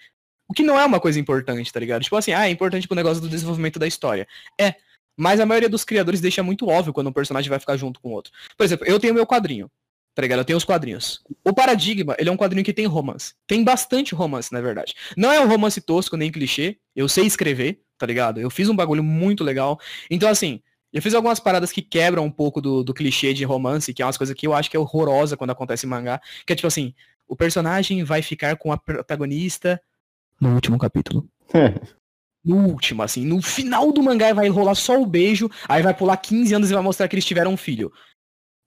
O 0.49 0.55
que 0.55 0.63
não 0.63 0.81
é 0.81 0.85
uma 0.85 0.99
coisa 0.99 1.21
importante, 1.21 1.73
tá 1.73 1.79
ligado? 1.79 2.03
Tipo 2.03 2.17
assim, 2.17 2.33
ah, 2.33 2.49
é 2.49 2.51
importante 2.51 2.89
pro 2.89 2.97
negócio 2.97 3.21
do 3.21 3.29
desenvolvimento 3.29 3.79
da 3.79 3.87
história. 3.87 4.27
É. 4.59 4.75
Mas 5.17 5.41
a 5.41 5.47
maioria 5.47 5.69
dos 5.69 5.85
criadores 5.85 6.21
deixa 6.21 6.43
muito 6.43 6.69
óbvio 6.69 6.93
quando 6.93 7.09
um 7.09 7.13
personagem 7.13 7.51
vai 7.51 7.59
ficar 7.59 7.77
junto 7.77 8.01
com 8.01 8.09
o 8.09 8.13
outro. 8.13 8.33
Por 8.57 8.65
exemplo, 8.65 8.87
eu 8.87 8.99
tenho 8.99 9.13
meu 9.13 9.27
quadrinho. 9.27 9.71
Tá 10.15 10.23
ligado? 10.23 10.41
Eu 10.41 10.45
tenho 10.45 10.57
os 10.57 10.65
quadrinhos. 10.65 11.23
O 11.45 11.53
Paradigma, 11.53 12.17
ele 12.19 12.29
é 12.29 12.33
um 12.33 12.37
quadrinho 12.37 12.65
que 12.65 12.73
tem 12.73 12.87
romance. 12.87 13.35
Tem 13.47 13.63
bastante 13.63 14.17
romance, 14.17 14.53
na 14.53 14.61
verdade. 14.61 14.95
Não 15.17 15.31
é 15.31 15.39
um 15.39 15.47
romance 15.47 15.81
tosco 15.81 16.17
nem 16.17 16.33
clichê. 16.33 16.79
Eu 16.97 17.09
sei 17.09 17.25
escrever, 17.25 17.81
tá 17.97 18.05
ligado? 18.05 18.41
Eu 18.41 18.51
fiz 18.51 18.69
um 18.69 18.75
bagulho 18.75 19.03
muito 19.05 19.45
legal. 19.45 19.79
Então, 20.11 20.29
assim, 20.29 20.61
eu 20.93 21.03
fiz 21.03 21.15
algumas 21.15 21.39
paradas 21.39 21.71
que 21.71 21.83
quebram 21.83 22.25
um 22.25 22.31
pouco 22.31 22.61
do, 22.61 22.83
do 22.83 22.95
clichê 22.95 23.33
de 23.33 23.45
romance, 23.45 23.95
que 23.95 24.03
é 24.03 24.05
umas 24.05 24.17
coisas 24.17 24.35
que 24.35 24.47
eu 24.47 24.55
acho 24.55 24.71
que 24.71 24.77
é 24.77 24.81
horrorosa 24.81 25.37
quando 25.37 25.51
acontece 25.51 25.87
em 25.87 25.89
mangá. 25.89 26.21
Que 26.45 26.53
é 26.53 26.57
tipo 26.57 26.67
assim, 26.67 26.95
o 27.29 27.37
personagem 27.37 28.03
vai 28.03 28.23
ficar 28.23 28.57
com 28.57 28.73
a 28.73 28.77
protagonista 28.77 29.81
no 30.41 30.55
último 30.55 30.79
capítulo. 30.79 31.29
no 32.45 32.57
último, 32.67 33.03
assim, 33.03 33.25
no 33.25 33.43
final 33.43 33.93
do 33.93 34.03
mangá 34.03 34.33
vai 34.33 34.49
rolar 34.49 34.75
só 34.75 35.01
o 35.01 35.07
beijo, 35.07 35.51
aí 35.69 35.83
vai 35.83 35.95
pular 35.95 36.17
15 36.17 36.55
anos 36.55 36.71
e 36.71 36.75
vai 36.75 36.83
mostrar 36.83 37.09
que 37.09 37.15
eles 37.15 37.25
tiveram 37.25 37.53
um 37.53 37.57
filho. 37.57 37.93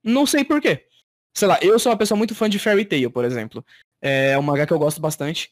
Não 0.04 0.26
sei 0.26 0.44
porquê. 0.44 0.88
Sei 1.36 1.48
lá, 1.48 1.58
eu 1.62 1.80
sou 1.80 1.92
uma 1.92 1.98
pessoa 1.98 2.18
muito 2.18 2.36
fã 2.36 2.50
de 2.50 2.60
Fairy 2.60 2.86
Tail, 2.86 3.10
por 3.10 3.24
exemplo. 3.24 3.66
É 4.02 4.38
um 4.38 4.42
mangá 4.42 4.68
que 4.68 4.74
eu 4.74 4.80
gosto 4.80 5.00
bastante. 5.00 5.52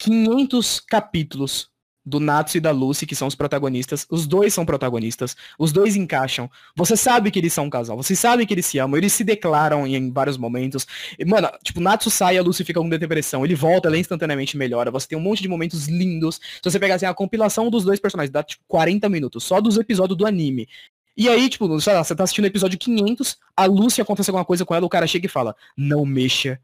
500 0.00 0.80
capítulos 0.80 1.70
do 2.08 2.18
Natsu 2.18 2.56
e 2.56 2.60
da 2.60 2.70
Lucy, 2.70 3.06
que 3.06 3.14
são 3.14 3.28
os 3.28 3.34
protagonistas. 3.34 4.06
Os 4.10 4.26
dois 4.26 4.54
são 4.54 4.64
protagonistas. 4.64 5.36
Os 5.58 5.72
dois 5.72 5.94
encaixam. 5.94 6.50
Você 6.74 6.96
sabe 6.96 7.30
que 7.30 7.38
eles 7.38 7.52
são 7.52 7.66
um 7.66 7.70
casal. 7.70 7.96
Você 7.96 8.16
sabe 8.16 8.46
que 8.46 8.54
eles 8.54 8.66
se 8.66 8.78
amam. 8.78 8.96
Eles 8.96 9.12
se 9.12 9.22
declaram 9.22 9.86
em 9.86 10.10
vários 10.10 10.36
momentos. 10.36 10.86
E, 11.18 11.24
mano, 11.24 11.48
tipo, 11.62 11.80
Natsu 11.80 12.10
sai 12.10 12.36
e 12.36 12.38
a 12.38 12.42
Lucy 12.42 12.64
fica 12.64 12.80
com 12.80 12.88
depressão. 12.88 13.44
Ele 13.44 13.54
volta, 13.54 13.88
ela 13.88 13.98
instantaneamente 13.98 14.56
melhora. 14.56 14.90
Você 14.90 15.08
tem 15.08 15.18
um 15.18 15.20
monte 15.20 15.42
de 15.42 15.48
momentos 15.48 15.86
lindos. 15.86 16.36
Se 16.36 16.70
você 16.70 16.78
pegar 16.78 16.94
assim, 16.94 17.06
a 17.06 17.14
compilação 17.14 17.70
dos 17.70 17.84
dois 17.84 18.00
personagens, 18.00 18.32
dá 18.32 18.42
tipo 18.42 18.64
40 18.66 19.08
minutos. 19.08 19.44
Só 19.44 19.60
dos 19.60 19.76
episódios 19.76 20.16
do 20.16 20.26
anime. 20.26 20.68
E 21.16 21.28
aí, 21.28 21.48
tipo, 21.48 21.66
você 21.66 21.90
tá 21.90 22.22
assistindo 22.22 22.44
o 22.44 22.48
episódio 22.48 22.78
500, 22.78 23.38
a 23.56 23.66
Lucy 23.66 24.00
acontece 24.00 24.30
alguma 24.30 24.44
coisa 24.44 24.64
com 24.64 24.72
ela, 24.72 24.86
o 24.86 24.88
cara 24.88 25.04
chega 25.04 25.26
e 25.26 25.28
fala, 25.28 25.56
não 25.76 26.06
mexa 26.06 26.60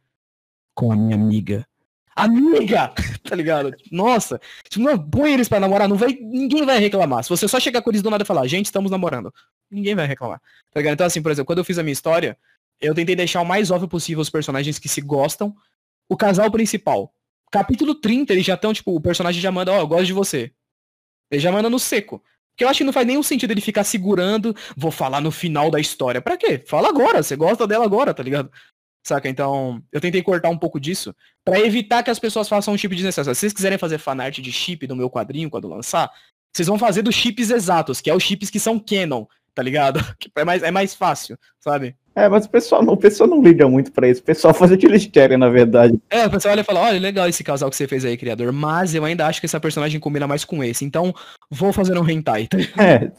com 0.72 0.92
a 0.92 0.96
minha 0.96 1.16
amiga 1.16 1.66
amiga, 2.14 2.92
tá 3.22 3.34
ligado? 3.34 3.74
Nossa, 3.90 4.40
tipo, 4.68 4.84
não 4.84 4.98
põe 4.98 5.32
eles 5.32 5.48
pra 5.48 5.60
namorar, 5.60 5.88
não 5.88 5.96
vai, 5.96 6.12
ninguém 6.12 6.64
vai 6.64 6.78
reclamar. 6.78 7.22
Se 7.24 7.30
você 7.30 7.46
só 7.48 7.58
chegar 7.58 7.82
com 7.82 7.90
eles 7.90 8.02
do 8.02 8.10
nada 8.10 8.22
e 8.22 8.26
falar, 8.26 8.46
gente, 8.46 8.66
estamos 8.66 8.90
namorando, 8.90 9.32
ninguém 9.70 9.94
vai 9.94 10.06
reclamar, 10.06 10.40
tá 10.72 10.80
ligado? 10.80 10.94
Então, 10.94 11.06
assim, 11.06 11.22
por 11.22 11.32
exemplo, 11.32 11.46
quando 11.46 11.58
eu 11.58 11.64
fiz 11.64 11.78
a 11.78 11.82
minha 11.82 11.92
história, 11.92 12.38
eu 12.80 12.94
tentei 12.94 13.16
deixar 13.16 13.40
o 13.40 13.46
mais 13.46 13.70
óbvio 13.70 13.88
possível 13.88 14.20
os 14.20 14.30
personagens 14.30 14.78
que 14.78 14.88
se 14.88 15.00
gostam. 15.00 15.54
O 16.08 16.16
casal 16.16 16.50
principal. 16.50 17.14
Capítulo 17.50 17.94
30, 17.94 18.32
eles 18.32 18.44
já 18.44 18.54
estão, 18.54 18.74
tipo, 18.74 18.94
o 18.94 19.00
personagem 19.00 19.40
já 19.40 19.50
manda, 19.50 19.72
ó, 19.72 19.78
oh, 19.78 19.80
eu 19.80 19.86
gosto 19.86 20.06
de 20.06 20.12
você. 20.12 20.52
Ele 21.30 21.40
já 21.40 21.50
manda 21.50 21.70
no 21.70 21.78
seco. 21.78 22.22
Porque 22.50 22.64
eu 22.64 22.68
acho 22.68 22.78
que 22.78 22.84
não 22.84 22.92
faz 22.92 23.06
nenhum 23.06 23.22
sentido 23.22 23.50
ele 23.50 23.60
ficar 23.60 23.82
segurando, 23.84 24.54
vou 24.76 24.90
falar 24.90 25.20
no 25.20 25.30
final 25.30 25.70
da 25.70 25.80
história. 25.80 26.20
Pra 26.20 26.36
quê? 26.36 26.62
Fala 26.66 26.88
agora, 26.88 27.22
você 27.22 27.34
gosta 27.34 27.66
dela 27.66 27.84
agora, 27.84 28.14
tá 28.14 28.22
ligado? 28.22 28.50
Saca? 29.06 29.28
Então, 29.28 29.82
eu 29.92 30.00
tentei 30.00 30.22
cortar 30.22 30.48
um 30.48 30.56
pouco 30.56 30.80
disso 30.80 31.14
para 31.44 31.60
evitar 31.60 32.02
que 32.02 32.10
as 32.10 32.18
pessoas 32.18 32.48
façam 32.48 32.72
um 32.72 32.78
chip 32.78 32.94
desnecessário. 32.94 33.34
Se 33.34 33.40
vocês 33.40 33.52
quiserem 33.52 33.76
fazer 33.76 33.98
fanart 33.98 34.38
de 34.38 34.50
chip 34.50 34.86
do 34.86 34.96
meu 34.96 35.10
quadrinho 35.10 35.50
quando 35.50 35.68
lançar, 35.68 36.10
vocês 36.54 36.66
vão 36.66 36.78
fazer 36.78 37.02
dos 37.02 37.14
chips 37.14 37.50
exatos, 37.50 38.00
que 38.00 38.08
é 38.08 38.14
os 38.14 38.22
chips 38.22 38.48
que 38.48 38.58
são 38.58 38.78
canon, 38.78 39.26
tá 39.54 39.62
ligado? 39.62 40.00
É 40.36 40.44
mais, 40.44 40.62
é 40.64 40.70
mais 40.70 40.94
fácil, 40.94 41.38
sabe? 41.60 41.94
É, 42.16 42.28
mas 42.28 42.46
o 42.46 42.50
pessoal 42.50 42.82
não, 42.82 42.94
o 42.94 42.96
pessoal 42.96 43.28
não 43.28 43.42
liga 43.42 43.68
muito 43.68 43.92
pra 43.92 44.08
isso. 44.08 44.20
O 44.20 44.24
pessoal 44.24 44.54
faz 44.54 44.70
o 44.70 44.76
que 44.76 44.86
eles 44.86 45.06
querem, 45.06 45.36
na 45.36 45.48
verdade. 45.48 45.98
É, 46.10 46.26
o 46.26 46.30
pessoal 46.30 46.52
olha 46.52 46.60
e 46.60 46.64
fala, 46.64 46.80
olha, 46.80 46.98
legal 46.98 47.28
esse 47.28 47.44
casal 47.44 47.70
que 47.70 47.76
você 47.76 47.86
fez 47.86 48.04
aí, 48.04 48.16
criador. 48.16 48.52
Mas 48.52 48.94
eu 48.94 49.04
ainda 49.04 49.26
acho 49.26 49.40
que 49.40 49.46
essa 49.46 49.60
personagem 49.60 50.00
combina 50.00 50.26
mais 50.26 50.44
com 50.44 50.62
esse. 50.62 50.84
Então, 50.84 51.14
vou 51.50 51.72
fazer 51.72 51.96
um 51.98 52.08
hentai. 52.08 52.48
é. 52.78 53.10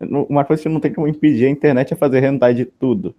Uma 0.00 0.44
coisa 0.44 0.62
que 0.62 0.68
não 0.68 0.80
tem 0.80 0.92
como 0.92 1.08
impedir 1.08 1.46
a 1.46 1.50
internet 1.50 1.92
é 1.92 1.96
fazer 1.96 2.22
hentai 2.22 2.54
de 2.54 2.64
tudo. 2.64 3.14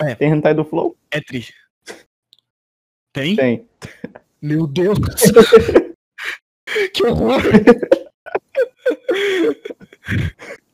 É. 0.00 0.14
Tem 0.14 0.30
hentai 0.30 0.54
do 0.54 0.64
Flow? 0.64 0.96
É 1.10 1.20
triste. 1.20 1.54
Tem? 3.12 3.36
Tem. 3.36 3.68
Meu 4.40 4.66
Deus. 4.66 4.98
que 6.94 7.04
horror. 7.04 7.42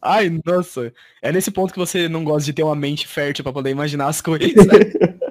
Ai, 0.01 0.31
nossa. 0.45 0.93
É 1.21 1.33
nesse 1.33 1.51
ponto 1.51 1.73
que 1.73 1.79
você 1.79 2.09
não 2.09 2.25
gosta 2.25 2.47
de 2.47 2.53
ter 2.53 2.63
uma 2.63 2.77
mente 2.77 3.07
fértil 3.07 3.43
para 3.43 3.53
poder 3.53 3.71
imaginar 3.71 4.09
as 4.09 4.21
coisas. 4.21 4.53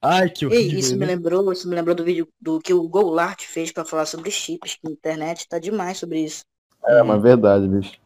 Ai, 0.00 0.30
que 0.30 0.46
horrível. 0.46 0.78
Isso 0.78 0.96
me 0.96 1.04
lembrou, 1.04 1.52
isso 1.52 1.68
me 1.68 1.74
lembrou 1.74 1.94
do 1.94 2.04
vídeo 2.04 2.28
do 2.40 2.60
que 2.60 2.72
o 2.72 2.88
Goulart 2.88 3.42
fez 3.44 3.72
para 3.72 3.84
falar 3.84 4.06
sobre 4.06 4.30
chips, 4.30 4.76
que 4.76 4.86
a 4.86 4.90
internet 4.90 5.46
tá 5.48 5.58
demais 5.58 5.98
sobre 5.98 6.20
isso. 6.20 6.44
É, 6.86 7.02
uma 7.02 7.18
verdade, 7.18 7.66
bicho. 7.66 7.98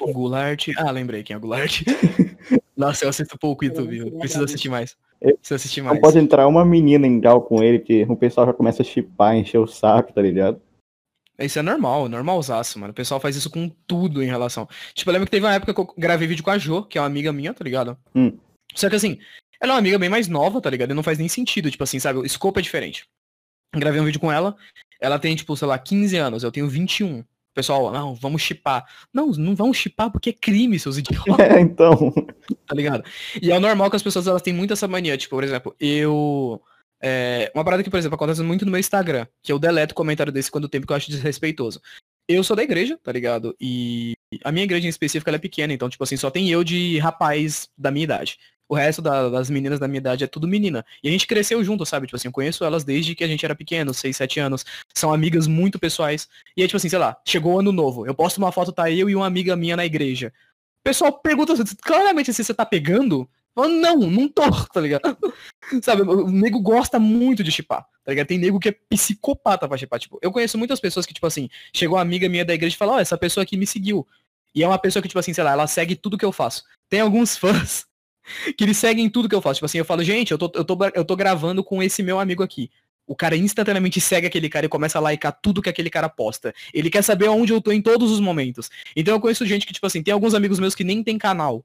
O 0.00 0.12
Goulart. 0.12 0.68
Ah, 0.76 0.90
lembrei 0.90 1.22
quem 1.22 1.34
é 1.34 1.36
o 1.36 1.40
Goulart. 1.40 1.82
Nossa, 2.76 3.04
eu 3.04 3.08
assisto 3.08 3.38
pouco 3.38 3.64
YouTube, 3.64 4.10
preciso 4.18 4.44
assistir 4.44 4.68
mais. 4.68 4.96
Preciso 5.18 5.54
assistir 5.54 5.82
mais. 5.82 5.94
Não 5.94 6.00
pode 6.00 6.18
entrar 6.18 6.46
uma 6.46 6.64
menina 6.64 7.06
em 7.06 7.18
gal 7.18 7.40
com 7.40 7.62
ele, 7.62 7.78
que 7.78 8.02
o 8.04 8.16
pessoal 8.16 8.46
já 8.46 8.52
começa 8.52 8.82
a 8.82 8.84
chipar, 8.84 9.36
encher 9.36 9.58
o 9.58 9.66
saco, 9.66 10.12
tá 10.12 10.20
ligado? 10.20 10.60
Isso 11.38 11.58
é 11.58 11.62
normal, 11.62 12.08
normalzaço, 12.08 12.78
mano. 12.78 12.92
O 12.92 12.94
pessoal 12.94 13.20
faz 13.20 13.36
isso 13.36 13.50
com 13.50 13.68
tudo 13.86 14.22
em 14.22 14.26
relação. 14.26 14.68
Tipo, 14.94 15.10
eu 15.10 15.12
lembro 15.12 15.26
que 15.26 15.30
teve 15.30 15.44
uma 15.44 15.54
época 15.54 15.74
que 15.74 15.80
eu 15.80 15.94
gravei 15.96 16.26
vídeo 16.26 16.42
com 16.42 16.50
a 16.50 16.58
Jo, 16.58 16.82
que 16.82 16.96
é 16.96 17.00
uma 17.00 17.06
amiga 17.06 17.32
minha, 17.32 17.52
tá 17.52 17.62
ligado? 17.62 17.96
Hum. 18.14 18.38
Só 18.74 18.88
que 18.88 18.96
assim, 18.96 19.18
ela 19.60 19.72
é 19.72 19.74
uma 19.74 19.78
amiga 19.78 19.98
bem 19.98 20.08
mais 20.08 20.28
nova, 20.28 20.60
tá 20.60 20.70
ligado? 20.70 20.90
E 20.90 20.94
não 20.94 21.02
faz 21.02 21.18
nem 21.18 21.28
sentido, 21.28 21.70
tipo 21.70 21.84
assim, 21.84 21.98
sabe? 21.98 22.18
O 22.18 22.24
escopo 22.24 22.58
é 22.58 22.62
diferente. 22.62 23.06
Gravei 23.74 24.00
um 24.00 24.04
vídeo 24.04 24.20
com 24.20 24.32
ela, 24.32 24.56
ela 25.00 25.18
tem, 25.18 25.36
tipo, 25.36 25.56
sei 25.56 25.68
lá, 25.68 25.78
15 25.78 26.16
anos, 26.16 26.42
eu 26.42 26.52
tenho 26.52 26.68
21. 26.68 27.22
Pessoal, 27.56 27.90
não, 27.90 28.14
vamos 28.14 28.42
chipar. 28.42 28.84
Não, 29.12 29.28
não 29.28 29.56
vamos 29.56 29.78
chipar 29.78 30.10
porque 30.10 30.30
é 30.30 30.32
crime, 30.32 30.78
seus 30.78 30.98
idiotas. 30.98 31.24
É, 31.40 31.58
então. 31.60 32.12
Tá 32.66 32.74
ligado? 32.74 33.02
E 33.40 33.50
é 33.50 33.58
normal 33.58 33.88
que 33.88 33.96
as 33.96 34.02
pessoas 34.02 34.26
elas 34.26 34.42
têm 34.42 34.52
muito 34.52 34.74
essa 34.74 34.86
mania. 34.86 35.16
Tipo, 35.16 35.36
por 35.36 35.44
exemplo, 35.44 35.74
eu. 35.80 36.60
É, 37.02 37.50
uma 37.54 37.64
parada 37.64 37.82
que, 37.82 37.90
por 37.90 37.98
exemplo, 37.98 38.14
acontece 38.14 38.42
muito 38.42 38.64
no 38.64 38.70
meu 38.70 38.80
Instagram, 38.80 39.26
que 39.42 39.52
eu 39.52 39.58
deleto 39.58 39.94
comentário 39.94 40.32
desse 40.32 40.50
quando 40.50 40.64
o 40.64 40.68
tempo 40.68 40.86
que 40.86 40.92
eu 40.92 40.96
acho 40.96 41.10
desrespeitoso. 41.10 41.80
Eu 42.28 42.42
sou 42.44 42.56
da 42.56 42.62
igreja, 42.62 42.98
tá 43.02 43.12
ligado? 43.12 43.54
E 43.60 44.14
a 44.44 44.50
minha 44.50 44.64
igreja 44.64 44.86
em 44.86 44.90
específico 44.90 45.30
é 45.30 45.38
pequena, 45.38 45.72
então, 45.72 45.88
tipo 45.88 46.02
assim, 46.02 46.16
só 46.16 46.30
tem 46.30 46.50
eu 46.50 46.64
de 46.64 46.98
rapaz 46.98 47.68
da 47.78 47.90
minha 47.90 48.04
idade. 48.04 48.38
O 48.68 48.74
resto 48.74 49.00
da, 49.00 49.28
das 49.28 49.48
meninas 49.48 49.78
da 49.78 49.86
minha 49.86 49.98
idade 49.98 50.24
é 50.24 50.26
tudo 50.26 50.48
menina. 50.48 50.84
E 51.02 51.08
a 51.08 51.10
gente 51.10 51.26
cresceu 51.26 51.62
junto, 51.62 51.86
sabe? 51.86 52.06
Tipo 52.06 52.16
assim, 52.16 52.28
eu 52.28 52.32
conheço 52.32 52.64
elas 52.64 52.82
desde 52.82 53.14
que 53.14 53.22
a 53.22 53.28
gente 53.28 53.44
era 53.44 53.54
pequeno, 53.54 53.94
6, 53.94 54.16
7 54.16 54.40
anos. 54.40 54.64
São 54.92 55.12
amigas 55.12 55.46
muito 55.46 55.78
pessoais. 55.78 56.28
E 56.56 56.62
aí, 56.62 56.68
tipo 56.68 56.76
assim, 56.76 56.88
sei 56.88 56.98
lá, 56.98 57.16
chegou 57.24 57.54
o 57.54 57.60
ano 57.60 57.70
novo. 57.70 58.06
Eu 58.06 58.14
posto 58.14 58.38
uma 58.38 58.50
foto, 58.50 58.72
tá 58.72 58.90
eu 58.90 59.08
e 59.08 59.14
uma 59.14 59.26
amiga 59.26 59.54
minha 59.54 59.76
na 59.76 59.86
igreja. 59.86 60.32
O 60.80 60.82
pessoal 60.82 61.12
pergunta 61.12 61.54
claramente 61.82 62.32
se 62.32 62.42
você 62.42 62.52
tá 62.52 62.66
pegando. 62.66 63.28
Eu, 63.56 63.68
não, 63.68 63.96
não 63.98 64.28
tô, 64.28 64.42
tá 64.72 64.80
ligado? 64.80 65.16
Sabe, 65.80 66.02
o 66.02 66.28
nego 66.28 66.60
gosta 66.60 66.98
muito 66.98 67.42
de 67.42 67.50
chipar, 67.50 67.86
tá 68.04 68.12
ligado? 68.12 68.26
Tem 68.26 68.38
nego 68.38 68.60
que 68.60 68.68
é 68.68 68.72
psicopata 68.72 69.66
pra 69.68 69.78
chipar. 69.78 70.00
Tipo, 70.00 70.18
eu 70.20 70.32
conheço 70.32 70.58
muitas 70.58 70.80
pessoas 70.80 71.06
que, 71.06 71.14
tipo 71.14 71.26
assim, 71.26 71.48
chegou 71.72 71.96
uma 71.96 72.02
amiga 72.02 72.28
minha 72.28 72.44
da 72.44 72.52
igreja 72.52 72.74
e 72.74 72.78
falou, 72.78 72.94
ó, 72.94 72.98
oh, 72.98 73.00
essa 73.00 73.16
pessoa 73.16 73.44
aqui 73.44 73.56
me 73.56 73.66
seguiu. 73.66 74.06
E 74.54 74.62
é 74.62 74.68
uma 74.68 74.78
pessoa 74.78 75.02
que, 75.02 75.08
tipo 75.08 75.18
assim, 75.18 75.32
sei 75.32 75.44
lá, 75.44 75.52
ela 75.52 75.66
segue 75.66 75.94
tudo 75.94 76.18
que 76.18 76.24
eu 76.24 76.32
faço. 76.32 76.64
Tem 76.88 77.00
alguns 77.00 77.36
fãs 77.38 77.86
que 78.56 78.64
eles 78.64 78.76
seguem 78.76 79.08
tudo 79.08 79.28
que 79.28 79.34
eu 79.34 79.42
faço. 79.42 79.56
Tipo 79.56 79.66
assim, 79.66 79.78
eu 79.78 79.84
falo, 79.84 80.02
gente, 80.02 80.32
eu 80.32 80.38
tô, 80.38 80.50
eu 80.54 80.64
tô, 80.64 80.78
eu 80.94 81.04
tô 81.04 81.16
gravando 81.16 81.62
com 81.62 81.82
esse 81.82 82.02
meu 82.02 82.18
amigo 82.18 82.42
aqui. 82.42 82.70
O 83.06 83.14
cara 83.14 83.36
instantaneamente 83.36 84.00
segue 84.00 84.26
aquele 84.26 84.48
cara 84.48 84.66
e 84.66 84.68
começa 84.68 84.98
a 84.98 85.10
likear 85.10 85.38
tudo 85.40 85.62
que 85.62 85.68
aquele 85.68 85.88
cara 85.88 86.08
posta. 86.08 86.52
Ele 86.74 86.90
quer 86.90 87.02
saber 87.02 87.28
onde 87.28 87.52
eu 87.52 87.60
tô 87.60 87.70
em 87.70 87.80
todos 87.80 88.10
os 88.10 88.18
momentos. 88.18 88.68
Então 88.96 89.14
eu 89.14 89.20
conheço 89.20 89.46
gente 89.46 89.64
que, 89.64 89.72
tipo 89.72 89.86
assim, 89.86 90.02
tem 90.02 90.12
alguns 90.12 90.34
amigos 90.34 90.58
meus 90.58 90.74
que 90.74 90.82
nem 90.82 91.02
tem 91.02 91.16
canal. 91.16 91.64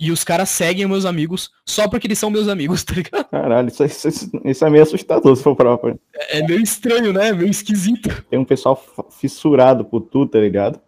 E 0.00 0.10
os 0.10 0.24
caras 0.24 0.48
seguem 0.48 0.88
meus 0.88 1.04
amigos 1.04 1.52
só 1.64 1.86
porque 1.86 2.08
eles 2.08 2.18
são 2.18 2.28
meus 2.28 2.48
amigos, 2.48 2.82
tá 2.84 2.94
ligado? 2.94 3.24
Caralho, 3.28 3.68
isso, 3.68 3.84
isso, 3.84 4.30
isso 4.44 4.64
é 4.64 4.70
meio 4.70 4.82
assustador 4.82 5.36
se 5.36 5.44
for 5.44 5.54
próprio. 5.54 6.00
É, 6.12 6.40
é 6.40 6.46
meio 6.46 6.60
estranho, 6.60 7.12
né? 7.12 7.28
É 7.28 7.32
meio 7.32 7.50
esquisito. 7.50 8.10
Tem 8.28 8.38
um 8.38 8.44
pessoal 8.44 8.82
fissurado 9.10 9.84
por 9.84 10.00
tu, 10.00 10.26
tá 10.26 10.40
ligado? 10.40 10.80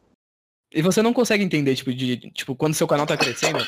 E 0.72 0.82
você 0.82 1.00
não 1.00 1.12
consegue 1.12 1.44
entender, 1.44 1.76
tipo, 1.76 1.94
de, 1.94 2.16
tipo, 2.32 2.56
quando 2.56 2.74
seu 2.74 2.88
canal 2.88 3.06
tá 3.06 3.16
crescendo, 3.16 3.64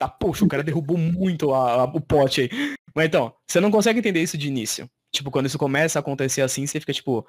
tá, 0.00 0.08
poxa, 0.08 0.44
o 0.44 0.48
cara 0.48 0.62
derrubou 0.62 0.96
muito 0.96 1.52
a, 1.52 1.82
a, 1.82 1.84
o 1.84 2.00
pote 2.00 2.40
aí. 2.40 2.50
Mas 2.94 3.06
então, 3.06 3.32
você 3.46 3.60
não 3.60 3.70
consegue 3.70 3.98
entender 3.98 4.22
isso 4.22 4.38
de 4.38 4.48
início. 4.48 4.90
Tipo, 5.14 5.30
quando 5.30 5.46
isso 5.46 5.58
começa 5.58 5.98
a 5.98 6.00
acontecer 6.00 6.40
assim, 6.40 6.66
você 6.66 6.80
fica, 6.80 6.92
tipo. 6.92 7.26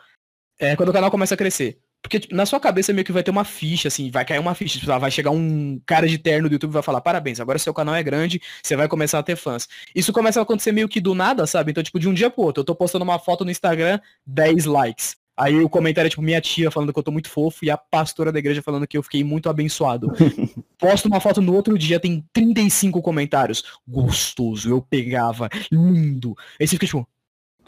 É 0.60 0.76
quando 0.76 0.90
o 0.90 0.94
canal 0.94 1.12
começa 1.12 1.34
a 1.34 1.38
crescer. 1.38 1.80
Porque 2.02 2.20
tipo, 2.20 2.36
na 2.36 2.46
sua 2.46 2.60
cabeça 2.60 2.94
meio 2.94 3.06
que 3.06 3.12
vai 3.12 3.24
ter 3.24 3.32
uma 3.32 3.44
ficha, 3.44 3.88
assim, 3.88 4.10
vai 4.10 4.24
cair 4.24 4.40
uma 4.40 4.56
ficha. 4.56 4.80
Tipo, 4.80 5.00
vai 5.00 5.12
chegar 5.12 5.32
um 5.32 5.80
cara 5.86 6.08
de 6.08 6.18
terno 6.18 6.48
do 6.48 6.54
YouTube 6.54 6.72
e 6.72 6.74
vai 6.74 6.84
falar, 6.84 7.02
parabéns, 7.02 7.40
agora 7.40 7.60
seu 7.60 7.74
canal 7.74 7.94
é 7.96 8.02
grande, 8.02 8.42
você 8.64 8.76
vai 8.76 8.88
começar 8.88 9.20
a 9.20 9.24
ter 9.24 9.36
fãs. 9.36 9.68
Isso 9.94 10.14
começa 10.14 10.40
a 10.40 10.44
acontecer 10.44 10.72
meio 10.72 10.88
que 10.88 11.02
do 11.02 11.14
nada, 11.14 11.46
sabe? 11.46 11.72
Então, 11.72 11.84
tipo, 11.84 12.00
de 12.00 12.08
um 12.08 12.14
dia 12.14 12.30
pro 12.30 12.44
outro, 12.44 12.62
eu 12.62 12.66
tô 12.66 12.76
postando 12.76 13.04
uma 13.04 13.20
foto 13.20 13.44
no 13.44 13.52
Instagram, 13.52 14.00
10 14.26 14.66
likes. 14.66 15.16
Aí 15.38 15.60
o 15.60 15.70
comentário 15.70 16.08
é 16.08 16.10
tipo 16.10 16.22
minha 16.22 16.42
tia 16.42 16.70
falando 16.70 16.94
que 16.94 17.00
eu 17.00 17.04
tô 17.04 17.12
muito 17.12 17.30
fofo 17.30 17.66
e 17.66 17.72
a 17.72 17.78
pastora 17.78 18.32
da 18.32 18.40
igreja 18.40 18.62
falando 18.62 18.86
que 18.86 18.98
eu 18.98 19.04
fiquei 19.04 19.24
muito 19.24 19.50
abençoado. 19.50 20.12
Posto 20.82 21.06
uma 21.06 21.20
foto 21.20 21.40
no 21.42 21.54
outro 21.54 21.78
dia, 21.78 22.00
tem 22.00 22.28
35 22.34 23.04
comentários. 23.04 23.64
Gostoso, 23.88 24.68
eu 24.68 24.82
pegava, 24.82 25.48
lindo. 25.72 26.36
Aí 26.60 26.68
você 26.68 26.72
fica 26.72 26.88
tipo. 26.88 27.08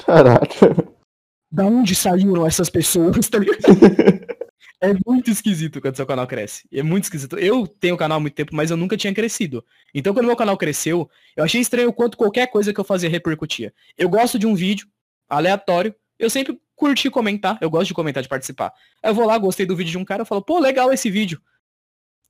Caraca. 0.04 0.76
Da 1.52 1.64
onde 1.68 1.94
saíram 1.94 2.46
essas 2.46 2.72
pessoas? 2.72 3.16
Tá 3.30 4.90
é 4.90 4.94
muito 5.08 5.32
esquisito 5.32 5.80
quando 5.80 5.96
seu 5.96 6.06
canal 6.06 6.28
cresce. 6.28 6.68
É 6.74 6.84
muito 6.84 7.06
esquisito. 7.06 7.38
Eu 7.38 7.66
tenho 7.66 7.96
canal 7.96 8.18
há 8.18 8.20
muito 8.20 8.34
tempo, 8.34 8.54
mas 8.54 8.70
eu 8.70 8.76
nunca 8.76 8.98
tinha 8.98 9.14
crescido. 9.14 9.64
Então 9.94 10.14
quando 10.14 10.26
meu 10.26 10.36
canal 10.36 10.58
cresceu, 10.58 11.10
eu 11.38 11.44
achei 11.46 11.62
estranho 11.62 11.88
o 11.88 11.94
quanto 11.94 12.18
qualquer 12.18 12.48
coisa 12.48 12.74
que 12.74 12.80
eu 12.82 12.84
fazia 12.84 13.10
repercutia. 13.10 13.74
Eu 13.98 14.10
gosto 14.10 14.38
de 14.38 14.46
um 14.46 14.54
vídeo 14.54 14.86
aleatório, 15.30 15.96
eu 16.20 16.30
sempre 16.30 16.60
curti 16.76 17.10
comentar, 17.10 17.58
eu 17.62 17.70
gosto 17.70 17.88
de 17.88 17.94
comentar, 17.94 18.22
de 18.22 18.28
participar. 18.28 18.74
Eu 19.02 19.14
vou 19.14 19.26
lá, 19.26 19.38
gostei 19.38 19.66
do 19.66 19.76
vídeo 19.76 19.92
de 19.92 19.98
um 19.98 20.04
cara, 20.04 20.24
eu 20.24 20.26
falo, 20.26 20.42
pô, 20.42 20.60
legal 20.60 20.92
esse 20.92 21.10
vídeo. 21.10 21.40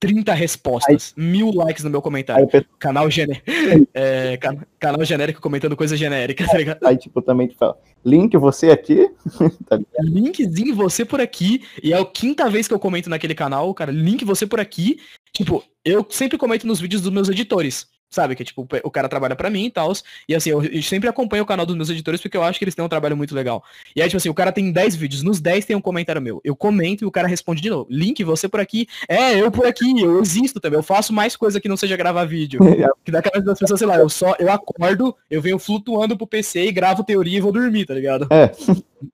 30 0.00 0.34
respostas, 0.34 1.14
aí, 1.16 1.24
mil 1.24 1.50
likes 1.50 1.82
no 1.82 1.90
meu 1.90 2.02
comentário. 2.02 2.48
Aí, 2.52 2.66
canal, 2.78 3.10
gené 3.10 3.40
é, 3.94 4.36
can 4.36 4.58
canal 4.78 5.04
genérico 5.04 5.40
comentando 5.40 5.76
coisa 5.76 5.96
genérica, 5.96 6.46
tá 6.46 6.58
ligado? 6.58 6.84
Aí, 6.84 6.96
tipo, 6.96 7.22
também 7.22 7.48
te 7.48 7.56
fala, 7.56 7.78
link 8.04 8.36
você 8.36 8.70
aqui. 8.70 9.10
tá 9.66 9.78
Linkzinho 10.00 10.74
você 10.74 11.04
por 11.04 11.20
aqui. 11.20 11.62
E 11.82 11.92
é 11.92 11.98
a 11.98 12.04
quinta 12.04 12.50
vez 12.50 12.68
que 12.68 12.74
eu 12.74 12.78
comento 12.78 13.08
naquele 13.08 13.34
canal, 13.34 13.72
cara. 13.72 13.90
Link 13.90 14.24
você 14.24 14.46
por 14.46 14.60
aqui. 14.60 14.98
Tipo, 15.32 15.64
eu 15.84 16.06
sempre 16.10 16.36
comento 16.36 16.66
nos 16.66 16.80
vídeos 16.80 17.00
dos 17.00 17.12
meus 17.12 17.28
editores. 17.28 17.86
Sabe? 18.14 18.36
Que 18.36 18.44
tipo, 18.44 18.66
o 18.84 18.90
cara 18.90 19.08
trabalha 19.08 19.34
para 19.34 19.50
mim 19.50 19.66
e 19.66 19.70
tal. 19.70 19.92
E 20.28 20.34
assim, 20.34 20.50
eu, 20.50 20.62
eu, 20.62 20.82
sempre 20.82 21.08
acompanho 21.08 21.42
o 21.42 21.46
canal 21.46 21.66
dos 21.66 21.74
meus 21.74 21.90
editores 21.90 22.20
porque 22.20 22.36
eu 22.36 22.44
acho 22.44 22.60
que 22.60 22.64
eles 22.64 22.74
têm 22.74 22.84
um 22.84 22.88
trabalho 22.88 23.16
muito 23.16 23.34
legal. 23.34 23.64
E 23.94 24.00
aí, 24.00 24.08
tipo 24.08 24.18
assim, 24.18 24.28
o 24.28 24.34
cara 24.34 24.52
tem 24.52 24.70
10 24.70 24.94
vídeos, 24.94 25.22
nos 25.24 25.40
10 25.40 25.64
tem 25.64 25.74
um 25.74 25.80
comentário 25.80 26.22
meu. 26.22 26.40
Eu 26.44 26.54
comento 26.54 27.02
e 27.02 27.06
o 27.06 27.10
cara 27.10 27.26
responde 27.26 27.60
de 27.60 27.68
novo. 27.68 27.88
Link, 27.90 28.22
você 28.22 28.48
por 28.48 28.60
aqui. 28.60 28.86
É, 29.08 29.40
eu 29.40 29.50
por 29.50 29.66
aqui, 29.66 30.00
eu 30.00 30.20
existo 30.20 30.60
também. 30.60 30.78
Eu 30.78 30.82
faço 30.84 31.12
mais 31.12 31.34
coisa 31.34 31.60
que 31.60 31.68
não 31.68 31.76
seja 31.76 31.96
gravar 31.96 32.24
vídeo. 32.24 32.60
que 33.04 33.10
daquela 33.10 33.44
das 33.44 33.58
pessoas, 33.58 33.80
sei 33.80 33.88
lá, 33.88 33.96
eu 33.96 34.08
só 34.08 34.36
eu 34.38 34.48
acordo, 34.48 35.16
eu 35.28 35.42
venho 35.42 35.58
flutuando 35.58 36.16
pro 36.16 36.26
PC 36.26 36.66
e 36.66 36.72
gravo 36.72 37.02
teoria 37.02 37.38
e 37.38 37.40
vou 37.40 37.50
dormir, 37.50 37.84
tá 37.84 37.94
ligado? 37.94 38.28
É. 38.30 38.50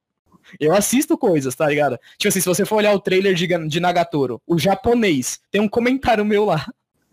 Eu 0.59 0.75
assisto 0.75 1.17
coisas, 1.17 1.55
tá 1.55 1.69
ligado? 1.69 1.99
Tipo 2.19 2.29
assim, 2.29 2.41
se 2.41 2.49
você 2.49 2.65
for 2.65 2.77
olhar 2.77 2.93
o 2.95 3.01
trailer 3.01 3.35
de, 3.35 3.47
de 3.69 3.81
Nagatoro, 3.81 4.41
o 4.47 4.59
japonês, 4.59 5.39
tem 5.51 5.61
um 5.61 5.69
comentário 5.69 6.25
meu 6.25 6.45
lá. 6.45 6.67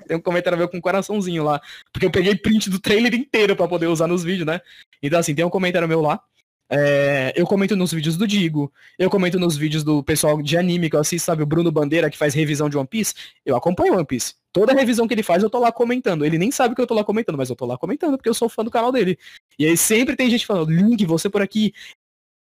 Tem 0.08 0.18
um 0.18 0.22
comentário 0.22 0.58
meu 0.58 0.68
com 0.68 0.78
um 0.78 0.82
coraçãozinho 0.82 1.44
lá. 1.44 1.62
Porque 1.92 2.06
eu 2.06 2.12
peguei 2.12 2.36
print 2.36 2.70
do 2.70 2.80
trailer 2.80 3.14
inteiro 3.14 3.56
para 3.56 3.68
poder 3.68 3.88
usar 3.88 4.08
nos 4.08 4.24
vídeos, 4.24 4.48
né? 4.48 4.62
Então, 5.02 5.20
assim, 5.20 5.36
tem 5.36 5.46
um 5.46 5.50
comentário 5.50 5.88
meu 5.88 6.02
lá. 6.02 6.22
É, 6.70 7.32
eu 7.36 7.46
comento 7.46 7.76
nos 7.76 7.94
vídeos 7.94 8.18
do 8.18 8.28
Digo, 8.28 8.72
eu 9.00 9.10
comento 9.10 9.40
nos 9.40 9.56
vídeos 9.56 9.86
do 9.86 10.04
pessoal 10.04 10.42
de 10.42 10.58
anime 10.58 10.90
que 10.90 10.98
eu 10.98 11.00
assisto, 11.00 11.26
sabe, 11.26 11.42
o 11.42 11.46
Bruno 11.46 11.72
Bandeira 11.72 12.10
que 12.10 12.18
faz 12.18 12.34
revisão 12.34 12.70
de 12.70 12.78
One 12.78 12.88
Piece, 12.88 13.14
eu 13.46 13.56
acompanho 13.56 13.94
One 13.94 14.06
Piece. 14.06 14.36
Toda 14.52 14.74
revisão 14.74 15.08
que 15.08 15.14
ele 15.14 15.24
faz 15.24 15.44
eu 15.44 15.50
tô 15.50 15.60
lá 15.60 15.72
comentando. 15.72 16.26
Ele 16.26 16.38
nem 16.38 16.52
sabe 16.52 16.76
que 16.76 16.82
eu 16.82 16.88
tô 16.88 16.94
lá 16.94 17.04
comentando, 17.04 17.38
mas 17.38 17.50
eu 17.50 17.56
tô 17.56 17.66
lá 17.66 17.78
comentando 17.78 18.18
porque 18.18 18.28
eu 18.28 18.34
sou 18.34 18.50
fã 18.50 18.64
do 18.64 18.72
canal 18.72 18.92
dele. 18.92 19.18
E 19.58 19.66
aí 19.66 19.78
sempre 19.78 20.16
tem 20.16 20.30
gente 20.30 20.46
falando, 20.46 20.72
Link, 20.72 21.06
você 21.06 21.30
por 21.30 21.42
aqui. 21.42 21.74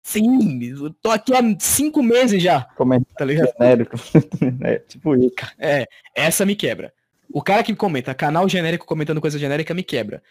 Sim, 0.03 0.63
eu 0.63 0.93
tô 1.01 1.11
aqui 1.11 1.33
há 1.35 1.41
cinco 1.59 2.01
meses 2.01 2.41
já. 2.41 2.61
Comentário 2.77 3.17
tá 3.17 3.25
ligado? 3.25 3.53
genérico. 3.59 3.97
é, 4.63 4.79
tipo 4.79 5.15
isso. 5.15 5.35
É, 5.59 5.85
essa 6.15 6.45
me 6.45 6.55
quebra. 6.55 6.93
O 7.31 7.41
cara 7.41 7.63
que 7.63 7.75
comenta 7.75 8.13
canal 8.13 8.47
genérico 8.47 8.85
comentando 8.85 9.21
coisa 9.21 9.37
genérica 9.37 9.73
me 9.73 9.83
quebra. 9.83 10.21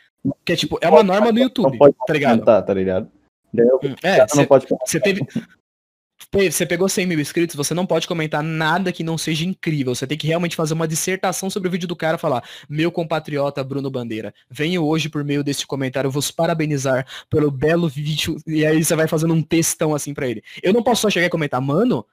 Que 0.44 0.52
é 0.52 0.56
tipo, 0.56 0.78
é 0.80 0.88
uma 0.88 1.02
norma 1.02 1.30
no 1.30 1.38
YouTube, 1.38 1.72
não 1.72 1.78
pode 1.78 1.94
tá 2.06 2.12
ligado? 2.12 2.32
Comentar, 2.32 2.64
tá 2.64 2.74
ligado? 2.74 3.10
Hum, 3.54 3.94
é, 4.02 4.26
você 4.26 4.46
pode 4.46 4.66
teve. 5.02 5.26
Você 6.32 6.66
pegou 6.66 6.88
100 6.88 7.06
mil 7.06 7.20
inscritos, 7.20 7.54
você 7.54 7.74
não 7.74 7.86
pode 7.86 8.08
comentar 8.08 8.42
nada 8.42 8.90
que 8.92 9.04
não 9.04 9.18
seja 9.18 9.44
incrível. 9.44 9.94
Você 9.94 10.06
tem 10.06 10.16
que 10.16 10.26
realmente 10.26 10.56
fazer 10.56 10.74
uma 10.74 10.88
dissertação 10.88 11.48
sobre 11.48 11.68
o 11.68 11.70
vídeo 11.70 11.86
do 11.86 11.94
cara 11.94 12.18
falar: 12.18 12.42
Meu 12.68 12.90
compatriota 12.90 13.62
Bruno 13.62 13.90
Bandeira, 13.90 14.34
venho 14.50 14.84
hoje 14.84 15.08
por 15.08 15.22
meio 15.22 15.44
deste 15.44 15.66
comentário 15.66 16.10
vos 16.10 16.30
parabenizar 16.30 17.06
pelo 17.30 17.50
belo 17.50 17.88
vídeo. 17.88 18.36
E 18.46 18.64
aí 18.64 18.82
você 18.82 18.96
vai 18.96 19.06
fazendo 19.06 19.34
um 19.34 19.42
textão 19.42 19.94
assim 19.94 20.14
para 20.14 20.26
ele. 20.26 20.42
Eu 20.62 20.72
não 20.72 20.82
posso 20.82 21.02
só 21.02 21.10
chegar 21.10 21.26
e 21.26 21.30
comentar, 21.30 21.60
mano, 21.60 22.04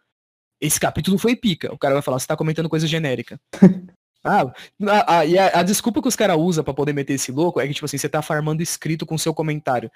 esse 0.59 0.79
capítulo 0.79 1.17
foi 1.17 1.35
pica. 1.35 1.73
O 1.73 1.77
cara 1.77 1.93
vai 1.93 2.03
falar: 2.03 2.19
Você 2.19 2.27
tá 2.27 2.35
comentando 2.35 2.69
coisa 2.69 2.85
genérica. 2.85 3.39
Ah, 4.23 4.51
a, 4.87 5.17
a, 5.17 5.25
e 5.25 5.37
a, 5.37 5.59
a 5.59 5.63
desculpa 5.63 6.01
que 6.01 6.07
os 6.07 6.15
caras 6.15 6.37
usam 6.37 6.63
para 6.63 6.73
poder 6.73 6.93
meter 6.93 7.13
esse 7.13 7.31
louco 7.31 7.59
é 7.59 7.67
que, 7.67 7.73
tipo 7.73 7.85
assim, 7.85 7.97
você 7.97 8.07
tá 8.07 8.21
farmando 8.21 8.63
inscrito 8.63 9.05
com 9.05 9.17
seu 9.17 9.33
comentário. 9.33 9.91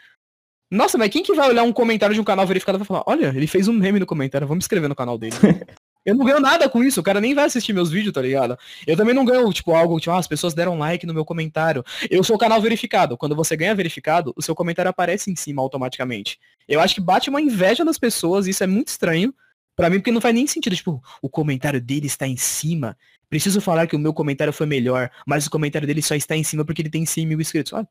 Nossa, 0.70 0.98
mas 0.98 1.10
quem 1.10 1.24
que 1.24 1.34
vai 1.34 1.48
olhar 1.48 1.64
um 1.64 1.72
comentário 1.72 2.14
de 2.14 2.20
um 2.20 2.26
canal 2.26 2.46
verificado 2.46 2.78
e 2.78 2.80
vai 2.80 2.86
falar, 2.86 3.04
olha, 3.08 3.28
ele 3.28 3.48
fez 3.48 3.70
um 3.70 3.74
meme 3.74 4.00
no 4.00 4.06
comentário, 4.06 4.46
vamos 4.46 4.66
escrever 4.66 4.90
no 4.90 4.96
canal 4.96 5.18
dele. 5.18 5.34
eu 6.06 6.14
não 6.14 6.26
ganho 6.26 6.42
nada 6.42 6.68
com 6.68 6.84
isso, 6.84 7.00
o 7.00 7.04
cara 7.04 7.22
nem 7.22 7.34
vai 7.34 7.46
assistir 7.46 7.72
meus 7.72 7.90
vídeos, 7.90 8.14
tá 8.14 8.22
ligado? 8.22 8.58
Eu 8.86 8.98
também 8.98 9.16
não 9.16 9.24
ganho, 9.24 9.52
tipo, 9.54 9.74
algo, 9.74 9.98
tipo, 9.98 10.12
ah, 10.12 10.20
as 10.20 10.28
pessoas 10.28 10.54
deram 10.54 10.78
like 10.78 11.06
no 11.06 11.14
meu 11.14 11.24
comentário. 11.24 11.86
Eu 12.12 12.22
sou 12.22 12.36
o 12.36 12.40
canal 12.40 12.62
verificado. 12.62 13.18
Quando 13.18 13.34
você 13.34 13.56
ganha 13.56 13.74
verificado, 13.74 14.34
o 14.36 14.42
seu 14.42 14.54
comentário 14.54 14.90
aparece 14.90 15.32
em 15.32 15.38
cima 15.38 15.62
automaticamente. 15.62 16.38
Eu 16.68 16.82
acho 16.82 16.96
que 16.96 17.02
bate 17.02 17.30
uma 17.30 17.40
inveja 17.40 17.86
nas 17.86 17.98
pessoas, 17.98 18.46
isso 18.46 18.62
é 18.62 18.68
muito 18.68 18.90
estranho. 18.90 19.34
Para 19.78 19.92
mim, 19.92 20.00
porque 20.00 20.12
não 20.12 20.20
faz 20.20 20.34
nem 20.34 20.48
sentido, 20.48 20.76
tipo, 20.76 21.02
o 21.22 21.30
comentário 21.30 21.80
dele 21.80 22.08
está 22.08 22.28
em 22.28 22.36
cima. 22.36 22.98
Preciso 23.30 23.62
falar 23.62 23.86
que 23.86 23.96
o 23.96 24.00
meu 24.00 24.12
comentário 24.12 24.52
foi 24.52 24.66
melhor, 24.66 25.12
mas 25.26 25.46
o 25.46 25.52
comentário 25.52 25.88
dele 25.88 26.02
só 26.02 26.16
está 26.16 26.36
em 26.36 26.44
cima 26.44 26.66
porque 26.66 26.82
ele 26.82 26.90
tem 26.90 27.06
100 27.06 27.28
mil 27.28 27.40
inscritos. 27.40 27.74
Ah, 27.74 27.88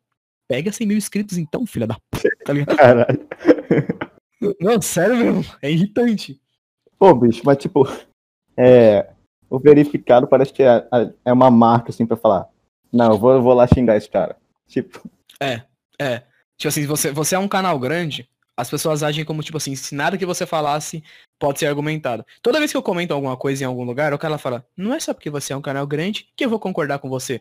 pega 0.48 0.72
100 0.72 0.84
mil 0.84 0.96
inscritos 0.96 1.38
então, 1.38 1.64
filha 1.64 1.86
da 1.86 1.96
puta, 2.10 2.28
tá 2.44 2.52
ligado? 2.52 2.76
Caralho. 2.76 3.28
Não, 4.60 4.82
sério 4.82 5.16
mesmo, 5.16 5.44
é 5.62 5.70
irritante. 5.70 6.40
Pô, 6.98 7.14
bicho, 7.14 7.42
mas 7.44 7.56
tipo, 7.58 7.88
é, 8.56 9.08
o 9.48 9.58
verificado 9.58 10.26
parece 10.26 10.52
que 10.52 10.64
é, 10.64 10.86
é 11.24 11.32
uma 11.32 11.50
marca, 11.50 11.90
assim, 11.90 12.04
pra 12.04 12.16
falar, 12.16 12.48
não, 12.92 13.12
eu 13.12 13.18
vou, 13.18 13.32
eu 13.32 13.42
vou 13.42 13.54
lá 13.54 13.66
xingar 13.66 13.96
esse 13.96 14.10
cara. 14.10 14.36
Tipo... 14.66 15.08
É, 15.40 15.62
é. 16.00 16.22
Tipo 16.56 16.68
assim, 16.68 16.86
você, 16.86 17.12
você 17.12 17.34
é 17.34 17.38
um 17.38 17.48
canal 17.48 17.78
grande, 17.78 18.28
As 18.56 18.70
pessoas 18.70 19.02
agem 19.02 19.24
como, 19.24 19.42
tipo 19.42 19.58
assim, 19.58 19.76
se 19.76 19.94
nada 19.94 20.16
que 20.16 20.24
você 20.24 20.46
falasse 20.46 21.04
pode 21.38 21.58
ser 21.58 21.66
argumentado. 21.66 22.24
Toda 22.40 22.58
vez 22.58 22.70
que 22.70 22.76
eu 22.76 22.82
comento 22.82 23.12
alguma 23.12 23.36
coisa 23.36 23.62
em 23.62 23.66
algum 23.66 23.84
lugar, 23.84 24.14
o 24.14 24.18
cara 24.18 24.38
fala, 24.38 24.66
não 24.76 24.94
é 24.94 25.00
só 25.00 25.12
porque 25.12 25.28
você 25.28 25.52
é 25.52 25.56
um 25.56 25.60
canal 25.60 25.86
grande 25.86 26.28
que 26.34 26.44
eu 26.44 26.48
vou 26.48 26.58
concordar 26.58 26.98
com 26.98 27.08
você. 27.08 27.40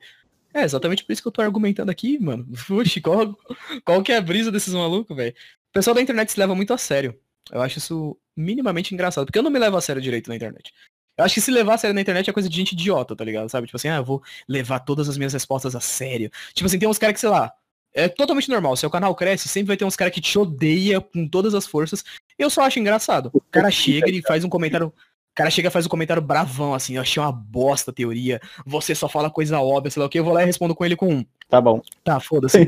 É 0.53 0.63
exatamente 0.63 1.03
por 1.03 1.13
isso 1.13 1.21
que 1.21 1.27
eu 1.27 1.31
tô 1.31 1.41
argumentando 1.41 1.91
aqui, 1.91 2.19
mano. 2.19 2.45
Puxa, 2.67 3.01
qual, 3.01 3.37
qual 3.83 4.03
que 4.03 4.11
é 4.11 4.17
a 4.17 4.21
brisa 4.21 4.51
desses 4.51 4.73
malucos, 4.73 5.15
velho? 5.15 5.33
O 5.69 5.73
pessoal 5.73 5.93
da 5.93 6.01
internet 6.01 6.31
se 6.31 6.39
leva 6.39 6.55
muito 6.55 6.73
a 6.73 6.77
sério. 6.77 7.17
Eu 7.51 7.61
acho 7.61 7.77
isso 7.77 8.17
minimamente 8.35 8.93
engraçado, 8.93 9.25
porque 9.25 9.39
eu 9.39 9.43
não 9.43 9.51
me 9.51 9.59
levo 9.59 9.77
a 9.77 9.81
sério 9.81 10.01
direito 10.01 10.29
na 10.29 10.35
internet. 10.35 10.73
Eu 11.17 11.23
acho 11.23 11.35
que 11.35 11.41
se 11.41 11.51
levar 11.51 11.75
a 11.75 11.77
sério 11.77 11.93
na 11.93 12.01
internet 12.01 12.29
é 12.29 12.33
coisa 12.33 12.49
de 12.49 12.55
gente 12.55 12.73
idiota, 12.73 13.15
tá 13.15 13.23
ligado? 13.23 13.49
Sabe? 13.49 13.67
Tipo 13.67 13.77
assim, 13.77 13.87
ah, 13.87 13.97
eu 13.97 14.03
vou 14.03 14.21
levar 14.47 14.79
todas 14.79 15.07
as 15.07 15.17
minhas 15.17 15.31
respostas 15.31 15.75
a 15.75 15.79
sério. 15.79 16.29
Tipo 16.53 16.67
assim, 16.67 16.79
tem 16.79 16.89
uns 16.89 16.97
caras 16.97 17.13
que, 17.13 17.19
sei 17.21 17.29
lá, 17.29 17.53
é 17.95 18.09
totalmente 18.09 18.49
normal. 18.49 18.75
Seu 18.75 18.89
canal 18.89 19.15
cresce, 19.15 19.47
sempre 19.47 19.69
vai 19.69 19.77
ter 19.77 19.85
uns 19.85 19.95
caras 19.95 20.13
que 20.13 20.19
te 20.19 20.37
odeia 20.37 20.99
com 20.99 21.27
todas 21.27 21.55
as 21.55 21.65
forças. 21.65 22.03
Eu 22.37 22.49
só 22.49 22.63
acho 22.63 22.77
engraçado. 22.77 23.31
O 23.33 23.39
cara 23.39 23.71
chega 23.71 24.11
e 24.11 24.21
faz 24.21 24.43
um 24.43 24.49
comentário. 24.49 24.87
O 24.87 25.35
cara 25.35 25.49
chega 25.49 25.69
e 25.69 25.71
faz 25.71 25.85
um 25.85 25.89
comentário 25.89 26.21
bravão, 26.21 26.73
assim, 26.73 26.95
eu 26.95 27.01
achei 27.01 27.21
uma 27.21 27.31
bosta 27.31 27.91
a 27.91 27.93
teoria. 27.93 28.39
Você 28.65 28.93
só 28.93 29.09
fala 29.09 29.29
coisa 29.29 29.59
óbvia, 29.59 29.91
sei 29.91 29.99
lá 29.99 30.05
o 30.05 30.09
que. 30.09 30.19
Eu 30.19 30.23
vou 30.23 30.33
lá 30.33 30.43
e 30.43 30.45
respondo 30.45 30.75
com 30.75 30.85
ele 30.85 30.95
com 30.95 31.13
um. 31.13 31.25
Tá 31.49 31.61
bom. 31.61 31.81
Tá, 32.03 32.19
foda-se. 32.19 32.59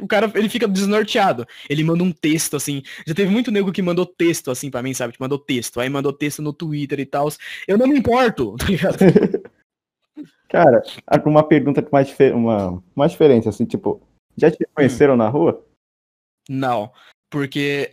o 0.00 0.06
cara, 0.06 0.30
ele 0.34 0.48
fica 0.48 0.66
desnorteado. 0.66 1.46
Ele 1.68 1.84
manda 1.84 2.02
um 2.02 2.12
texto, 2.12 2.56
assim. 2.56 2.82
Já 3.06 3.14
teve 3.14 3.30
muito 3.30 3.50
nego 3.50 3.72
que 3.72 3.82
mandou 3.82 4.06
texto, 4.06 4.50
assim, 4.50 4.70
pra 4.70 4.82
mim, 4.82 4.94
sabe? 4.94 5.12
Que 5.12 5.20
mandou 5.20 5.38
texto. 5.38 5.80
Aí 5.80 5.88
mandou 5.88 6.12
texto 6.12 6.40
no 6.40 6.52
Twitter 6.52 7.00
e 7.00 7.06
tal. 7.06 7.28
Eu 7.68 7.76
não 7.76 7.86
me 7.86 7.98
importo, 7.98 8.56
tá 8.56 8.66
ligado? 8.66 8.96
Cara, 10.48 10.82
uma 11.24 11.42
pergunta 11.42 11.82
com 11.82 11.90
mais, 11.92 12.14
uma, 12.32 12.82
mais 12.94 13.12
diferença, 13.12 13.48
assim, 13.48 13.64
tipo, 13.64 14.00
já 14.36 14.50
te 14.50 14.58
conheceram 14.74 15.14
hum. 15.14 15.18
na 15.18 15.28
rua? 15.28 15.64
Não. 16.48 16.90
Porque. 17.28 17.92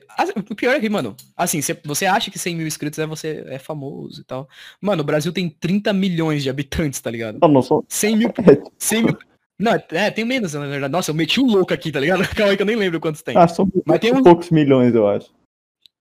O 0.49 0.55
pior 0.55 0.75
é 0.75 0.79
que, 0.79 0.89
mano, 0.89 1.15
assim, 1.35 1.59
você 1.83 2.05
acha 2.05 2.29
que 2.29 2.37
100 2.37 2.55
mil 2.55 2.67
inscritos 2.67 2.99
é 2.99 3.05
você 3.05 3.43
é 3.47 3.57
famoso 3.57 4.21
e 4.21 4.23
tal. 4.23 4.47
Mano, 4.79 5.01
o 5.01 5.05
Brasil 5.05 5.33
tem 5.33 5.49
30 5.49 5.91
milhões 5.91 6.43
de 6.43 6.49
habitantes, 6.49 7.01
tá 7.01 7.09
ligado? 7.09 7.39
Não, 7.41 7.49
não 7.49 7.61
sou. 7.61 7.83
100 7.89 8.15
mil. 8.15 8.33
100 8.77 9.03
mil. 9.03 9.17
Não, 9.59 9.73
é, 9.91 10.11
tem 10.11 10.25
menos, 10.25 10.53
na 10.53 10.67
verdade. 10.67 10.91
Nossa, 10.91 11.11
eu 11.11 11.15
meti 11.15 11.39
um 11.39 11.47
louco 11.47 11.73
aqui, 11.73 11.91
tá 11.91 11.99
ligado? 11.99 12.27
Calma 12.35 12.51
aí 12.51 12.57
que 12.57 12.61
eu 12.61 12.67
nem 12.67 12.75
lembro 12.75 12.99
quantos 12.99 13.21
tem. 13.21 13.35
Ah, 13.35 13.47
são 13.47 13.69
Mas 13.85 13.99
tem 13.99 14.13
uns... 14.13 14.21
poucos 14.21 14.49
milhões, 14.49 14.93
eu 14.93 15.07
acho. 15.07 15.33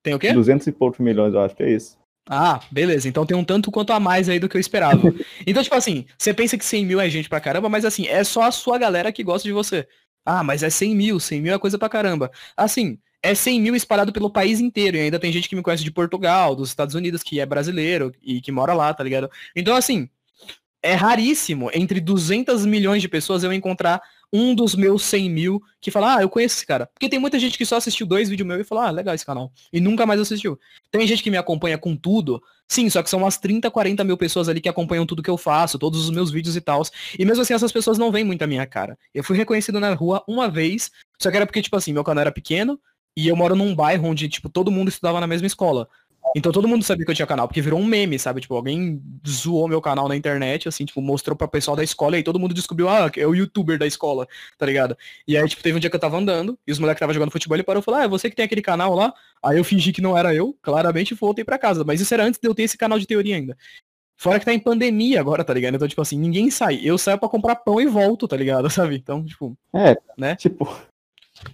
Tem 0.02 0.14
o 0.14 0.18
quê? 0.18 0.32
200 0.32 0.66
e 0.66 0.72
poucos 0.72 0.98
milhões, 0.98 1.32
eu 1.32 1.40
acho 1.40 1.54
que 1.54 1.62
é 1.62 1.70
isso. 1.70 1.96
Ah, 2.28 2.60
beleza. 2.70 3.08
Então 3.08 3.26
tem 3.26 3.36
um 3.36 3.44
tanto 3.44 3.70
quanto 3.70 3.92
a 3.92 4.00
mais 4.00 4.28
aí 4.28 4.38
do 4.38 4.48
que 4.48 4.56
eu 4.56 4.60
esperava. 4.60 5.12
então, 5.46 5.62
tipo 5.62 5.74
assim, 5.74 6.06
você 6.16 6.32
pensa 6.32 6.56
que 6.56 6.64
100 6.64 6.86
mil 6.86 7.00
é 7.00 7.08
gente 7.10 7.28
pra 7.28 7.40
caramba, 7.40 7.68
mas 7.68 7.84
assim, 7.84 8.06
é 8.06 8.22
só 8.22 8.42
a 8.42 8.52
sua 8.52 8.78
galera 8.78 9.12
que 9.12 9.24
gosta 9.24 9.46
de 9.46 9.52
você. 9.52 9.86
Ah, 10.24 10.44
mas 10.44 10.62
é 10.62 10.70
100 10.70 10.94
mil, 10.94 11.18
100 11.18 11.40
mil 11.42 11.54
é 11.54 11.58
coisa 11.58 11.78
pra 11.78 11.88
caramba. 11.88 12.30
Assim, 12.56 12.98
é 13.22 13.34
100 13.34 13.60
mil 13.60 13.74
espalhado 13.74 14.12
pelo 14.12 14.30
país 14.30 14.60
inteiro. 14.60 14.96
E 14.96 15.00
ainda 15.00 15.18
tem 15.18 15.32
gente 15.32 15.48
que 15.48 15.56
me 15.56 15.62
conhece 15.62 15.82
de 15.84 15.90
Portugal, 15.90 16.54
dos 16.54 16.68
Estados 16.68 16.94
Unidos, 16.94 17.22
que 17.22 17.40
é 17.40 17.46
brasileiro 17.46 18.12
e 18.22 18.40
que 18.40 18.52
mora 18.52 18.72
lá, 18.72 18.94
tá 18.94 19.02
ligado? 19.02 19.28
Então, 19.56 19.74
assim, 19.74 20.08
é 20.82 20.94
raríssimo 20.94 21.70
entre 21.74 22.00
200 22.00 22.66
milhões 22.66 23.02
de 23.02 23.08
pessoas 23.08 23.44
eu 23.44 23.52
encontrar 23.52 24.00
um 24.32 24.54
dos 24.54 24.74
meus 24.74 25.02
100 25.02 25.30
mil 25.30 25.62
que 25.80 25.90
fala, 25.90 26.16
ah, 26.16 26.22
eu 26.22 26.28
conheço 26.28 26.56
esse 26.56 26.66
cara. 26.66 26.88
Porque 26.94 27.08
tem 27.08 27.18
muita 27.18 27.38
gente 27.38 27.58
que 27.58 27.66
só 27.66 27.76
assistiu 27.76 28.06
dois 28.06 28.28
vídeos 28.28 28.46
meus 28.46 28.60
e 28.60 28.64
falou, 28.64 28.84
ah, 28.84 28.90
legal 28.90 29.14
esse 29.14 29.26
canal. 29.26 29.52
E 29.72 29.80
nunca 29.80 30.06
mais 30.06 30.20
assistiu. 30.20 30.58
Tem 30.90 31.06
gente 31.06 31.22
que 31.22 31.30
me 31.30 31.36
acompanha 31.36 31.76
com 31.76 31.94
tudo. 31.94 32.42
Sim, 32.66 32.88
só 32.88 33.02
que 33.02 33.10
são 33.10 33.18
umas 33.18 33.36
30, 33.36 33.70
40 33.70 34.02
mil 34.04 34.16
pessoas 34.16 34.48
ali 34.48 34.60
que 34.60 34.68
acompanham 34.68 35.04
tudo 35.04 35.22
que 35.22 35.28
eu 35.28 35.36
faço, 35.36 35.78
todos 35.78 36.04
os 36.04 36.10
meus 36.10 36.30
vídeos 36.30 36.56
e 36.56 36.60
tal. 36.60 36.82
E 37.18 37.24
mesmo 37.24 37.42
assim, 37.42 37.52
essas 37.52 37.72
pessoas 37.72 37.98
não 37.98 38.10
veem 38.10 38.24
muito 38.24 38.42
a 38.42 38.46
minha 38.46 38.66
cara. 38.66 38.98
Eu 39.12 39.22
fui 39.22 39.36
reconhecido 39.36 39.78
na 39.78 39.92
rua 39.92 40.24
uma 40.26 40.48
vez, 40.48 40.90
só 41.20 41.30
que 41.30 41.36
era 41.36 41.44
porque, 41.44 41.60
tipo 41.60 41.76
assim, 41.76 41.92
meu 41.92 42.02
canal 42.02 42.22
era 42.22 42.32
pequeno, 42.32 42.80
e 43.16 43.28
eu 43.28 43.36
moro 43.36 43.54
num 43.54 43.74
bairro 43.74 44.08
onde, 44.08 44.28
tipo, 44.28 44.48
todo 44.48 44.70
mundo 44.70 44.88
estudava 44.88 45.20
na 45.20 45.26
mesma 45.26 45.46
escola. 45.46 45.88
Então 46.34 46.50
todo 46.50 46.66
mundo 46.66 46.82
sabia 46.82 47.04
que 47.04 47.10
eu 47.10 47.14
tinha 47.14 47.26
canal, 47.26 47.46
porque 47.46 47.60
virou 47.60 47.78
um 47.78 47.84
meme, 47.84 48.18
sabe? 48.18 48.40
Tipo, 48.40 48.54
alguém 48.54 49.02
zoou 49.26 49.68
meu 49.68 49.80
canal 49.80 50.08
na 50.08 50.16
internet, 50.16 50.68
assim, 50.68 50.84
tipo, 50.84 51.00
mostrou 51.00 51.36
pra 51.36 51.46
pessoal 51.46 51.76
da 51.76 51.84
escola 51.84 52.16
e 52.16 52.18
aí 52.18 52.22
todo 52.22 52.38
mundo 52.38 52.54
descobriu, 52.54 52.88
ah, 52.88 53.10
é 53.16 53.26
o 53.26 53.34
youtuber 53.34 53.78
da 53.78 53.86
escola, 53.86 54.26
tá 54.56 54.64
ligado? 54.64 54.96
E 55.26 55.36
aí, 55.36 55.46
tipo, 55.48 55.62
teve 55.62 55.76
um 55.76 55.80
dia 55.80 55.90
que 55.90 55.96
eu 55.96 56.00
tava 56.00 56.16
andando 56.16 56.58
e 56.66 56.72
os 56.72 56.78
moleques 56.78 56.98
que 56.98 57.00
tava 57.00 57.12
jogando 57.12 57.30
futebol, 57.30 57.56
ele 57.56 57.62
parou 57.62 57.80
e 57.80 57.84
falou, 57.84 58.00
ah, 58.00 58.04
é 58.04 58.08
você 58.08 58.30
que 58.30 58.36
tem 58.36 58.44
aquele 58.44 58.62
canal 58.62 58.94
lá? 58.94 59.12
Aí 59.42 59.58
eu 59.58 59.64
fingi 59.64 59.92
que 59.92 60.00
não 60.00 60.16
era 60.16 60.34
eu, 60.34 60.56
claramente 60.62 61.14
voltei 61.14 61.44
pra 61.44 61.58
casa. 61.58 61.84
Mas 61.84 62.00
isso 62.00 62.14
era 62.14 62.24
antes 62.24 62.40
de 62.40 62.48
eu 62.48 62.54
ter 62.54 62.62
esse 62.62 62.78
canal 62.78 62.98
de 62.98 63.06
teoria 63.06 63.36
ainda. 63.36 63.56
Fora 64.16 64.38
que 64.38 64.44
tá 64.44 64.54
em 64.54 64.58
pandemia 64.58 65.18
agora, 65.18 65.42
tá 65.42 65.52
ligado? 65.52 65.74
Então, 65.74 65.88
tipo 65.88 66.00
assim, 66.00 66.16
ninguém 66.16 66.48
sai. 66.48 66.80
Eu 66.82 66.96
saio 66.96 67.18
pra 67.18 67.28
comprar 67.28 67.56
pão 67.56 67.80
e 67.80 67.86
volto, 67.86 68.28
tá 68.28 68.36
ligado? 68.36 68.70
Sabe? 68.70 68.94
Então, 68.94 69.24
tipo. 69.24 69.58
É, 69.74 69.96
né? 70.16 70.36
Tipo, 70.36 70.72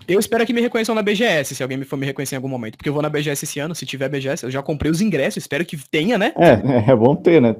eu 0.07 0.19
espero 0.19 0.47
que 0.47 0.53
me 0.53 0.61
reconheçam 0.61 0.95
na 0.95 1.03
BGS, 1.03 1.55
se 1.55 1.63
alguém 1.63 1.79
me 1.79 1.85
for 1.85 1.97
me 1.97 2.07
reconhecer 2.07 2.35
em 2.35 2.39
algum 2.39 2.49
momento. 2.49 2.77
Porque 2.77 2.89
eu 2.89 2.93
vou 2.93 3.03
na 3.03 3.09
BGS 3.09 3.45
esse 3.45 3.59
ano, 3.59 3.75
se 3.75 3.87
tiver 3.87 4.09
BGS, 4.09 4.45
eu 4.45 4.51
já 4.51 4.63
comprei 4.63 4.91
os 4.91 5.01
ingressos, 5.01 5.39
espero 5.39 5.65
que 5.65 5.77
tenha, 5.91 6.17
né? 6.17 6.33
É, 6.37 6.91
é 6.91 6.97
bom 6.97 7.15
ter, 7.15 7.41
né? 7.41 7.57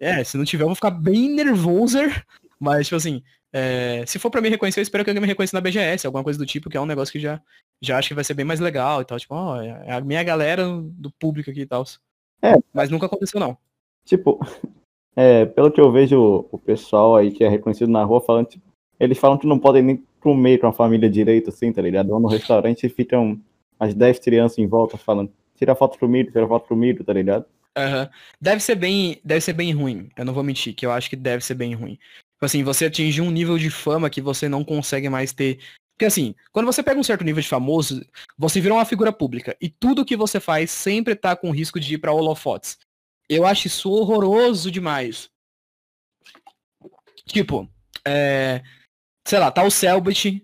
É, 0.00 0.22
se 0.22 0.36
não 0.36 0.44
tiver, 0.44 0.62
eu 0.62 0.68
vou 0.68 0.74
ficar 0.74 0.90
bem 0.90 1.30
nervoso. 1.30 1.98
Mas, 2.60 2.86
tipo 2.86 2.96
assim, 2.96 3.22
é, 3.52 4.04
se 4.06 4.18
for 4.18 4.30
pra 4.30 4.40
me 4.40 4.48
reconhecer, 4.48 4.80
eu 4.80 4.82
espero 4.82 5.04
que 5.04 5.10
alguém 5.10 5.20
me 5.20 5.26
reconheça 5.26 5.56
na 5.56 5.60
BGS, 5.60 6.06
alguma 6.06 6.24
coisa 6.24 6.38
do 6.38 6.46
tipo, 6.46 6.68
que 6.68 6.76
é 6.76 6.80
um 6.80 6.86
negócio 6.86 7.12
que 7.12 7.20
já, 7.20 7.40
já 7.80 7.98
acho 7.98 8.08
que 8.08 8.14
vai 8.14 8.24
ser 8.24 8.34
bem 8.34 8.44
mais 8.44 8.60
legal 8.60 9.00
e 9.00 9.04
tal. 9.04 9.18
Tipo, 9.18 9.34
ó, 9.34 9.60
é 9.60 9.92
a 9.92 10.00
minha 10.00 10.22
galera 10.22 10.64
do 10.66 11.10
público 11.10 11.50
aqui 11.50 11.62
e 11.62 11.66
tal. 11.66 11.84
É. 12.42 12.54
Mas 12.72 12.90
nunca 12.90 13.06
aconteceu, 13.06 13.40
não. 13.40 13.56
Tipo, 14.04 14.38
é, 15.16 15.46
pelo 15.46 15.70
que 15.70 15.80
eu 15.80 15.90
vejo 15.90 16.46
o 16.50 16.58
pessoal 16.58 17.16
aí 17.16 17.30
que 17.30 17.42
é 17.42 17.48
reconhecido 17.48 17.90
na 17.90 18.04
rua 18.04 18.20
falando, 18.20 18.46
tipo, 18.46 18.64
eles 19.00 19.18
falam 19.18 19.38
que 19.38 19.46
não 19.46 19.58
podem 19.58 19.82
nem 19.82 20.04
comer 20.20 20.58
com 20.58 20.66
a 20.66 20.72
família 20.72 21.08
direito, 21.08 21.50
assim, 21.50 21.72
tá 21.72 21.82
ligado? 21.82 22.08
Vão 22.08 22.20
no 22.20 22.28
restaurante 22.28 22.84
e 22.84 22.88
ficam 22.88 23.40
as 23.78 23.94
10 23.94 24.18
crianças 24.18 24.58
em 24.58 24.66
volta 24.66 24.96
falando, 24.96 25.32
tira 25.56 25.74
foto 25.74 25.98
comigo, 25.98 26.30
tira 26.30 26.46
foto 26.46 26.66
comigo, 26.68 27.04
tá 27.04 27.12
ligado? 27.12 27.44
Uhum. 27.76 28.08
Deve 28.40 28.60
ser 28.60 28.74
bem. 28.74 29.20
Deve 29.24 29.40
ser 29.40 29.52
bem 29.52 29.72
ruim. 29.72 30.08
Eu 30.16 30.24
não 30.24 30.34
vou 30.34 30.42
mentir, 30.42 30.74
que 30.74 30.84
eu 30.84 30.90
acho 30.90 31.08
que 31.08 31.16
deve 31.16 31.44
ser 31.44 31.54
bem 31.54 31.74
ruim. 31.74 31.98
Tipo 32.34 32.44
assim, 32.44 32.64
você 32.64 32.86
atingir 32.86 33.20
um 33.20 33.30
nível 33.30 33.58
de 33.58 33.70
fama 33.70 34.10
que 34.10 34.20
você 34.20 34.48
não 34.48 34.64
consegue 34.64 35.08
mais 35.08 35.32
ter. 35.32 35.58
Porque 35.94 36.04
assim, 36.04 36.34
quando 36.52 36.66
você 36.66 36.82
pega 36.82 36.98
um 36.98 37.04
certo 37.04 37.24
nível 37.24 37.42
de 37.42 37.48
famoso, 37.48 38.04
você 38.36 38.60
vira 38.60 38.74
uma 38.74 38.84
figura 38.84 39.12
pública. 39.12 39.56
E 39.60 39.68
tudo 39.68 40.04
que 40.04 40.16
você 40.16 40.38
faz 40.38 40.70
sempre 40.70 41.14
tá 41.16 41.34
com 41.34 41.50
risco 41.50 41.80
de 41.80 41.94
ir 41.94 41.98
pra 41.98 42.12
holofotes. 42.12 42.78
Eu 43.28 43.44
acho 43.44 43.66
isso 43.66 43.90
horroroso 43.90 44.70
demais. 44.70 45.28
Tipo, 47.26 47.68
é, 48.06 48.62
sei 49.28 49.38
lá, 49.38 49.50
tá 49.50 49.62
o 49.62 49.70
Selbit 49.70 50.42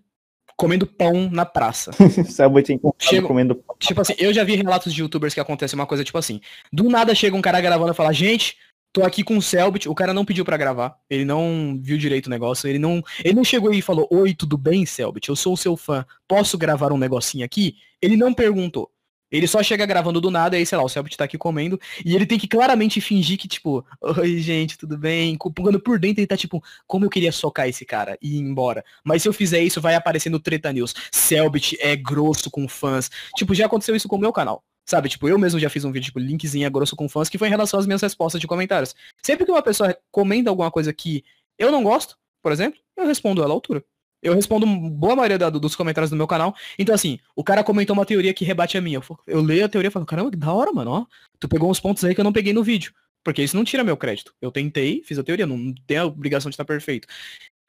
comendo 0.56 0.86
pão 0.86 1.30
na 1.30 1.46
praça. 1.46 1.90
Selbit 2.28 2.78
chega, 2.98 3.26
comendo 3.26 3.54
pão. 3.54 3.74
Tipo 3.78 4.02
assim, 4.02 4.14
eu 4.18 4.32
já 4.32 4.44
vi 4.44 4.56
relatos 4.56 4.92
de 4.92 5.00
youtubers 5.00 5.32
que 5.32 5.40
acontece 5.40 5.74
uma 5.74 5.86
coisa 5.86 6.04
tipo 6.04 6.18
assim. 6.18 6.40
Do 6.70 6.90
nada 6.90 7.14
chega 7.14 7.34
um 7.34 7.40
cara 7.40 7.62
gravando 7.62 7.92
e 7.92 7.94
fala, 7.94 8.12
gente, 8.12 8.56
tô 8.92 9.02
aqui 9.02 9.24
com 9.24 9.38
o 9.38 9.42
Selbit, 9.42 9.88
o 9.88 9.94
cara 9.94 10.12
não 10.12 10.24
pediu 10.24 10.44
para 10.44 10.58
gravar, 10.58 10.96
ele 11.08 11.24
não 11.24 11.78
viu 11.80 11.96
direito 11.96 12.26
o 12.26 12.30
negócio, 12.30 12.68
ele 12.68 12.78
não, 12.78 13.02
ele 13.24 13.34
não 13.34 13.42
chegou 13.42 13.72
e 13.72 13.80
falou, 13.80 14.06
oi, 14.10 14.34
tudo 14.34 14.58
bem, 14.58 14.84
Selbit? 14.84 15.30
Eu 15.30 15.36
sou 15.36 15.54
o 15.54 15.56
seu 15.56 15.78
fã, 15.78 16.04
posso 16.28 16.58
gravar 16.58 16.92
um 16.92 16.98
negocinho 16.98 17.44
aqui? 17.44 17.76
Ele 18.02 18.18
não 18.18 18.34
perguntou. 18.34 18.90
Ele 19.34 19.48
só 19.48 19.64
chega 19.64 19.84
gravando 19.84 20.20
do 20.20 20.30
nada, 20.30 20.54
e 20.54 20.60
aí, 20.60 20.66
sei 20.66 20.78
lá, 20.78 20.84
o 20.84 20.88
Selbit 20.88 21.16
tá 21.16 21.24
aqui 21.24 21.36
comendo, 21.36 21.76
e 22.04 22.14
ele 22.14 22.24
tem 22.24 22.38
que 22.38 22.46
claramente 22.46 23.00
fingir 23.00 23.36
que, 23.36 23.48
tipo, 23.48 23.84
oi, 24.00 24.38
gente, 24.38 24.78
tudo 24.78 24.96
bem? 24.96 25.36
Quando 25.36 25.80
por 25.80 25.98
dentro 25.98 26.20
ele 26.20 26.26
tá, 26.28 26.36
tipo, 26.36 26.62
como 26.86 27.04
eu 27.04 27.10
queria 27.10 27.32
socar 27.32 27.68
esse 27.68 27.84
cara 27.84 28.16
e 28.22 28.36
ir 28.36 28.38
embora. 28.38 28.84
Mas 29.02 29.22
se 29.22 29.28
eu 29.28 29.32
fizer 29.32 29.60
isso, 29.60 29.80
vai 29.80 29.96
aparecer 29.96 30.30
no 30.30 30.38
Treta 30.38 30.72
News. 30.72 30.94
Selbit 31.10 31.76
é 31.80 31.96
grosso 31.96 32.48
com 32.48 32.68
fãs. 32.68 33.10
Tipo, 33.36 33.56
já 33.56 33.66
aconteceu 33.66 33.96
isso 33.96 34.06
com 34.06 34.14
o 34.14 34.20
meu 34.20 34.32
canal. 34.32 34.62
Sabe, 34.86 35.08
tipo, 35.08 35.28
eu 35.28 35.36
mesmo 35.36 35.58
já 35.58 35.68
fiz 35.68 35.84
um 35.84 35.90
vídeo, 35.90 36.06
tipo, 36.06 36.20
linkzinho 36.20 36.70
grosso 36.70 36.94
com 36.94 37.08
fãs, 37.08 37.28
que 37.28 37.36
foi 37.36 37.48
em 37.48 37.50
relação 37.50 37.80
às 37.80 37.86
minhas 37.86 38.02
respostas 38.02 38.40
de 38.40 38.46
comentários. 38.46 38.94
Sempre 39.20 39.44
que 39.44 39.50
uma 39.50 39.62
pessoa 39.62 39.98
comenta 40.12 40.48
alguma 40.48 40.70
coisa 40.70 40.92
que 40.92 41.24
eu 41.58 41.72
não 41.72 41.82
gosto, 41.82 42.16
por 42.40 42.52
exemplo, 42.52 42.78
eu 42.96 43.04
respondo 43.04 43.42
ela 43.42 43.52
à 43.52 43.56
altura 43.56 43.84
eu 44.24 44.34
respondo 44.34 44.66
boa 44.66 45.14
maioria 45.14 45.38
da, 45.38 45.50
dos 45.50 45.76
comentários 45.76 46.10
do 46.10 46.16
meu 46.16 46.26
canal. 46.26 46.56
Então, 46.78 46.94
assim, 46.94 47.18
o 47.36 47.44
cara 47.44 47.62
comentou 47.62 47.94
uma 47.94 48.06
teoria 48.06 48.32
que 48.32 48.44
rebate 48.44 48.78
a 48.78 48.80
minha. 48.80 48.96
Eu, 48.96 49.18
eu 49.26 49.42
leio 49.42 49.64
a 49.64 49.68
teoria 49.68 49.88
e 49.88 49.92
falo, 49.92 50.06
caramba, 50.06 50.30
que 50.30 50.36
da 50.36 50.52
hora, 50.52 50.72
mano, 50.72 50.90
ó. 50.90 51.06
Tu 51.38 51.46
pegou 51.46 51.70
uns 51.70 51.78
pontos 51.78 52.02
aí 52.04 52.14
que 52.14 52.20
eu 52.20 52.24
não 52.24 52.32
peguei 52.32 52.54
no 52.54 52.64
vídeo. 52.64 52.92
Porque 53.22 53.42
isso 53.42 53.56
não 53.56 53.64
tira 53.64 53.84
meu 53.84 53.96
crédito. 53.96 54.34
Eu 54.40 54.50
tentei, 54.50 55.02
fiz 55.04 55.18
a 55.18 55.22
teoria, 55.22 55.46
não, 55.46 55.74
tem 55.86 55.98
a 55.98 56.06
obrigação 56.06 56.50
de 56.50 56.54
estar 56.54 56.64
perfeito. 56.64 57.06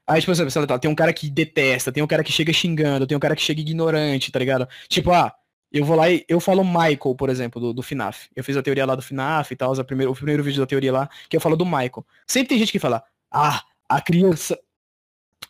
Aí, 0.08 0.22
tipo, 0.22 0.34
você, 0.34 0.68
tá, 0.68 0.80
tem 0.80 0.90
um 0.90 0.96
cara 0.96 1.12
que 1.12 1.30
detesta, 1.30 1.92
tem 1.92 2.02
um 2.02 2.08
cara 2.08 2.24
que 2.24 2.32
chega 2.32 2.54
xingando, 2.54 3.06
tem 3.06 3.18
um 3.18 3.20
cara 3.20 3.36
que 3.36 3.42
chega 3.42 3.60
ignorante, 3.60 4.32
tá 4.32 4.40
ligado? 4.40 4.68
Tipo, 4.88 5.12
ah, 5.12 5.34
eu 5.72 5.84
vou 5.84 5.96
lá 5.98 6.10
e 6.10 6.24
eu 6.30 6.40
falo 6.40 6.64
Michael, 6.64 7.16
por 7.18 7.30
exemplo, 7.30 7.60
do, 7.60 7.74
do 7.74 7.84
FNAF. 7.84 8.30
Eu 8.36 8.44
fiz 8.44 8.56
a 8.56 8.64
teoria 8.64 8.86
lá 8.86 8.96
do 8.96 9.02
FNAF 9.02 9.52
e 9.52 9.58
tal, 9.58 9.74
o 9.74 9.84
primeiro, 9.84 10.12
o 10.12 10.16
primeiro 10.16 10.44
vídeo 10.44 10.62
da 10.62 10.68
teoria 10.68 10.94
lá, 10.94 11.10
que 11.30 11.36
eu 11.36 11.42
falo 11.42 11.58
do 11.58 11.66
Michael. 11.66 12.06
Sempre 12.28 12.50
tem 12.50 12.60
gente 12.60 12.72
que 12.72 12.80
fala, 12.80 13.04
ah, 13.32 13.64
a 13.90 14.02
criança, 14.02 14.58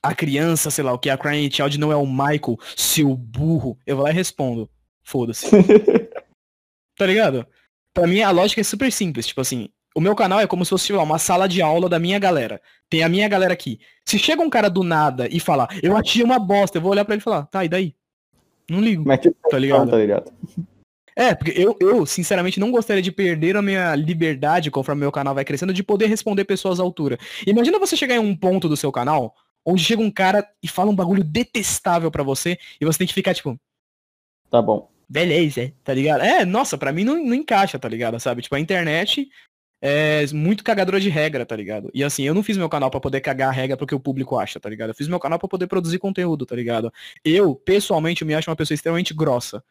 a 0.05 0.15
criança, 0.15 0.69
sei 0.69 0.83
lá, 0.83 0.93
o 0.93 0.99
que 0.99 1.09
a 1.09 1.17
Crying 1.17 1.49
Child 1.51 1.79
não 1.79 1.91
é 1.91 1.95
o 1.95 2.05
Michael, 2.05 2.57
seu 2.75 3.15
burro, 3.15 3.77
eu 3.85 3.95
vou 3.95 4.05
lá 4.05 4.11
e 4.11 4.13
respondo. 4.13 4.69
Foda-se. 5.03 5.49
tá 6.97 7.05
ligado? 7.05 7.45
Pra 7.93 8.07
mim 8.07 8.21
a 8.21 8.31
lógica 8.31 8.61
é 8.61 8.63
super 8.63 8.91
simples, 8.91 9.27
tipo 9.27 9.41
assim, 9.41 9.69
o 9.95 10.01
meu 10.01 10.15
canal 10.15 10.39
é 10.39 10.47
como 10.47 10.65
se 10.65 10.69
fosse 10.69 10.91
uma 10.91 11.17
sala 11.17 11.47
de 11.47 11.61
aula 11.61 11.87
da 11.87 11.97
minha 11.97 12.19
galera. 12.19 12.61
Tem 12.89 13.01
a 13.01 13.09
minha 13.09 13.27
galera 13.27 13.53
aqui. 13.53 13.79
Se 14.05 14.19
chega 14.19 14.41
um 14.41 14.49
cara 14.49 14.69
do 14.69 14.83
nada 14.83 15.27
e 15.31 15.39
falar, 15.39 15.69
eu 15.81 15.95
achei 15.95 16.21
uma 16.21 16.37
bosta, 16.37 16.77
eu 16.77 16.81
vou 16.81 16.91
olhar 16.91 17.05
para 17.05 17.15
ele 17.15 17.21
e 17.21 17.23
falar, 17.23 17.45
tá, 17.45 17.63
e 17.63 17.69
daí? 17.69 17.95
Não 18.69 18.81
ligo. 18.81 19.03
Mas 19.05 19.19
que 19.19 19.31
tá 19.31 19.57
ligado? 19.57 19.89
Tá 19.89 19.97
ligado? 19.97 20.31
É, 21.15 21.33
porque 21.33 21.53
eu, 21.55 21.77
eu, 21.79 22.05
sinceramente, 22.05 22.59
não 22.59 22.71
gostaria 22.71 23.01
de 23.01 23.11
perder 23.11 23.55
a 23.55 23.61
minha 23.61 23.95
liberdade, 23.95 24.69
conforme 24.69 24.99
meu 24.99 25.11
canal 25.13 25.33
vai 25.33 25.45
crescendo, 25.45 25.73
de 25.73 25.81
poder 25.81 26.07
responder 26.07 26.43
pessoas 26.43 26.77
à 26.77 26.83
altura. 26.83 27.17
Imagina 27.47 27.79
você 27.79 27.95
chegar 27.95 28.15
em 28.15 28.19
um 28.19 28.35
ponto 28.35 28.67
do 28.67 28.75
seu 28.75 28.91
canal, 28.91 29.33
onde 29.65 29.83
chega 29.83 30.01
um 30.01 30.11
cara 30.11 30.47
e 30.61 30.67
fala 30.67 30.91
um 30.91 30.95
bagulho 30.95 31.23
detestável 31.23 32.11
para 32.11 32.23
você, 32.23 32.57
e 32.79 32.85
você 32.85 32.99
tem 32.99 33.07
que 33.07 33.13
ficar 33.13 33.33
tipo. 33.33 33.59
Tá 34.49 34.61
bom. 34.61 34.89
Beleza, 35.07 35.71
tá 35.83 35.93
ligado? 35.93 36.21
É, 36.21 36.45
nossa, 36.45 36.77
pra 36.77 36.91
mim 36.91 37.03
não, 37.03 37.23
não 37.23 37.33
encaixa, 37.33 37.77
tá 37.77 37.87
ligado? 37.87 38.19
Sabe? 38.19 38.41
Tipo, 38.41 38.55
a 38.55 38.59
internet 38.59 39.29
é 39.81 40.25
muito 40.33 40.63
cagadora 40.63 40.99
de 40.99 41.09
regra, 41.09 41.45
tá 41.45 41.55
ligado? 41.55 41.91
E 41.93 42.03
assim, 42.03 42.23
eu 42.23 42.33
não 42.33 42.41
fiz 42.41 42.57
meu 42.57 42.69
canal 42.69 42.89
para 42.89 42.99
poder 42.99 43.21
cagar 43.21 43.49
a 43.49 43.51
regra 43.51 43.77
porque 43.77 43.93
o 43.93 43.99
público 43.99 44.37
acha, 44.37 44.59
tá 44.59 44.69
ligado? 44.69 44.89
Eu 44.89 44.95
fiz 44.95 45.07
meu 45.07 45.19
canal 45.19 45.37
para 45.37 45.47
poder 45.47 45.67
produzir 45.67 45.99
conteúdo, 45.99 46.45
tá 46.45 46.55
ligado? 46.55 46.91
Eu, 47.23 47.55
pessoalmente, 47.55 48.25
me 48.25 48.33
acho 48.33 48.49
uma 48.49 48.55
pessoa 48.55 48.73
extremamente 48.73 49.13
grossa. 49.13 49.63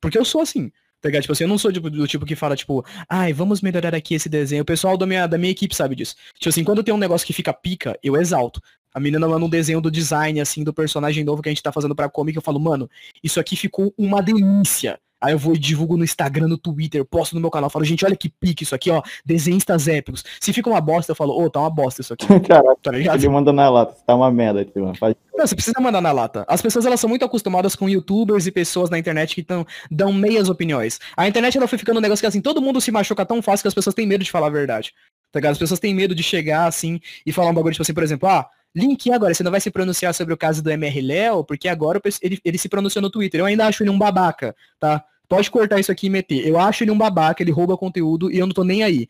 Porque 0.00 0.18
eu 0.18 0.24
sou 0.24 0.42
assim. 0.42 0.70
Tá 1.00 1.08
ligado? 1.08 1.22
Tipo 1.22 1.32
assim, 1.32 1.44
eu 1.44 1.48
não 1.48 1.58
sou 1.58 1.72
do, 1.72 1.80
do, 1.90 2.06
tipo 2.06 2.26
que 2.26 2.36
fala, 2.36 2.56
tipo, 2.56 2.84
ai, 3.08 3.32
vamos 3.32 3.60
melhorar 3.62 3.94
aqui 3.94 4.14
esse 4.14 4.28
desenho. 4.28 4.62
O 4.62 4.66
pessoal 4.66 4.96
da 4.96 5.06
minha, 5.06 5.26
da 5.26 5.38
minha 5.38 5.52
equipe 5.52 5.74
sabe 5.74 5.94
disso. 5.94 6.16
Tipo 6.34 6.48
assim, 6.48 6.64
quando 6.64 6.82
tem 6.82 6.92
um 6.92 6.98
negócio 6.98 7.26
que 7.26 7.32
fica 7.32 7.52
pica, 7.52 7.98
eu 8.02 8.16
exalto. 8.16 8.60
A 8.96 8.98
menina 8.98 9.28
manda 9.28 9.44
um 9.44 9.48
desenho 9.50 9.78
do 9.78 9.90
design, 9.90 10.40
assim, 10.40 10.64
do 10.64 10.72
personagem 10.72 11.22
novo 11.22 11.42
que 11.42 11.50
a 11.50 11.52
gente 11.52 11.62
tá 11.62 11.70
fazendo 11.70 11.94
pra 11.94 12.08
comic, 12.08 12.34
eu 12.34 12.40
falo, 12.40 12.58
mano, 12.58 12.88
isso 13.22 13.38
aqui 13.38 13.54
ficou 13.54 13.92
uma 13.98 14.22
delícia. 14.22 14.98
Aí 15.20 15.34
eu 15.34 15.38
vou 15.38 15.54
e 15.54 15.58
divulgo 15.58 15.98
no 15.98 16.04
Instagram, 16.04 16.48
no 16.48 16.56
Twitter, 16.56 17.04
posto 17.04 17.34
no 17.34 17.40
meu 17.42 17.50
canal, 17.50 17.68
falo, 17.68 17.84
gente, 17.84 18.06
olha 18.06 18.16
que 18.16 18.30
pique 18.30 18.64
isso 18.64 18.74
aqui, 18.74 18.90
ó, 18.90 19.02
desenhistas 19.22 19.86
épicos. 19.86 20.24
Se 20.40 20.50
fica 20.50 20.70
uma 20.70 20.80
bosta, 20.80 21.12
eu 21.12 21.16
falo, 21.16 21.34
ô, 21.34 21.44
oh, 21.44 21.50
tá 21.50 21.60
uma 21.60 21.68
bosta 21.68 22.00
isso 22.00 22.14
aqui. 22.14 22.26
Caraca, 22.48 22.78
tá 22.82 22.90
ligado? 22.90 23.18
ele 23.18 23.28
manda 23.28 23.52
na 23.52 23.68
lata, 23.68 23.94
tá 24.06 24.14
uma 24.14 24.32
merda 24.32 24.62
aqui, 24.62 24.78
mano. 24.80 24.96
Faz... 24.96 25.14
Não, 25.34 25.46
você 25.46 25.54
precisa 25.54 25.78
mandar 25.78 26.00
na 26.00 26.12
lata. 26.12 26.46
As 26.48 26.62
pessoas, 26.62 26.86
elas 26.86 26.98
são 26.98 27.10
muito 27.10 27.24
acostumadas 27.24 27.76
com 27.76 27.90
youtubers 27.90 28.46
e 28.46 28.50
pessoas 28.50 28.88
na 28.88 28.98
internet 28.98 29.34
que 29.34 29.42
tão, 29.42 29.66
dão 29.90 30.10
meias 30.10 30.48
opiniões. 30.48 30.98
A 31.14 31.28
internet, 31.28 31.58
ela 31.58 31.68
foi 31.68 31.76
ficando 31.76 31.98
um 31.98 32.02
negócio 32.02 32.22
que, 32.22 32.26
assim, 32.26 32.40
todo 32.40 32.62
mundo 32.62 32.80
se 32.80 32.90
machuca 32.90 33.26
tão 33.26 33.42
fácil 33.42 33.62
que 33.62 33.68
as 33.68 33.74
pessoas 33.74 33.92
têm 33.92 34.06
medo 34.06 34.24
de 34.24 34.30
falar 34.30 34.46
a 34.46 34.50
verdade. 34.50 34.94
Tá 35.30 35.38
ligado? 35.38 35.52
As 35.52 35.58
pessoas 35.58 35.78
têm 35.78 35.94
medo 35.94 36.14
de 36.14 36.22
chegar, 36.22 36.66
assim, 36.66 36.98
e 37.26 37.30
falar 37.30 37.50
um 37.50 37.54
bagulho, 37.54 37.74
tipo 37.74 37.82
assim, 37.82 37.92
por 37.92 38.02
exemplo, 38.02 38.26
ah, 38.26 38.48
Link 38.76 39.10
agora, 39.10 39.32
você 39.32 39.42
não 39.42 39.50
vai 39.50 39.60
se 39.60 39.70
pronunciar 39.70 40.12
sobre 40.12 40.34
o 40.34 40.36
caso 40.36 40.62
do 40.62 40.70
MR 40.70 41.00
Léo, 41.00 41.42
porque 41.42 41.66
agora 41.66 41.98
ele, 42.20 42.38
ele 42.44 42.58
se 42.58 42.68
pronunciou 42.68 43.00
no 43.00 43.08
Twitter. 43.08 43.40
Eu 43.40 43.46
ainda 43.46 43.66
acho 43.66 43.82
ele 43.82 43.88
um 43.88 43.98
babaca, 43.98 44.54
tá? 44.78 45.02
Pode 45.26 45.50
cortar 45.50 45.80
isso 45.80 45.90
aqui 45.90 46.08
e 46.08 46.10
meter. 46.10 46.46
Eu 46.46 46.58
acho 46.58 46.84
ele 46.84 46.90
um 46.90 46.98
babaca, 46.98 47.42
ele 47.42 47.50
rouba 47.50 47.76
conteúdo 47.76 48.30
e 48.30 48.38
eu 48.38 48.46
não 48.46 48.52
tô 48.52 48.62
nem 48.62 48.82
aí. 48.82 49.08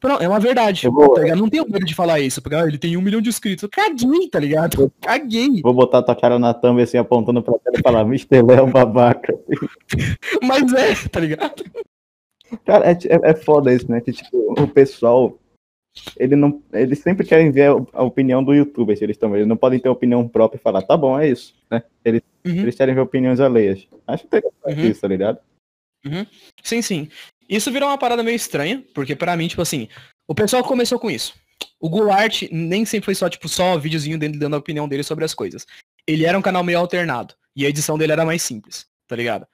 Pronto, 0.00 0.22
é 0.22 0.28
uma 0.28 0.40
verdade. 0.40 0.88
Vou... 0.88 1.14
Tá 1.14 1.36
não 1.36 1.48
tenho 1.48 1.70
medo 1.70 1.84
de 1.84 1.94
falar 1.94 2.18
isso, 2.18 2.42
porque 2.42 2.56
ah, 2.56 2.66
ele 2.66 2.78
tem 2.78 2.96
um 2.96 3.02
milhão 3.02 3.20
de 3.20 3.28
inscritos. 3.28 3.62
Eu 3.62 3.68
caguei, 3.68 4.28
tá 4.28 4.40
ligado? 4.40 4.90
caguei. 5.00 5.60
Vou 5.62 5.74
botar 5.74 6.02
tua 6.02 6.16
cara 6.16 6.38
na 6.38 6.52
thumb 6.52 6.82
assim, 6.82 6.98
apontando 6.98 7.42
pra 7.42 7.58
tela 7.58 7.76
e 7.78 7.82
falar, 7.82 8.00
Mr. 8.00 8.42
Léo 8.42 8.58
é 8.58 8.62
um 8.62 8.70
babaca. 8.70 9.32
Mas 10.42 10.72
é, 10.72 11.08
tá 11.08 11.20
ligado? 11.20 11.64
Cara, 12.64 12.90
é, 12.90 12.92
é, 12.92 13.30
é 13.30 13.34
foda 13.34 13.72
isso, 13.72 13.88
né? 13.90 14.00
Que 14.00 14.12
tipo, 14.12 14.54
o 14.58 14.66
pessoal 14.66 15.38
ele 16.16 16.36
não, 16.36 16.62
eles 16.72 16.98
sempre 16.98 17.26
querem 17.26 17.50
ver 17.50 17.70
a 17.92 18.02
opinião 18.02 18.42
do 18.42 18.54
youtuber, 18.54 18.96
se 18.96 19.04
eles 19.04 19.16
estão 19.16 19.34
Eles 19.34 19.46
não 19.46 19.56
podem 19.56 19.78
ter 19.78 19.88
opinião 19.88 20.26
própria 20.28 20.58
e 20.58 20.62
falar, 20.62 20.82
tá 20.82 20.96
bom, 20.96 21.18
é 21.18 21.28
isso, 21.28 21.54
né? 21.70 21.82
Eles, 22.04 22.22
uhum. 22.46 22.56
eles 22.56 22.74
querem 22.74 22.94
ver 22.94 23.00
opiniões 23.00 23.40
alheias. 23.40 23.86
Acho 24.06 24.26
que 24.26 24.36
é 24.36 24.42
uhum. 24.66 24.86
isso, 24.86 25.00
tá 25.00 25.08
ligado? 25.08 25.38
Uhum. 26.04 26.26
Sim, 26.62 26.82
sim. 26.82 27.08
Isso 27.48 27.70
virou 27.70 27.88
uma 27.88 27.98
parada 27.98 28.22
meio 28.22 28.36
estranha, 28.36 28.84
porque 28.94 29.16
para 29.16 29.36
mim, 29.36 29.48
tipo 29.48 29.62
assim, 29.62 29.88
o 30.28 30.34
pessoal 30.34 30.62
começou 30.62 30.98
com 30.98 31.10
isso. 31.10 31.34
O 31.80 31.88
Goulart 31.88 32.42
nem 32.50 32.84
sempre 32.84 33.06
foi 33.06 33.14
só, 33.14 33.28
tipo, 33.28 33.48
só 33.48 33.78
videozinho 33.78 34.18
dele 34.18 34.38
dando 34.38 34.54
a 34.54 34.58
opinião 34.58 34.88
dele 34.88 35.02
sobre 35.02 35.24
as 35.24 35.34
coisas. 35.34 35.66
Ele 36.06 36.24
era 36.24 36.38
um 36.38 36.42
canal 36.42 36.62
meio 36.62 36.78
alternado. 36.78 37.34
E 37.56 37.66
a 37.66 37.68
edição 37.68 37.98
dele 37.98 38.12
era 38.12 38.24
mais 38.24 38.42
simples, 38.42 38.86
tá 39.08 39.16
ligado? 39.16 39.46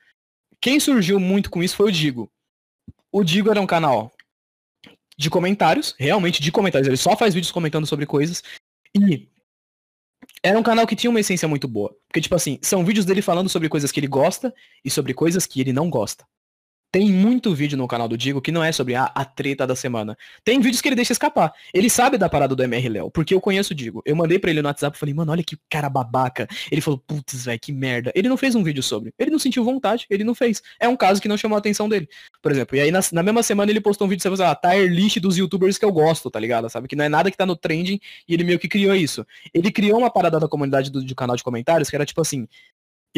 Quem 0.61 0.79
surgiu 0.79 1.19
muito 1.19 1.51
com 1.51 1.63
isso 1.63 1.77
foi 1.77 1.89
o 1.89 1.93
Digo. 1.93 2.31
O 3.11 3.25
Digo 3.25 3.51
era 3.51 3.61
um 3.61 3.67
canal 3.67 4.13
de 5.17 5.31
comentários, 5.31 5.95
realmente 5.99 6.43
de 6.43 6.53
comentários. 6.53 6.89
Ele 6.89 6.97
só 6.97 7.17
faz 7.17 7.35
vídeos 7.35 7.53
comentando 7.53 7.87
sobre 7.87 8.07
coisas. 8.07 8.43
E 8.95 9.29
era 10.43 10.59
um 10.59 10.63
canal 10.63 10.87
que 10.87 10.97
tinha 10.97 11.11
uma 11.11 11.21
essência 11.21 11.49
muito 11.49 11.67
boa. 11.67 11.97
Porque, 12.07 12.21
tipo 12.21 12.35
assim, 12.35 12.59
são 12.63 12.85
vídeos 12.85 13.07
dele 13.07 13.23
falando 13.23 13.49
sobre 13.49 13.69
coisas 13.69 13.91
que 13.91 14.01
ele 14.01 14.07
gosta 14.07 14.55
e 14.85 14.91
sobre 14.91 15.15
coisas 15.15 15.47
que 15.47 15.61
ele 15.61 15.73
não 15.73 15.89
gosta. 15.89 16.27
Tem 16.91 17.11
muito 17.11 17.55
vídeo 17.55 17.77
no 17.77 17.87
canal 17.87 18.09
do 18.09 18.17
Digo 18.17 18.41
que 18.41 18.53
não 18.53 18.63
é 18.63 18.73
sobre 18.73 18.95
a, 18.95 19.05
a 19.05 19.25
treta 19.25 19.67
da 19.67 19.75
semana. 19.75 20.17
Tem 20.45 20.61
vídeos 20.61 20.81
que 20.81 20.89
ele 20.89 20.97
deixa 20.97 21.13
escapar. 21.13 21.53
Ele 21.75 21.91
sabe 21.91 22.17
da 22.17 22.29
parada 22.29 22.55
do 22.55 22.63
MR 22.63 22.89
Léo, 22.89 23.11
porque 23.11 23.35
eu 23.35 23.41
conheço 23.41 23.73
o 23.73 23.77
Digo. 23.77 24.03
Eu 24.05 24.17
mandei 24.17 24.39
pra 24.39 24.51
ele 24.51 24.63
no 24.63 24.69
WhatsApp 24.69 24.97
e 24.97 25.01
falei, 25.01 25.15
mano, 25.15 25.33
olha 25.33 25.43
que 25.43 25.59
cara 25.69 25.91
babaca. 25.91 26.49
Ele 26.71 26.81
falou, 26.81 26.99
putz, 26.99 27.45
velho, 27.45 27.61
que 27.61 27.73
merda. 27.73 28.13
Ele 28.15 28.29
não 28.29 28.37
fez 28.37 28.55
um 28.55 28.63
vídeo 28.63 28.83
sobre. 28.83 29.13
Ele 29.19 29.31
não 29.31 29.39
sentiu 29.39 29.65
vontade, 29.65 30.07
ele 30.09 30.25
não 30.25 30.35
fez. 30.35 30.63
É 30.81 30.89
um 30.89 30.97
caso 30.97 31.21
que 31.21 31.29
não 31.29 31.37
chamou 31.37 31.57
a 31.57 31.59
atenção 31.59 31.89
dele. 31.89 32.09
Por 32.41 32.53
exemplo, 32.53 32.77
e 32.77 32.81
aí 32.81 32.91
na, 32.91 33.01
na 33.13 33.23
mesma 33.23 33.43
semana 33.43 33.71
ele 33.71 33.81
postou 33.81 34.07
um 34.07 34.11
vídeo 34.11 34.23
sobre 34.23 34.43
a 34.43 34.51
ah, 34.51 34.55
tier 34.55 34.89
list 34.91 35.19
dos 35.19 35.37
youtubers 35.37 35.77
que 35.77 35.85
eu 35.85 35.93
gosto, 35.93 36.31
tá 36.31 36.39
ligado? 36.39 36.69
Sabe? 36.71 36.89
Que 36.89 36.97
não 36.97 37.05
é 37.05 37.09
nada 37.09 37.31
que 37.31 37.37
tá 37.37 37.45
no 37.45 37.57
trending 37.57 38.01
e 38.29 38.35
ele 38.35 38.45
meio 38.45 38.59
que 38.59 38.69
criou 38.69 38.95
isso. 38.95 39.27
Ele 39.53 39.71
criou 39.71 39.99
uma 39.99 40.11
parada 40.11 40.39
da 40.39 40.49
comunidade 40.49 40.91
do, 40.91 41.03
do 41.03 41.15
canal 41.15 41.37
de 41.37 41.45
comentários 41.45 41.91
que 41.91 41.97
era 41.97 42.07
tipo 42.07 42.21
assim, 42.21 42.49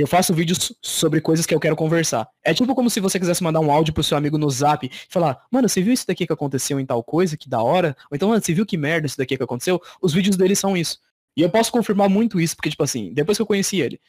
eu 0.00 0.06
faço 0.06 0.32
vídeos 0.32 0.72
sobre 0.80 1.20
coisas 1.20 1.44
que 1.44 1.54
eu 1.54 1.58
quero 1.58 1.74
conversar. 1.74 2.28
É 2.44 2.54
tipo 2.54 2.74
como 2.74 2.88
se 2.88 3.00
você 3.00 3.18
quisesse 3.18 3.42
mandar 3.42 3.60
um 3.60 3.70
áudio 3.70 3.92
pro 3.92 4.04
seu 4.04 4.16
amigo 4.16 4.38
no 4.38 4.48
zap 4.48 4.86
e 4.86 4.90
falar, 5.08 5.44
mano, 5.50 5.68
você 5.68 5.82
viu 5.82 5.92
isso 5.92 6.06
daqui 6.06 6.26
que 6.26 6.32
aconteceu 6.32 6.78
em 6.78 6.86
tal 6.86 7.02
coisa, 7.02 7.36
que 7.36 7.48
da 7.48 7.60
hora? 7.60 7.96
Ou 8.10 8.14
então, 8.14 8.28
mano, 8.28 8.40
você 8.40 8.54
viu 8.54 8.64
que 8.64 8.76
merda 8.76 9.06
isso 9.06 9.18
daqui 9.18 9.36
que 9.36 9.42
aconteceu? 9.42 9.80
Os 10.00 10.12
vídeos 10.12 10.36
dele 10.36 10.54
são 10.54 10.76
isso. 10.76 11.00
E 11.36 11.42
eu 11.42 11.50
posso 11.50 11.72
confirmar 11.72 12.08
muito 12.08 12.40
isso, 12.40 12.54
porque, 12.54 12.70
tipo 12.70 12.82
assim, 12.82 13.12
depois 13.12 13.36
que 13.36 13.42
eu 13.42 13.46
conheci 13.46 13.80
ele, 13.80 14.00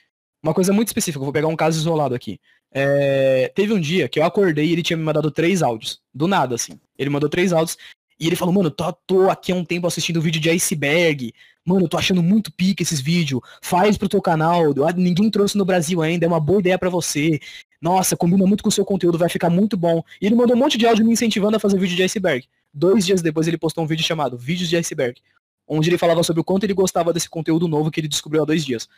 uma 0.43 0.53
coisa 0.53 0.71
muito 0.71 0.89
específica, 0.89 1.23
vou 1.23 1.33
pegar 1.33 1.47
um 1.47 1.55
caso 1.55 1.79
isolado 1.79 2.15
aqui. 2.15 2.39
É, 2.71 3.51
teve 3.55 3.73
um 3.73 3.79
dia 3.79 4.07
que 4.07 4.19
eu 4.19 4.23
acordei 4.23 4.67
e 4.67 4.71
ele 4.73 4.83
tinha 4.83 4.95
me 4.95 5.03
mandado 5.03 5.31
três 5.31 5.61
áudios. 5.63 5.99
Do 6.13 6.27
nada, 6.27 6.55
assim. 6.55 6.79
Ele 6.97 7.09
mandou 7.09 7.29
três 7.29 7.51
áudios. 7.51 7.77
E 8.19 8.27
ele 8.27 8.35
falou, 8.35 8.53
mano, 8.53 8.69
tô, 8.69 8.91
tô 9.07 9.29
aqui 9.29 9.51
há 9.51 9.55
um 9.55 9.63
tempo 9.63 9.87
assistindo 9.87 10.21
vídeo 10.21 10.41
de 10.41 10.49
iceberg. 10.49 11.33
Mano, 11.65 11.87
tô 11.87 11.97
achando 11.97 12.21
muito 12.21 12.51
pique 12.51 12.83
esses 12.83 12.99
vídeos. 12.99 13.41
Faz 13.61 13.97
pro 13.97 14.09
teu 14.09 14.21
canal. 14.21 14.73
Ninguém 14.95 15.29
trouxe 15.29 15.57
no 15.57 15.63
Brasil 15.63 16.01
ainda. 16.01 16.25
É 16.25 16.27
uma 16.27 16.39
boa 16.39 16.59
ideia 16.59 16.77
para 16.77 16.89
você. 16.89 17.39
Nossa, 17.81 18.17
combina 18.17 18.45
muito 18.45 18.61
com 18.61 18.69
o 18.69 18.71
seu 18.71 18.83
conteúdo, 18.83 19.17
vai 19.17 19.29
ficar 19.29 19.49
muito 19.49 19.77
bom. 19.77 20.03
E 20.21 20.25
ele 20.25 20.35
mandou 20.35 20.55
um 20.55 20.59
monte 20.59 20.77
de 20.77 20.85
áudio 20.85 21.05
me 21.05 21.13
incentivando 21.13 21.55
a 21.55 21.59
fazer 21.59 21.79
vídeo 21.79 21.95
de 21.95 22.03
iceberg. 22.03 22.45
Dois 22.73 23.05
dias 23.05 23.21
depois 23.21 23.47
ele 23.47 23.57
postou 23.57 23.83
um 23.83 23.87
vídeo 23.87 24.03
chamado 24.03 24.37
Vídeos 24.37 24.69
de 24.69 24.75
Iceberg. 24.75 25.21
Onde 25.67 25.89
ele 25.89 25.97
falava 25.97 26.21
sobre 26.23 26.41
o 26.41 26.43
quanto 26.43 26.65
ele 26.65 26.73
gostava 26.73 27.13
desse 27.13 27.29
conteúdo 27.29 27.67
novo 27.67 27.89
que 27.89 27.99
ele 27.99 28.07
descobriu 28.07 28.43
há 28.43 28.45
dois 28.45 28.65
dias. 28.65 28.89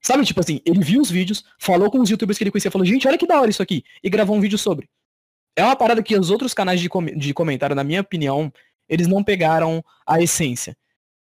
Sabe, 0.00 0.24
tipo 0.24 0.40
assim, 0.40 0.60
ele 0.64 0.80
viu 0.82 1.02
os 1.02 1.10
vídeos, 1.10 1.44
falou 1.58 1.90
com 1.90 2.00
os 2.00 2.08
youtubers 2.08 2.38
que 2.38 2.44
ele 2.44 2.50
conhecia, 2.50 2.70
falou, 2.70 2.86
gente, 2.86 3.06
olha 3.06 3.18
que 3.18 3.26
da 3.26 3.38
hora 3.38 3.50
isso 3.50 3.62
aqui. 3.62 3.84
E 4.02 4.08
gravou 4.08 4.34
um 4.34 4.40
vídeo 4.40 4.56
sobre. 4.56 4.88
É 5.54 5.62
uma 5.62 5.76
parada 5.76 6.02
que 6.02 6.16
os 6.16 6.30
outros 6.30 6.54
canais 6.54 6.80
de, 6.80 6.88
com 6.88 7.04
de 7.04 7.34
comentário, 7.34 7.76
na 7.76 7.84
minha 7.84 8.00
opinião, 8.00 8.50
eles 8.90 9.06
não 9.06 9.24
pegaram 9.24 9.82
a 10.06 10.20
essência. 10.20 10.76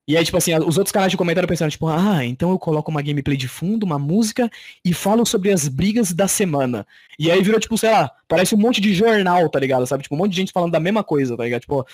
E 0.07 0.15
aí, 0.15 0.23
tipo 0.23 0.37
assim, 0.37 0.53
os 0.55 0.77
outros 0.77 0.91
canais 0.91 1.09
de 1.09 1.17
comentário 1.17 1.49
pensando, 1.49 1.71
tipo, 1.71 1.87
ah, 1.87 2.23
então 2.23 2.51
eu 2.51 2.59
coloco 2.59 2.91
uma 2.91 3.01
gameplay 3.01 3.35
de 3.35 3.47
fundo, 3.47 3.83
uma 3.83 3.97
música, 3.97 4.51
e 4.83 4.93
falo 4.93 5.25
sobre 5.25 5.51
as 5.51 5.67
brigas 5.67 6.13
da 6.13 6.27
semana. 6.27 6.85
E 7.17 7.31
aí 7.31 7.41
virou, 7.41 7.59
tipo, 7.59 7.75
sei 7.75 7.89
lá, 7.89 8.11
parece 8.27 8.53
um 8.53 8.57
monte 8.57 8.79
de 8.79 8.93
jornal, 8.93 9.49
tá 9.49 9.59
ligado? 9.59 9.87
Sabe? 9.87 10.03
Tipo, 10.03 10.13
um 10.13 10.19
monte 10.19 10.31
de 10.31 10.37
gente 10.37 10.51
falando 10.51 10.71
da 10.71 10.79
mesma 10.79 11.03
coisa, 11.03 11.35
tá 11.35 11.43
ligado? 11.43 11.61
Tipo, 11.61 11.87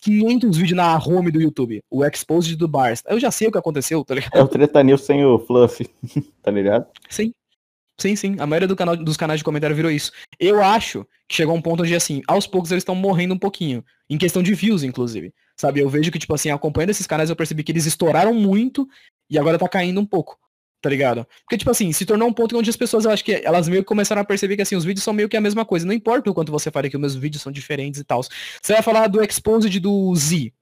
500 0.00 0.56
vídeos 0.56 0.76
na 0.76 0.98
home 0.98 1.30
do 1.30 1.40
YouTube. 1.40 1.80
O 1.88 2.04
Exposed 2.04 2.56
do 2.56 2.66
Bars. 2.66 3.04
Eu 3.06 3.20
já 3.20 3.30
sei 3.30 3.46
o 3.46 3.52
que 3.52 3.58
aconteceu, 3.58 4.04
tá 4.04 4.16
ligado? 4.16 4.34
É 4.34 4.42
o 4.42 4.48
Treta 4.48 4.82
News 4.82 5.02
sem 5.02 5.24
o 5.24 5.38
Fluff, 5.38 5.88
tá 6.42 6.50
ligado? 6.50 6.86
Sim. 7.08 7.32
Sim, 7.98 8.16
sim. 8.16 8.36
A 8.38 8.46
maioria 8.46 8.66
do 8.66 8.76
canal, 8.76 8.96
dos 8.96 9.16
canais 9.16 9.40
de 9.40 9.44
comentário 9.44 9.74
virou 9.74 9.90
isso. 9.90 10.10
Eu 10.38 10.62
acho 10.62 11.06
que 11.28 11.36
chegou 11.36 11.54
um 11.54 11.62
ponto 11.62 11.82
onde, 11.82 11.94
assim, 11.94 12.22
aos 12.26 12.46
poucos 12.46 12.70
eles 12.72 12.82
estão 12.82 12.94
morrendo 12.94 13.34
um 13.34 13.38
pouquinho. 13.38 13.84
Em 14.10 14.18
questão 14.18 14.42
de 14.42 14.54
views, 14.54 14.82
inclusive. 14.82 15.32
Sabe? 15.56 15.80
Eu 15.80 15.88
vejo 15.88 16.10
que, 16.10 16.18
tipo 16.18 16.34
assim, 16.34 16.50
acompanhando 16.50 16.90
esses 16.90 17.06
canais, 17.06 17.30
eu 17.30 17.36
percebi 17.36 17.62
que 17.62 17.72
eles 17.72 17.86
estouraram 17.86 18.34
muito 18.34 18.88
e 19.30 19.38
agora 19.38 19.58
tá 19.58 19.68
caindo 19.68 20.00
um 20.00 20.06
pouco. 20.06 20.36
Tá 20.82 20.90
ligado? 20.90 21.26
Porque, 21.44 21.56
tipo 21.56 21.70
assim, 21.70 21.92
se 21.92 22.04
tornou 22.04 22.28
um 22.28 22.32
ponto 22.32 22.58
onde 22.58 22.68
as 22.68 22.76
pessoas, 22.76 23.06
eu 23.06 23.10
acho 23.10 23.24
que 23.24 23.32
elas 23.32 23.68
meio 23.68 23.82
que 23.82 23.88
começaram 23.88 24.20
a 24.20 24.24
perceber 24.24 24.56
que, 24.56 24.62
assim, 24.62 24.76
os 24.76 24.84
vídeos 24.84 25.02
são 25.02 25.14
meio 25.14 25.28
que 25.28 25.36
a 25.36 25.40
mesma 25.40 25.64
coisa. 25.64 25.86
Não 25.86 25.94
importa 25.94 26.30
o 26.30 26.34
quanto 26.34 26.52
você 26.52 26.70
fale 26.70 26.90
que 26.90 26.96
os 26.96 27.00
meus 27.00 27.14
vídeos 27.14 27.42
são 27.42 27.50
diferentes 27.50 28.00
e 28.00 28.04
tal. 28.04 28.22
Você 28.22 28.72
vai 28.72 28.82
falar 28.82 29.06
do 29.06 29.22
Exposed 29.22 29.80
do 29.80 30.14
Z. 30.14 30.52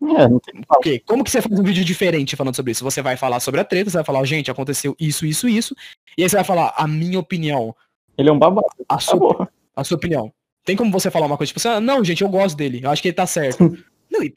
É, 0.00 0.28
não 0.28 0.38
tem 0.38 0.62
okay. 0.68 1.00
Como 1.00 1.24
que 1.24 1.30
você 1.30 1.42
faz 1.42 1.58
um 1.58 1.62
vídeo 1.62 1.84
diferente 1.84 2.36
falando 2.36 2.54
sobre 2.54 2.72
isso? 2.72 2.84
Você 2.84 3.02
vai 3.02 3.16
falar 3.16 3.40
sobre 3.40 3.60
a 3.60 3.64
treta, 3.64 3.90
você 3.90 3.96
vai 3.96 4.04
falar, 4.04 4.24
gente, 4.24 4.50
aconteceu 4.50 4.94
isso, 4.98 5.26
isso, 5.26 5.48
isso. 5.48 5.74
E 6.16 6.22
aí 6.22 6.28
você 6.28 6.36
vai 6.36 6.44
falar 6.44 6.72
a 6.76 6.86
minha 6.86 7.18
opinião. 7.18 7.74
Ele 8.16 8.28
é 8.28 8.32
um 8.32 8.38
babaca. 8.38 8.68
A 8.88 8.94
tá 8.94 9.00
sua, 9.00 9.48
a 9.74 9.84
sua 9.84 9.96
opinião. 9.96 10.32
Tem 10.64 10.76
como 10.76 10.92
você 10.92 11.10
falar 11.10 11.26
uma 11.26 11.36
coisa 11.36 11.48
tipo 11.48 11.58
assim, 11.58 11.68
ah, 11.68 11.80
não, 11.80 12.04
gente, 12.04 12.22
eu 12.22 12.28
gosto 12.28 12.56
dele, 12.56 12.80
eu 12.82 12.90
acho 12.90 13.02
que 13.02 13.08
ele 13.08 13.14
tá 13.14 13.26
certo. 13.26 13.76
não, 14.10 14.22
e 14.22 14.30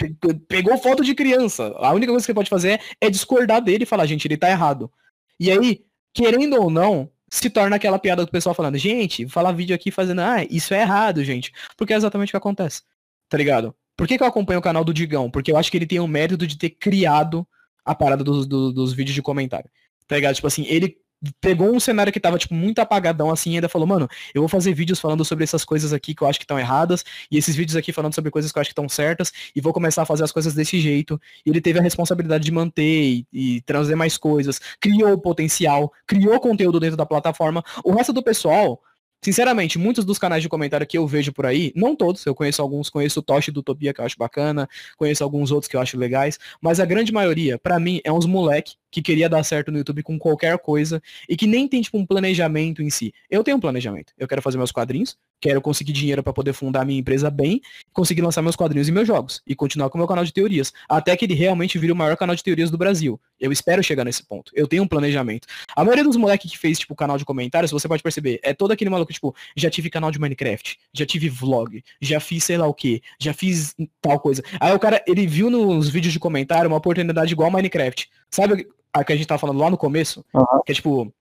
pegou 0.48 0.78
foto 0.78 1.04
de 1.04 1.14
criança. 1.14 1.74
A 1.78 1.92
única 1.92 2.12
coisa 2.12 2.24
que 2.24 2.32
você 2.32 2.34
pode 2.34 2.50
fazer 2.50 2.82
é 3.00 3.10
discordar 3.10 3.62
dele 3.62 3.84
e 3.84 3.88
falar, 3.88 4.06
gente, 4.06 4.28
ele 4.28 4.38
tá 4.38 4.50
errado. 4.50 4.92
E 5.40 5.52
aí, 5.52 5.84
querendo 6.14 6.56
ou 6.60 6.70
não, 6.70 7.10
se 7.30 7.50
torna 7.50 7.76
aquela 7.76 8.00
piada 8.00 8.26
do 8.26 8.32
pessoal 8.32 8.56
falando, 8.56 8.78
gente, 8.78 9.28
falar 9.28 9.52
vídeo 9.52 9.76
aqui 9.76 9.92
fazendo, 9.92 10.22
ah, 10.22 10.44
isso 10.50 10.74
é 10.74 10.82
errado, 10.82 11.24
gente. 11.24 11.52
Porque 11.78 11.94
é 11.94 11.98
exatamente 11.98 12.30
o 12.30 12.32
que 12.32 12.38
acontece. 12.38 12.82
Tá 13.30 13.38
ligado? 13.38 13.76
Por 13.96 14.08
que, 14.08 14.18
que 14.18 14.24
eu 14.24 14.28
acompanho 14.28 14.60
o 14.60 14.64
canal 14.64 14.84
do 14.84 14.94
Digão? 14.94 15.30
Porque 15.30 15.52
eu 15.52 15.58
acho 15.58 15.70
que 15.70 15.78
ele 15.78 15.86
tem 15.86 16.00
o 16.00 16.08
mérito 16.08 16.48
de 16.48 16.58
ter 16.58 16.72
criado 16.72 17.48
a 17.86 17.96
parada 17.96 18.24
dos, 18.24 18.48
dos, 18.48 18.74
dos 18.74 18.94
vídeos 18.94 19.16
de 19.16 19.22
comentário. 19.22 19.70
Tá 20.08 20.16
ligado? 20.16 20.36
Tipo 20.36 20.48
assim, 20.48 20.66
ele 20.68 20.98
pegou 21.40 21.74
um 21.74 21.80
cenário 21.80 22.12
que 22.12 22.20
tava, 22.20 22.38
tipo, 22.38 22.54
muito 22.54 22.80
apagadão 22.80 23.30
assim 23.30 23.52
e 23.52 23.56
ainda 23.56 23.70
falou, 23.70 23.88
mano, 23.88 24.08
eu 24.34 24.42
vou 24.42 24.50
fazer 24.50 24.74
vídeos 24.74 25.00
falando 25.00 25.24
sobre 25.24 25.44
essas 25.44 25.64
coisas 25.64 25.94
aqui 25.94 26.16
que 26.16 26.24
eu 26.24 26.28
acho 26.28 26.40
que 26.40 26.44
estão 26.44 26.60
erradas, 26.60 27.04
e 27.30 27.38
esses 27.38 27.56
vídeos 27.56 27.76
aqui 27.76 27.94
falando 27.94 28.14
sobre 28.14 28.32
coisas 28.32 28.52
que 28.52 28.58
eu 28.58 28.62
acho 28.62 28.70
que 28.70 28.74
estão 28.74 28.90
certas, 28.90 29.32
e 29.56 29.62
vou 29.62 29.72
começar 29.72 30.02
a 30.02 30.06
fazer 30.06 30.24
as 30.24 30.32
coisas 30.32 30.54
desse 30.54 30.80
jeito. 30.80 31.22
E 31.46 31.50
ele 31.50 31.62
teve 31.62 31.80
a 31.80 31.82
responsabilidade 31.82 32.44
de 32.44 32.52
manter 32.52 32.84
e, 32.84 33.28
e 33.32 33.62
trazer 33.62 33.96
mais 33.96 34.18
coisas, 34.18 34.60
criou 34.80 35.18
potencial, 35.20 35.94
criou 36.08 36.40
conteúdo 36.40 36.80
dentro 36.80 36.98
da 36.98 37.06
plataforma. 37.06 37.64
O 37.84 37.92
resto 37.94 38.12
do 38.12 38.24
pessoal, 38.24 38.82
Sinceramente, 39.24 39.78
muitos 39.78 40.04
dos 40.04 40.18
canais 40.18 40.42
de 40.42 40.50
comentário 40.50 40.86
que 40.88 40.98
eu 40.98 41.06
vejo 41.06 41.32
por 41.32 41.46
aí, 41.46 41.72
não 41.76 41.96
todos, 41.96 42.26
eu 42.26 42.34
conheço 42.34 42.60
alguns, 42.60 42.90
conheço 42.90 43.20
o 43.20 43.24
Toshi 43.24 43.52
do 43.52 43.60
Utopia, 43.60 43.94
que 43.94 44.02
eu 44.02 44.06
acho 44.06 44.18
bacana, 44.18 44.68
conheço 44.98 45.24
alguns 45.24 45.52
outros 45.52 45.70
que 45.70 45.76
eu 45.76 45.80
acho 45.80 45.96
legais, 45.96 46.40
mas 46.60 46.80
a 46.80 46.86
grande 46.86 47.12
maioria, 47.14 47.60
para 47.60 47.80
mim, 47.80 48.02
é 48.04 48.12
uns 48.12 48.26
moleque 48.26 48.76
que 48.92 49.02
queria 49.02 49.30
dar 49.30 49.44
certo 49.44 49.72
no 49.72 49.78
YouTube 49.78 50.04
com 50.04 50.20
qualquer 50.20 50.58
coisa 50.60 51.02
e 51.28 51.38
que 51.38 51.48
nem 51.48 51.68
tem, 51.68 51.82
tipo, 51.82 51.98
um 51.98 52.06
planejamento 52.06 52.84
em 52.84 52.90
si. 52.90 53.14
Eu 53.30 53.44
tenho 53.44 53.58
um 53.58 53.60
planejamento. 53.60 54.14
Eu 54.18 54.28
quero 54.28 54.42
fazer 54.42 54.58
meus 54.58 54.72
quadrinhos, 54.72 55.18
quero 55.40 55.60
conseguir 55.62 55.92
dinheiro 55.94 56.22
para 56.22 56.32
poder 56.32 56.54
fundar 56.54 56.86
minha 56.86 57.00
empresa 57.00 57.30
bem, 57.32 57.62
conseguir 57.92 58.22
lançar 58.22 58.42
meus 58.42 58.56
quadrinhos 58.56 58.88
e 58.88 58.92
meus 58.92 59.08
jogos 59.08 59.42
e 59.48 59.56
continuar 59.56 59.90
com 59.90 59.98
o 59.98 60.00
meu 60.00 60.08
canal 60.08 60.24
de 60.24 60.32
teorias, 60.32 60.72
até 60.88 61.18
que 61.18 61.26
ele 61.26 61.34
realmente 61.34 61.80
vire 61.80 61.92
o 61.92 61.96
maior 61.96 62.16
canal 62.16 62.36
de 62.36 62.44
teorias 62.44 62.70
do 62.70 62.78
Brasil. 62.78 63.20
Eu 63.40 63.52
espero 63.52 63.84
chegar 63.84 64.06
nesse 64.06 64.24
ponto. 64.24 64.52
Eu 64.56 64.68
tenho 64.68 64.84
um 64.84 64.88
planejamento. 64.88 65.48
A 65.76 65.84
maioria 65.84 66.04
dos 66.04 66.16
moleques 66.16 66.52
que 66.52 66.58
fez 66.58 66.78
tipo 66.78 66.96
canal 66.96 67.18
de 67.18 67.26
comentários, 67.26 67.72
você 67.72 67.88
pode 67.88 68.04
perceber, 68.04 68.40
é 68.44 68.54
todo 68.54 68.72
aquele 68.72 68.90
maluco 68.90 69.12
tipo, 69.12 69.36
já 69.56 69.70
tive 69.70 69.90
canal 69.90 70.12
de 70.12 70.20
Minecraft, 70.20 70.78
já 70.94 71.06
tive 71.06 71.30
vlog, 71.30 71.84
já 72.00 72.20
fiz 72.20 72.44
sei 72.44 72.58
lá 72.58 72.68
o 72.68 72.74
que, 72.74 73.02
já 73.20 73.34
fiz 73.34 73.76
tal 74.02 74.20
coisa. 74.20 74.44
Aí 74.60 74.74
o 74.74 74.80
cara, 74.80 75.04
ele 75.08 75.26
viu 75.26 75.50
nos 75.50 75.90
vídeos 75.90 76.14
de 76.14 76.20
comentário 76.20 76.68
uma 76.68 76.78
oportunidade 76.78 77.34
igual 77.34 77.50
Minecraft. 77.50 78.10
Sabe 78.30 78.68
a 78.94 79.04
que 79.04 79.14
a 79.14 79.16
gente 79.16 79.28
tava 79.28 79.40
falando 79.40 79.60
lá 79.60 79.70
no 79.70 79.78
começo? 79.78 80.26
Uhum. 80.34 80.62
Que 80.66 80.72
é 80.72 80.76
tipo, 80.76 81.14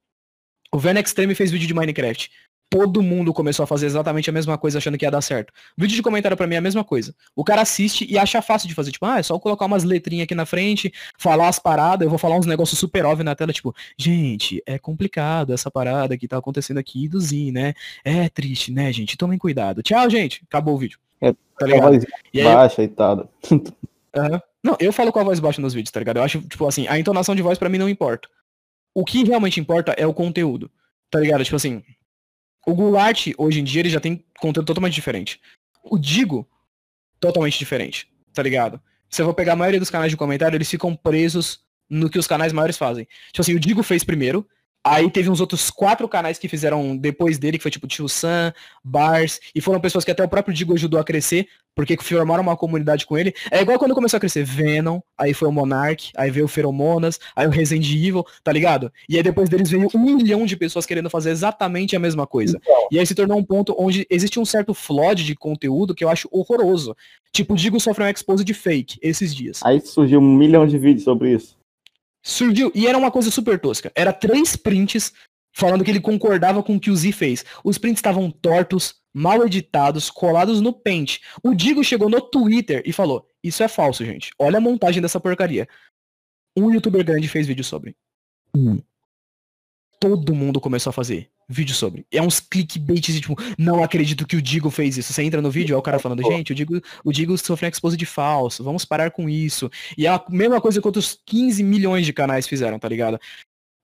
o 0.73 0.79
Ven 0.79 0.99
Extreme 0.99 1.35
fez 1.35 1.51
vídeo 1.51 1.67
de 1.67 1.75
Minecraft 1.75 2.31
todo 2.71 3.03
mundo 3.03 3.35
começou 3.35 3.65
a 3.65 3.67
fazer 3.67 3.87
exatamente 3.87 4.31
a 4.31 4.33
mesma 4.33 4.57
coisa 4.57 4.79
achando 4.79 4.97
que 4.97 5.05
ia 5.05 5.11
dar 5.11 5.21
certo. 5.21 5.53
Vídeo 5.77 5.97
de 5.97 6.03
comentário 6.03 6.37
para 6.37 6.47
mim 6.47 6.55
é 6.55 6.59
a 6.59 6.63
mesma 6.63 6.85
coisa. 6.85 7.13
O 7.35 7.43
cara 7.43 7.63
assiste 7.63 8.07
e 8.09 8.17
acha 8.17 8.41
fácil 8.41 8.69
de 8.69 8.75
fazer, 8.77 8.93
tipo, 8.93 9.05
ah, 9.05 9.19
é 9.19 9.23
só 9.25 9.37
colocar 9.41 9.67
umas 9.67 9.83
letrinhas 9.83 10.25
aqui 10.25 10.37
na 10.37 10.47
frente, 10.47 10.93
falar 11.19 11.49
as 11.49 11.59
paradas, 11.59 12.07
eu 12.07 12.09
vou 12.09 12.19
falar 12.19 12.39
uns 12.39 12.47
negócios 12.47 12.79
super 12.79 13.05
óbvios 13.05 13.25
na 13.25 13.35
tela, 13.35 13.53
tipo, 13.53 13.75
gente, 13.99 14.63
é 14.65 14.79
complicado 14.79 15.53
essa 15.53 15.69
parada 15.69 16.17
que 16.17 16.29
tá 16.29 16.39
acontecendo 16.39 16.79
aqui 16.79 17.09
do 17.09 17.21
Z, 17.21 17.51
né? 17.51 17.75
É 18.05 18.29
triste, 18.29 18.71
né, 18.71 18.93
gente? 18.93 19.17
Tomem 19.17 19.39
cuidado. 19.39 19.83
Tchau, 19.83 20.09
gente. 20.09 20.43
Acabou 20.49 20.77
o 20.77 20.79
vídeo. 20.79 20.99
É, 21.21 21.33
tá 21.59 21.67
ligado? 21.67 22.07
Baixa 22.33 22.83
e 22.85 22.89
tal. 22.89 23.29
Uhum. 23.51 24.41
Não, 24.63 24.77
eu 24.79 24.93
falo 24.93 25.13
com 25.13 25.19
a 25.19 25.25
voz 25.25 25.41
baixa 25.41 25.61
nos 25.61 25.73
vídeos, 25.73 25.91
tá 25.91 26.01
ligado? 26.01 26.19
Eu 26.19 26.23
acho, 26.23 26.41
tipo 26.43 26.67
assim, 26.67 26.87
a 26.87 26.99
entonação 26.99 27.35
de 27.35 27.43
voz 27.43 27.59
para 27.59 27.69
mim 27.69 27.79
não 27.79 27.89
importa. 27.89 28.29
O 28.95 29.05
que 29.05 29.25
realmente 29.25 29.61
importa 29.61 29.93
é 29.93 30.07
o 30.07 30.15
conteúdo. 30.15 30.71
Tá 31.11 31.19
ligado? 31.19 31.43
Tipo 31.43 31.57
assim, 31.57 31.83
o 32.67 32.75
Goulart, 32.75 33.29
hoje 33.39 33.61
em 33.61 33.65
dia, 33.65 33.81
ele 33.81 33.91
já 33.91 34.01
tem 34.01 34.25
conteúdo 34.39 34.67
totalmente 34.67 34.95
diferente. 34.95 35.41
O 35.83 35.99
Digo, 35.99 36.49
totalmente 37.19 37.59
diferente, 37.59 38.09
tá 38.33 38.43
ligado? 38.43 38.81
Se 39.09 39.23
eu 39.23 39.27
vou 39.27 39.35
pegar 39.35 39.55
a 39.55 39.57
maioria 39.57 39.81
dos 39.81 39.91
canais 39.91 40.11
de 40.11 40.17
comentário, 40.17 40.57
eles 40.57 40.71
ficam 40.71 40.95
presos 40.95 41.61
no 41.89 42.09
que 42.09 42.19
os 42.19 42.27
canais 42.27 42.53
maiores 42.53 42.79
fazem. 42.79 43.09
Tipo 43.29 43.41
assim, 43.41 43.55
o 43.55 43.61
Digo 43.61 43.83
fez 43.83 44.05
primeiro, 44.05 44.47
Aí 44.85 45.11
teve 45.11 45.29
uns 45.29 45.41
outros 45.41 45.71
quatro 45.71 46.09
canais 46.09 46.39
que 46.39 46.49
fizeram 46.49 46.97
depois 46.97 47.39
dele, 47.39 47.59
que 47.59 47.63
foi 47.63 47.71
tipo 47.71 47.87
Tio 47.87 48.09
Sam, 48.09 48.53
Bars, 48.83 49.39
e 49.55 49.61
foram 49.61 49.79
pessoas 49.81 50.05
que 50.05 50.11
até 50.11 50.25
o 50.25 50.29
próprio 50.29 50.55
Digo 50.55 50.73
ajudou 50.73 50.99
a 50.99 51.05
crescer, 51.05 51.49
porque 51.75 51.97
formaram 51.99 52.43
uma 52.43 52.57
comunidade 52.57 53.05
com 53.05 53.17
ele. 53.17 53.35
É 53.51 53.61
igual 53.61 53.79
quando 53.79 53.95
começou 53.95 54.17
a 54.17 54.21
crescer 54.21 54.43
Venom, 54.43 55.01
aí 55.19 55.35
foi 55.35 55.49
o 55.49 55.53
Monarch, 55.53 56.13
aí 56.17 56.31
veio 56.31 56.47
o 56.47 56.49
Feromonas, 56.49 57.21
aí 57.37 57.47
o 57.47 57.51
Resident 57.51 57.91
Evil, 57.91 58.25
tá 58.43 58.53
ligado? 58.53 58.91
E 59.09 59.17
aí 59.17 59.23
depois 59.23 59.49
deles 59.49 59.71
veio 59.71 59.89
um 59.95 59.99
milhão 59.99 60.47
de 60.47 60.57
pessoas 60.57 60.87
querendo 60.87 61.11
fazer 61.11 61.31
exatamente 61.31 61.95
a 61.95 61.99
mesma 61.99 62.27
coisa. 62.27 62.59
Então. 62.61 62.89
E 62.91 62.99
aí 62.99 63.07
se 63.07 63.15
tornou 63.15 63.39
um 63.39 63.45
ponto 63.45 63.75
onde 63.79 64.07
existe 64.09 64.41
um 64.41 64.45
certo 64.45 64.73
flood 64.73 65.25
de 65.25 65.35
conteúdo 65.35 65.95
que 65.95 66.03
eu 66.03 66.09
acho 66.09 66.29
horroroso. 66.33 66.97
Tipo, 67.33 67.53
o 67.53 67.57
Digo 67.57 67.79
sofreu 67.79 68.07
um 68.07 68.11
expose 68.11 68.45
de 68.45 68.55
fake 68.55 68.99
esses 69.03 69.35
dias. 69.35 69.61
Aí 69.63 69.81
surgiu 69.81 70.21
um 70.21 70.37
milhão 70.37 70.67
de 70.67 70.79
vídeos 70.79 71.05
sobre 71.05 71.35
isso. 71.35 71.60
Surgiu, 72.23 72.71
e 72.75 72.87
era 72.87 72.99
uma 72.99 73.11
coisa 73.11 73.31
super 73.31 73.59
tosca. 73.59 73.91
Era 73.95 74.13
três 74.13 74.57
prints 74.57 75.13
falando 75.53 75.85
que 75.85 75.91
ele 75.91 76.01
concordava 76.01 76.63
com 76.63 76.77
o 76.77 76.81
que 76.81 76.91
o 76.91 76.97
Z 76.97 77.13
fez. 77.13 77.45
Os 77.65 77.79
prints 77.79 77.99
estavam 77.99 78.31
tortos, 78.31 78.97
mal 79.13 79.45
editados, 79.45 80.11
colados 80.11 80.61
no 80.61 80.73
Paint. 80.73 81.19
O 81.43 81.55
Digo 81.55 81.83
chegou 81.83 82.09
no 82.09 82.21
Twitter 82.21 82.83
e 82.85 82.93
falou: 82.93 83.27
Isso 83.43 83.63
é 83.63 83.69
falso, 83.69 84.05
gente. 84.05 84.33
Olha 84.39 84.59
a 84.59 84.61
montagem 84.61 85.01
dessa 85.01 85.21
porcaria. 85.21 85.69
Um 86.57 86.71
youtuber 86.73 87.05
grande 87.05 87.29
fez 87.29 87.47
vídeo 87.47 87.65
sobre. 87.65 87.97
Hum 88.55 88.81
todo 90.01 90.35
mundo 90.35 90.59
começou 90.61 90.91
a 90.91 90.95
fazer 90.95 91.31
vídeo 91.51 91.75
sobre. 91.75 92.07
É 92.13 92.23
uns 92.23 92.39
clickbaits 92.39 93.15
tipo, 93.21 93.35
não 93.59 93.83
acredito 93.83 94.27
que 94.27 94.37
o 94.37 94.43
Digo 94.43 94.71
fez 94.71 94.97
isso. 94.97 95.13
Você 95.13 95.23
entra 95.23 95.43
no 95.43 95.51
vídeo, 95.51 95.75
é 95.75 95.77
o 95.77 95.83
cara 95.83 95.99
falando, 95.99 96.23
gente, 96.23 96.53
o 96.53 96.55
Digo, 96.55 96.81
o 97.05 97.13
Digo 97.13 97.37
sofreu 97.37 97.69
expose 97.69 97.97
de 97.97 98.07
falso, 98.07 98.63
vamos 98.63 98.85
parar 98.85 99.11
com 99.11 99.29
isso. 99.29 99.71
E 99.99 100.07
é 100.07 100.11
a 100.11 100.23
mesma 100.29 100.61
coisa 100.61 100.81
que 100.81 100.87
outros 100.87 101.19
15 101.27 101.63
milhões 101.63 102.07
de 102.07 102.13
canais 102.13 102.47
fizeram, 102.47 102.79
tá 102.79 102.89
ligado? 102.89 103.19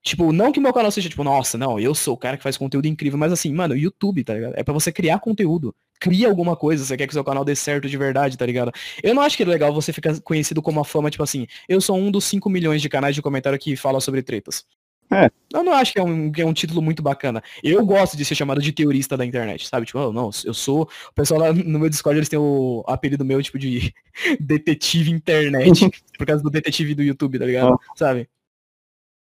Tipo, 0.02 0.32
não 0.32 0.52
que 0.52 0.60
meu 0.60 0.72
canal 0.72 0.90
seja 0.92 1.08
tipo, 1.08 1.24
nossa, 1.24 1.58
não, 1.58 1.80
eu 1.80 1.92
sou 1.92 2.14
o 2.14 2.16
cara 2.16 2.36
que 2.36 2.42
faz 2.44 2.56
conteúdo 2.56 2.86
incrível, 2.86 3.18
mas 3.18 3.32
assim, 3.32 3.52
mano, 3.52 3.76
YouTube, 3.76 4.22
tá 4.22 4.34
ligado? 4.34 4.54
É 4.56 4.62
para 4.62 4.72
você 4.72 4.92
criar 4.92 5.18
conteúdo. 5.18 5.74
Cria 5.98 6.28
alguma 6.28 6.54
coisa, 6.54 6.84
você 6.84 6.96
quer 6.96 7.08
que 7.08 7.12
seu 7.12 7.24
canal 7.24 7.44
dê 7.44 7.56
certo 7.56 7.88
de 7.88 7.96
verdade, 7.96 8.36
tá 8.36 8.46
ligado? 8.46 8.70
Eu 9.02 9.14
não 9.14 9.22
acho 9.22 9.36
que 9.36 9.42
é 9.42 9.46
legal 9.46 9.74
você 9.74 9.92
ficar 9.92 10.20
conhecido 10.20 10.62
como 10.62 10.78
uma 10.78 10.84
fama, 10.84 11.10
tipo 11.10 11.24
assim, 11.24 11.46
eu 11.68 11.80
sou 11.80 11.96
um 11.96 12.10
dos 12.10 12.24
5 12.24 12.48
milhões 12.48 12.80
de 12.80 12.88
canais 12.88 13.16
de 13.16 13.22
comentário 13.22 13.58
que 13.58 13.74
fala 13.74 14.00
sobre 14.00 14.22
tretas. 14.22 14.64
É. 15.10 15.30
Eu 15.52 15.62
não 15.62 15.72
acho 15.72 15.92
que 15.92 15.98
é, 15.98 16.02
um, 16.02 16.32
que 16.32 16.42
é 16.42 16.46
um 16.46 16.52
título 16.52 16.82
muito 16.82 17.02
bacana. 17.02 17.42
Eu 17.62 17.84
gosto 17.86 18.16
de 18.16 18.24
ser 18.24 18.34
chamado 18.34 18.60
de 18.60 18.72
teorista 18.72 19.16
da 19.16 19.24
internet, 19.24 19.66
sabe? 19.68 19.86
Tipo, 19.86 20.00
oh, 20.00 20.12
não, 20.12 20.30
eu 20.44 20.52
sou. 20.52 20.82
O 20.82 21.12
pessoal 21.14 21.40
lá 21.40 21.52
no 21.52 21.78
meu 21.78 21.88
Discord 21.88 22.18
eles 22.18 22.28
têm 22.28 22.38
o 22.38 22.84
apelido 22.86 23.24
meu, 23.24 23.42
tipo, 23.42 23.58
de 23.58 23.94
detetive 24.40 25.10
internet. 25.10 25.90
por 26.18 26.26
causa 26.26 26.42
do 26.42 26.50
detetive 26.50 26.94
do 26.94 27.02
YouTube, 27.02 27.38
tá 27.38 27.46
ligado? 27.46 27.74
Oh. 27.74 27.96
Sabe? 27.96 28.28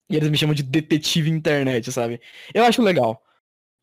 E 0.09 0.15
eles 0.15 0.29
me 0.29 0.37
chamam 0.37 0.55
de 0.55 0.63
detetive 0.63 1.29
internet, 1.29 1.91
sabe? 1.91 2.19
Eu 2.53 2.63
acho 2.63 2.81
legal. 2.81 3.21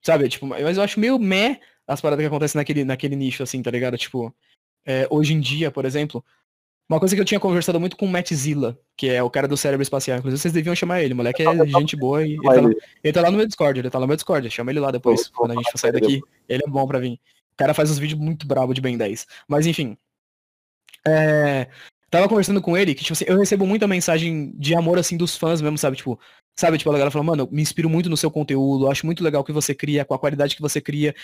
Sabe? 0.02 0.28
Tipo, 0.28 0.46
mas 0.46 0.76
eu 0.76 0.82
acho 0.82 0.98
meio 0.98 1.18
meh 1.18 1.60
as 1.86 2.00
paradas 2.00 2.22
que 2.22 2.26
acontecem 2.26 2.58
naquele, 2.58 2.84
naquele 2.84 3.16
nicho, 3.16 3.42
assim, 3.42 3.62
tá 3.62 3.70
ligado? 3.70 3.96
Tipo, 3.96 4.34
é, 4.84 5.06
hoje 5.10 5.34
em 5.34 5.40
dia, 5.40 5.70
por 5.70 5.84
exemplo, 5.84 6.24
uma 6.92 7.00
coisa 7.00 7.14
que 7.14 7.20
eu 7.20 7.24
tinha 7.24 7.40
conversado 7.40 7.80
muito 7.80 7.96
com 7.96 8.06
o 8.06 8.08
Matt 8.08 8.32
Zilla, 8.32 8.78
que 8.96 9.08
é 9.08 9.22
o 9.22 9.30
cara 9.30 9.48
do 9.48 9.56
cérebro 9.56 9.82
espacial. 9.82 10.18
Inclusive, 10.18 10.40
vocês 10.40 10.52
deviam 10.52 10.74
chamar 10.74 11.02
ele. 11.02 11.14
O 11.14 11.16
moleque 11.16 11.42
é 11.42 11.66
gente 11.66 11.96
boa 11.96 12.22
e 12.22 12.32
ele 12.32 12.42
tá, 12.42 12.60
lá, 12.60 12.70
ele 13.02 13.12
tá, 13.12 13.22
lá, 13.22 13.30
no 13.30 13.36
meu 13.38 13.46
Discord. 13.46 13.80
Ele 13.80 13.90
tá 13.90 13.98
lá 13.98 14.04
no 14.04 14.08
meu 14.08 14.16
Discord. 14.16 14.50
Chama 14.50 14.70
ele 14.70 14.80
lá 14.80 14.90
depois, 14.90 15.28
quando 15.28 15.52
a 15.52 15.54
gente 15.54 15.70
for 15.70 15.78
sair 15.78 15.92
daqui. 15.92 16.20
Ele 16.48 16.62
é 16.66 16.68
bom 16.68 16.86
pra 16.86 16.98
vir. 16.98 17.14
O 17.14 17.56
cara 17.56 17.72
faz 17.72 17.90
uns 17.90 17.98
vídeos 17.98 18.20
muito 18.20 18.46
brabo 18.46 18.74
de 18.74 18.80
Ben 18.80 18.96
10. 18.96 19.26
Mas 19.48 19.66
enfim. 19.66 19.96
É... 21.06 21.68
Tava 22.10 22.28
conversando 22.28 22.60
com 22.60 22.76
ele 22.76 22.94
que, 22.94 23.02
tipo 23.02 23.14
assim, 23.14 23.24
eu 23.26 23.38
recebo 23.38 23.66
muita 23.66 23.88
mensagem 23.88 24.52
de 24.58 24.74
amor, 24.74 24.98
assim, 24.98 25.16
dos 25.16 25.34
fãs 25.34 25.62
mesmo, 25.62 25.78
sabe? 25.78 25.96
Tipo, 25.96 26.20
sabe? 26.54 26.76
Tipo, 26.76 26.90
a 26.90 26.92
galera 26.92 27.10
falou, 27.10 27.24
mano, 27.24 27.44
eu 27.44 27.48
me 27.50 27.62
inspiro 27.62 27.88
muito 27.88 28.10
no 28.10 28.18
seu 28.18 28.30
conteúdo, 28.30 28.90
acho 28.90 29.06
muito 29.06 29.24
legal 29.24 29.40
o 29.40 29.44
que 29.44 29.50
você 29.50 29.74
cria, 29.74 30.04
com 30.04 30.12
a 30.12 30.18
qualidade 30.18 30.54
que 30.54 30.60
você 30.60 30.78
cria. 30.78 31.14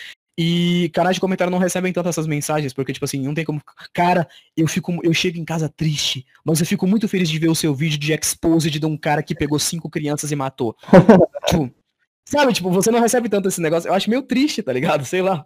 E 0.41 0.89
canais 0.93 1.15
de 1.15 1.19
comentário 1.19 1.51
não 1.51 1.59
recebem 1.59 1.91
tanto 1.91 2.07
essas 2.07 2.25
mensagens, 2.25 2.71
porque, 2.71 2.93
tipo 2.93 3.03
assim, 3.03 3.21
não 3.21 3.33
tem 3.33 3.43
como. 3.43 3.61
Cara, 3.93 4.25
eu 4.55 4.69
fico. 4.69 4.97
Eu 5.03 5.13
chego 5.13 5.37
em 5.37 5.43
casa 5.43 5.67
triste, 5.67 6.25
mas 6.45 6.61
eu 6.61 6.65
fico 6.65 6.87
muito 6.87 7.09
feliz 7.09 7.29
de 7.29 7.37
ver 7.37 7.49
o 7.49 7.55
seu 7.55 7.75
vídeo 7.75 7.99
de 7.99 8.13
exposed 8.13 8.79
de 8.79 8.85
um 8.85 8.95
cara 8.95 9.21
que 9.21 9.35
pegou 9.35 9.59
cinco 9.59 9.89
crianças 9.89 10.31
e 10.31 10.37
matou. 10.37 10.77
tipo, 11.45 11.69
sabe, 12.23 12.53
tipo, 12.53 12.71
você 12.71 12.89
não 12.89 13.01
recebe 13.01 13.27
tanto 13.27 13.49
esse 13.49 13.59
negócio. 13.59 13.89
Eu 13.89 13.93
acho 13.93 14.09
meio 14.09 14.21
triste, 14.21 14.63
tá 14.63 14.71
ligado? 14.71 15.03
Sei 15.03 15.21
lá. 15.21 15.45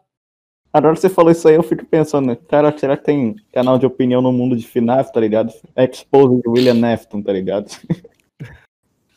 Agora 0.72 0.96
você 0.96 1.10
falou 1.10 1.32
isso 1.32 1.48
aí, 1.48 1.56
eu 1.56 1.64
fico 1.64 1.84
pensando, 1.88 2.28
né? 2.28 2.38
Cara, 2.48 2.72
será 2.78 2.96
que 2.96 3.04
tem 3.04 3.36
canal 3.52 3.80
de 3.80 3.88
opinião 3.88 4.22
no 4.22 4.32
mundo 4.32 4.56
de 4.56 4.68
FNAF, 4.68 5.12
tá 5.12 5.20
ligado? 5.20 5.52
Exposed 5.76 6.40
de 6.40 6.50
William 6.50 6.76
Nefton, 6.76 7.20
tá 7.20 7.34
ligado? 7.34 7.68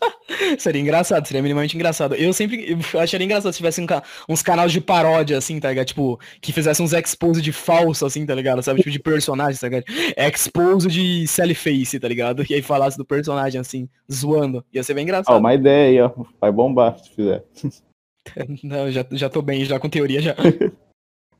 seria 0.59 0.81
engraçado, 0.81 1.27
seria 1.27 1.43
minimamente 1.43 1.77
engraçado. 1.77 2.15
Eu 2.15 2.33
sempre 2.33 2.73
eu 2.73 2.79
acharia 3.01 3.25
engraçado 3.25 3.53
se 3.53 3.59
tivesse 3.59 3.81
um, 3.81 3.87
uns 4.29 4.43
canais 4.43 4.73
de 4.73 4.81
paródia, 4.81 5.39
assim, 5.39 5.59
tá 5.59 5.69
ligado? 5.69 5.87
Tipo, 5.87 6.19
que 6.41 6.53
fizesse 6.53 6.83
uns 6.83 6.93
expose 6.93 7.41
de 7.41 7.53
falso, 7.53 8.05
assim, 8.05 8.25
tá 8.27 8.35
ligado? 8.35 8.63
Sabe? 8.63 8.79
Tipo, 8.81 8.91
de 8.91 8.99
personagem, 8.99 9.61
tá 9.61 9.69
ligado? 9.69 9.85
Expose 10.17 10.89
de 10.89 11.27
Sally 11.27 11.55
Face, 11.55 11.99
tá 11.99 12.09
ligado? 12.09 12.45
E 12.49 12.55
aí 12.55 12.63
falasse 12.63 12.97
do 12.97 13.05
personagem, 13.05 13.61
assim, 13.61 13.89
zoando. 14.11 14.65
Ia 14.73 14.83
ser 14.83 14.95
bem 14.95 15.05
engraçado. 15.05 15.33
Ó, 15.33 15.37
oh, 15.37 15.41
uma 15.41 15.55
ideia 15.55 15.89
aí, 15.89 16.01
ó. 16.01 16.25
Vai 16.41 16.53
bombar 16.53 16.99
se 16.99 17.11
fizer. 17.11 17.45
Não, 18.63 18.91
já, 18.91 19.07
já 19.13 19.29
tô 19.29 19.41
bem, 19.41 19.65
já 19.65 19.79
com 19.79 19.89
teoria 19.89 20.21
já. 20.21 20.35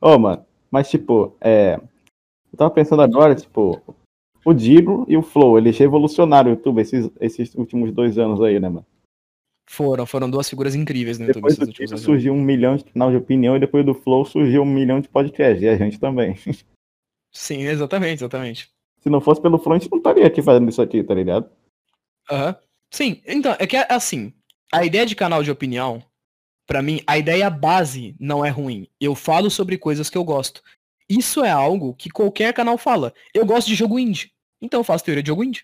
Ô, 0.01 0.13
oh, 0.13 0.19
mano, 0.19 0.45
mas 0.71 0.89
tipo, 0.89 1.35
é. 1.41 1.79
Eu 2.51 2.57
tava 2.57 2.71
pensando 2.71 3.01
agora, 3.01 3.35
tipo, 3.35 3.81
o 4.47 4.53
Digo 4.53 5.05
e 5.09 5.17
o 5.17 5.21
Flow, 5.21 5.57
eles 5.57 5.77
revolucionaram 5.77 6.49
o 6.49 6.53
YouTube 6.53 6.79
esses, 6.79 7.11
esses 7.19 7.53
últimos 7.53 7.91
dois 7.91 8.17
anos 8.17 8.41
aí, 8.41 8.57
né, 8.57 8.69
mano? 8.69 8.85
Foram, 9.69 10.05
foram 10.05 10.29
duas 10.29 10.49
figuras 10.49 10.73
incríveis 10.73 11.19
no 11.19 11.25
depois 11.25 11.57
YouTube. 11.57 11.73
Depois 11.73 11.91
do 11.91 11.97
surgiu 11.97 12.33
um 12.33 12.41
milhão 12.41 12.77
de 12.77 12.85
canal 12.85 13.11
de 13.11 13.17
opinião 13.17 13.57
e 13.57 13.59
depois 13.59 13.85
do 13.85 13.93
Flow 13.93 14.23
surgiu 14.23 14.61
um 14.61 14.65
milhão 14.65 15.01
de 15.01 15.09
podcast, 15.09 15.61
e 15.61 15.67
a 15.67 15.75
gente 15.75 15.99
também. 15.99 16.37
Sim, 17.29 17.63
exatamente, 17.63 18.19
exatamente. 18.19 18.69
Se 19.01 19.09
não 19.09 19.19
fosse 19.19 19.41
pelo 19.41 19.59
Flow, 19.59 19.75
a 19.75 19.79
gente 19.79 19.91
não 19.91 19.97
estaria 19.97 20.25
aqui 20.25 20.41
fazendo 20.41 20.69
isso 20.69 20.81
aqui, 20.81 21.03
tá 21.03 21.13
ligado? 21.13 21.49
Aham. 22.31 22.47
Uhum. 22.47 22.55
Sim, 22.89 23.21
então, 23.27 23.53
é 23.59 23.67
que 23.67 23.75
assim, 23.75 24.31
a 24.73 24.85
ideia 24.85 25.05
de 25.05 25.13
canal 25.13 25.43
de 25.43 25.51
opinião, 25.51 26.01
para 26.65 26.81
mim, 26.81 27.01
a 27.05 27.17
ideia 27.17 27.49
base 27.49 28.15
não 28.17 28.45
é 28.45 28.49
ruim. 28.49 28.87
Eu 28.97 29.13
falo 29.13 29.51
sobre 29.51 29.77
coisas 29.77 30.09
que 30.09 30.17
eu 30.17 30.23
gosto. 30.23 30.63
Isso 31.09 31.43
é 31.43 31.51
algo 31.51 31.93
que 31.93 32.09
qualquer 32.09 32.53
canal 32.53 32.77
fala. 32.77 33.13
Eu 33.33 33.45
gosto 33.45 33.67
de 33.67 33.75
jogo 33.75 33.99
indie, 33.99 34.31
então 34.61 34.79
eu 34.79 34.83
faço 34.83 35.03
teoria 35.03 35.23
de 35.23 35.27
jogo 35.27 35.43
indie. 35.43 35.63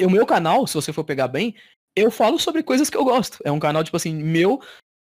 O 0.00 0.10
meu 0.10 0.24
canal, 0.24 0.66
se 0.66 0.74
você 0.74 0.92
for 0.92 1.04
pegar 1.04 1.28
bem, 1.28 1.54
eu 1.96 2.10
falo 2.10 2.38
sobre 2.38 2.62
coisas 2.62 2.88
que 2.88 2.96
eu 2.96 3.04
gosto. 3.04 3.38
É 3.44 3.50
um 3.50 3.58
canal, 3.58 3.82
tipo 3.82 3.96
assim, 3.96 4.14
meu, 4.14 4.60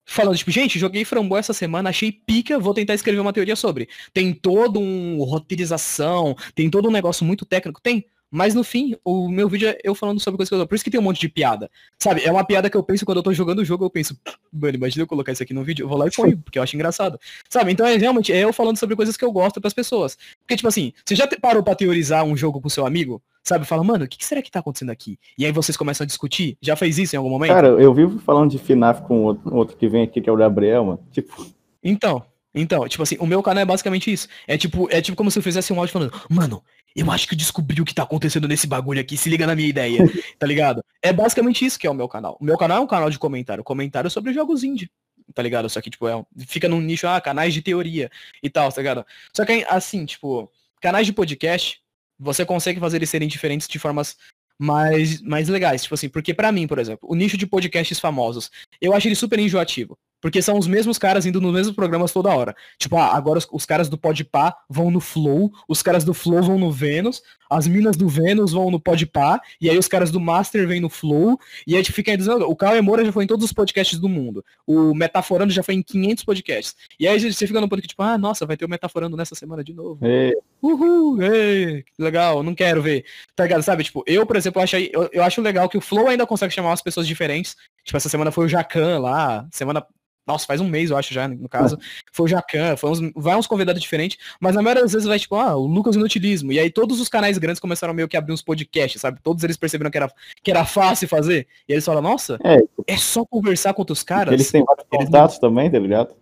falando, 0.05 0.37
tipo, 0.37 0.51
gente, 0.51 0.79
joguei 0.79 1.05
Framboesa 1.05 1.45
essa 1.45 1.53
semana, 1.53 1.89
achei 1.89 2.11
pica, 2.11 2.59
vou 2.59 2.73
tentar 2.73 2.93
escrever 2.93 3.19
uma 3.19 3.33
teoria 3.33 3.55
sobre. 3.55 3.87
Tem 4.13 4.33
todo 4.33 4.79
um 4.79 5.23
roteirização, 5.23 6.35
tem 6.53 6.69
todo 6.69 6.87
um 6.89 6.91
negócio 6.91 7.25
muito 7.25 7.45
técnico, 7.45 7.81
tem. 7.81 8.05
Mas 8.35 8.55
no 8.55 8.63
fim, 8.63 8.95
o 9.05 9.29
meu 9.29 9.47
vídeo 9.47 9.69
é 9.69 9.77
eu 9.83 9.93
falando 9.93 10.19
sobre 10.19 10.37
coisas 10.37 10.49
que 10.49 10.55
eu 10.55 10.57
dou. 10.57 10.67
Por 10.67 10.73
isso 10.73 10.83
que 10.83 10.89
tem 10.89 10.99
um 10.99 11.03
monte 11.03 11.21
de 11.21 11.29
piada. 11.29 11.69
Sabe? 11.99 12.23
É 12.23 12.31
uma 12.31 12.43
piada 12.43 12.67
que 12.67 12.75
eu 12.75 12.81
penso 12.81 13.05
quando 13.05 13.17
eu 13.17 13.23
tô 13.23 13.31
jogando 13.31 13.59
o 13.59 13.65
jogo, 13.65 13.85
eu 13.85 13.91
penso, 13.91 14.17
mano, 14.51 14.73
imagina 14.73 15.03
eu 15.03 15.07
colocar 15.07 15.31
isso 15.31 15.43
aqui 15.43 15.53
no 15.53 15.63
vídeo, 15.63 15.83
eu 15.83 15.87
vou 15.87 15.95
lá 15.95 16.07
e 16.07 16.11
ponho, 16.11 16.35
porque 16.39 16.57
eu 16.57 16.63
acho 16.63 16.75
engraçado. 16.75 17.19
Sabe? 17.47 17.71
Então 17.71 17.85
é 17.85 17.95
realmente 17.95 18.33
é 18.33 18.43
eu 18.43 18.51
falando 18.51 18.77
sobre 18.77 18.95
coisas 18.95 19.15
que 19.15 19.23
eu 19.23 19.31
gosto 19.31 19.61
pras 19.61 19.71
pessoas. 19.71 20.17
Porque, 20.39 20.55
tipo 20.55 20.67
assim, 20.67 20.93
você 21.05 21.13
já 21.13 21.27
parou 21.39 21.61
pra 21.61 21.75
teorizar 21.75 22.23
um 22.23 22.35
jogo 22.35 22.59
com 22.59 22.69
seu 22.69 22.87
amigo? 22.87 23.21
Sabe? 23.43 23.65
Fala, 23.65 23.83
mano, 23.83 24.05
o 24.05 24.07
que, 24.07 24.17
que 24.17 24.25
será 24.25 24.41
que 24.41 24.49
tá 24.49 24.61
acontecendo 24.61 24.89
aqui? 24.89 25.19
E 25.37 25.45
aí 25.45 25.51
vocês 25.51 25.77
começam 25.77 26.03
a 26.03 26.07
discutir? 26.07 26.57
Já 26.59 26.75
fez 26.75 26.97
isso 26.97 27.15
em 27.15 27.17
algum 27.17 27.29
momento? 27.29 27.53
Cara, 27.53 27.67
eu 27.67 27.93
vivo 27.93 28.17
falando 28.17 28.49
de 28.49 28.57
FNAF 28.57 29.03
com 29.03 29.25
outro, 29.25 29.55
outro 29.55 29.77
que 29.77 29.87
vem 29.87 30.01
aqui, 30.01 30.19
que 30.19 30.27
é 30.27 30.33
o 30.33 30.37
Gabriel, 30.37 30.85
mano. 30.85 30.99
Tipo. 31.11 31.45
Então, 31.83 32.25
então, 32.55 32.87
tipo 32.87 33.01
assim, 33.01 33.17
o 33.19 33.25
meu 33.25 33.41
canal 33.41 33.63
é 33.63 33.65
basicamente 33.65 34.11
isso. 34.11 34.27
É 34.47 34.57
tipo, 34.57 34.87
é 34.91 35.01
tipo 35.01 35.17
como 35.17 35.31
se 35.31 35.39
eu 35.39 35.43
fizesse 35.43 35.73
um 35.73 35.79
áudio 35.79 35.91
falando, 35.91 36.13
mano, 36.29 36.63
eu 36.95 37.09
acho 37.11 37.27
que 37.27 37.35
descobri 37.35 37.81
o 37.81 37.85
que 37.85 37.93
tá 37.93 38.03
acontecendo 38.03 38.47
nesse 38.47 38.67
bagulho 38.67 39.01
aqui, 39.01 39.17
se 39.17 39.29
liga 39.29 39.47
na 39.47 39.55
minha 39.55 39.67
ideia, 39.67 39.99
tá 40.37 40.45
ligado? 40.45 40.83
É 41.01 41.11
basicamente 41.11 41.65
isso 41.65 41.79
que 41.79 41.87
é 41.87 41.89
o 41.89 41.93
meu 41.93 42.07
canal. 42.07 42.37
O 42.39 42.43
meu 42.43 42.57
canal 42.57 42.77
é 42.77 42.81
um 42.81 42.87
canal 42.87 43.09
de 43.09 43.17
comentário, 43.17 43.63
comentário 43.63 44.09
sobre 44.09 44.33
jogos 44.33 44.63
indie, 44.63 44.91
tá 45.33 45.41
ligado? 45.41 45.69
Só 45.69 45.81
que, 45.81 45.89
tipo, 45.89 46.07
é 46.07 46.23
fica 46.45 46.67
num 46.67 46.81
nicho, 46.81 47.07
ah, 47.07 47.19
canais 47.19 47.53
de 47.53 47.61
teoria 47.61 48.11
e 48.41 48.49
tal, 48.49 48.71
tá 48.71 48.81
ligado? 48.81 49.05
Só 49.35 49.45
que, 49.45 49.65
assim, 49.69 50.05
tipo, 50.05 50.51
canais 50.81 51.05
de 51.05 51.13
podcast, 51.13 51.81
você 52.19 52.45
consegue 52.45 52.79
fazer 52.79 52.97
eles 52.97 53.09
serem 53.09 53.27
diferentes 53.27 53.67
de 53.67 53.79
formas 53.79 54.15
mais, 54.59 55.19
mais 55.21 55.49
legais, 55.49 55.83
tipo 55.83 55.95
assim, 55.95 56.07
porque 56.07 56.33
para 56.33 56.51
mim, 56.51 56.67
por 56.67 56.77
exemplo, 56.77 57.09
o 57.09 57.15
nicho 57.15 57.37
de 57.37 57.47
podcasts 57.47 57.99
famosos, 57.99 58.51
eu 58.79 58.93
acho 58.93 59.07
ele 59.07 59.15
super 59.15 59.39
enjoativo. 59.39 59.97
Porque 60.23 60.41
são 60.41 60.57
os 60.57 60.67
mesmos 60.67 60.97
caras 60.97 61.25
indo 61.25 61.41
nos 61.41 61.51
mesmos 61.51 61.75
programas 61.75 62.13
toda 62.13 62.33
hora. 62.33 62.55
Tipo, 62.77 62.95
ah, 62.95 63.13
agora 63.13 63.39
os, 63.39 63.47
os 63.51 63.65
caras 63.65 63.89
do 63.89 63.97
Podpah 63.97 64.55
vão 64.69 64.89
no 64.89 65.01
Flow, 65.01 65.51
os 65.67 65.83
caras 65.83 66.05
do 66.05 66.13
Flow 66.13 66.41
vão 66.41 66.57
no 66.57 66.71
Vênus, 66.71 67.21
as 67.49 67.67
minas 67.67 67.97
do 67.97 68.07
Vênus 68.07 68.53
vão 68.53 68.71
no 68.71 68.79
Podpah, 68.79 69.41
e 69.59 69.69
aí 69.69 69.77
os 69.77 69.89
caras 69.89 70.11
do 70.11 70.21
Master 70.21 70.65
vêm 70.65 70.79
no 70.79 70.89
Flow, 70.89 71.37
e 71.67 71.73
aí 71.73 71.75
a 71.75 71.83
gente 71.83 71.91
fica 71.91 72.15
dizendo, 72.15 72.49
o 72.49 72.55
Cauê 72.55 72.79
Moura 72.79 73.03
já 73.03 73.11
foi 73.11 73.25
em 73.25 73.27
todos 73.27 73.43
os 73.43 73.51
podcasts 73.51 73.99
do 73.99 74.07
mundo. 74.07 74.45
O 74.65 74.95
Metaforando 74.95 75.51
já 75.51 75.61
foi 75.61 75.75
em 75.75 75.83
500 75.83 76.23
podcasts. 76.23 76.75
E 76.97 77.05
aí 77.05 77.19
você 77.19 77.45
fica 77.45 77.59
no 77.59 77.67
podcast, 77.67 77.89
tipo, 77.89 78.01
ah, 78.01 78.17
nossa, 78.17 78.45
vai 78.45 78.55
ter 78.55 78.63
o 78.63 78.69
Metaforando 78.69 79.17
nessa 79.17 79.35
semana 79.35 79.61
de 79.61 79.73
novo. 79.73 79.99
É. 80.01 80.31
Uhul, 80.61 81.21
ei, 81.21 81.83
que 81.83 82.01
legal, 82.01 82.41
não 82.43 82.55
quero 82.55 82.81
ver. 82.81 83.03
Tá 83.35 83.43
ligado? 83.43 83.61
Sabe, 83.61 83.83
tipo, 83.83 84.05
eu, 84.07 84.25
por 84.25 84.37
exemplo, 84.37 84.61
acho, 84.61 84.77
eu, 84.77 85.09
eu 85.11 85.21
acho 85.21 85.41
legal 85.41 85.67
que 85.67 85.77
o 85.77 85.81
Flow 85.81 86.07
ainda 86.07 86.25
consegue 86.25 86.53
chamar 86.53 86.69
umas 86.69 86.81
pessoas 86.81 87.05
diferentes. 87.05 87.57
Tipo, 87.83 87.97
essa 87.97 88.07
semana 88.07 88.31
foi 88.31 88.45
o 88.45 88.47
Jacan 88.47 88.99
lá, 88.99 89.45
semana 89.51 89.85
nossa, 90.25 90.45
faz 90.45 90.61
um 90.61 90.67
mês, 90.67 90.89
eu 90.89 90.97
acho 90.97 91.13
já, 91.13 91.27
no 91.27 91.49
caso. 91.49 91.77
Foi 92.11 92.25
o 92.25 92.27
Jacan, 92.27 92.77
foi 92.77 92.89
uns, 92.91 93.11
vai 93.15 93.35
uns 93.35 93.47
convidados 93.47 93.81
diferentes, 93.81 94.17
mas 94.39 94.55
na 94.55 94.61
maioria 94.61 94.83
das 94.83 94.93
vezes 94.93 95.07
vai, 95.07 95.19
tipo, 95.19 95.35
ah, 95.35 95.55
o 95.55 95.65
Lucas 95.65 95.95
Inutilismo. 95.95 96.51
E 96.51 96.59
aí 96.59 96.69
todos 96.69 96.99
os 96.99 97.09
canais 97.09 97.37
grandes 97.37 97.59
começaram 97.59 97.93
meio 97.93 98.07
que 98.07 98.15
a 98.15 98.19
abrir 98.19 98.33
uns 98.33 98.41
podcasts, 98.41 99.01
sabe? 99.01 99.19
Todos 99.21 99.43
eles 99.43 99.57
perceberam 99.57 99.91
que 99.91 99.97
era, 99.97 100.11
que 100.41 100.51
era 100.51 100.65
fácil 100.65 101.07
fazer. 101.07 101.47
E 101.67 101.73
eles 101.73 101.85
falam, 101.85 102.01
nossa, 102.01 102.39
é, 102.43 102.57
é 102.87 102.97
só 102.97 103.25
conversar 103.25 103.73
com 103.73 103.81
outros 103.81 104.03
caras. 104.03 104.33
Eles 104.33 104.51
têm 104.51 104.63
vários 104.63 104.85
contatos 104.89 105.39
não... 105.41 105.49
também, 105.49 105.69
tá 105.69 105.79
ligado? 105.79 106.15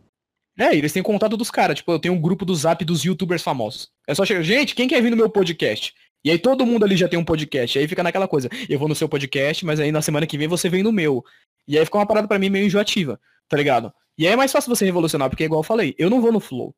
É, 0.57 0.75
eles 0.75 0.91
têm 0.91 1.03
contato 1.03 1.37
dos 1.37 1.49
caras. 1.49 1.77
Tipo, 1.77 1.91
eu 1.91 1.99
tenho 1.99 2.13
um 2.13 2.21
grupo 2.21 2.45
do 2.45 2.55
zap 2.55 2.83
dos 2.83 3.03
youtubers 3.03 3.43
famosos. 3.43 3.89
É 4.07 4.13
só 4.13 4.25
chegar, 4.25 4.43
gente, 4.43 4.75
quem 4.75 4.87
quer 4.87 5.01
vir 5.01 5.09
no 5.09 5.17
meu 5.17 5.29
podcast? 5.29 5.93
E 6.23 6.29
aí 6.29 6.37
todo 6.37 6.65
mundo 6.65 6.85
ali 6.85 6.95
já 6.95 7.07
tem 7.07 7.17
um 7.17 7.23
podcast. 7.23 7.77
E 7.77 7.81
aí 7.81 7.87
fica 7.87 8.03
naquela 8.03 8.27
coisa, 8.27 8.49
eu 8.69 8.77
vou 8.77 8.87
no 8.87 8.95
seu 8.95 9.09
podcast, 9.09 9.65
mas 9.65 9.79
aí 9.79 9.91
na 9.91 10.01
semana 10.01 10.27
que 10.27 10.37
vem 10.37 10.47
você 10.47 10.69
vem 10.69 10.83
no 10.83 10.91
meu. 10.91 11.23
E 11.67 11.77
aí 11.77 11.85
fica 11.85 11.97
uma 11.97 12.05
parada 12.05 12.27
para 12.27 12.39
mim 12.39 12.49
meio 12.49 12.65
enjoativa, 12.65 13.19
tá 13.51 13.57
ligado? 13.57 13.93
E 14.17 14.25
aí 14.25 14.31
é 14.31 14.35
mais 14.37 14.49
fácil 14.49 14.73
você 14.73 14.85
revolucionar, 14.85 15.29
porque 15.29 15.43
igual 15.43 15.59
eu 15.59 15.63
falei, 15.63 15.93
eu 15.97 16.09
não 16.09 16.21
vou 16.21 16.31
no 16.31 16.39
Flow. 16.39 16.73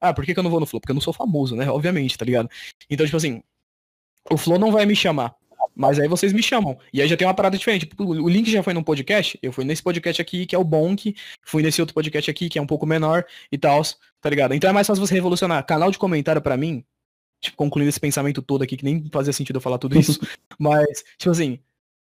Ah, 0.00 0.12
por 0.12 0.24
que, 0.24 0.34
que 0.34 0.40
eu 0.40 0.42
não 0.42 0.50
vou 0.50 0.58
no 0.58 0.66
Flow? 0.66 0.80
Porque 0.80 0.90
eu 0.90 0.94
não 0.94 1.00
sou 1.00 1.12
famoso, 1.12 1.54
né? 1.54 1.70
Obviamente, 1.70 2.18
tá 2.18 2.24
ligado? 2.24 2.50
Então, 2.90 3.06
tipo 3.06 3.16
assim, 3.16 3.42
o 4.28 4.36
Flow 4.36 4.58
não 4.58 4.72
vai 4.72 4.84
me 4.84 4.96
chamar. 4.96 5.36
Mas 5.74 6.00
aí 6.00 6.08
vocês 6.08 6.32
me 6.32 6.42
chamam. 6.42 6.76
E 6.92 7.00
aí 7.00 7.06
já 7.06 7.16
tem 7.16 7.26
uma 7.26 7.34
parada 7.34 7.56
diferente. 7.56 7.88
O 7.98 8.28
link 8.28 8.50
já 8.50 8.60
foi 8.62 8.74
num 8.74 8.82
podcast. 8.82 9.38
Eu 9.40 9.52
fui 9.52 9.64
nesse 9.64 9.82
podcast 9.82 10.20
aqui, 10.20 10.46
que 10.46 10.56
é 10.56 10.58
o 10.58 10.64
Bonk. 10.64 11.14
Fui 11.44 11.62
nesse 11.62 11.80
outro 11.80 11.94
podcast 11.94 12.28
aqui, 12.28 12.48
que 12.48 12.58
é 12.58 12.62
um 12.62 12.66
pouco 12.66 12.86
menor 12.86 13.24
e 13.52 13.56
tal. 13.56 13.82
Tá 14.20 14.28
ligado? 14.28 14.54
Então 14.54 14.68
é 14.68 14.72
mais 14.72 14.86
fácil 14.86 15.06
você 15.06 15.14
revolucionar. 15.14 15.64
Canal 15.64 15.90
de 15.90 15.98
comentário 15.98 16.42
para 16.42 16.56
mim, 16.56 16.84
tipo, 17.40 17.56
concluindo 17.56 17.88
esse 17.88 18.00
pensamento 18.00 18.42
todo 18.42 18.62
aqui, 18.62 18.76
que 18.76 18.84
nem 18.84 19.08
fazia 19.12 19.32
sentido 19.32 19.56
eu 19.56 19.60
falar 19.60 19.78
tudo 19.78 19.98
isso. 19.98 20.18
mas, 20.58 21.04
tipo 21.18 21.30
assim, 21.30 21.60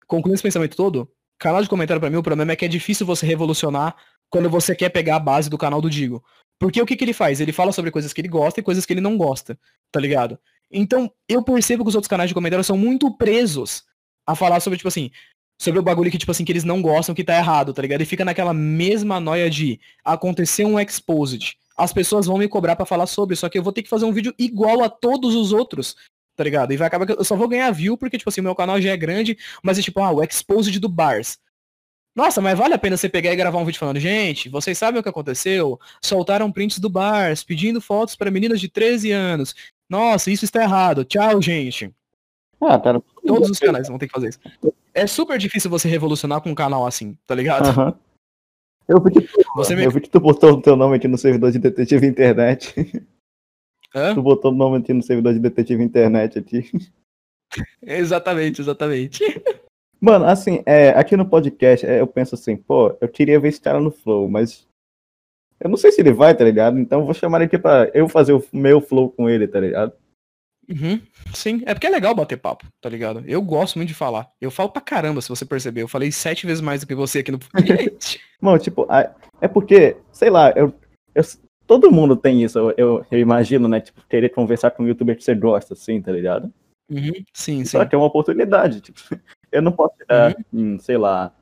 concluindo 0.05 0.33
esse 0.33 0.43
pensamento 0.43 0.75
todo, 0.75 1.09
canal 1.41 1.61
de 1.61 1.67
comentário 1.67 1.99
para 1.99 2.09
mim, 2.09 2.17
o 2.17 2.23
problema 2.23 2.51
é 2.51 2.55
que 2.55 2.63
é 2.63 2.67
difícil 2.67 3.05
você 3.05 3.25
revolucionar 3.25 3.95
quando 4.29 4.47
você 4.47 4.75
quer 4.75 4.89
pegar 4.89 5.15
a 5.15 5.19
base 5.19 5.49
do 5.49 5.57
canal 5.57 5.81
do 5.81 5.89
Digo. 5.89 6.23
Porque 6.59 6.79
o 6.79 6.85
que, 6.85 6.95
que 6.95 7.03
ele 7.03 7.13
faz? 7.13 7.41
Ele 7.41 7.51
fala 7.51 7.71
sobre 7.71 7.89
coisas 7.89 8.13
que 8.13 8.21
ele 8.21 8.27
gosta 8.27 8.59
e 8.59 8.63
coisas 8.63 8.85
que 8.85 8.93
ele 8.93 9.01
não 9.01 9.17
gosta, 9.17 9.59
tá 9.91 9.99
ligado? 9.99 10.37
Então, 10.71 11.11
eu 11.27 11.43
percebo 11.43 11.83
que 11.83 11.89
os 11.89 11.95
outros 11.95 12.07
canais 12.07 12.29
de 12.29 12.35
comentário 12.35 12.63
são 12.63 12.77
muito 12.77 13.11
presos 13.17 13.83
a 14.25 14.35
falar 14.35 14.59
sobre, 14.59 14.77
tipo 14.77 14.87
assim, 14.87 15.09
sobre 15.59 15.79
o 15.79 15.83
bagulho 15.83 16.11
que, 16.11 16.17
tipo 16.19 16.31
assim, 16.31 16.45
que 16.45 16.51
eles 16.51 16.63
não 16.63 16.79
gostam, 16.79 17.15
que 17.15 17.23
tá 17.23 17.35
errado, 17.35 17.73
tá 17.73 17.81
ligado? 17.81 18.01
E 18.01 18.05
fica 18.05 18.23
naquela 18.23 18.53
mesma 18.53 19.19
noia 19.19 19.49
de 19.49 19.79
acontecer 20.05 20.63
um 20.63 20.79
exposed. 20.79 21.57
As 21.75 21.91
pessoas 21.91 22.27
vão 22.27 22.37
me 22.37 22.47
cobrar 22.47 22.75
para 22.75 22.85
falar 22.85 23.07
sobre, 23.07 23.35
só 23.35 23.49
que 23.49 23.57
eu 23.57 23.63
vou 23.63 23.73
ter 23.73 23.81
que 23.81 23.89
fazer 23.89 24.05
um 24.05 24.13
vídeo 24.13 24.33
igual 24.37 24.83
a 24.83 24.89
todos 24.89 25.33
os 25.33 25.51
outros, 25.51 25.95
tá 26.35 26.43
ligado? 26.43 26.71
E 26.71 26.77
vai 26.77 26.87
acabar 26.87 27.05
que 27.05 27.13
eu 27.13 27.23
só 27.23 27.35
vou 27.35 27.47
ganhar 27.47 27.71
view 27.71 27.97
porque, 27.97 28.17
tipo 28.17 28.29
assim, 28.29 28.41
meu 28.41 28.55
canal 28.55 28.79
já 28.81 28.91
é 28.91 28.97
grande, 28.97 29.37
mas 29.63 29.77
é 29.77 29.81
tipo, 29.81 29.99
ah, 29.99 30.11
o 30.11 30.23
exposed 30.23 30.79
do 30.79 30.89
Bars. 30.89 31.39
Nossa, 32.13 32.41
mas 32.41 32.57
vale 32.57 32.73
a 32.73 32.77
pena 32.77 32.97
você 32.97 33.07
pegar 33.07 33.31
e 33.31 33.35
gravar 33.35 33.57
um 33.57 33.65
vídeo 33.65 33.79
falando, 33.79 33.99
gente, 33.99 34.49
vocês 34.49 34.77
sabem 34.77 34.99
o 34.99 35.03
que 35.03 35.09
aconteceu? 35.09 35.79
Soltaram 36.01 36.51
prints 36.51 36.77
do 36.77 36.89
Bars, 36.89 37.43
pedindo 37.43 37.79
fotos 37.79 38.15
para 38.15 38.29
meninas 38.29 38.59
de 38.59 38.67
13 38.67 39.11
anos. 39.11 39.55
Nossa, 39.89 40.29
isso 40.29 40.43
está 40.43 40.61
errado. 40.61 41.05
Tchau, 41.05 41.41
gente. 41.41 41.93
Ah, 42.59 42.77
cara. 42.77 43.01
Todos 43.25 43.49
os 43.49 43.59
canais 43.59 43.87
vão 43.87 43.97
ter 43.97 44.07
que 44.07 44.13
fazer 44.13 44.29
isso. 44.29 44.39
É 44.93 45.07
super 45.07 45.37
difícil 45.37 45.69
você 45.69 45.87
revolucionar 45.87 46.41
com 46.41 46.51
um 46.51 46.55
canal 46.55 46.85
assim, 46.85 47.17
tá 47.25 47.33
ligado? 47.33 47.67
Uhum. 47.79 47.93
Eu 48.87 49.01
vi 49.01 49.11
que 49.11 49.21
tu, 49.21 49.43
você 49.55 49.73
eu 49.73 49.91
vi 49.91 50.01
que 50.01 50.09
tu 50.09 50.19
botou 50.19 50.51
o 50.51 50.61
teu 50.61 50.75
nome 50.75 50.97
aqui 50.97 51.07
no 51.07 51.17
servidor 51.17 51.51
de 51.51 51.59
detetive 51.59 52.05
internet. 52.05 52.75
Hã? 53.93 54.13
Tu 54.13 54.21
botou 54.21 54.51
o 54.51 54.55
nome 54.55 54.77
aqui 54.77 54.93
no 54.93 55.03
servidor 55.03 55.33
de 55.33 55.39
detetive 55.39 55.83
internet 55.83 56.39
aqui. 56.39 56.69
exatamente, 57.81 58.61
exatamente. 58.61 59.23
Mano, 59.99 60.25
assim, 60.25 60.63
é, 60.65 60.89
aqui 60.89 61.15
no 61.15 61.29
podcast 61.29 61.85
é, 61.85 62.01
eu 62.01 62.07
penso 62.07 62.33
assim, 62.33 62.57
pô, 62.57 62.97
eu 62.99 63.07
queria 63.07 63.39
ver 63.39 63.49
esse 63.49 63.61
cara 63.61 63.79
no 63.79 63.91
flow, 63.91 64.27
mas 64.27 64.67
eu 65.59 65.69
não 65.69 65.77
sei 65.77 65.91
se 65.91 66.01
ele 66.01 66.11
vai, 66.11 66.35
tá 66.35 66.43
ligado? 66.43 66.79
Então 66.79 67.01
eu 67.01 67.05
vou 67.05 67.13
chamar 67.13 67.37
ele 67.37 67.45
aqui 67.45 67.57
pra 67.59 67.91
eu 67.93 68.09
fazer 68.09 68.33
o 68.33 68.43
meu 68.51 68.81
flow 68.81 69.11
com 69.11 69.29
ele, 69.29 69.47
tá 69.47 69.59
ligado? 69.59 69.93
Uhum, 70.67 71.01
sim, 71.33 71.61
é 71.65 71.73
porque 71.73 71.85
é 71.85 71.89
legal 71.89 72.15
bater 72.15 72.37
papo, 72.37 72.65
tá 72.79 72.89
ligado? 72.89 73.23
Eu 73.27 73.41
gosto 73.41 73.75
muito 73.75 73.89
de 73.89 73.93
falar. 73.93 74.27
Eu 74.39 74.49
falo 74.49 74.69
pra 74.69 74.81
caramba, 74.81 75.21
se 75.21 75.29
você 75.29 75.45
perceber. 75.45 75.81
Eu 75.81 75.87
falei 75.87 76.11
sete 76.11 76.47
vezes 76.47 76.61
mais 76.61 76.81
do 76.81 76.87
que 76.87 76.95
você 76.95 77.19
aqui 77.19 77.31
no 77.31 77.37
podcast. 77.51 78.19
Mano, 78.39 78.57
tipo, 78.57 78.87
é 79.41 79.47
porque, 79.47 79.97
sei 80.11 80.29
lá, 80.29 80.51
eu, 80.51 80.73
eu 81.13 81.23
todo 81.71 81.89
mundo 81.89 82.17
tem 82.17 82.43
isso, 82.43 82.59
eu, 82.59 82.73
eu, 82.75 83.05
eu, 83.09 83.17
imagino, 83.17 83.65
né? 83.65 83.79
Tipo, 83.79 84.01
querer 84.09 84.27
conversar 84.27 84.71
com 84.71 84.83
um 84.83 84.87
youtuber 84.87 85.15
que 85.15 85.23
você 85.23 85.33
gosta, 85.33 85.73
assim, 85.73 86.01
tá 86.01 86.11
ligado? 86.11 86.51
Uhum, 86.89 87.23
sim, 87.33 87.63
Só 87.63 87.81
sim. 87.81 87.87
que 87.87 87.95
é 87.95 87.97
uma 87.97 88.07
oportunidade, 88.07 88.81
tipo. 88.81 88.99
Eu 89.49 89.61
não 89.61 89.71
posso 89.71 89.95
tirar, 89.95 90.35
uhum. 90.53 90.73
hum, 90.73 90.79
sei 90.79 90.97
lá. 90.97 91.33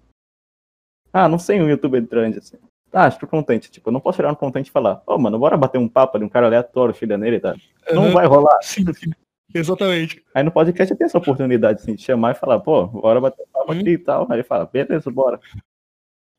Ah, 1.12 1.28
não 1.28 1.40
sei 1.40 1.60
um 1.60 1.70
youtuber 1.70 2.02
grande 2.08 2.40
assim. 2.40 2.58
Ah, 2.92 3.08
estou 3.08 3.30
contente. 3.30 3.70
Tipo, 3.70 3.90
eu 3.90 3.94
não 3.94 4.00
posso 4.00 4.16
tirar 4.16 4.32
um 4.32 4.36
contente 4.36 4.70
e 4.70 4.72
falar, 4.72 5.04
ô, 5.06 5.14
oh, 5.14 5.18
mano, 5.20 5.38
bora 5.38 5.56
bater 5.56 5.78
um 5.78 5.88
papo 5.88 6.18
de 6.18 6.26
um 6.26 6.30
cara 6.30 6.48
aleatório, 6.48 6.94
filha 6.94 7.20
nele, 7.20 7.40
tá? 7.40 7.54
Uhum. 7.88 7.96
Não 7.96 8.12
vai 8.12 8.26
rolar. 8.26 8.58
Sim, 8.64 8.92
sim. 8.94 9.12
Exatamente. 9.54 10.24
Aí 10.34 10.42
no 10.42 10.52
podcast 10.52 10.96
tem 10.96 11.06
essa 11.06 11.20
oportunidade, 11.20 11.82
assim, 11.82 11.94
de 11.94 12.02
chamar 12.02 12.32
e 12.32 12.40
falar, 12.40 12.60
pô, 12.60 12.88
bora 12.88 13.22
bater 13.22 13.44
um 13.44 13.52
papo 13.52 13.74
uhum. 13.74 13.80
aqui 13.80 13.90
e 13.92 13.98
tal. 14.00 14.26
Aí 14.28 14.38
ele 14.38 14.44
fala, 14.44 14.66
beleza, 14.66 15.12
bora. 15.12 15.40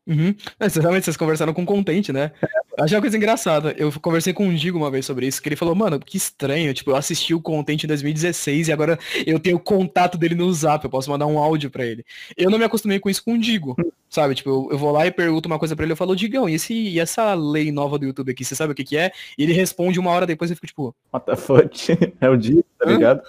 Uhum. 0.08 0.34
É, 0.58 0.66
realmente 0.80 1.04
vocês 1.04 1.16
conversaram 1.16 1.54
com 1.54 1.64
contente, 1.64 2.12
né? 2.12 2.32
Achei 2.80 2.96
uma 2.96 3.02
coisa 3.02 3.16
engraçada. 3.16 3.74
Eu 3.76 3.92
conversei 4.00 4.32
com 4.32 4.48
o 4.48 4.54
Digo 4.54 4.78
uma 4.78 4.90
vez 4.90 5.04
sobre 5.04 5.26
isso, 5.26 5.42
que 5.42 5.48
ele 5.48 5.56
falou, 5.56 5.74
mano, 5.74 6.00
que 6.00 6.16
estranho. 6.16 6.72
Tipo, 6.72 6.92
eu 6.92 6.96
assisti 6.96 7.34
o 7.34 7.40
contente 7.40 7.84
em 7.84 7.88
2016 7.88 8.68
e 8.68 8.72
agora 8.72 8.98
eu 9.26 9.38
tenho 9.38 9.56
o 9.56 9.60
contato 9.60 10.16
dele 10.16 10.34
no 10.34 10.50
zap, 10.52 10.82
eu 10.82 10.90
posso 10.90 11.10
mandar 11.10 11.26
um 11.26 11.38
áudio 11.38 11.70
para 11.70 11.84
ele. 11.84 12.04
Eu 12.36 12.50
não 12.50 12.58
me 12.58 12.64
acostumei 12.64 12.98
com 12.98 13.10
isso 13.10 13.22
com 13.22 13.34
o 13.34 13.38
Digo, 13.38 13.76
sabe? 14.08 14.34
Tipo, 14.34 14.50
eu, 14.50 14.68
eu 14.72 14.78
vou 14.78 14.90
lá 14.92 15.06
e 15.06 15.10
pergunto 15.10 15.46
uma 15.46 15.58
coisa 15.58 15.76
para 15.76 15.84
ele, 15.84 15.92
eu 15.92 15.96
falo, 15.96 16.16
Digão, 16.16 16.48
e, 16.48 16.54
esse, 16.54 16.72
e 16.72 16.98
essa 16.98 17.34
lei 17.34 17.70
nova 17.70 17.98
do 17.98 18.06
YouTube 18.06 18.32
aqui, 18.32 18.44
você 18.44 18.54
sabe 18.54 18.72
o 18.72 18.74
que 18.74 18.84
que 18.84 18.96
é? 18.96 19.12
E 19.36 19.42
ele 19.42 19.52
responde 19.52 20.00
uma 20.00 20.10
hora 20.10 20.26
depois 20.26 20.50
e 20.50 20.54
fica 20.54 20.66
tipo... 20.66 20.94
What 21.12 21.26
the 21.26 21.36
fuck? 21.36 21.98
É 22.20 22.28
o 22.28 22.36
Digo, 22.36 22.64
tá 22.78 22.90
ligado? 22.90 23.22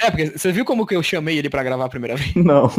É, 0.00 0.10
porque 0.10 0.26
você 0.26 0.52
viu 0.52 0.64
como 0.64 0.86
que 0.86 0.94
eu 0.94 1.02
chamei 1.02 1.36
ele 1.36 1.50
para 1.50 1.62
gravar 1.62 1.84
a 1.84 1.88
primeira 1.88 2.16
vez? 2.16 2.34
Não. 2.34 2.70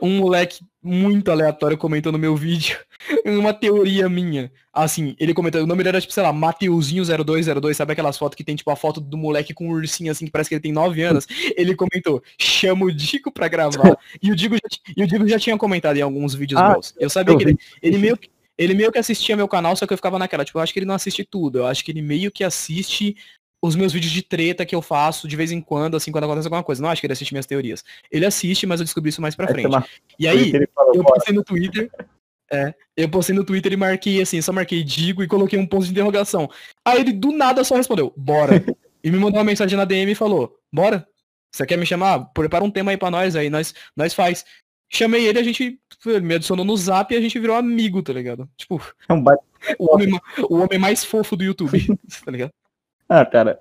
Um 0.00 0.18
moleque 0.18 0.64
muito 0.82 1.30
aleatório 1.30 1.76
comentou 1.76 2.12
no 2.12 2.18
meu 2.18 2.36
vídeo 2.36 2.78
uma 3.26 3.52
teoria 3.52 4.08
minha. 4.08 4.50
Assim, 4.72 5.16
ele 5.18 5.34
comentou, 5.34 5.62
o 5.62 5.66
nome 5.66 5.78
dele 5.78 5.96
era 5.96 6.00
tipo, 6.00 6.12
sei 6.12 6.22
lá, 6.22 6.32
Mateuzinho0202, 6.32 7.74
sabe 7.74 7.92
aquelas 7.92 8.16
fotos 8.16 8.36
que 8.36 8.44
tem 8.44 8.54
tipo 8.54 8.70
a 8.70 8.76
foto 8.76 9.00
do 9.00 9.16
moleque 9.16 9.54
com 9.54 9.68
um 9.68 9.72
ursinho 9.72 10.12
assim, 10.12 10.26
que 10.26 10.30
parece 10.30 10.48
que 10.48 10.54
ele 10.54 10.62
tem 10.62 10.72
9 10.72 11.02
anos. 11.02 11.26
Ele 11.56 11.74
comentou, 11.74 12.22
chama 12.38 12.84
o 12.84 12.92
Digo 12.92 13.30
pra 13.30 13.48
gravar. 13.48 13.96
E 14.22 14.30
o 14.30 14.36
Digo 14.36 14.54
já, 14.54 14.94
e 14.96 15.02
o 15.02 15.06
Digo 15.06 15.26
já 15.26 15.38
tinha 15.38 15.56
comentado 15.56 15.96
em 15.96 16.02
alguns 16.02 16.34
vídeos 16.34 16.60
ah, 16.60 16.72
meus. 16.72 16.94
Eu 16.98 17.10
sabia 17.10 17.36
que 17.36 17.44
ele, 17.44 17.58
ele 17.82 17.98
meio 17.98 18.16
que 18.16 18.30
ele 18.58 18.74
meio 18.74 18.90
que 18.90 18.98
assistia 18.98 19.36
meu 19.36 19.46
canal, 19.46 19.76
só 19.76 19.86
que 19.86 19.92
eu 19.92 19.98
ficava 19.98 20.18
naquela, 20.18 20.44
tipo, 20.44 20.58
eu 20.58 20.62
acho 20.62 20.72
que 20.72 20.78
ele 20.78 20.86
não 20.86 20.94
assiste 20.94 21.24
tudo. 21.24 21.58
Eu 21.58 21.66
acho 21.66 21.84
que 21.84 21.90
ele 21.90 22.00
meio 22.00 22.30
que 22.30 22.42
assiste 22.42 23.14
os 23.66 23.76
meus 23.76 23.92
vídeos 23.92 24.12
de 24.12 24.22
treta 24.22 24.64
que 24.64 24.74
eu 24.74 24.80
faço 24.80 25.26
de 25.26 25.36
vez 25.36 25.50
em 25.50 25.60
quando, 25.60 25.96
assim, 25.96 26.12
quando 26.12 26.24
acontece 26.24 26.46
alguma 26.46 26.62
coisa. 26.62 26.80
Não 26.80 26.88
acho 26.88 27.00
que 27.00 27.06
ele 27.06 27.12
assiste 27.12 27.32
minhas 27.32 27.46
teorias. 27.46 27.84
Ele 28.10 28.24
assiste, 28.24 28.66
mas 28.66 28.80
eu 28.80 28.84
descobri 28.84 29.10
isso 29.10 29.20
mais 29.20 29.34
pra 29.34 29.48
frente. 29.48 29.66
Uma... 29.66 29.84
E 30.18 30.28
aí, 30.28 30.52
eu 30.94 31.04
postei 31.04 31.34
no 31.34 31.42
Twitter. 31.42 31.90
É, 32.50 32.72
eu 32.96 33.08
postei 33.08 33.34
no 33.34 33.44
Twitter 33.44 33.72
e 33.72 33.76
marquei 33.76 34.22
assim, 34.22 34.40
só 34.40 34.52
marquei 34.52 34.84
digo 34.84 35.20
e 35.20 35.26
coloquei 35.26 35.58
um 35.58 35.66
ponto 35.66 35.84
de 35.84 35.90
interrogação. 35.90 36.48
Aí 36.84 37.00
ele 37.00 37.12
do 37.12 37.32
nada 37.32 37.64
só 37.64 37.74
respondeu, 37.74 38.12
bora. 38.16 38.52
e 39.02 39.10
me 39.10 39.18
mandou 39.18 39.38
uma 39.38 39.44
mensagem 39.44 39.76
na 39.76 39.84
DM 39.84 40.12
e 40.12 40.14
falou, 40.14 40.56
bora. 40.72 41.06
Você 41.50 41.66
quer 41.66 41.78
me 41.78 41.86
chamar? 41.86 42.26
Prepara 42.26 42.62
um 42.62 42.70
tema 42.70 42.90
aí 42.90 42.96
pra 42.96 43.10
nós, 43.10 43.34
aí 43.34 43.50
nós, 43.50 43.74
nós 43.96 44.14
faz. 44.14 44.44
Chamei 44.88 45.26
ele, 45.26 45.38
a 45.38 45.42
gente 45.42 45.80
me 46.22 46.34
adicionou 46.34 46.64
no 46.64 46.76
zap 46.76 47.12
e 47.12 47.16
a 47.16 47.20
gente 47.20 47.38
virou 47.38 47.56
amigo, 47.56 48.02
tá 48.02 48.12
ligado? 48.12 48.48
Tipo, 48.56 48.80
é 49.08 49.12
um 49.12 49.24
o, 49.78 49.94
homem, 49.94 50.20
o 50.48 50.56
homem 50.58 50.78
mais 50.78 51.04
fofo 51.04 51.34
do 51.34 51.42
YouTube, 51.42 51.78
tá 52.24 52.30
ligado? 52.30 52.52
Ah, 53.08 53.24
cara, 53.24 53.60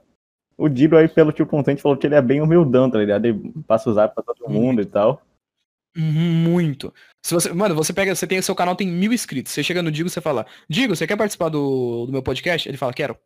o 0.58 0.70
Dido 0.70 0.98
aí, 0.98 1.08
pelo 1.08 1.32
tio 1.32 1.46
Contente, 1.46 1.82
falou 1.82 1.98
que 1.98 2.08
ele 2.08 2.16
é 2.16 2.22
bem 2.22 2.42
humildão, 2.42 2.90
tá 2.90 2.98
ligado? 2.98 3.26
Ele 3.26 3.54
passa 3.68 3.90
o 3.90 3.94
zap 3.94 4.16
pra 4.16 4.24
todo 4.24 4.50
mundo 4.50 4.82
e 4.82 4.86
tal. 4.86 5.22
Muito. 5.96 6.94
Se 7.26 7.34
você, 7.34 7.54
mano, 7.54 7.76
você 7.76 7.94
pega, 7.94 8.14
você 8.14 8.28
tem 8.28 8.42
seu 8.42 8.56
canal 8.56 8.76
tem 8.76 8.88
mil 8.88 9.14
inscritos. 9.14 9.52
Você 9.52 9.64
chega 9.64 9.82
no 9.82 9.92
Digo, 9.92 10.10
você 10.10 10.22
fala, 10.22 10.46
Digo, 10.70 10.96
você 10.96 11.08
quer 11.08 11.18
participar 11.18 11.50
do, 11.50 12.06
do 12.06 12.12
meu 12.12 12.24
podcast? 12.24 12.68
Ele 12.68 12.78
fala, 12.78 12.94
quero. 12.94 13.18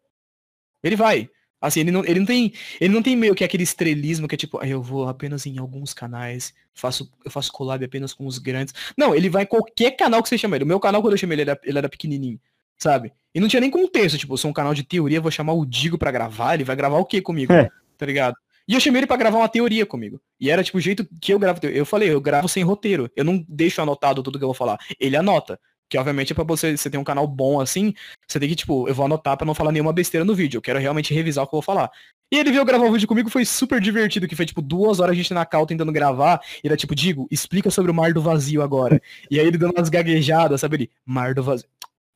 Ele 0.83 0.95
vai. 0.95 1.29
Assim, 1.61 1.81
ele 1.81 1.91
não, 1.91 2.05
ele 2.05 2.19
não 2.19 2.25
tem, 2.25 2.53
ele 2.79 2.93
não 2.93 3.03
tem 3.03 3.15
meio 3.17 3.35
que 3.35 3.43
aquele 3.43 3.63
estrelismo 3.63 4.27
que 4.27 4.35
é 4.35 4.37
tipo, 4.37 4.59
ah, 4.61 4.67
eu 4.67 4.81
vou 4.81 5.09
apenas 5.09 5.45
em 5.45 5.57
alguns 5.57 5.93
canais, 5.93 6.53
faço, 6.73 7.11
eu 7.25 7.29
faço 7.29 7.51
collab 7.51 7.83
apenas 7.83 8.13
com 8.13 8.25
os 8.25 8.37
grandes. 8.37 8.73
Não, 8.97 9.13
ele 9.13 9.29
vai 9.29 9.43
em 9.43 9.47
qualquer 9.47 9.91
canal 9.91 10.23
que 10.23 10.29
você 10.29 10.37
chama 10.37 10.55
ele. 10.55 10.63
O 10.63 10.67
meu 10.67 10.79
canal 10.79 11.01
quando 11.01 11.13
eu 11.13 11.17
chamei 11.17 11.35
ele, 11.35 11.41
ele 11.43 11.51
era, 11.51 11.59
ele 11.63 11.77
era 11.77 11.89
pequenininho 11.89 12.39
sabe? 12.79 13.11
E 13.33 13.39
não 13.39 13.47
tinha 13.47 13.59
nem 13.59 13.69
contexto, 13.69 14.17
tipo, 14.17 14.33
eu 14.33 14.37
sou 14.37 14.49
um 14.49 14.53
canal 14.53 14.73
de 14.73 14.83
teoria, 14.83 15.21
vou 15.21 15.31
chamar 15.31 15.53
o 15.53 15.65
Digo 15.65 15.97
para 15.97 16.11
gravar, 16.11 16.55
ele 16.55 16.63
vai 16.63 16.75
gravar 16.75 16.97
o 16.97 17.05
quê 17.05 17.21
comigo? 17.21 17.53
É. 17.53 17.69
Tá 17.97 18.05
ligado? 18.05 18.35
E 18.67 18.73
eu 18.75 18.79
chamei 18.79 18.99
ele 18.99 19.07
para 19.07 19.17
gravar 19.17 19.39
uma 19.39 19.49
teoria 19.49 19.83
comigo. 19.83 20.21
E 20.39 20.49
era 20.49 20.63
tipo 20.63 20.77
o 20.77 20.81
jeito 20.81 21.07
que 21.19 21.33
eu 21.33 21.39
gravo. 21.39 21.59
Eu 21.63 21.87
falei, 21.87 22.13
eu 22.13 22.21
gravo 22.21 22.47
sem 22.47 22.63
roteiro. 22.63 23.09
Eu 23.15 23.25
não 23.25 23.43
deixo 23.49 23.81
anotado 23.81 24.21
tudo 24.21 24.37
que 24.37 24.43
eu 24.43 24.49
vou 24.49 24.53
falar. 24.53 24.77
Ele 24.99 25.17
anota. 25.17 25.59
Que 25.89 25.97
obviamente 25.97 26.31
é 26.31 26.35
pra 26.35 26.43
você, 26.43 26.77
você 26.77 26.87
ter 26.87 26.99
um 26.99 27.03
canal 27.03 27.25
bom 27.25 27.59
assim, 27.59 27.95
você 28.27 28.39
tem 28.39 28.47
que, 28.47 28.55
tipo, 28.55 28.87
eu 28.87 28.93
vou 28.93 29.07
anotar 29.07 29.35
para 29.35 29.47
não 29.47 29.55
falar 29.55 29.71
nenhuma 29.71 29.91
besteira 29.91 30.23
no 30.23 30.35
vídeo. 30.35 30.59
Eu 30.59 30.61
quero 30.61 30.77
realmente 30.77 31.15
revisar 31.15 31.43
o 31.43 31.47
que 31.47 31.55
eu 31.55 31.57
vou 31.57 31.63
falar. 31.63 31.89
E 32.31 32.37
ele 32.37 32.51
veio 32.51 32.63
gravar 32.63 32.85
o 32.85 32.91
vídeo 32.91 33.07
comigo, 33.07 33.27
foi 33.27 33.43
super 33.43 33.81
divertido, 33.81 34.27
que 34.27 34.35
foi 34.35 34.45
tipo 34.45 34.61
duas 34.61 34.99
horas 34.99 35.13
a 35.13 35.15
gente 35.15 35.33
na 35.33 35.47
cal 35.47 35.65
tentando 35.65 35.91
gravar. 35.91 36.39
E 36.63 36.67
era 36.67 36.77
tipo, 36.77 36.93
digo, 36.93 37.27
explica 37.31 37.71
sobre 37.71 37.89
o 37.89 37.93
mar 37.93 38.13
do 38.13 38.21
vazio 38.21 38.61
agora. 38.61 39.01
e 39.31 39.39
aí 39.39 39.47
ele 39.47 39.57
dando 39.57 39.73
umas 39.75 39.89
gaguejadas, 39.89 40.61
sabe? 40.61 40.75
Ele, 40.75 40.91
mar 41.03 41.33
do 41.33 41.41
vazio. 41.41 41.67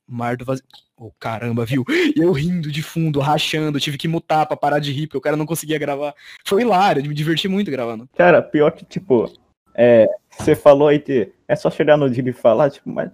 Mar 0.06 0.36
do 0.36 0.44
vazio. 0.44 0.64
Oh, 0.96 1.10
caramba, 1.18 1.64
viu? 1.64 1.84
E 1.88 2.20
eu 2.20 2.30
rindo 2.32 2.70
de 2.70 2.82
fundo, 2.82 3.20
rachando, 3.20 3.80
tive 3.80 3.98
que 3.98 4.06
mutar 4.06 4.46
pra 4.46 4.56
parar 4.56 4.78
de 4.78 4.92
rir, 4.92 5.06
porque 5.06 5.18
o 5.18 5.20
cara 5.20 5.36
não 5.36 5.46
conseguia 5.46 5.78
gravar. 5.78 6.14
Foi 6.44 6.62
hilário, 6.62 7.02
me 7.02 7.14
diverti 7.14 7.48
muito 7.48 7.70
gravando. 7.70 8.08
Cara, 8.16 8.42
pior 8.42 8.70
que, 8.70 8.84
tipo, 8.84 9.32
é, 9.74 10.06
você 10.30 10.54
falou 10.54 10.88
aí 10.88 11.00
que 11.00 11.32
é 11.48 11.56
só 11.56 11.70
chegar 11.70 11.96
no 11.96 12.08
dia 12.08 12.22
e 12.28 12.32
falar, 12.32 12.70
tipo, 12.70 12.88
mas 12.88 13.10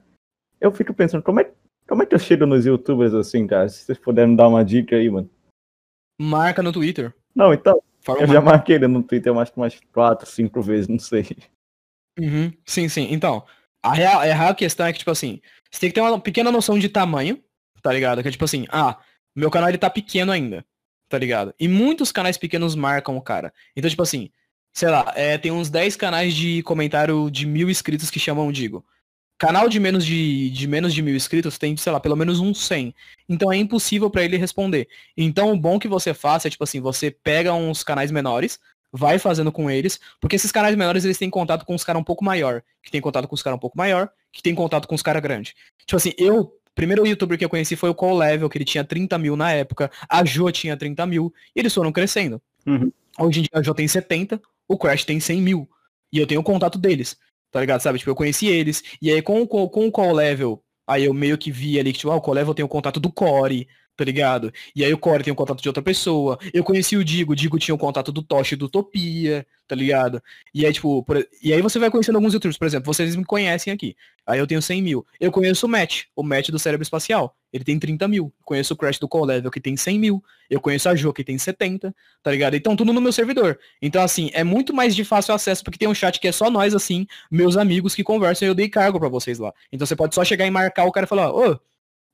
eu 0.61 0.71
fico 0.73 0.93
pensando, 0.93 1.23
como 1.23 1.41
é, 1.41 1.51
como 1.89 2.03
é 2.03 2.07
que 2.07 2.15
eu 2.15 2.19
chego 2.19 2.45
nos 2.45 2.67
youtubers 2.67 3.15
assim, 3.15 3.47
cara? 3.47 3.69
Se 3.69 3.85
vocês 3.85 3.99
puderem 3.99 4.37
dar 4.37 4.49
uma 4.49 4.65
dica 4.65 4.97
aí, 4.97 5.09
mano. 5.09 5.31
Marca 6.21 6.63
no 6.63 6.73
Twitter. 6.73 7.15
Não, 7.35 7.55
então, 7.55 7.83
Forma 8.03 8.23
eu 8.23 8.29
já 8.29 8.41
marquei 8.41 8.77
ele 8.77 8.87
no 8.87 9.03
Twitter 9.03 9.35
mais 9.35 9.51
que 9.51 9.57
umas 9.57 9.79
quatro, 9.93 10.29
cinco 10.29 10.63
vezes, 10.63 10.89
não 10.89 10.99
sei. 10.99 11.27
Uhum, 12.19 12.53
sim, 12.65 12.89
sim. 12.89 13.09
Então, 13.11 13.45
a 13.83 13.95
real, 13.95 14.21
a 14.21 14.25
real 14.25 14.55
questão 14.55 14.87
é 14.87 14.93
que, 14.93 14.99
tipo 14.99 15.11
assim, 15.11 15.41
você 15.71 15.81
tem 15.81 15.91
que 15.91 15.95
ter 15.95 16.01
uma 16.01 16.21
pequena 16.21 16.51
noção 16.51 16.79
de 16.79 16.89
tamanho, 16.89 17.43
tá 17.83 17.93
ligado? 17.93 18.23
Que 18.23 18.29
é 18.29 18.31
tipo 18.31 18.45
assim, 18.45 18.67
ah, 18.71 18.99
meu 19.35 19.51
canal 19.51 19.69
ele 19.69 19.79
tá 19.79 19.89
pequeno 19.89 20.33
ainda, 20.33 20.65
tá 21.09 21.19
ligado? 21.19 21.55
E 21.59 21.69
muitos 21.69 22.13
canais 22.13 22.37
pequenos 22.37 22.75
marcam 22.75 23.17
o 23.17 23.23
cara. 23.23 23.53
Então, 23.77 23.89
tipo 23.89 24.03
assim, 24.03 24.31
sei 24.73 24.89
lá, 24.89 25.13
é, 25.17 25.39
tem 25.39 25.51
uns 25.51 25.71
10 25.71 25.97
canais 25.97 26.35
de 26.35 26.63
comentário 26.63 27.31
de 27.31 27.47
mil 27.47 27.71
inscritos 27.71 28.11
que 28.11 28.19
chamam, 28.21 28.51
digo. 28.53 28.85
Canal 29.39 29.71
de 29.71 29.81
menos 29.81 30.05
de, 30.05 30.51
de 30.51 30.67
menos 30.69 30.93
de 30.93 31.01
mil 31.01 31.17
inscritos 31.17 31.57
tem, 31.57 31.75
sei 31.77 31.91
lá, 31.93 31.99
pelo 31.99 32.17
menos 32.17 32.41
uns 32.41 32.67
100. 32.67 32.95
Então 33.27 33.51
é 33.51 33.57
impossível 33.57 34.11
para 34.11 34.23
ele 34.23 34.37
responder. 34.37 34.87
Então 35.17 35.51
o 35.53 35.57
bom 35.59 35.79
que 35.79 35.89
você 35.89 36.13
faça 36.13 36.49
é, 36.49 36.51
tipo 36.51 36.63
assim, 36.63 36.81
você 36.81 37.11
pega 37.11 37.55
uns 37.55 37.83
canais 37.83 38.11
menores, 38.11 38.61
vai 38.93 39.19
fazendo 39.19 39.53
com 39.53 39.71
eles, 39.71 40.01
porque 40.21 40.37
esses 40.37 40.51
canais 40.51 40.75
menores 40.77 41.05
eles 41.05 41.19
têm 41.19 41.31
contato 41.31 41.65
com 41.65 41.75
os 41.75 41.85
caras 41.85 42.01
um 42.01 42.05
pouco 42.05 42.25
maior, 42.25 42.63
que 42.83 42.91
tem 42.91 43.01
contato 43.01 43.29
com 43.29 43.35
os 43.35 43.43
caras 43.43 43.57
um 43.57 43.61
pouco 43.61 43.77
maior, 43.77 44.11
que 44.33 44.43
tem 44.43 44.55
contato 44.55 44.89
com 44.89 44.95
os 44.95 45.03
caras 45.03 45.23
grandes. 45.23 45.55
Tipo 45.79 45.97
assim, 45.97 46.13
eu, 46.19 46.53
primeiro 46.75 47.07
youtuber 47.07 47.39
que 47.39 47.45
eu 47.45 47.49
conheci 47.49 47.77
foi 47.77 47.91
o 47.91 47.95
Call 47.95 48.17
Level, 48.17 48.49
que 48.49 48.59
ele 48.59 48.65
tinha 48.65 48.85
30 48.85 49.17
mil 49.19 49.37
na 49.37 49.53
época, 49.53 49.91
a 50.09 50.25
Jo 50.25 50.51
tinha 50.51 50.77
30 50.77 51.07
mil, 51.07 51.33
e 51.55 51.61
eles 51.61 51.73
foram 51.73 51.93
crescendo. 51.93 52.41
Uhum. 52.67 52.93
Hoje 53.19 53.41
em 53.41 53.43
dia 53.43 53.51
a 53.55 53.63
Jo 53.63 53.75
tem 53.75 53.87
70, 53.87 54.41
o 54.69 54.77
Crash 54.77 55.05
tem 55.05 55.21
100 55.21 55.41
mil, 55.41 55.69
e 56.13 56.19
eu 56.19 56.27
tenho 56.27 56.41
o 56.41 56.45
contato 56.45 56.79
deles, 56.79 57.17
tá 57.51 57.61
ligado? 57.61 57.81
Sabe, 57.81 57.99
tipo, 57.99 58.11
eu 58.11 58.17
conheci 58.17 58.47
eles, 58.47 58.83
e 59.01 59.11
aí 59.11 59.23
com, 59.23 59.47
com, 59.47 59.69
com 59.69 59.87
o 59.87 59.93
Call 59.93 60.13
Level, 60.13 60.63
aí 60.87 61.05
eu 61.05 61.15
meio 61.15 61.39
que 61.39 61.53
vi 61.53 61.79
ali 61.79 61.93
que, 61.93 61.99
tipo, 62.01 62.11
ah, 62.11 62.17
o 62.17 62.21
Call 62.21 62.35
Level 62.35 62.55
tem 62.55 62.65
o 62.65 62.69
contato 62.69 62.99
do 62.99 63.13
Core, 63.13 63.69
tá 64.01 64.05
ligado? 64.07 64.51
E 64.75 64.83
aí 64.83 64.91
o 64.95 64.97
Core 64.97 65.23
tem 65.23 65.31
o 65.31 65.37
contato 65.37 65.61
de 65.61 65.69
outra 65.69 65.83
pessoa. 65.83 66.39
Eu 66.55 66.65
conheci 66.65 66.97
o 66.97 67.05
Digo, 67.05 67.35
o 67.35 67.37
Digo 67.37 67.59
tinha 67.59 67.75
o 67.75 67.79
contato 67.79 68.11
do 68.11 68.23
Toshi 68.23 68.57
do 68.57 68.65
Utopia, 68.65 69.47
tá 69.69 69.77
ligado? 69.77 70.23
E 70.55 70.65
aí, 70.65 70.73
tipo, 70.73 71.03
por... 71.05 71.23
e 71.43 71.53
aí 71.53 71.61
você 71.61 71.79
vai 71.79 71.91
conhecendo 71.91 72.17
alguns 72.17 72.33
youtubers, 72.33 72.57
por 72.57 72.65
exemplo, 72.65 72.87
vocês 72.87 73.15
me 73.15 73.27
conhecem 73.27 73.71
aqui. 73.71 73.95
Aí 74.27 74.39
eu 74.39 74.47
tenho 74.47 74.63
100 74.63 74.81
mil. 74.81 75.07
Eu 75.21 75.31
conheço 75.31 75.67
o 75.67 75.69
Matt, 75.69 76.05
o 76.17 76.23
Matt 76.23 76.49
do 76.49 76.59
Cérebro 76.59 76.83
Espacial. 76.83 77.37
Ele 77.53 77.63
tem 77.63 77.79
30 77.79 78.09
mil. 78.09 78.33
Eu 78.39 78.45
conheço 78.47 78.73
o 78.73 78.77
Crash 78.77 78.99
do 78.99 79.07
Call 79.07 79.27
Level, 79.27 79.51
que 79.51 79.61
tem 79.61 79.77
100 79.77 79.99
mil. 79.99 80.25
Eu 80.49 80.63
conheço 80.63 80.89
a 80.89 80.95
Jo, 80.95 81.13
que 81.13 81.23
tem 81.23 81.37
70, 81.37 81.95
tá 82.23 82.31
ligado? 82.31 82.57
Então 82.57 82.75
tudo 82.75 82.91
no 82.91 83.03
meu 83.03 83.13
servidor. 83.13 83.59
Então, 83.83 84.03
assim, 84.03 84.31
é 84.33 84.43
muito 84.43 84.73
mais 84.73 84.97
de 84.97 85.05
fácil 85.05 85.35
acesso, 85.35 85.63
porque 85.63 85.79
tem 85.79 85.89
um 85.89 85.95
chat 85.95 86.19
que 86.19 86.29
é 86.29 86.33
só 86.33 86.51
nós, 86.51 86.75
assim, 86.75 87.07
meus 87.31 87.59
amigos 87.59 87.95
que 87.95 88.03
conversam 88.03 88.49
e 88.49 88.51
eu 88.51 88.55
dei 88.55 88.69
cargo 88.71 88.99
para 88.99 89.11
vocês 89.11 89.39
lá. 89.39 89.53
Então 89.71 89.87
você 89.87 89.95
pode 89.95 90.15
só 90.15 90.25
chegar 90.25 90.47
e 90.47 90.51
marcar 90.51 90.87
o 90.87 90.93
cara 90.93 91.05
e 91.05 91.09
falar, 91.09 91.35
ô, 91.35 91.61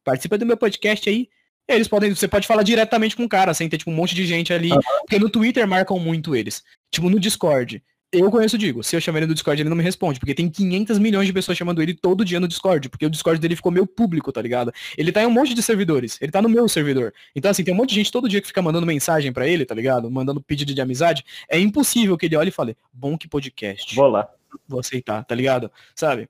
participa 0.06 0.38
do 0.38 0.46
meu 0.46 0.56
podcast 0.56 1.10
aí, 1.10 1.28
eles 1.68 1.88
podem, 1.88 2.14
você 2.14 2.28
pode 2.28 2.46
falar 2.46 2.62
diretamente 2.62 3.16
com 3.16 3.24
o 3.24 3.28
cara, 3.28 3.52
sem 3.52 3.68
ter 3.68 3.78
tipo 3.78 3.90
um 3.90 3.94
monte 3.94 4.14
de 4.14 4.26
gente 4.26 4.52
ali, 4.52 4.70
uhum. 4.72 4.80
porque 5.00 5.18
no 5.18 5.28
Twitter 5.28 5.66
marcam 5.66 5.98
muito 5.98 6.34
eles. 6.34 6.62
Tipo 6.90 7.10
no 7.10 7.18
Discord. 7.18 7.82
Eu 8.12 8.30
conheço 8.30 8.54
o 8.54 8.58
Digo. 8.58 8.84
Se 8.84 8.94
eu 8.94 9.00
chamar 9.00 9.18
ele 9.18 9.26
no 9.26 9.34
Discord, 9.34 9.60
ele 9.60 9.68
não 9.68 9.76
me 9.76 9.82
responde, 9.82 10.20
porque 10.20 10.34
tem 10.34 10.48
500 10.48 10.98
milhões 10.98 11.26
de 11.26 11.32
pessoas 11.32 11.58
chamando 11.58 11.82
ele 11.82 11.92
todo 11.92 12.24
dia 12.24 12.38
no 12.38 12.46
Discord, 12.46 12.88
porque 12.88 13.04
o 13.04 13.10
Discord 13.10 13.40
dele 13.40 13.56
ficou 13.56 13.72
meu 13.72 13.86
público, 13.86 14.30
tá 14.30 14.40
ligado? 14.40 14.72
Ele 14.96 15.10
tá 15.10 15.22
em 15.22 15.26
um 15.26 15.30
monte 15.30 15.52
de 15.54 15.62
servidores, 15.62 16.16
ele 16.20 16.30
tá 16.30 16.40
no 16.40 16.48
meu 16.48 16.68
servidor. 16.68 17.12
Então 17.34 17.50
assim, 17.50 17.64
tem 17.64 17.74
um 17.74 17.76
monte 17.76 17.90
de 17.90 17.96
gente 17.96 18.12
todo 18.12 18.28
dia 18.28 18.40
que 18.40 18.46
fica 18.46 18.62
mandando 18.62 18.86
mensagem 18.86 19.32
para 19.32 19.46
ele, 19.46 19.66
tá 19.66 19.74
ligado? 19.74 20.08
Mandando 20.10 20.40
pedido 20.40 20.72
de 20.72 20.80
amizade. 20.80 21.24
É 21.48 21.58
impossível 21.58 22.16
que 22.16 22.26
ele 22.26 22.36
olhe 22.36 22.48
e 22.48 22.52
fale: 22.52 22.76
"Bom 22.92 23.18
que 23.18 23.28
podcast". 23.28 23.94
Vou 23.94 24.08
lá. 24.08 24.28
Vou 24.68 24.80
aceitar, 24.80 25.24
tá 25.24 25.34
ligado? 25.34 25.70
Sabe? 25.94 26.28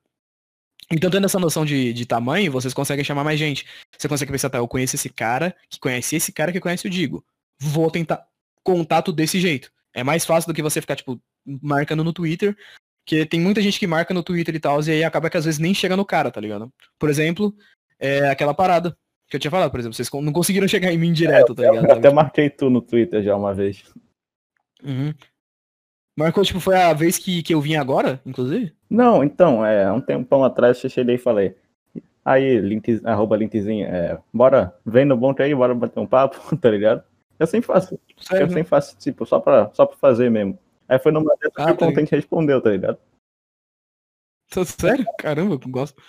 Então, 0.91 1.11
tendo 1.11 1.25
essa 1.25 1.41
noção 1.41 1.65
de, 1.65 1.93
de 1.93 2.07
tamanho, 2.07 2.53
vocês 2.53 2.73
conseguem 2.73 3.05
chamar 3.05 3.25
mais 3.25 3.39
gente. 3.39 3.67
Você 3.97 4.09
consegue 4.09 4.31
pensar, 4.31 4.51
tá, 4.51 4.59
eu 4.59 4.69
conheço 4.69 4.95
esse 4.95 5.09
cara, 5.09 5.55
que 5.69 5.81
conhece 5.81 6.17
esse 6.17 6.33
cara 6.33 6.53
que 6.53 6.61
conhece 6.61 6.87
o 6.87 6.91
Digo. 6.91 7.25
Vou 7.61 7.91
tentar 7.91 8.27
contato 8.63 9.13
desse 9.13 9.41
jeito. 9.41 9.73
É 9.93 10.05
mais 10.05 10.25
fácil 10.25 10.49
do 10.49 10.55
que 10.55 10.63
você 10.63 10.81
ficar, 10.81 10.95
tipo, 10.95 11.21
marcando 11.45 12.05
no 12.05 12.13
Twitter. 12.13 12.57
Que 13.05 13.25
tem 13.25 13.41
muita 13.41 13.61
gente 13.63 13.79
que 13.79 13.87
marca 13.87 14.13
no 14.13 14.23
Twitter 14.23 14.55
e 14.55 14.61
tal, 14.61 14.81
e 14.83 14.91
aí 14.91 15.05
acaba 15.05 15.31
que 15.31 15.37
às 15.37 15.45
vezes 15.45 15.61
nem 15.61 15.73
chega 15.73 15.97
no 15.97 16.05
cara, 16.05 16.31
tá 16.31 16.41
ligado? 16.41 16.73
Por 16.99 17.09
exemplo, 17.09 17.55
é 18.01 18.29
aquela 18.31 18.53
parada 18.53 18.97
que 19.29 19.37
eu 19.37 19.41
tinha 19.41 19.51
falado, 19.51 19.71
por 19.71 19.81
exemplo, 19.81 19.95
vocês 19.95 20.11
não 20.13 20.33
conseguiram 20.33 20.69
chegar 20.69 20.93
em 20.93 20.99
mim 20.99 21.13
direto, 21.13 21.55
tá 21.55 21.63
ligado? 21.63 21.87
Eu 21.87 21.97
até 21.97 22.13
marquei 22.13 22.51
tu 22.51 22.71
no 22.71 22.81
Twitter 22.81 23.23
já 23.23 23.37
uma 23.37 23.55
vez. 23.55 23.83
Uhum. 24.83 25.13
Marcou, 26.19 26.43
tipo, 26.43 26.61
foi 26.61 26.77
a 26.77 26.95
vez 26.95 27.19
que, 27.19 27.43
que 27.43 27.53
eu 27.53 27.61
vim 27.61 27.77
agora, 27.77 28.21
inclusive? 28.25 28.73
Não, 28.89 29.23
então, 29.23 29.65
é, 29.65 29.93
um 29.93 30.01
tempão 30.01 30.43
atrás 30.43 30.83
eu 30.83 30.89
cheguei 30.89 31.17
e 31.17 31.19
falei. 31.19 31.55
Aí, 32.25 32.59
link, 32.59 33.01
arroba 33.05 33.37
linkzinho, 33.37 33.87
é, 33.87 34.19
bora, 34.33 34.75
vem 34.85 35.05
no 35.05 35.17
bonde 35.17 35.43
aí, 35.43 35.55
bora 35.55 35.75
bater 35.75 36.01
um 36.01 36.07
papo, 36.07 36.39
tá 36.57 36.71
ligado? 36.71 37.05
Eu 37.39 37.47
sempre 37.47 37.67
faço. 37.67 38.01
Sério? 38.19 38.47
Eu 38.47 38.49
sempre 38.49 38.65
faço, 38.65 38.97
tipo, 38.97 39.27
só 39.27 39.39
pra, 39.39 39.71
só 39.75 39.85
pra 39.85 39.97
fazer 39.99 40.31
mesmo. 40.31 40.59
Aí 40.89 40.99
foi 40.99 41.13
numa 41.13 41.37
dessas 41.37 41.53
ah, 41.59 41.67
que 41.67 41.73
o 41.73 41.77
Contente 41.77 42.13
respondeu, 42.13 42.63
tá 42.63 42.71
ligado? 42.71 42.99
Tô, 44.51 44.65
sério? 44.65 45.05
Caramba, 45.19 45.55
eu 45.55 45.71
gosto. 45.71 46.01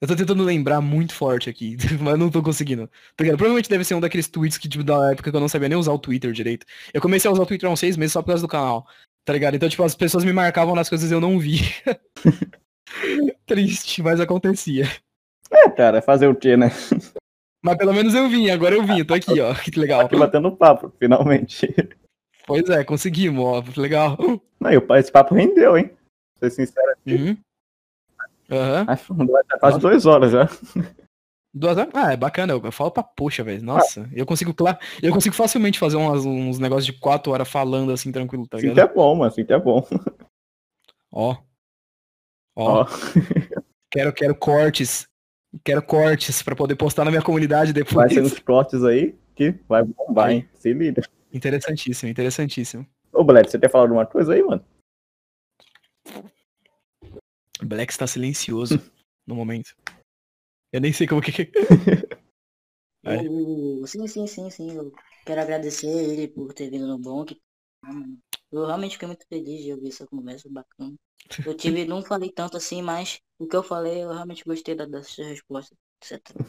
Eu 0.00 0.08
tô 0.08 0.16
tentando 0.16 0.42
lembrar 0.42 0.80
muito 0.80 1.14
forte 1.14 1.50
aqui, 1.50 1.76
mas 2.00 2.18
não 2.18 2.30
tô 2.30 2.42
conseguindo. 2.42 2.88
Tá 3.16 3.24
Provavelmente 3.24 3.68
deve 3.68 3.84
ser 3.84 3.94
um 3.94 4.00
daqueles 4.00 4.28
tweets 4.28 4.58
que, 4.58 4.68
tipo, 4.68 4.84
da 4.84 5.12
época 5.12 5.30
que 5.30 5.36
eu 5.36 5.40
não 5.40 5.48
sabia 5.48 5.68
nem 5.68 5.78
usar 5.78 5.92
o 5.92 5.98
Twitter 5.98 6.32
direito. 6.32 6.66
Eu 6.92 7.00
comecei 7.00 7.28
a 7.28 7.32
usar 7.32 7.42
o 7.42 7.46
Twitter 7.46 7.68
há 7.68 7.72
uns 7.72 7.80
seis 7.80 7.96
meses 7.96 8.12
só 8.12 8.20
por 8.20 8.28
causa 8.28 8.42
do 8.42 8.48
canal. 8.48 8.86
Tá 9.24 9.32
ligado? 9.32 9.54
Então, 9.54 9.68
tipo, 9.68 9.82
as 9.84 9.94
pessoas 9.94 10.24
me 10.24 10.32
marcavam 10.32 10.74
nas 10.74 10.88
coisas 10.88 11.10
e 11.10 11.14
eu 11.14 11.20
não 11.20 11.38
vi. 11.38 11.60
Triste, 13.46 14.02
mas 14.02 14.20
acontecia. 14.20 14.84
É, 15.50 15.68
cara, 15.68 16.02
fazer 16.02 16.26
o 16.26 16.34
quê, 16.34 16.56
né? 16.56 16.70
Mas 17.62 17.76
pelo 17.76 17.92
menos 17.92 18.14
eu 18.14 18.28
vim, 18.28 18.50
agora 18.50 18.74
eu 18.74 18.82
vim, 18.82 19.04
tô 19.04 19.14
aqui, 19.14 19.40
ó. 19.40 19.54
Que 19.54 19.78
legal. 19.78 20.00
Aqui 20.00 20.16
batendo 20.16 20.56
papo, 20.56 20.92
finalmente. 20.98 21.72
Pois 22.44 22.68
é, 22.68 22.82
conseguimos, 22.82 23.44
ó. 23.44 23.62
Legal. 23.80 24.18
Não, 24.58 24.70
e 24.70 24.98
esse 24.98 25.12
papo 25.12 25.34
rendeu, 25.34 25.76
hein? 25.76 25.90
Ser 26.38 26.50
sincero 26.50 26.90
aqui. 26.90 27.14
Uhum. 27.14 27.36
Aham. 28.50 28.84
Acho 28.88 29.14
que 29.14 29.58
quase 29.60 29.78
duas 29.78 30.06
horas 30.06 30.32
já. 30.32 30.48
Duas 31.54 31.76
horas? 31.76 31.90
Ah, 31.94 32.12
é 32.12 32.16
bacana, 32.16 32.52
eu, 32.54 32.62
eu 32.64 32.72
falo 32.72 32.90
pra 32.90 33.02
poxa, 33.02 33.44
velho. 33.44 33.62
Nossa, 33.62 34.08
eu 34.14 34.24
consigo 34.24 34.54
eu 35.02 35.12
consigo 35.12 35.34
facilmente 35.34 35.78
fazer 35.78 35.96
umas- 35.96 36.24
uns 36.24 36.58
negócios 36.58 36.86
de 36.86 36.92
quatro 36.98 37.30
horas 37.32 37.48
falando 37.48 37.92
assim, 37.92 38.10
tranquilo, 38.10 38.46
tá 38.48 38.56
Assim 38.56 38.68
ligado? 38.68 38.90
é 38.90 38.94
bom, 38.94 39.14
mano. 39.16 39.32
Que 39.32 39.52
é 39.52 39.58
bom. 39.58 39.86
Ó. 41.12 41.36
Ó, 42.56 42.82
Ó. 42.82 42.86
quero, 43.90 44.12
quero 44.14 44.34
cortes. 44.34 45.06
Quero 45.62 45.82
cortes 45.82 46.42
pra 46.42 46.56
poder 46.56 46.76
postar 46.76 47.04
na 47.04 47.10
minha 47.10 47.22
comunidade 47.22 47.72
Vai 47.74 47.82
depois. 47.82 48.12
ser 48.14 48.22
uns 48.22 48.38
cortes 48.38 48.82
aí 48.82 49.14
que 49.34 49.52
vai 49.68 49.82
bombar, 49.84 50.30
hein? 50.30 50.48
Se 50.54 50.72
liga. 50.72 51.02
Interessantíssimo, 51.30 52.10
interessantíssimo. 52.10 52.86
Ô, 53.12 53.22
Black, 53.22 53.50
você 53.50 53.58
quer 53.58 53.70
falar 53.70 53.84
alguma 53.84 54.06
coisa 54.06 54.32
aí, 54.32 54.42
mano? 54.42 54.64
Black 57.62 57.92
está 57.92 58.06
silencioso 58.06 58.80
no 59.26 59.34
momento. 59.34 59.74
Eu 60.72 60.80
nem 60.80 60.92
sei 60.92 61.06
como 61.06 61.20
que. 61.22 61.50
É. 63.04 63.16
Eu- 63.26 63.86
Sim, 63.86 64.06
sim, 64.06 64.26
sim, 64.26 64.50
sim. 64.50 64.72
Eu 64.76 64.92
quero 65.26 65.40
agradecer 65.40 65.86
ele 65.88 66.28
por 66.28 66.52
ter 66.54 66.70
vindo 66.70 66.86
no 66.86 66.98
Bonk. 66.98 67.36
Eu 68.52 68.66
realmente 68.66 68.92
fiquei 68.92 69.08
muito 69.08 69.26
feliz 69.26 69.64
de 69.64 69.72
ouvir 69.72 69.88
essa 69.88 70.06
conversa 70.06 70.48
bacana. 70.48 70.94
Eu 71.44 71.54
tive, 71.56 71.84
não 71.86 72.02
falei 72.02 72.30
tanto 72.30 72.56
assim, 72.56 72.80
mas 72.82 73.20
o 73.38 73.46
que 73.48 73.56
eu 73.56 73.62
falei, 73.62 74.04
eu 74.04 74.12
realmente 74.12 74.44
gostei 74.44 74.74
da, 74.76 74.86
da 74.86 75.02
sua 75.02 75.26
resposta. 75.26 75.74
etc. 76.00 76.40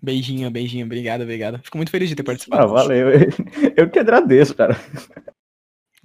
Beijinho, 0.00 0.50
beijinho, 0.50 0.86
obrigado, 0.86 1.22
obrigado. 1.22 1.58
Fico 1.62 1.76
muito 1.76 1.90
feliz 1.90 2.08
de 2.08 2.14
ter 2.14 2.22
participado. 2.22 2.62
Ah, 2.62 2.66
valeu. 2.66 3.08
Eu 3.76 3.90
que 3.90 3.98
agradeço, 3.98 4.54
cara. 4.54 4.76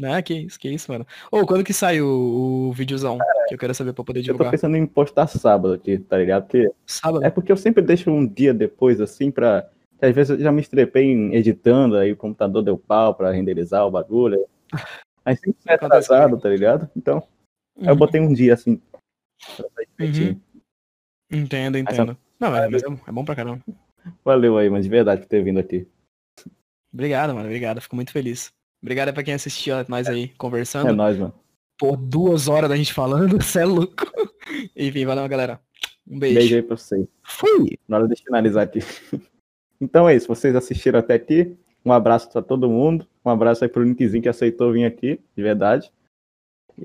Ah, 0.01 0.21
que 0.21 0.33
isso, 0.33 0.57
que 0.59 0.69
isso, 0.69 0.91
mano. 0.91 1.05
Ô, 1.31 1.45
quando 1.45 1.63
que 1.63 1.73
sai 1.73 1.99
o, 2.01 2.69
o 2.69 2.71
videozão? 2.73 3.17
Que 3.47 3.55
eu 3.55 3.57
quero 3.57 3.73
saber 3.75 3.91
pra 3.93 4.03
poder 4.03 4.19
Eu 4.19 4.23
tô 4.23 4.31
divulgar. 4.31 4.51
pensando 4.51 4.77
em 4.77 4.85
postar 4.85 5.27
sábado 5.27 5.73
aqui, 5.73 5.97
tá 5.97 6.17
ligado? 6.17 6.43
Porque 6.43 6.71
Sábado? 6.85 7.23
É 7.25 7.29
porque 7.29 7.51
eu 7.51 7.57
sempre 7.57 7.83
deixo 7.83 8.09
um 8.09 8.25
dia 8.25 8.53
depois, 8.53 9.01
assim, 9.01 9.29
pra. 9.29 9.69
Às 10.01 10.15
vezes 10.15 10.29
eu 10.37 10.39
já 10.39 10.51
me 10.51 10.61
estrepei 10.61 11.03
em 11.05 11.35
editando, 11.35 11.97
aí 11.97 12.13
o 12.13 12.17
computador 12.17 12.63
deu 12.63 12.77
pau 12.77 13.13
pra 13.13 13.31
renderizar 13.31 13.85
o 13.85 13.91
bagulho. 13.91 14.45
Aí 15.25 15.35
sempre 15.35 15.61
sai 15.61 15.75
atrasado, 15.75 16.39
tá 16.39 16.47
ligado? 16.49 16.89
Então, 16.95 17.21
aí 17.77 17.87
eu 17.87 17.91
Uhum. 17.91 17.97
botei 17.97 18.21
um 18.21 18.33
dia 18.33 18.53
assim. 18.53 18.81
pra 19.57 19.67
sair 19.75 19.87
direitinho. 19.99 20.41
Entendo, 21.29 21.77
entendo. 21.77 22.17
Não, 22.39 22.55
é, 22.55 22.65
é, 22.67 22.69
é 23.07 23.11
bom 23.11 23.25
pra 23.25 23.35
caramba. 23.35 23.61
Valeu 24.23 24.57
aí, 24.57 24.69
mas 24.69 24.85
de 24.85 24.89
verdade 24.89 25.21
por 25.21 25.27
ter 25.27 25.43
vindo 25.43 25.59
aqui. 25.59 25.85
Obrigado, 26.91 27.35
mano, 27.35 27.45
obrigado. 27.47 27.81
Fico 27.81 27.95
muito 27.95 28.11
feliz. 28.13 28.51
Obrigado 28.81 29.13
pra 29.13 29.23
quem 29.23 29.33
assistiu 29.33 29.75
nós 29.87 30.07
aí 30.07 30.25
É 30.25 30.37
conversando. 30.37 30.93
nóis, 30.93 31.17
mano. 31.17 31.33
Por 31.77 31.95
duas 31.97 32.47
horas 32.47 32.69
da 32.69 32.75
gente 32.75 32.93
falando, 32.93 33.41
cê 33.43 33.59
é 33.59 33.65
louco. 33.65 34.05
Enfim, 34.75 35.05
valeu, 35.05 35.27
galera. 35.27 35.59
Um 36.07 36.17
beijo. 36.19 36.35
Beijo 36.39 36.55
aí 36.55 36.61
pra 36.61 36.77
vocês. 36.77 37.07
Fui! 37.23 37.77
Na 37.87 37.97
hora 37.97 38.07
de 38.07 38.21
finalizar 38.21 38.63
aqui. 38.63 38.79
Então 39.81 40.09
é 40.09 40.13
isso, 40.13 40.27
vocês 40.27 40.53
assistiram 40.57 40.99
até 40.99 41.13
aqui. 41.13 41.55
Um 41.85 41.93
abraço 41.93 42.29
pra 42.29 42.41
todo 42.41 42.69
mundo. 42.69 43.07
Um 43.23 43.29
abraço 43.29 43.63
aí 43.63 43.69
pro 43.69 43.85
Nickzinho 43.85 44.21
que 44.21 44.27
aceitou 44.27 44.73
vir 44.73 44.83
aqui, 44.83 45.21
de 45.33 45.41
verdade. 45.41 45.89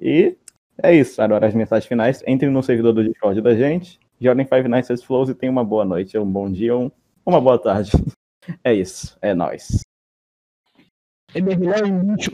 E 0.00 0.36
é 0.80 0.94
isso. 0.94 1.20
Agora 1.20 1.44
as 1.48 1.54
mensagens 1.54 1.88
finais. 1.88 2.22
Entre 2.24 2.48
no 2.48 2.62
servidor 2.62 2.92
do 2.92 3.02
Discord 3.02 3.40
da 3.40 3.52
gente. 3.52 3.98
Joguem 4.20 4.46
Five 4.46 4.68
Nights 4.68 4.92
at 4.92 5.00
Flows 5.02 5.28
e 5.28 5.34
tenham 5.34 5.50
uma 5.50 5.64
boa 5.64 5.84
noite, 5.84 6.16
um 6.16 6.24
bom 6.24 6.48
dia, 6.48 6.76
um, 6.76 6.88
uma 7.26 7.40
boa 7.40 7.58
tarde. 7.58 7.90
É 8.62 8.72
isso. 8.72 9.16
É 9.22 9.34
nóis. 9.34 9.80
É 11.34 11.40
mergulhar 11.40 11.84
em 11.84 11.98
lixo. 12.00 12.30